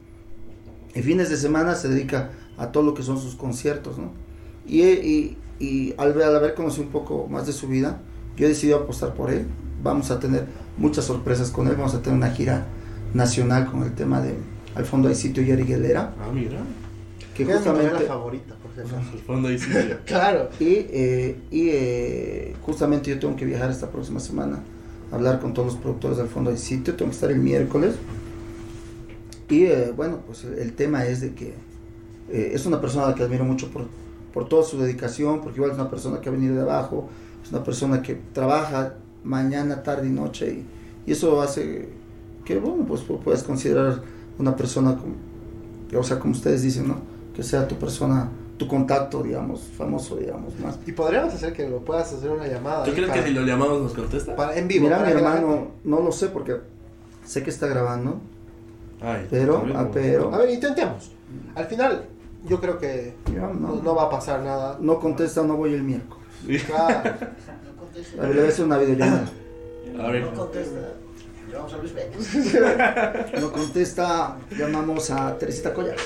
Y 0.93 1.01
fines 1.01 1.30
de 1.30 1.38
semana 1.38 1.76
se 1.76 1.88
dedica 1.88 2.32
a 2.57 2.71
todo 2.71 2.84
lo 2.84 2.93
que 2.93 3.03
son 3.03 3.19
sus 3.19 3.36
conciertos, 3.36 3.97
¿no? 3.97 4.11
Y, 4.67 4.82
y, 4.84 5.38
y 5.59 5.93
al, 5.97 6.21
al 6.21 6.36
haber 6.36 6.53
conocido 6.53 6.86
un 6.86 6.91
poco 6.91 7.28
más 7.28 7.47
de 7.47 7.53
su 7.53 7.67
vida, 7.67 8.01
yo 8.38 8.45
he 8.45 8.49
decidido 8.49 8.77
apostar 8.79 9.13
por 9.13 9.31
él. 9.31 9.45
Vamos 9.84 10.11
a 10.11 10.19
tener 10.19 10.45
muchas 10.77 11.05
sorpresas 11.05 11.51
con 11.51 11.67
él. 11.67 11.75
Vamos 11.75 11.93
a 11.93 12.01
tener 12.01 12.17
una 12.17 12.31
gira 12.31 12.65
nacional 13.13 13.69
con 13.69 13.84
el 13.84 13.93
tema 13.93 14.21
de 14.21 14.34
Al 14.75 14.86
fondo 14.86 15.07
hay 15.09 15.15
sitio 15.15 15.43
y 15.43 15.51
Eric 15.51 15.69
Helera, 15.69 16.13
Ah, 16.19 16.31
mira. 16.34 16.59
que 17.36 17.45
¿Qué 17.45 17.51
es 17.51 17.59
mi 17.61 17.65
justamente... 17.67 18.05
favorita, 18.05 18.55
por 18.55 18.71
acaso? 18.71 18.95
Al 18.95 19.19
fondo 19.19 19.47
ahí 19.49 19.59
sitio. 19.59 19.97
Claro. 20.05 20.49
Y, 20.59 20.65
eh, 20.89 21.36
y 21.51 21.69
eh, 21.69 22.55
justamente 22.61 23.11
yo 23.11 23.19
tengo 23.19 23.36
que 23.36 23.45
viajar 23.45 23.69
esta 23.69 23.89
próxima 23.91 24.19
semana 24.19 24.59
a 25.11 25.15
hablar 25.15 25.39
con 25.39 25.53
todos 25.53 25.73
los 25.73 25.81
productores 25.81 26.17
del 26.17 26.27
fondo 26.27 26.49
del 26.49 26.57
sitio. 26.59 26.95
Tengo 26.95 27.11
que 27.11 27.15
estar 27.15 27.29
el 27.29 27.38
miércoles. 27.39 27.95
Y 29.49 29.65
eh, 29.65 29.93
bueno, 29.95 30.19
pues 30.25 30.43
el, 30.45 30.57
el 30.57 30.73
tema 30.73 31.05
es 31.05 31.21
de 31.21 31.34
que 31.36 31.53
eh, 32.31 32.51
es 32.53 32.65
una 32.65 32.81
persona 32.81 33.05
a 33.05 33.09
la 33.09 33.15
que 33.15 33.23
admiro 33.23 33.43
mucho 33.43 33.69
por, 33.69 33.86
por 34.34 34.47
toda 34.49 34.63
su 34.63 34.79
dedicación, 34.79 35.41
porque 35.41 35.57
igual 35.57 35.71
es 35.71 35.77
una 35.77 35.89
persona 35.89 36.19
que 36.21 36.29
ha 36.29 36.31
venido 36.31 36.55
de 36.55 36.61
abajo, 36.61 37.09
es 37.43 37.51
una 37.51 37.63
persona 37.63 38.01
que 38.01 38.15
trabaja 38.33 38.93
mañana, 39.23 39.83
tarde 39.83 40.07
y 40.07 40.11
noche, 40.11 40.51
y, 41.05 41.09
y 41.09 41.11
eso 41.13 41.41
hace 41.41 41.89
que, 42.45 42.57
bueno, 42.59 42.85
pues 42.87 43.07
pu- 43.07 43.19
puedes 43.19 43.43
considerar 43.43 44.01
una 44.39 44.55
persona, 44.55 44.97
como, 44.97 45.13
o 45.99 46.03
sea, 46.03 46.19
como 46.19 46.33
ustedes 46.33 46.61
dicen, 46.61 46.87
¿no? 46.87 46.95
Que 47.35 47.43
sea 47.43 47.67
tu 47.67 47.75
persona, 47.75 48.29
tu 48.57 48.67
contacto, 48.67 49.23
digamos, 49.23 49.61
famoso, 49.77 50.15
digamos, 50.17 50.57
más. 50.59 50.77
Y 50.85 50.91
podríamos 50.91 51.33
hacer 51.33 51.53
que 51.53 51.67
lo 51.69 51.79
puedas 51.79 52.11
hacer 52.13 52.29
una 52.31 52.47
llamada. 52.47 52.83
¿Tú 52.83 52.89
ahí 52.91 52.95
crees 52.97 53.11
que 53.11 53.23
si 53.23 53.33
lo 53.33 53.41
llamamos 53.45 53.81
nos 53.81 53.93
contesta? 53.93 54.35
para- 54.35 54.55
en 54.57 54.67
vivo? 54.67 54.85
Mira, 54.85 54.99
mi 54.99 55.11
hermano, 55.11 55.67
no 55.83 55.99
lo 56.01 56.11
sé 56.11 56.27
porque 56.27 56.57
sé 57.25 57.43
que 57.43 57.49
está 57.49 57.67
grabando, 57.67 58.19
Ay, 59.01 59.27
pero, 59.29 59.63
ah, 59.75 59.83
no. 59.83 59.91
pero, 59.91 60.33
A 60.33 60.37
ver, 60.39 60.49
intentemos. 60.51 61.11
Al 61.55 61.65
final, 61.65 62.05
yo 62.47 62.59
creo 62.59 62.77
que 62.77 63.15
mira, 63.29 63.47
no, 63.53 63.75
no, 63.75 63.81
no 63.81 63.95
va 63.95 64.03
a 64.03 64.09
pasar 64.09 64.41
nada. 64.41 64.77
no 64.81 64.99
contesta, 64.99 65.43
no 65.43 65.55
voy 65.57 65.73
el 65.73 65.83
miércoles. 65.83 66.22
Claro. 66.65 67.17
No 68.17 68.23
le 68.27 68.33
voy 68.33 68.45
a 68.45 68.49
hacer 68.49 68.65
una 68.65 68.77
videollamada. 68.77 69.25
No 69.93 70.33
contesta. 70.33 70.79
Llevamos 71.47 71.73
a 71.73 71.77
Luis 71.77 71.93
Vega. 71.93 73.27
No 73.39 73.51
contesta, 73.51 74.37
llamamos 74.57 75.11
a 75.11 75.37
Teresita 75.37 75.73
Collas. 75.73 75.97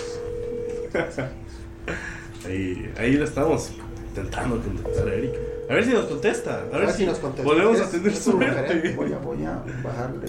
Ahí, 2.45 2.91
ahí 2.97 3.13
lo 3.13 3.25
estamos 3.25 3.71
intentando 4.09 4.61
contactar 4.61 5.07
a 5.07 5.13
Eric. 5.13 5.33
A 5.69 5.73
ver 5.73 5.85
si 5.85 5.91
nos 5.91 6.05
contesta. 6.05 6.63
A 6.71 6.77
ver, 6.77 6.91
si 6.91 7.05
nos 7.05 7.19
contesta. 7.19 7.43
Volvemos 7.43 7.79
a 7.79 7.89
tener 7.89 8.07
es 8.07 8.27
un 8.27 8.39
suerte. 8.39 8.93
Voy 8.95 9.13
a, 9.13 9.17
voy 9.17 9.45
a 9.45 9.63
bajarle 9.83 10.27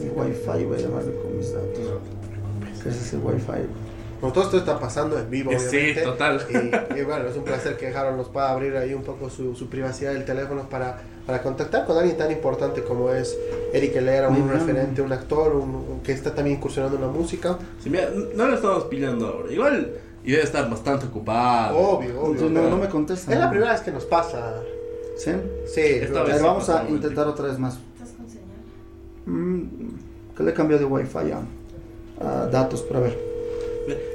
mi 0.00 0.08
wifi, 0.08 0.64
voy 0.64 0.78
a 0.78 0.80
llamarle 0.80 1.14
con 1.14 1.36
mis 1.36 1.52
datos. 1.52 2.00
¿Qué 2.82 2.88
es 2.88 2.96
ese 2.96 3.16
wifi? 3.18 3.66
Como 4.20 4.32
todo 4.32 4.44
esto 4.44 4.58
está 4.58 4.80
pasando 4.80 5.16
en 5.18 5.30
vivo, 5.30 5.52
Sí, 5.52 5.56
obviamente. 5.68 6.02
total. 6.02 6.40
Y, 6.50 6.98
y 7.00 7.04
bueno, 7.04 7.28
es 7.28 7.36
un 7.36 7.44
placer 7.44 7.76
que 7.76 7.88
Harold 7.94 8.16
nos 8.16 8.28
pueda 8.28 8.50
abrir 8.50 8.76
ahí 8.76 8.92
un 8.94 9.02
poco 9.04 9.30
su, 9.30 9.54
su 9.54 9.68
privacidad 9.68 10.12
del 10.12 10.24
teléfono 10.24 10.68
para, 10.68 10.98
para 11.24 11.40
contactar 11.42 11.86
con 11.86 11.96
alguien 11.96 12.16
tan 12.16 12.30
importante 12.32 12.82
como 12.82 13.10
es 13.12 13.38
Eric 13.72 13.94
Helera, 13.96 14.28
un 14.28 14.48
referente, 14.50 15.02
un 15.02 15.12
actor, 15.12 15.54
un, 15.54 15.70
un- 15.74 16.00
que 16.02 16.12
está 16.12 16.34
también 16.34 16.56
incursionando 16.56 16.96
en 16.96 17.02
la 17.02 17.08
música. 17.08 17.58
Sí, 17.82 17.90
mira, 17.90 18.10
no 18.34 18.48
lo 18.48 18.54
estamos 18.56 18.84
pillando 18.84 19.28
ahora. 19.28 19.52
Igual, 19.52 19.92
y 20.24 20.32
debe 20.32 20.42
estar 20.42 20.68
bastante 20.68 21.06
ocupado. 21.06 21.78
Obvio, 21.78 22.20
obvio. 22.20 22.32
Entonces, 22.32 22.50
no, 22.50 22.68
no 22.70 22.76
me 22.76 22.88
contesta. 22.88 23.32
Es 23.32 23.38
la 23.38 23.50
primera 23.50 23.72
vez 23.72 23.82
que 23.82 23.92
nos 23.92 24.04
pasa. 24.04 24.56
¿Sí? 25.16 25.30
Sí, 25.66 25.80
Esta 25.80 26.22
vez 26.24 26.38
sí 26.38 26.42
vamos 26.44 26.68
a 26.68 26.88
intentar 26.88 27.26
otra 27.28 27.46
vez 27.46 27.58
más. 27.58 27.78
¿Estás 27.94 28.14
con 28.16 28.28
señal? 28.28 28.46
Mm, 29.26 29.64
¿Qué 30.36 30.42
le 30.42 30.52
cambió 30.52 30.76
de 30.78 30.84
wifi 30.84 31.18
a, 31.30 31.40
a 32.26 32.46
datos? 32.46 32.82
Para 32.82 33.00
ver. 33.00 33.28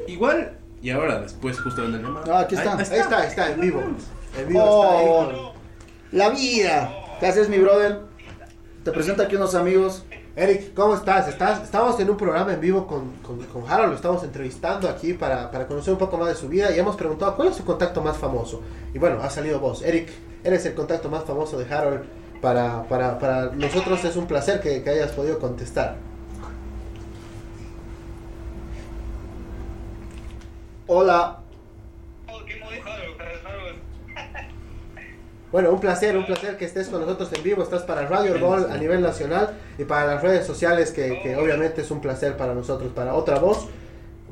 Igual, 0.07 0.57
y 0.81 0.89
ahora 0.89 1.19
después, 1.21 1.59
justo 1.59 1.83
en 1.85 1.95
el 1.95 2.01
llamado. 2.03 2.33
Ah, 2.33 2.41
aquí 2.41 2.55
está. 2.55 2.77
ahí 2.77 2.81
está, 2.81 3.25
está 3.27 3.51
en 3.51 3.61
vivo. 3.61 3.81
En 4.37 4.47
vivo 4.47 4.61
Oh. 4.63 5.23
está 5.23 5.33
ahí. 5.35 5.49
La 6.11 6.29
vida. 6.29 6.91
¿Qué 7.19 7.27
haces, 7.27 7.49
mi 7.49 7.57
brother? 7.59 7.99
te 8.83 8.91
presento 8.91 9.23
aquí 9.23 9.35
unos 9.37 9.55
amigos. 9.55 10.03
Eric, 10.35 10.73
¿cómo 10.73 10.95
estás? 10.95 11.27
estás? 11.27 11.63
Estamos 11.63 11.97
en 11.99 12.09
un 12.09 12.17
programa 12.17 12.53
en 12.53 12.59
vivo 12.59 12.85
con, 12.87 13.11
con, 13.21 13.37
con 13.45 13.69
Harold, 13.71 13.91
lo 13.91 13.95
estamos 13.95 14.23
entrevistando 14.23 14.89
aquí 14.89 15.13
para, 15.13 15.49
para 15.51 15.67
conocer 15.67 15.93
un 15.93 15.99
poco 15.99 16.17
más 16.17 16.29
de 16.29 16.35
su 16.35 16.49
vida 16.49 16.75
y 16.75 16.79
hemos 16.79 16.95
preguntado 16.95 17.35
cuál 17.35 17.49
es 17.49 17.55
su 17.55 17.63
contacto 17.63 18.01
más 18.01 18.17
famoso. 18.17 18.61
Y 18.93 18.97
bueno, 18.99 19.21
ha 19.21 19.29
salido 19.29 19.59
vos. 19.59 19.83
Eric, 19.83 20.09
eres 20.43 20.65
el 20.65 20.73
contacto 20.73 21.07
más 21.09 21.23
famoso 21.23 21.57
de 21.57 21.73
Harold. 21.73 22.01
Para, 22.41 22.83
para, 22.89 23.19
para 23.19 23.51
nosotros 23.51 24.03
es 24.03 24.17
un 24.17 24.27
placer 24.27 24.59
que, 24.59 24.83
que 24.83 24.89
hayas 24.89 25.11
podido 25.11 25.39
contestar. 25.39 25.95
Hola. 30.87 31.39
Bueno, 35.51 35.69
un 35.69 35.79
placer, 35.79 36.17
un 36.17 36.25
placer 36.25 36.57
que 36.57 36.65
estés 36.65 36.89
con 36.89 37.01
nosotros 37.01 37.31
en 37.31 37.43
vivo. 37.43 37.61
Estás 37.61 37.83
para 37.83 38.07
Radio 38.07 38.39
Ball 38.39 38.71
a 38.71 38.77
nivel 38.77 39.03
nacional 39.03 39.53
y 39.77 39.83
para 39.83 40.07
las 40.07 40.23
redes 40.23 40.47
sociales, 40.47 40.89
que, 40.89 41.21
que 41.21 41.35
obviamente 41.35 41.81
es 41.81 41.91
un 41.91 42.01
placer 42.01 42.35
para 42.37 42.55
nosotros, 42.55 42.91
para 42.91 43.13
otra 43.13 43.37
voz. 43.37 43.67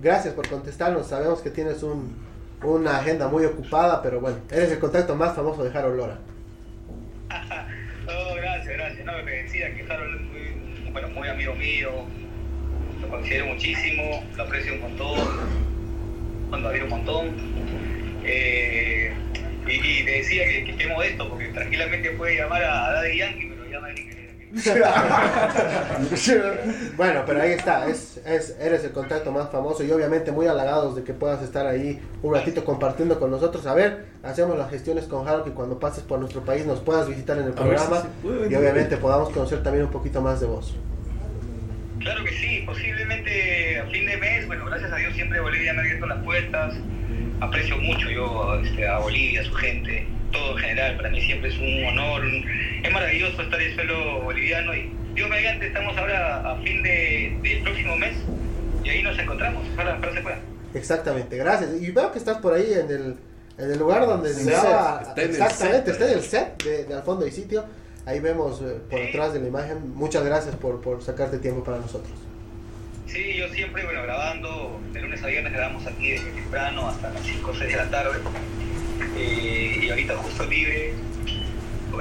Gracias 0.01 0.33
por 0.33 0.49
contestarnos. 0.49 1.05
Sabemos 1.05 1.41
que 1.41 1.51
tienes 1.51 1.83
un, 1.83 2.15
una 2.63 2.97
agenda 2.97 3.27
muy 3.27 3.45
ocupada, 3.45 4.01
pero 4.01 4.19
bueno, 4.19 4.37
eres 4.49 4.71
el 4.71 4.79
contacto 4.79 5.15
más 5.15 5.35
famoso 5.35 5.63
de 5.63 5.77
Harold 5.77 5.97
Lora. 5.97 6.17
No, 7.29 8.35
gracias, 8.35 8.73
gracias. 8.73 9.05
No, 9.05 9.13
me 9.23 9.31
decía 9.31 9.75
que 9.75 9.83
Harold 9.83 10.15
es 10.15 10.21
muy, 10.21 10.91
bueno, 10.91 11.07
muy 11.09 11.27
amigo 11.27 11.53
mío, 11.53 11.91
lo 12.99 13.09
considero 13.09 13.45
muchísimo, 13.45 14.23
lo 14.35 14.43
aprecio 14.43 14.73
un 14.73 14.81
montón, 14.81 15.70
cuando 16.51 16.69
había 16.69 16.83
un 16.83 16.89
montón. 16.89 17.29
Eh, 18.23 19.11
y, 19.67 19.71
y 19.71 20.05
te 20.05 20.11
decía 20.11 20.45
que, 20.45 20.65
que, 20.65 20.77
que 20.77 20.87
modesto, 20.87 21.27
porque 21.29 21.47
tranquilamente 21.47 22.11
puede 22.11 22.37
llamar 22.37 22.63
a 22.63 22.91
Daddy 22.91 23.17
Yankee, 23.17 23.49
pero 23.49 23.71
llama 23.71 23.87
a 23.87 23.91
bueno, 26.97 27.23
pero 27.25 27.41
ahí 27.41 27.51
está, 27.51 27.87
es, 27.87 28.19
es, 28.25 28.57
eres 28.59 28.83
el 28.83 28.91
contacto 28.91 29.31
más 29.31 29.49
famoso 29.49 29.81
y 29.85 29.91
obviamente 29.91 30.33
muy 30.33 30.47
halagados 30.47 30.97
de 30.97 31.05
que 31.05 31.13
puedas 31.13 31.41
estar 31.41 31.65
ahí 31.67 32.01
un 32.21 32.33
ratito 32.33 32.65
compartiendo 32.65 33.17
con 33.17 33.31
nosotros. 33.31 33.65
A 33.65 33.73
ver, 33.73 34.07
hacemos 34.23 34.57
las 34.57 34.69
gestiones 34.69 35.05
con 35.05 35.25
Harold 35.25 35.45
que 35.45 35.51
cuando 35.51 35.79
pases 35.79 36.03
por 36.03 36.19
nuestro 36.19 36.41
país 36.41 36.65
nos 36.65 36.81
puedas 36.81 37.07
visitar 37.07 37.37
en 37.37 37.45
el 37.45 37.53
programa 37.53 38.03
y 38.23 38.53
obviamente 38.53 38.97
podamos 38.97 39.29
conocer 39.29 39.63
también 39.63 39.85
un 39.85 39.91
poquito 39.91 40.21
más 40.21 40.41
de 40.41 40.47
vos. 40.47 40.75
Claro 42.01 42.23
que 42.23 42.31
sí, 42.33 42.63
posiblemente 42.65 43.79
a 43.79 43.85
fin 43.87 44.05
de 44.07 44.17
mes, 44.17 44.47
bueno, 44.47 44.65
gracias 44.65 44.91
a 44.91 44.95
Dios 44.95 45.13
siempre 45.13 45.39
Bolivia 45.39 45.73
me 45.73 45.79
ha 45.79 45.83
abierto 45.83 46.07
las 46.07 46.23
puertas, 46.23 46.73
aprecio 47.39 47.77
mucho 47.77 48.09
yo 48.09 48.59
este, 48.63 48.87
a 48.87 48.97
Bolivia, 48.99 49.41
a 49.41 49.43
su 49.43 49.53
gente, 49.53 50.07
todo 50.31 50.51
en 50.53 50.57
general, 50.57 50.97
para 50.97 51.09
mí 51.09 51.21
siempre 51.21 51.49
es 51.49 51.57
un 51.57 51.85
honor, 51.85 52.21
un, 52.21 52.43
es 52.83 52.91
maravilloso 52.91 53.41
estar 53.41 53.61
en 53.61 53.75
suelo 53.75 54.21
boliviano 54.21 54.73
y 54.73 54.91
Dios 55.13 55.29
mediante 55.29 55.67
estamos 55.67 55.95
ahora 55.97 56.51
a 56.51 56.55
fin 56.61 56.81
de, 56.81 57.37
del 57.43 57.61
próximo 57.63 57.95
mes 57.97 58.15
y 58.83 58.89
ahí 58.89 59.03
nos 59.03 59.17
encontramos, 59.19 59.63
ojalá, 59.73 59.95
ojalá 59.97 60.13
se 60.13 60.21
pueda. 60.21 60.39
Exactamente, 60.73 61.37
gracias. 61.37 61.69
Y 61.81 61.91
veo 61.91 62.11
que 62.11 62.17
estás 62.17 62.37
por 62.37 62.53
ahí 62.53 62.73
en 62.73 62.89
el, 62.89 63.15
en 63.57 63.71
el 63.71 63.77
lugar 63.77 64.05
donde 64.07 64.33
Sí, 64.33 64.45
se 64.45 64.53
está 64.53 65.13
en 65.17 65.23
el 65.23 65.29
exactamente, 65.31 65.85
set. 65.85 66.01
está 66.01 66.05
en 66.11 66.17
el 66.17 66.23
set 66.23 66.63
de, 66.63 66.83
de 66.85 66.93
al 66.95 67.03
fondo 67.03 67.27
y 67.27 67.31
sitio. 67.31 67.65
Ahí 68.05 68.19
vemos 68.19 68.61
eh, 68.61 68.77
por 68.89 68.99
detrás 68.99 69.33
de 69.33 69.39
la 69.41 69.47
imagen. 69.47 69.93
Muchas 69.95 70.23
gracias 70.23 70.55
por, 70.55 70.81
por 70.81 71.01
sacarte 71.03 71.37
tiempo 71.37 71.63
para 71.63 71.77
nosotros. 71.77 72.11
Sí, 73.07 73.35
yo 73.37 73.47
siempre, 73.49 73.83
bueno, 73.83 74.01
grabando, 74.03 74.79
de 74.93 75.01
lunes 75.01 75.21
a 75.21 75.27
viernes 75.27 75.51
grabamos 75.51 75.85
aquí 75.85 76.11
desde 76.11 76.31
temprano 76.31 76.87
hasta 76.87 77.09
las 77.11 77.21
5 77.23 77.51
o 77.51 77.53
6 77.53 77.69
de 77.71 77.77
la 77.77 77.89
tarde. 77.89 78.17
Eh, 79.17 79.79
y 79.83 79.89
ahorita 79.89 80.15
justo 80.17 80.45
libre 80.45 80.93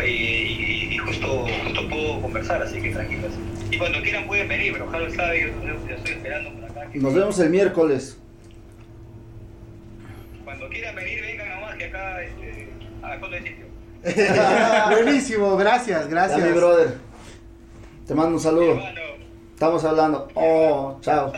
eh, 0.00 0.06
y, 0.08 0.94
y 0.94 0.98
justo, 0.98 1.46
justo 1.64 1.88
puedo 1.88 2.22
conversar, 2.22 2.62
así 2.62 2.80
que 2.80 2.90
tranquilos. 2.90 3.32
Y 3.70 3.76
cuando 3.78 4.00
quieran 4.02 4.26
pueden 4.26 4.48
venir, 4.48 4.72
pero 4.72 4.88
Harold 4.88 5.14
sabe, 5.16 5.40
yo, 5.42 5.48
yo- 5.66 5.86
yo 5.88 5.94
estoy 5.96 6.12
esperando 6.12 6.52
por 6.54 6.64
acá. 6.70 6.90
que- 6.90 6.98
Nos 6.98 7.12
vemos 7.14 7.38
el 7.40 7.50
miércoles. 7.50 8.16
Cuando 10.44 10.68
quieran 10.68 10.94
venir, 10.94 11.20
vengan 11.22 11.48
nomás, 11.48 11.76
que 11.76 11.84
acá, 11.86 12.22
este, 12.22 12.68
a 13.02 13.18
fondo 13.18 13.36
de 13.36 13.42
sitio. 13.42 13.69
Buenísimo, 14.90 15.56
gracias, 15.56 16.04
Ya, 16.04 16.08
gracias. 16.10 16.40
mi 16.42 16.52
brother. 16.52 16.94
Te 18.06 18.14
mando 18.14 18.34
un 18.36 18.40
saludo. 18.40 18.72
Hermano, 18.72 19.00
Estamos 19.54 19.84
hablando. 19.84 20.28
Oh, 20.34 20.96
chao. 21.02 21.32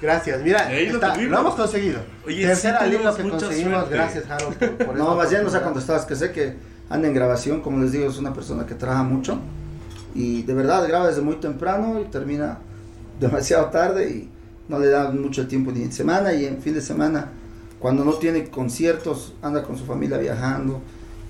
Gracias, 0.00 0.42
mira, 0.42 0.68
lo 0.70 0.76
está- 0.94 1.16
lo 1.16 1.38
hemos 1.40 1.54
conseguido. 1.54 1.98
Oye, 2.26 2.46
Tercera 2.46 2.80
sí 2.84 2.90
línea 2.90 3.12
que 3.14 3.28
conseguimos, 3.28 3.72
suerte. 3.80 3.94
gracias 3.94 4.30
Harold. 4.30 4.56
por- 4.56 4.86
por 4.86 4.96
No, 4.96 5.14
más 5.16 5.30
bien 5.30 5.42
nos 5.44 5.54
ha 5.54 5.62
contestado. 5.62 5.98
Es 5.98 6.04
que 6.04 6.14
sé 6.14 6.30
que 6.32 6.54
anda 6.88 7.08
en 7.08 7.14
grabación. 7.14 7.60
Como 7.62 7.80
les 7.82 7.92
digo, 7.92 8.08
es 8.08 8.16
una 8.18 8.32
persona 8.32 8.64
que 8.66 8.74
trabaja 8.74 9.02
mucho. 9.02 9.38
Y 10.14 10.42
de 10.42 10.54
verdad 10.54 10.86
graba 10.86 11.08
desde 11.08 11.20
muy 11.22 11.36
temprano 11.36 12.00
y 12.00 12.04
termina 12.04 12.58
demasiado 13.20 13.66
tarde. 13.66 14.08
Y 14.08 14.30
no 14.68 14.78
le 14.78 14.88
da 14.88 15.10
mucho 15.10 15.48
tiempo 15.48 15.72
ni 15.72 15.82
en 15.82 15.92
semana. 15.92 16.32
Y 16.32 16.44
en 16.46 16.60
fin 16.62 16.74
de 16.74 16.80
semana, 16.80 17.28
cuando 17.78 18.04
no 18.04 18.14
tiene 18.14 18.50
conciertos, 18.50 19.34
anda 19.40 19.62
con 19.62 19.76
su 19.76 19.84
familia 19.84 20.18
viajando, 20.18 20.80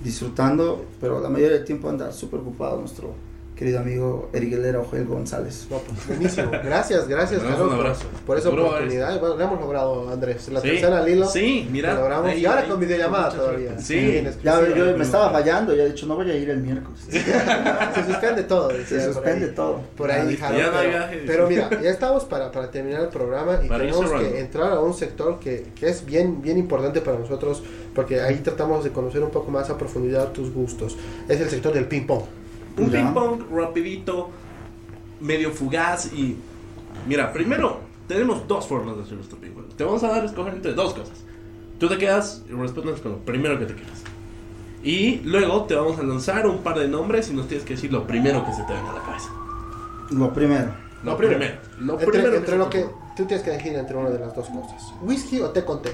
disfrutando. 0.03 0.85
Pero 0.99 1.19
la 1.19 1.29
mayoría 1.29 1.57
del 1.57 1.65
tiempo 1.65 1.89
anda 1.89 2.11
súper 2.11 2.39
ocupado 2.39 2.79
nuestro 2.79 3.13
querido 3.59 3.79
amigo 3.79 4.29
Eric 4.31 4.53
Ojel 4.77 5.05
González. 5.05 5.67
No, 5.69 5.79
pues, 5.79 6.07
buenísimo. 6.07 6.49
Gracias, 6.63 7.09
gracias 7.09 7.41
un 7.43 7.51
por- 7.57 7.73
abrazo. 7.73 8.05
por, 8.25 8.37
esa 8.37 8.45
Seguro 8.45 8.67
oportunidad. 8.67 9.19
Bueno, 9.19 9.35
lo 9.35 9.43
hemos 9.43 9.59
logrado, 9.59 10.09
Andrés. 10.09 10.47
La 10.47 10.61
Sí. 10.61 10.69
tercera 10.69 10.99
al 10.99 11.09
hilo. 11.09 11.27
Sí, 11.27 11.67
mira. 11.69 11.93
Lo 11.93 11.99
logramos. 11.99 12.31
ahí- 12.31 12.39
y 12.39 12.45
ahora 12.45 12.61
ahí- 12.61 12.69
con 12.69 12.79
videollamada 12.79 13.29
todavía. 13.31 13.77
Sí. 13.77 14.23
Ya, 14.41 14.65
yo 14.73 14.95
me 14.97 15.03
estaba 15.03 15.29
fallando. 15.31 15.75
Ya 15.75 15.83
he 15.83 15.87
dicho, 15.89 16.05
no 16.05 16.15
voy 16.15 16.31
a 16.31 16.35
ir 16.37 16.49
el 16.49 16.59
miércoles. 16.61 16.99
Se 17.09 18.05
suspende 18.05 18.43
todo. 18.43 18.69
decía 18.69 19.01
Se 19.01 19.13
suspende 19.13 19.47
todo. 19.47 19.81
Por 19.97 20.09
ahí, 20.09 20.37
Ya 20.37 20.47
pero, 20.71 20.89
viaje. 20.89 21.23
pero 21.27 21.49
mira, 21.49 21.69
ya 21.81 21.89
estamos 21.89 22.23
para, 22.23 22.49
para 22.53 22.71
terminar 22.71 23.01
el 23.01 23.09
programa 23.09 23.59
y 23.61 23.67
Para 23.67 23.83
tenemos 23.83 24.09
que 24.09 24.39
entrar 24.39 24.71
a 24.71 24.79
un 24.79 24.93
sector 24.93 25.37
que, 25.39 25.65
que 25.77 25.89
es 25.89 26.05
bien, 26.05 26.41
bien 26.41 26.57
importante 26.57 27.01
para 27.01 27.19
nosotros 27.19 27.61
porque 27.93 28.21
ahí 28.21 28.35
tratamos 28.37 28.85
de 28.85 28.91
conocer 28.91 29.21
un 29.21 29.31
poco 29.31 29.51
más 29.51 29.69
a 29.69 29.77
profundidad 29.77 30.29
tus 30.31 30.53
gustos. 30.53 30.95
Es 31.27 31.41
el 31.41 31.49
sector 31.49 31.73
del 31.73 31.85
ping 31.85 32.05
pong. 32.07 32.23
Un 32.77 32.89
Ya. 32.89 33.03
ping 33.03 33.13
pong 33.13 33.41
rapidito, 33.51 34.29
medio 35.21 35.51
fugaz 35.51 36.11
y... 36.13 36.37
Mira, 37.07 37.31
primero, 37.33 37.79
tenemos 38.07 38.47
dos 38.47 38.67
formas 38.67 38.95
de 38.97 39.03
hacer 39.03 39.15
nuestro 39.15 39.37
ping 39.37 39.51
pong. 39.51 39.65
Te 39.75 39.83
vamos 39.83 40.03
a 40.03 40.09
dar 40.09 40.21
a 40.23 40.25
escoger 40.25 40.53
entre 40.53 40.73
dos 40.73 40.93
cosas. 40.93 41.23
Tú 41.79 41.87
te 41.87 41.97
quedas 41.97 42.43
y 42.49 42.53
respondes 42.53 42.99
con 43.01 43.13
lo 43.13 43.17
primero 43.19 43.57
que 43.59 43.65
te 43.65 43.73
quieras. 43.73 44.03
Y 44.83 45.17
luego 45.25 45.63
te 45.65 45.75
vamos 45.75 45.99
a 45.99 46.03
lanzar 46.03 46.47
un 46.47 46.59
par 46.59 46.79
de 46.79 46.87
nombres 46.87 47.29
y 47.29 47.33
nos 47.33 47.47
tienes 47.47 47.65
que 47.65 47.75
decir 47.75 47.91
lo 47.91 48.05
primero 48.07 48.45
que 48.45 48.53
se 48.53 48.63
te 48.63 48.73
venga 48.73 48.91
a 48.91 48.93
la 48.93 49.01
cabeza. 49.01 49.29
Lo 50.11 50.33
primero. 50.33 50.73
Lo 51.03 51.11
Lo 51.11 51.17
primero. 51.17 51.39
primero. 51.39 51.61
Lo 51.79 51.93
Entre, 51.93 52.07
primero 52.07 52.35
entre 52.35 52.57
lo 52.57 52.69
que 52.69 52.85
tú 53.15 53.25
tienes 53.25 53.41
que 53.43 53.53
elegir 53.53 53.73
entre 53.75 53.95
una 53.95 54.09
de 54.09 54.19
las 54.19 54.35
dos 54.35 54.47
cosas. 54.49 54.93
Whisky 55.01 55.41
o 55.41 55.49
té 55.51 55.63
con 55.63 55.81
té. 55.81 55.91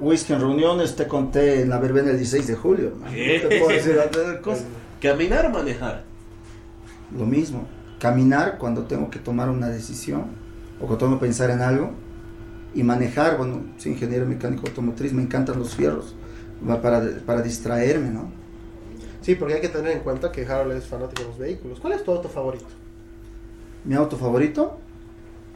Whisky 0.00 0.32
en 0.32 0.40
reuniones, 0.40 0.96
te 0.96 1.06
conté 1.06 1.60
en 1.62 1.68
la 1.70 1.78
verbena 1.78 2.10
el 2.10 2.16
16 2.16 2.46
de 2.46 2.54
julio. 2.56 2.92
man. 3.00 3.10
No 3.12 3.48
te 3.48 3.58
puedo 3.60 3.68
decir 3.68 3.98
otra 3.98 4.40
cosa. 4.42 4.64
Caminar 5.00 5.46
o 5.46 5.50
manejar. 5.50 6.04
Lo 7.16 7.26
mismo. 7.26 7.66
Caminar 7.98 8.56
cuando 8.58 8.84
tengo 8.84 9.10
que 9.10 9.18
tomar 9.18 9.50
una 9.50 9.68
decisión 9.68 10.24
o 10.78 10.86
cuando 10.86 10.98
tengo 10.98 11.18
que 11.18 11.26
pensar 11.26 11.50
en 11.50 11.60
algo. 11.60 11.90
Y 12.74 12.82
manejar, 12.82 13.36
bueno, 13.36 13.64
soy 13.78 13.92
ingeniero 13.92 14.26
mecánico 14.26 14.66
automotriz, 14.68 15.12
me 15.12 15.22
encantan 15.22 15.58
los 15.58 15.74
fierros. 15.74 16.14
va 16.68 16.80
Para, 16.80 17.02
para 17.26 17.42
distraerme, 17.42 18.10
¿no? 18.10 18.30
Sí, 19.22 19.34
porque 19.34 19.54
hay 19.54 19.60
que 19.60 19.68
tener 19.68 19.92
en 19.92 20.00
cuenta 20.00 20.30
que 20.32 20.46
Harold 20.46 20.72
es 20.72 20.86
fanático 20.86 21.22
de 21.22 21.28
los 21.28 21.38
vehículos. 21.38 21.78
¿Cuál 21.80 21.94
es 21.94 22.04
tu 22.04 22.12
auto 22.12 22.28
favorito? 22.28 22.64
Mi 23.84 23.94
auto 23.96 24.16
favorito. 24.16 24.78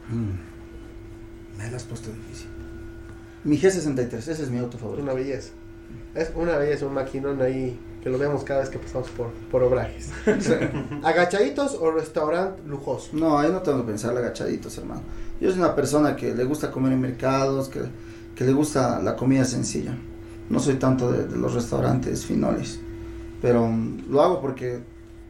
mm, 0.09 1.57
Me 1.57 1.71
la 1.71 1.77
has 1.77 1.83
puesto 1.83 2.11
difícil. 2.11 2.49
Mi 3.45 3.57
G63, 3.59 4.13
ese 4.17 4.31
es 4.31 4.49
mi 4.49 4.57
auto 4.57 4.79
favorito. 4.79 5.03
Una 5.03 5.13
belleza. 5.13 5.51
Es 6.15 6.31
una 6.35 6.57
belleza, 6.57 6.87
un 6.87 6.95
maquinón 6.95 7.41
ahí 7.43 7.79
que 8.01 8.09
lo 8.09 8.17
vemos 8.17 8.43
cada 8.43 8.61
vez 8.61 8.69
que 8.69 8.79
pasamos 8.79 9.07
por, 9.09 9.27
por 9.51 9.61
obrajes. 9.61 10.09
¿Agachaditos 11.03 11.77
o 11.79 11.91
restaurante 11.91 12.63
lujoso? 12.65 13.09
No, 13.13 13.37
ahí 13.37 13.51
no 13.51 13.61
tengo 13.61 13.79
que 13.79 13.91
pensar 13.91 14.17
agachaditos, 14.17 14.75
hermano. 14.79 15.01
Yo 15.39 15.51
soy 15.51 15.59
una 15.59 15.75
persona 15.75 16.15
que 16.15 16.33
le 16.33 16.43
gusta 16.43 16.71
comer 16.71 16.93
en 16.93 17.01
mercados, 17.01 17.69
que, 17.69 17.81
que 18.35 18.43
le 18.45 18.53
gusta 18.53 18.99
la 18.99 19.15
comida 19.15 19.45
sencilla. 19.45 19.95
No 20.49 20.59
soy 20.59 20.75
tanto 20.75 21.11
de, 21.11 21.27
de 21.27 21.37
los 21.37 21.53
restaurantes 21.53 22.25
finoles, 22.25 22.79
pero 23.41 23.67
mm, 23.67 24.09
lo 24.09 24.23
hago 24.23 24.41
porque 24.41 24.79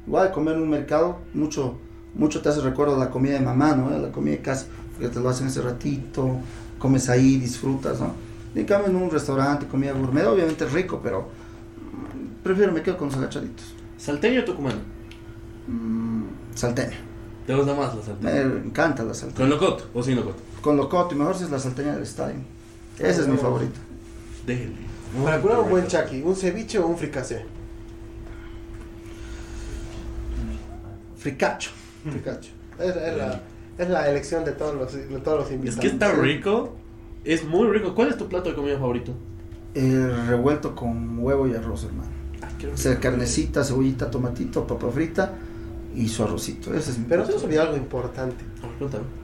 igual 0.07 0.31
comer 0.31 0.55
en 0.55 0.61
un 0.61 0.69
mercado 0.69 1.17
mucho, 1.33 1.77
mucho 2.13 2.41
te 2.41 2.47
hace 2.47 2.61
recuerdo 2.61 2.97
la 2.97 3.09
comida 3.09 3.33
de 3.33 3.41
mamá, 3.41 3.75
¿no? 3.75 3.89
La 3.89 4.11
comida 4.11 4.35
de 4.35 4.41
casa, 4.41 4.67
porque 4.93 5.09
te 5.09 5.19
lo 5.19 5.29
hacen 5.29 5.47
ese 5.47 5.61
ratito, 5.61 6.37
comes 6.85 7.09
ahí, 7.09 7.37
disfrutas, 7.37 7.99
¿no? 7.99 8.13
En 8.53 8.63
cambio 8.65 8.91
en 8.91 8.95
un 8.95 9.09
restaurante, 9.09 9.65
comida 9.65 9.91
gourmet, 9.93 10.27
obviamente 10.27 10.65
es 10.65 10.71
rico, 10.71 11.01
pero 11.01 11.21
mm, 11.21 12.43
prefiero 12.43 12.71
me 12.71 12.83
quedo 12.83 12.95
con 12.95 13.07
los 13.07 13.17
agachaditos. 13.17 13.73
¿Salteño 13.97 14.41
o 14.41 14.45
tucumano? 14.45 14.77
Mm, 15.67 16.25
salteña. 16.53 16.97
¿Te 17.47 17.55
gusta 17.55 17.73
más 17.73 17.95
la 17.95 18.03
salteña? 18.03 18.45
Me 18.45 18.67
encanta 18.67 19.03
la 19.03 19.15
salteña. 19.15 19.37
¿Con 19.39 19.49
locoto 19.49 19.89
o 19.95 20.03
sin 20.03 20.15
locoto? 20.15 20.37
Con 20.61 20.77
locoto 20.77 21.15
y 21.15 21.17
mejor 21.17 21.35
si 21.35 21.45
es 21.45 21.49
la 21.49 21.57
salteña 21.57 21.93
del 21.93 22.03
estadio. 22.03 22.35
Ese 22.99 23.21
es 23.21 23.27
mi 23.27 23.37
favorito. 23.37 23.79
Déjenle. 24.45 24.77
Para 25.23 25.41
curar 25.41 25.59
un 25.61 25.69
buen 25.71 25.87
chaki, 25.87 26.21
un 26.21 26.35
ceviche 26.35 26.77
o 26.77 26.85
un 26.85 26.97
fricasé. 26.97 27.45
Fricacho. 31.17 31.71
Fricacho. 32.03 32.51
Es, 32.77 32.95
es 32.95 33.17
la, 33.17 33.41
es 33.77 33.89
la 33.89 34.09
elección 34.09 34.45
de 34.45 34.51
todos 34.53 34.75
los, 34.75 34.93
de 34.93 35.19
todos 35.19 35.39
los 35.39 35.47
Es 35.47 35.53
invitados. 35.53 35.79
que 35.81 35.87
está 35.87 36.11
rico. 36.13 36.75
Es 37.23 37.43
muy 37.43 37.67
rico. 37.69 37.95
¿Cuál 37.95 38.09
es 38.09 38.17
tu 38.17 38.27
plato 38.27 38.49
de 38.49 38.55
comida 38.55 38.77
favorito? 38.77 39.11
El 39.73 40.27
revuelto 40.27 40.75
con 40.75 41.19
huevo 41.19 41.47
y 41.47 41.53
arroz, 41.55 41.83
hermano. 41.85 42.09
O 42.73 42.77
sea, 42.77 42.99
carnecita, 42.99 43.63
cebollita, 43.63 44.09
tomatito, 44.09 44.65
papa 44.65 44.89
frita 44.89 45.33
y 45.93 46.07
su 46.07 46.23
arrocito. 46.23 46.73
Ese 46.73 46.91
es 46.91 46.97
Pero 47.09 47.21
se 47.23 47.27
plato. 47.27 47.31
nos 47.33 47.43
olvidó 47.43 47.61
algo 47.63 47.77
importante. 47.77 48.43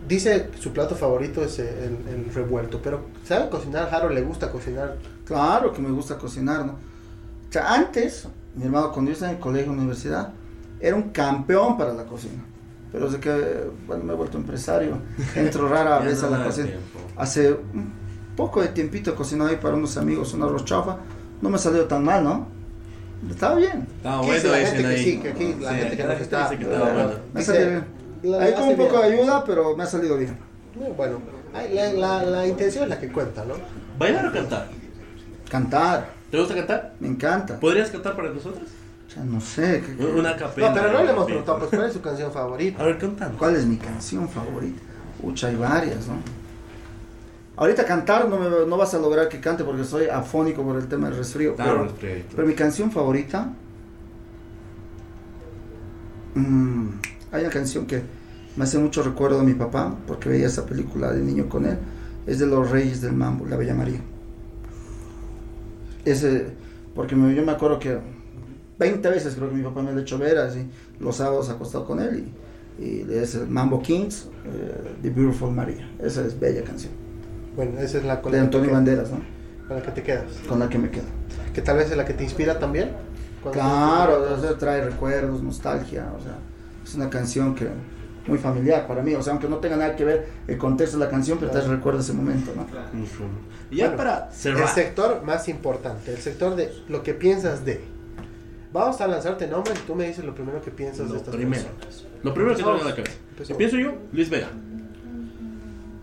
Dice 0.08 0.50
que 0.52 0.58
su 0.58 0.72
plato 0.72 0.96
favorito 0.96 1.44
es 1.44 1.60
el, 1.60 1.98
el 2.10 2.26
revuelto, 2.34 2.80
pero 2.82 3.02
¿sabe 3.24 3.50
cocinar? 3.50 3.94
Harold 3.94 4.14
le 4.16 4.22
gusta 4.22 4.52
cocinar. 4.52 4.98
Claro 5.26 5.72
que 5.74 5.82
me 5.82 5.90
gusta 5.92 6.18
cocinar, 6.18 6.66
¿no? 6.66 6.74
O 6.74 7.52
sea, 7.52 7.74
antes, 7.74 8.28
mi 8.56 8.64
hermano, 8.66 8.92
cuando 8.92 9.10
yo 9.10 9.14
estaba 9.14 9.32
en 9.32 9.38
el 9.38 9.42
colegio, 9.44 9.72
universidad, 9.72 10.34
era 10.80 10.96
un 10.96 11.10
campeón 11.10 11.78
para 11.78 11.94
la 11.94 12.06
cocina. 12.06 12.44
Pero 12.92 13.06
desde 13.06 13.20
que, 13.20 13.70
bueno, 13.88 14.04
me 14.04 14.14
he 14.14 14.16
vuelto 14.16 14.38
empresario, 14.38 14.98
entro 15.36 15.68
rara 15.70 16.00
vez 16.00 16.22
no 16.22 16.28
a 16.28 16.38
la 16.40 16.46
cocina. 16.46 16.68
tiempo. 16.68 17.00
Hace 17.18 17.52
un 17.54 17.94
poco 18.36 18.62
de 18.62 18.70
tiempito 18.70 19.16
cocinado 19.16 19.50
ahí 19.50 19.58
para 19.58 19.76
unos 19.76 19.96
amigos 19.98 20.34
un 20.34 20.44
arroz 20.44 20.66
chaufa. 20.66 20.98
No 21.42 21.50
me 21.50 21.58
salió 21.58 21.86
tan 21.86 22.04
mal, 22.04 22.24
¿no? 22.24 22.48
Estaba 23.30 23.56
bien. 23.56 23.88
¿Qué 24.02 24.10
bueno, 24.10 24.34
dice 24.34 24.48
la 24.50 24.58
gente 24.58 24.82
que 24.82 24.88
ahí. 24.88 25.04
sí, 25.04 25.20
que 25.20 25.30
aquí 25.30 25.56
la 25.60 25.74
gente 25.76 25.96
que 25.98 26.02
está- 26.24 26.50
dice 26.50 26.58
que 26.58 26.64
estaba 26.72 26.94
bueno. 26.94 27.12
Me 27.34 27.42
salió 27.44 27.68
bien. 27.68 27.86
con 28.24 28.44
hace 28.44 28.70
un 28.70 28.78
poco 28.78 29.00
de 29.00 29.04
ayuda, 29.06 29.44
pero 29.46 29.76
me 29.78 29.84
ha 29.84 29.88
salido 29.88 30.18
bien. 30.18 30.38
Bueno. 30.98 31.20
La, 31.54 31.94
la, 31.94 32.24
la 32.24 32.48
intención 32.48 32.86
es 32.86 32.90
la 32.90 33.00
que 33.00 33.12
cuenta, 33.12 33.44
¿no? 33.46 33.56
¿Bailar 34.00 34.26
o 34.28 34.32
cantar? 34.32 34.68
Cantar, 35.50 36.10
¿Te 36.32 36.38
gusta 36.40 36.56
cantar? 36.56 36.94
me 37.00 37.10
encanta. 37.10 37.60
¿Podrías 37.60 37.90
cantar 37.90 38.16
para 38.16 38.30
nosotros? 38.30 38.64
O 39.12 39.14
sea, 39.14 39.24
no 39.26 39.42
sé, 39.42 39.84
¿qué- 39.86 40.06
Una 40.06 40.38
capela. 40.38 40.70
No, 40.70 40.74
pero 40.76 40.94
no 40.94 41.04
le 41.04 41.12
hemos 41.12 41.26
preguntado, 41.26 41.60
pues, 41.60 41.70
¿cuál 41.72 41.86
es 41.88 41.94
su 41.94 42.02
canción 42.02 42.32
favorita? 42.32 42.82
A 42.82 42.86
ver, 42.86 42.98
cantando. 42.98 43.38
¿Cuál 43.38 43.58
es 43.58 43.66
mi 43.66 43.76
canción 43.76 44.30
favorita? 44.30 44.80
Ucha, 45.22 45.48
hay 45.50 45.56
varias, 45.58 46.08
¿no? 46.08 46.14
Ahorita 47.58 47.86
cantar 47.86 48.30
no, 48.30 48.38
me, 48.40 48.50
no 48.66 48.78
vas 48.78 48.94
a 48.94 49.00
lograr 49.00 49.28
que 49.28 49.42
cante 49.42 49.66
porque 49.66 49.84
soy 49.84 50.06
afónico 50.08 50.64
por 50.64 50.78
el 50.78 50.88
tema 50.88 51.10
del 51.10 51.18
resfrío. 51.18 51.56
Pero, 51.58 51.90
pero 52.34 52.48
mi 52.48 52.54
canción 52.56 52.90
favorita. 52.90 53.50
mm, 56.36 56.88
hay 57.34 57.42
una 57.42 57.50
canción 57.52 57.86
que 57.86 58.02
me 58.56 58.64
hace 58.64 58.78
mucho 58.80 59.04
recuerdo 59.04 59.40
de 59.40 59.46
mi 59.46 59.54
papá 59.54 59.94
porque 60.08 60.30
veía 60.30 60.48
esa 60.48 60.66
película 60.66 61.12
de 61.12 61.22
niño 61.22 61.50
con 61.50 61.66
él. 61.66 61.78
Es 62.26 62.40
de 62.40 62.46
los 62.48 62.70
Reyes 62.72 63.02
del 63.02 63.14
Mambo, 63.14 63.46
La 63.46 63.58
Bella 63.58 63.74
María. 63.76 64.00
Ese, 66.06 66.48
porque 66.96 67.16
me- 67.16 67.36
yo 67.36 67.44
me 67.44 67.52
acuerdo 67.52 67.80
que 67.80 68.00
20 68.82 69.10
veces 69.10 69.36
creo 69.36 69.50
que 69.50 69.56
mi 69.56 69.64
papá 69.64 69.82
me 69.84 69.92
lo 69.92 70.00
ha 70.00 70.02
hecho 70.02 70.18
ver 70.18 70.38
así, 70.40 70.68
los 71.00 71.16
sábados 71.16 71.50
acostado 71.50 71.86
con 71.86 72.00
él 72.00 72.26
y, 72.80 72.84
y 72.84 73.08
es 73.14 73.36
el 73.36 73.48
Mambo 73.48 73.82
Kings, 73.82 74.28
eh, 74.46 74.96
The 75.04 75.10
Beautiful 75.12 75.52
Maria. 75.52 75.88
Esa 76.00 76.26
es 76.26 76.40
bella 76.40 76.64
canción. 76.64 76.92
Bueno, 77.56 77.80
esa 77.80 78.00
es 78.00 78.06
la 78.06 78.22
con 78.22 78.32
De 78.32 78.38
la, 78.40 78.42
que 78.42 78.46
Antonio 78.48 78.68
quedas, 78.70 78.78
Banderas, 78.78 79.12
¿no? 79.12 79.20
con 79.68 79.78
la 79.78 79.84
que 79.84 79.92
te 79.92 80.04
quedas. 80.04 80.26
Con 80.50 80.60
la 80.60 80.68
que 80.68 80.78
me 80.80 80.90
quedo. 80.90 81.06
Que 81.54 81.62
tal 81.62 81.78
vez 81.78 81.92
es 81.92 81.98
la 81.98 82.06
que 82.06 82.14
te 82.14 82.24
inspira 82.24 82.58
también. 82.60 82.90
Claro, 83.52 84.34
o 84.34 84.42
sea, 84.42 84.58
trae 84.58 84.84
recuerdos, 84.84 85.42
nostalgia, 85.42 86.12
o 86.18 86.22
sea, 86.22 86.38
es 86.84 86.96
una 86.96 87.10
canción 87.10 87.56
que 87.56 87.68
muy 88.28 88.38
familiar 88.38 88.88
para 88.88 89.02
mí, 89.02 89.16
o 89.16 89.22
sea, 89.22 89.34
aunque 89.34 89.48
no 89.48 89.58
tenga 89.58 89.78
nada 89.78 89.96
que 89.96 90.06
ver 90.06 90.28
el 90.48 90.58
contexto 90.58 90.98
de 90.98 91.06
la 91.06 91.10
canción, 91.12 91.38
pero 91.40 91.52
te 91.52 91.62
recuerda 91.62 92.02
ese 92.02 92.14
momento, 92.14 92.52
¿no? 92.56 92.66
Y 93.72 93.78
ya 93.78 93.86
Bueno, 93.86 93.98
para 93.98 94.28
El 94.28 94.34
cerrar. 94.34 94.68
sector 94.70 95.24
más 95.24 95.48
importante, 95.50 96.12
el 96.12 96.18
sector 96.18 96.56
de 96.56 96.72
lo 96.88 97.02
que 97.04 97.14
piensas 97.14 97.66
de. 97.66 97.82
Vamos 98.74 99.02
a 99.02 99.08
lanzarte 99.08 99.48
nombres 99.48 99.78
y 99.80 99.88
tú 99.88 99.96
me 99.96 100.08
dices 100.08 100.24
lo 100.24 100.34
primero 100.34 100.62
que 100.62 100.72
piensas 100.72 101.08
de 101.08 101.14
Lo 101.14 101.20
estas 101.20 101.36
primero. 101.36 101.64
personas. 101.64 102.06
Lo 102.24 102.34
primero 102.34 102.56
que 102.56 102.64
te 102.64 102.70
viene 102.70 102.82
a 102.82 102.86
la 102.86 102.96
cabeza. 102.96 103.16
Empezamos. 103.32 103.50
Empiezo 103.52 103.78
yo, 103.78 103.94
Luis 104.14 104.30
Vega. 104.30 104.48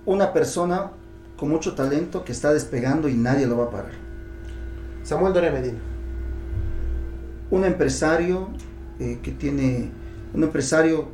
Una 0.05 0.33
persona 0.33 0.91
con 1.37 1.49
mucho 1.49 1.75
talento 1.75 2.25
que 2.25 2.33
está 2.33 2.53
despegando 2.53 3.09
y 3.09 3.15
nadie 3.15 3.47
lo 3.47 3.57
va 3.59 3.65
a 3.65 3.71
parar. 3.71 3.93
Samuel 5.03 5.33
Doria 5.33 5.51
Medina. 5.53 5.79
un 7.51 7.65
empresario 7.65 8.49
eh, 9.01 9.21
que 9.23 9.31
tiene 9.33 9.91
un 10.35 10.43
empresario 10.43 11.07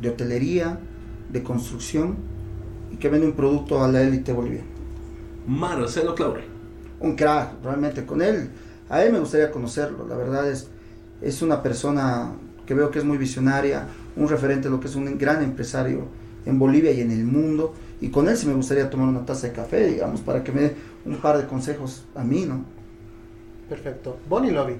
de 0.00 0.08
hotelería, 0.08 0.78
de 1.30 1.42
construcción 1.44 2.16
y 2.90 2.96
que 2.96 3.08
vende 3.08 3.26
un 3.28 3.34
producto 3.34 3.84
a 3.84 3.88
la 3.88 4.02
élite 4.02 4.32
boliviana. 4.32 4.66
Marcelo 5.46 6.14
Claure. 6.16 6.42
Un 7.00 7.14
crack, 7.14 7.62
realmente 7.62 8.04
con 8.04 8.22
él, 8.22 8.50
a 8.88 9.04
él 9.04 9.12
me 9.12 9.20
gustaría 9.20 9.52
conocerlo, 9.52 10.06
la 10.08 10.16
verdad 10.16 10.50
es, 10.50 10.68
es 11.20 11.42
una 11.42 11.62
persona 11.62 12.32
que 12.66 12.74
veo 12.74 12.90
que 12.90 12.98
es 12.98 13.04
muy 13.04 13.18
visionaria, 13.18 13.86
un 14.16 14.28
referente 14.28 14.68
de 14.68 14.70
lo 14.70 14.80
que 14.80 14.88
es 14.88 14.94
un 14.94 15.16
gran 15.18 15.42
empresario 15.42 16.06
en 16.44 16.58
Bolivia 16.58 16.92
y 16.92 17.00
en 17.00 17.10
el 17.10 17.24
mundo, 17.24 17.74
y 18.00 18.08
con 18.08 18.28
él 18.28 18.36
sí 18.36 18.46
me 18.46 18.54
gustaría 18.54 18.88
tomar 18.88 19.08
una 19.08 19.24
taza 19.24 19.48
de 19.48 19.52
café, 19.52 19.86
digamos, 19.86 20.20
para 20.20 20.44
que 20.44 20.52
me 20.52 20.60
dé 20.60 20.76
un 21.04 21.16
par 21.16 21.38
de 21.38 21.46
consejos 21.46 22.04
a 22.14 22.22
mí, 22.22 22.44
¿no? 22.46 22.64
Perfecto. 23.68 24.18
Bonnie 24.28 24.52
Lobby. 24.52 24.76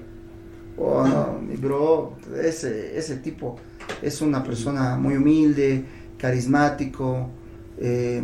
Oh, 0.77 1.05
no, 1.05 1.39
mi 1.41 1.55
bro, 1.57 2.13
ese, 2.41 2.97
ese 2.97 3.17
tipo 3.17 3.57
es 4.01 4.21
una 4.21 4.43
persona 4.43 4.95
muy 4.97 5.17
humilde, 5.17 5.83
carismático, 6.17 7.29
eh, 7.77 8.23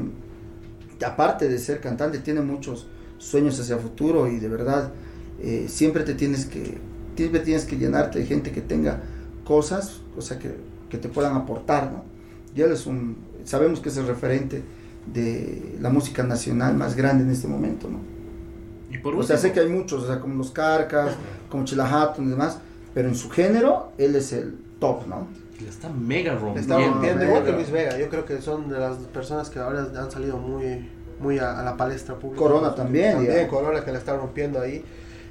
aparte 1.05 1.49
de 1.49 1.59
ser 1.59 1.81
cantante, 1.81 2.19
tiene 2.19 2.41
muchos 2.41 2.87
sueños 3.17 3.59
hacia 3.59 3.77
futuro 3.77 4.27
y 4.27 4.39
de 4.39 4.47
verdad 4.47 4.91
eh, 5.41 5.65
siempre 5.67 6.03
te 6.03 6.13
tienes 6.13 6.45
que, 6.45 6.77
siempre 7.15 7.41
tienes 7.41 7.65
que 7.65 7.77
llenarte 7.77 8.19
de 8.19 8.25
gente 8.25 8.51
que 8.51 8.61
tenga 8.61 9.01
cosas, 9.43 10.01
o 10.17 10.21
sea, 10.21 10.39
que, 10.39 10.55
que 10.89 10.97
te 10.97 11.09
puedan 11.09 11.35
aportar, 11.35 11.91
¿no? 11.91 12.03
Y 12.55 12.61
él 12.61 12.71
es 12.71 12.85
un, 12.85 13.17
sabemos 13.43 13.79
que 13.79 13.89
es 13.89 13.97
el 13.97 14.07
referente 14.07 14.63
de 15.13 15.77
la 15.81 15.89
música 15.89 16.23
nacional 16.23 16.75
más 16.75 16.95
grande 16.95 17.23
en 17.23 17.31
este 17.31 17.47
momento, 17.47 17.87
¿no? 17.89 17.99
Y 18.89 18.97
por 18.97 19.15
O 19.15 19.23
sea, 19.23 19.37
sé 19.37 19.51
que 19.51 19.59
hay 19.59 19.69
muchos, 19.69 20.03
o 20.03 20.07
sea, 20.07 20.19
como 20.19 20.35
los 20.35 20.51
Carcas, 20.51 21.15
como 21.49 21.65
Chilahatton 21.65 22.25
y 22.25 22.29
demás, 22.29 22.59
pero 22.93 23.09
en 23.09 23.15
su 23.15 23.29
género, 23.29 23.91
él 23.97 24.15
es 24.15 24.31
el 24.33 24.57
top, 24.79 25.07
¿no? 25.07 25.27
Le 25.61 25.69
está 25.69 25.89
mega 25.89 26.33
rompiendo. 26.33 26.59
está 26.61 26.91
rompiendo 26.91 27.25
igual 27.25 27.45
que. 27.45 27.51
Luis 27.51 27.71
Vega. 27.71 27.97
Yo 27.97 28.09
creo 28.09 28.25
que 28.25 28.41
son 28.41 28.69
de 28.69 28.77
las 28.79 28.97
personas 28.97 29.49
que 29.49 29.59
ahora 29.59 29.87
han 29.97 30.11
salido 30.11 30.37
muy, 30.37 30.89
muy 31.19 31.39
a, 31.39 31.59
a 31.59 31.63
la 31.63 31.77
palestra 31.77 32.15
pública. 32.15 32.41
Corona 32.41 32.75
también, 32.75 33.13
También. 33.13 33.47
Corona 33.47 33.83
que 33.83 33.91
la 33.91 33.99
está 33.99 34.17
rompiendo 34.17 34.59
ahí. 34.59 34.83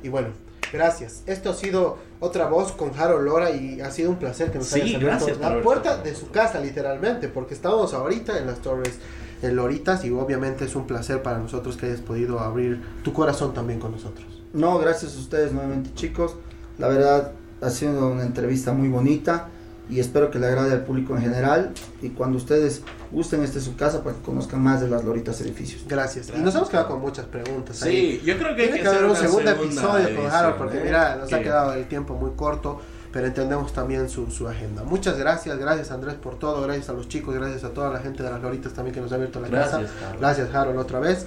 Y 0.02 0.08
bueno, 0.08 0.28
gracias. 0.74 1.22
Esto 1.26 1.50
ha 1.50 1.54
sido 1.54 1.96
otra 2.20 2.48
voz 2.48 2.72
con 2.72 2.90
Harold 2.98 3.24
Lora 3.24 3.50
y 3.50 3.80
ha 3.80 3.90
sido 3.90 4.10
un 4.10 4.16
placer 4.16 4.50
que 4.50 4.58
nos 4.58 4.66
Sí, 4.66 4.82
hayas 4.82 5.00
gracias 5.00 5.38
la 5.38 5.62
puerta 5.62 5.96
de 5.96 6.14
su 6.14 6.30
casa, 6.30 6.60
literalmente, 6.60 7.28
porque 7.28 7.54
estamos 7.54 7.94
ahorita 7.94 8.36
en 8.36 8.46
las 8.46 8.58
torres 8.58 8.98
en 9.40 9.56
Loritas 9.56 10.04
y 10.04 10.10
obviamente 10.10 10.64
es 10.64 10.74
un 10.74 10.86
placer 10.86 11.22
para 11.22 11.38
nosotros 11.38 11.76
que 11.76 11.86
hayas 11.86 12.00
podido 12.00 12.40
abrir 12.40 12.82
tu 13.02 13.12
corazón 13.12 13.54
también 13.54 13.78
con 13.78 13.92
nosotros. 13.92 14.26
No, 14.52 14.78
gracias 14.78 15.16
a 15.16 15.20
ustedes 15.20 15.52
nuevamente, 15.52 15.90
chicos. 15.94 16.36
La 16.78 16.88
verdad, 16.88 17.32
ha 17.60 17.70
sido 17.70 18.08
una 18.08 18.24
entrevista 18.24 18.72
muy 18.72 18.88
bonita 18.88 19.48
y 19.88 20.00
espero 20.00 20.30
que 20.30 20.38
le 20.38 20.46
agrade 20.46 20.72
al 20.72 20.82
público 20.84 21.14
en 21.14 21.22
general. 21.22 21.72
Y 22.00 22.10
cuando 22.10 22.38
ustedes 22.38 22.82
gusten, 23.12 23.42
esta 23.42 23.58
es 23.58 23.64
su 23.64 23.76
casa 23.76 24.02
para 24.02 24.16
que 24.16 24.22
conozcan 24.22 24.62
más 24.62 24.80
de 24.80 24.88
las 24.88 25.04
Loritas 25.04 25.40
Edificios. 25.40 25.84
Gracias. 25.86 26.30
Y 26.34 26.40
nos 26.40 26.54
hemos 26.54 26.68
quedado 26.70 26.88
con 26.88 27.00
muchas 27.00 27.26
preguntas. 27.26 27.82
ahí. 27.82 28.18
Sí, 28.20 28.26
yo 28.26 28.38
creo 28.38 28.54
que 28.56 28.62
hay 28.62 28.68
Tiene 28.68 28.76
que, 28.78 28.82
que 28.82 28.88
haber 28.88 29.10
hacer 29.10 29.10
un 29.26 29.30
segundo 29.30 29.50
episodio 29.50 30.16
con 30.16 30.30
Harold 30.30 30.56
porque 30.56 30.78
¿eh? 30.78 30.82
mira, 30.84 31.16
nos 31.16 31.32
ha 31.32 31.38
Que- 31.38 31.44
quedado 31.44 31.74
el 31.74 31.86
tiempo 31.86 32.14
muy 32.14 32.30
corto, 32.34 32.80
pero 33.12 33.26
entendemos 33.26 33.72
también 33.72 34.08
su, 34.08 34.30
su 34.30 34.48
agenda. 34.48 34.82
Muchas 34.84 35.16
gracias, 35.18 35.56
gracias 35.58 35.90
Andrés 35.92 36.14
por 36.14 36.38
todo, 36.38 36.62
gracias 36.62 36.88
a 36.88 36.92
los 36.94 37.06
chicos, 37.08 37.34
gracias 37.34 37.62
a 37.64 37.68
toda 37.70 37.90
la 37.90 38.00
gente 38.00 38.22
de 38.22 38.30
las 38.30 38.40
Loritas 38.42 38.72
también 38.72 38.94
que 38.94 39.00
nos 39.00 39.12
ha 39.12 39.16
abierto 39.16 39.38
la 39.40 39.48
Gracias, 39.48 39.82
casa. 39.92 40.06
Harold. 40.06 40.20
Gracias 40.20 40.54
Harold 40.54 40.78
otra 40.78 40.98
vez. 41.00 41.26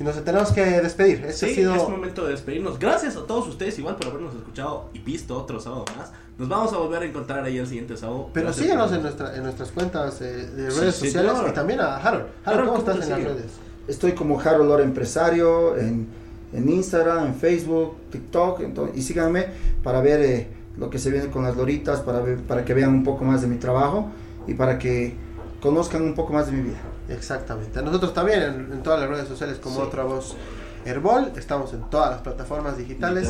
Y 0.00 0.02
nos 0.04 0.24
tenemos 0.24 0.50
que 0.52 0.64
despedir. 0.80 1.24
Este 1.26 1.46
Sí, 1.46 1.52
ha 1.52 1.54
sido 1.54 1.74
es 1.74 1.88
momento 1.88 2.24
de 2.24 2.32
despedirnos. 2.32 2.78
Gracias 2.78 3.16
a 3.16 3.26
todos 3.26 3.46
ustedes 3.48 3.78
igual 3.78 3.96
por 3.96 4.06
habernos 4.08 4.34
escuchado 4.34 4.88
y 4.94 4.98
visto 5.00 5.36
otro 5.36 5.60
sábado 5.60 5.84
más. 5.98 6.10
Nos 6.38 6.48
vamos 6.48 6.72
a 6.72 6.78
volver 6.78 7.02
a 7.02 7.04
encontrar 7.04 7.44
ahí 7.44 7.58
el 7.58 7.66
siguiente 7.66 7.96
sábado. 7.98 8.30
pero 8.32 8.46
Gracias 8.46 8.64
síguenos 8.64 8.86
por- 8.88 8.96
en, 8.96 9.02
nuestra, 9.02 9.36
en 9.36 9.42
nuestras 9.42 9.70
cuentas 9.72 10.20
eh, 10.22 10.24
de 10.46 10.70
redes 10.70 10.94
sí, 10.94 11.06
sociales 11.10 11.32
y 11.48 11.52
también 11.52 11.80
a 11.80 11.96
Harold. 11.96 12.04
Harold, 12.06 12.30
Harold, 12.46 12.68
¿cómo 12.70 12.78
¿cómo 12.84 12.92
estás 12.92 13.08
en 13.10 13.24
las 13.24 13.32
redes? 13.34 13.50
Estoy 13.88 14.12
como 14.12 14.40
Harold 14.40 14.68
Lora 14.68 14.82
Empresario 14.84 15.76
en, 15.76 16.06
en 16.54 16.68
Instagram, 16.68 17.26
en 17.26 17.34
Facebook, 17.34 17.96
TikTok. 18.10 18.62
y 18.94 19.02
síganme 19.02 19.48
para 19.82 20.00
ver 20.00 20.20
eh, 20.22 20.48
lo 20.78 20.88
que 20.88 20.98
se 20.98 21.10
viene 21.10 21.28
con 21.28 21.42
las 21.42 21.56
Loritas, 21.56 22.00
para, 22.00 22.20
ver- 22.20 22.38
para 22.38 22.64
que 22.64 22.72
vean 22.72 22.90
un 22.90 23.04
poco 23.04 23.24
más 23.24 23.42
de 23.42 23.48
mi 23.48 23.56
trabajo 23.56 24.08
y 24.46 24.54
para 24.54 24.78
que 24.78 25.12
conozcan 25.60 26.00
un 26.02 26.14
poco 26.14 26.32
más 26.32 26.46
de 26.46 26.52
mi 26.52 26.62
vida. 26.70 26.78
Exactamente. 27.10 27.82
Nosotros 27.82 28.14
también 28.14 28.42
en, 28.42 28.72
en 28.72 28.82
todas 28.82 29.00
las 29.00 29.08
redes 29.08 29.28
sociales 29.28 29.58
como 29.58 29.76
Sí. 29.76 29.82
otra 29.82 30.04
voz 30.04 30.36
Herbol. 30.84 31.32
Estamos 31.36 31.72
en 31.74 31.82
todas 31.90 32.10
las 32.10 32.20
plataformas 32.22 32.76
digitales. 32.78 33.28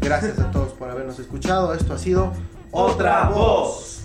Gracias 0.00 0.38
a 0.38 0.50
todos 0.50 0.72
por 0.72 0.88
habernos 0.90 1.18
escuchado. 1.18 1.74
Esto 1.74 1.94
ha 1.94 1.98
sido 1.98 2.32
Otra 2.70 3.28
voz. 3.28 4.02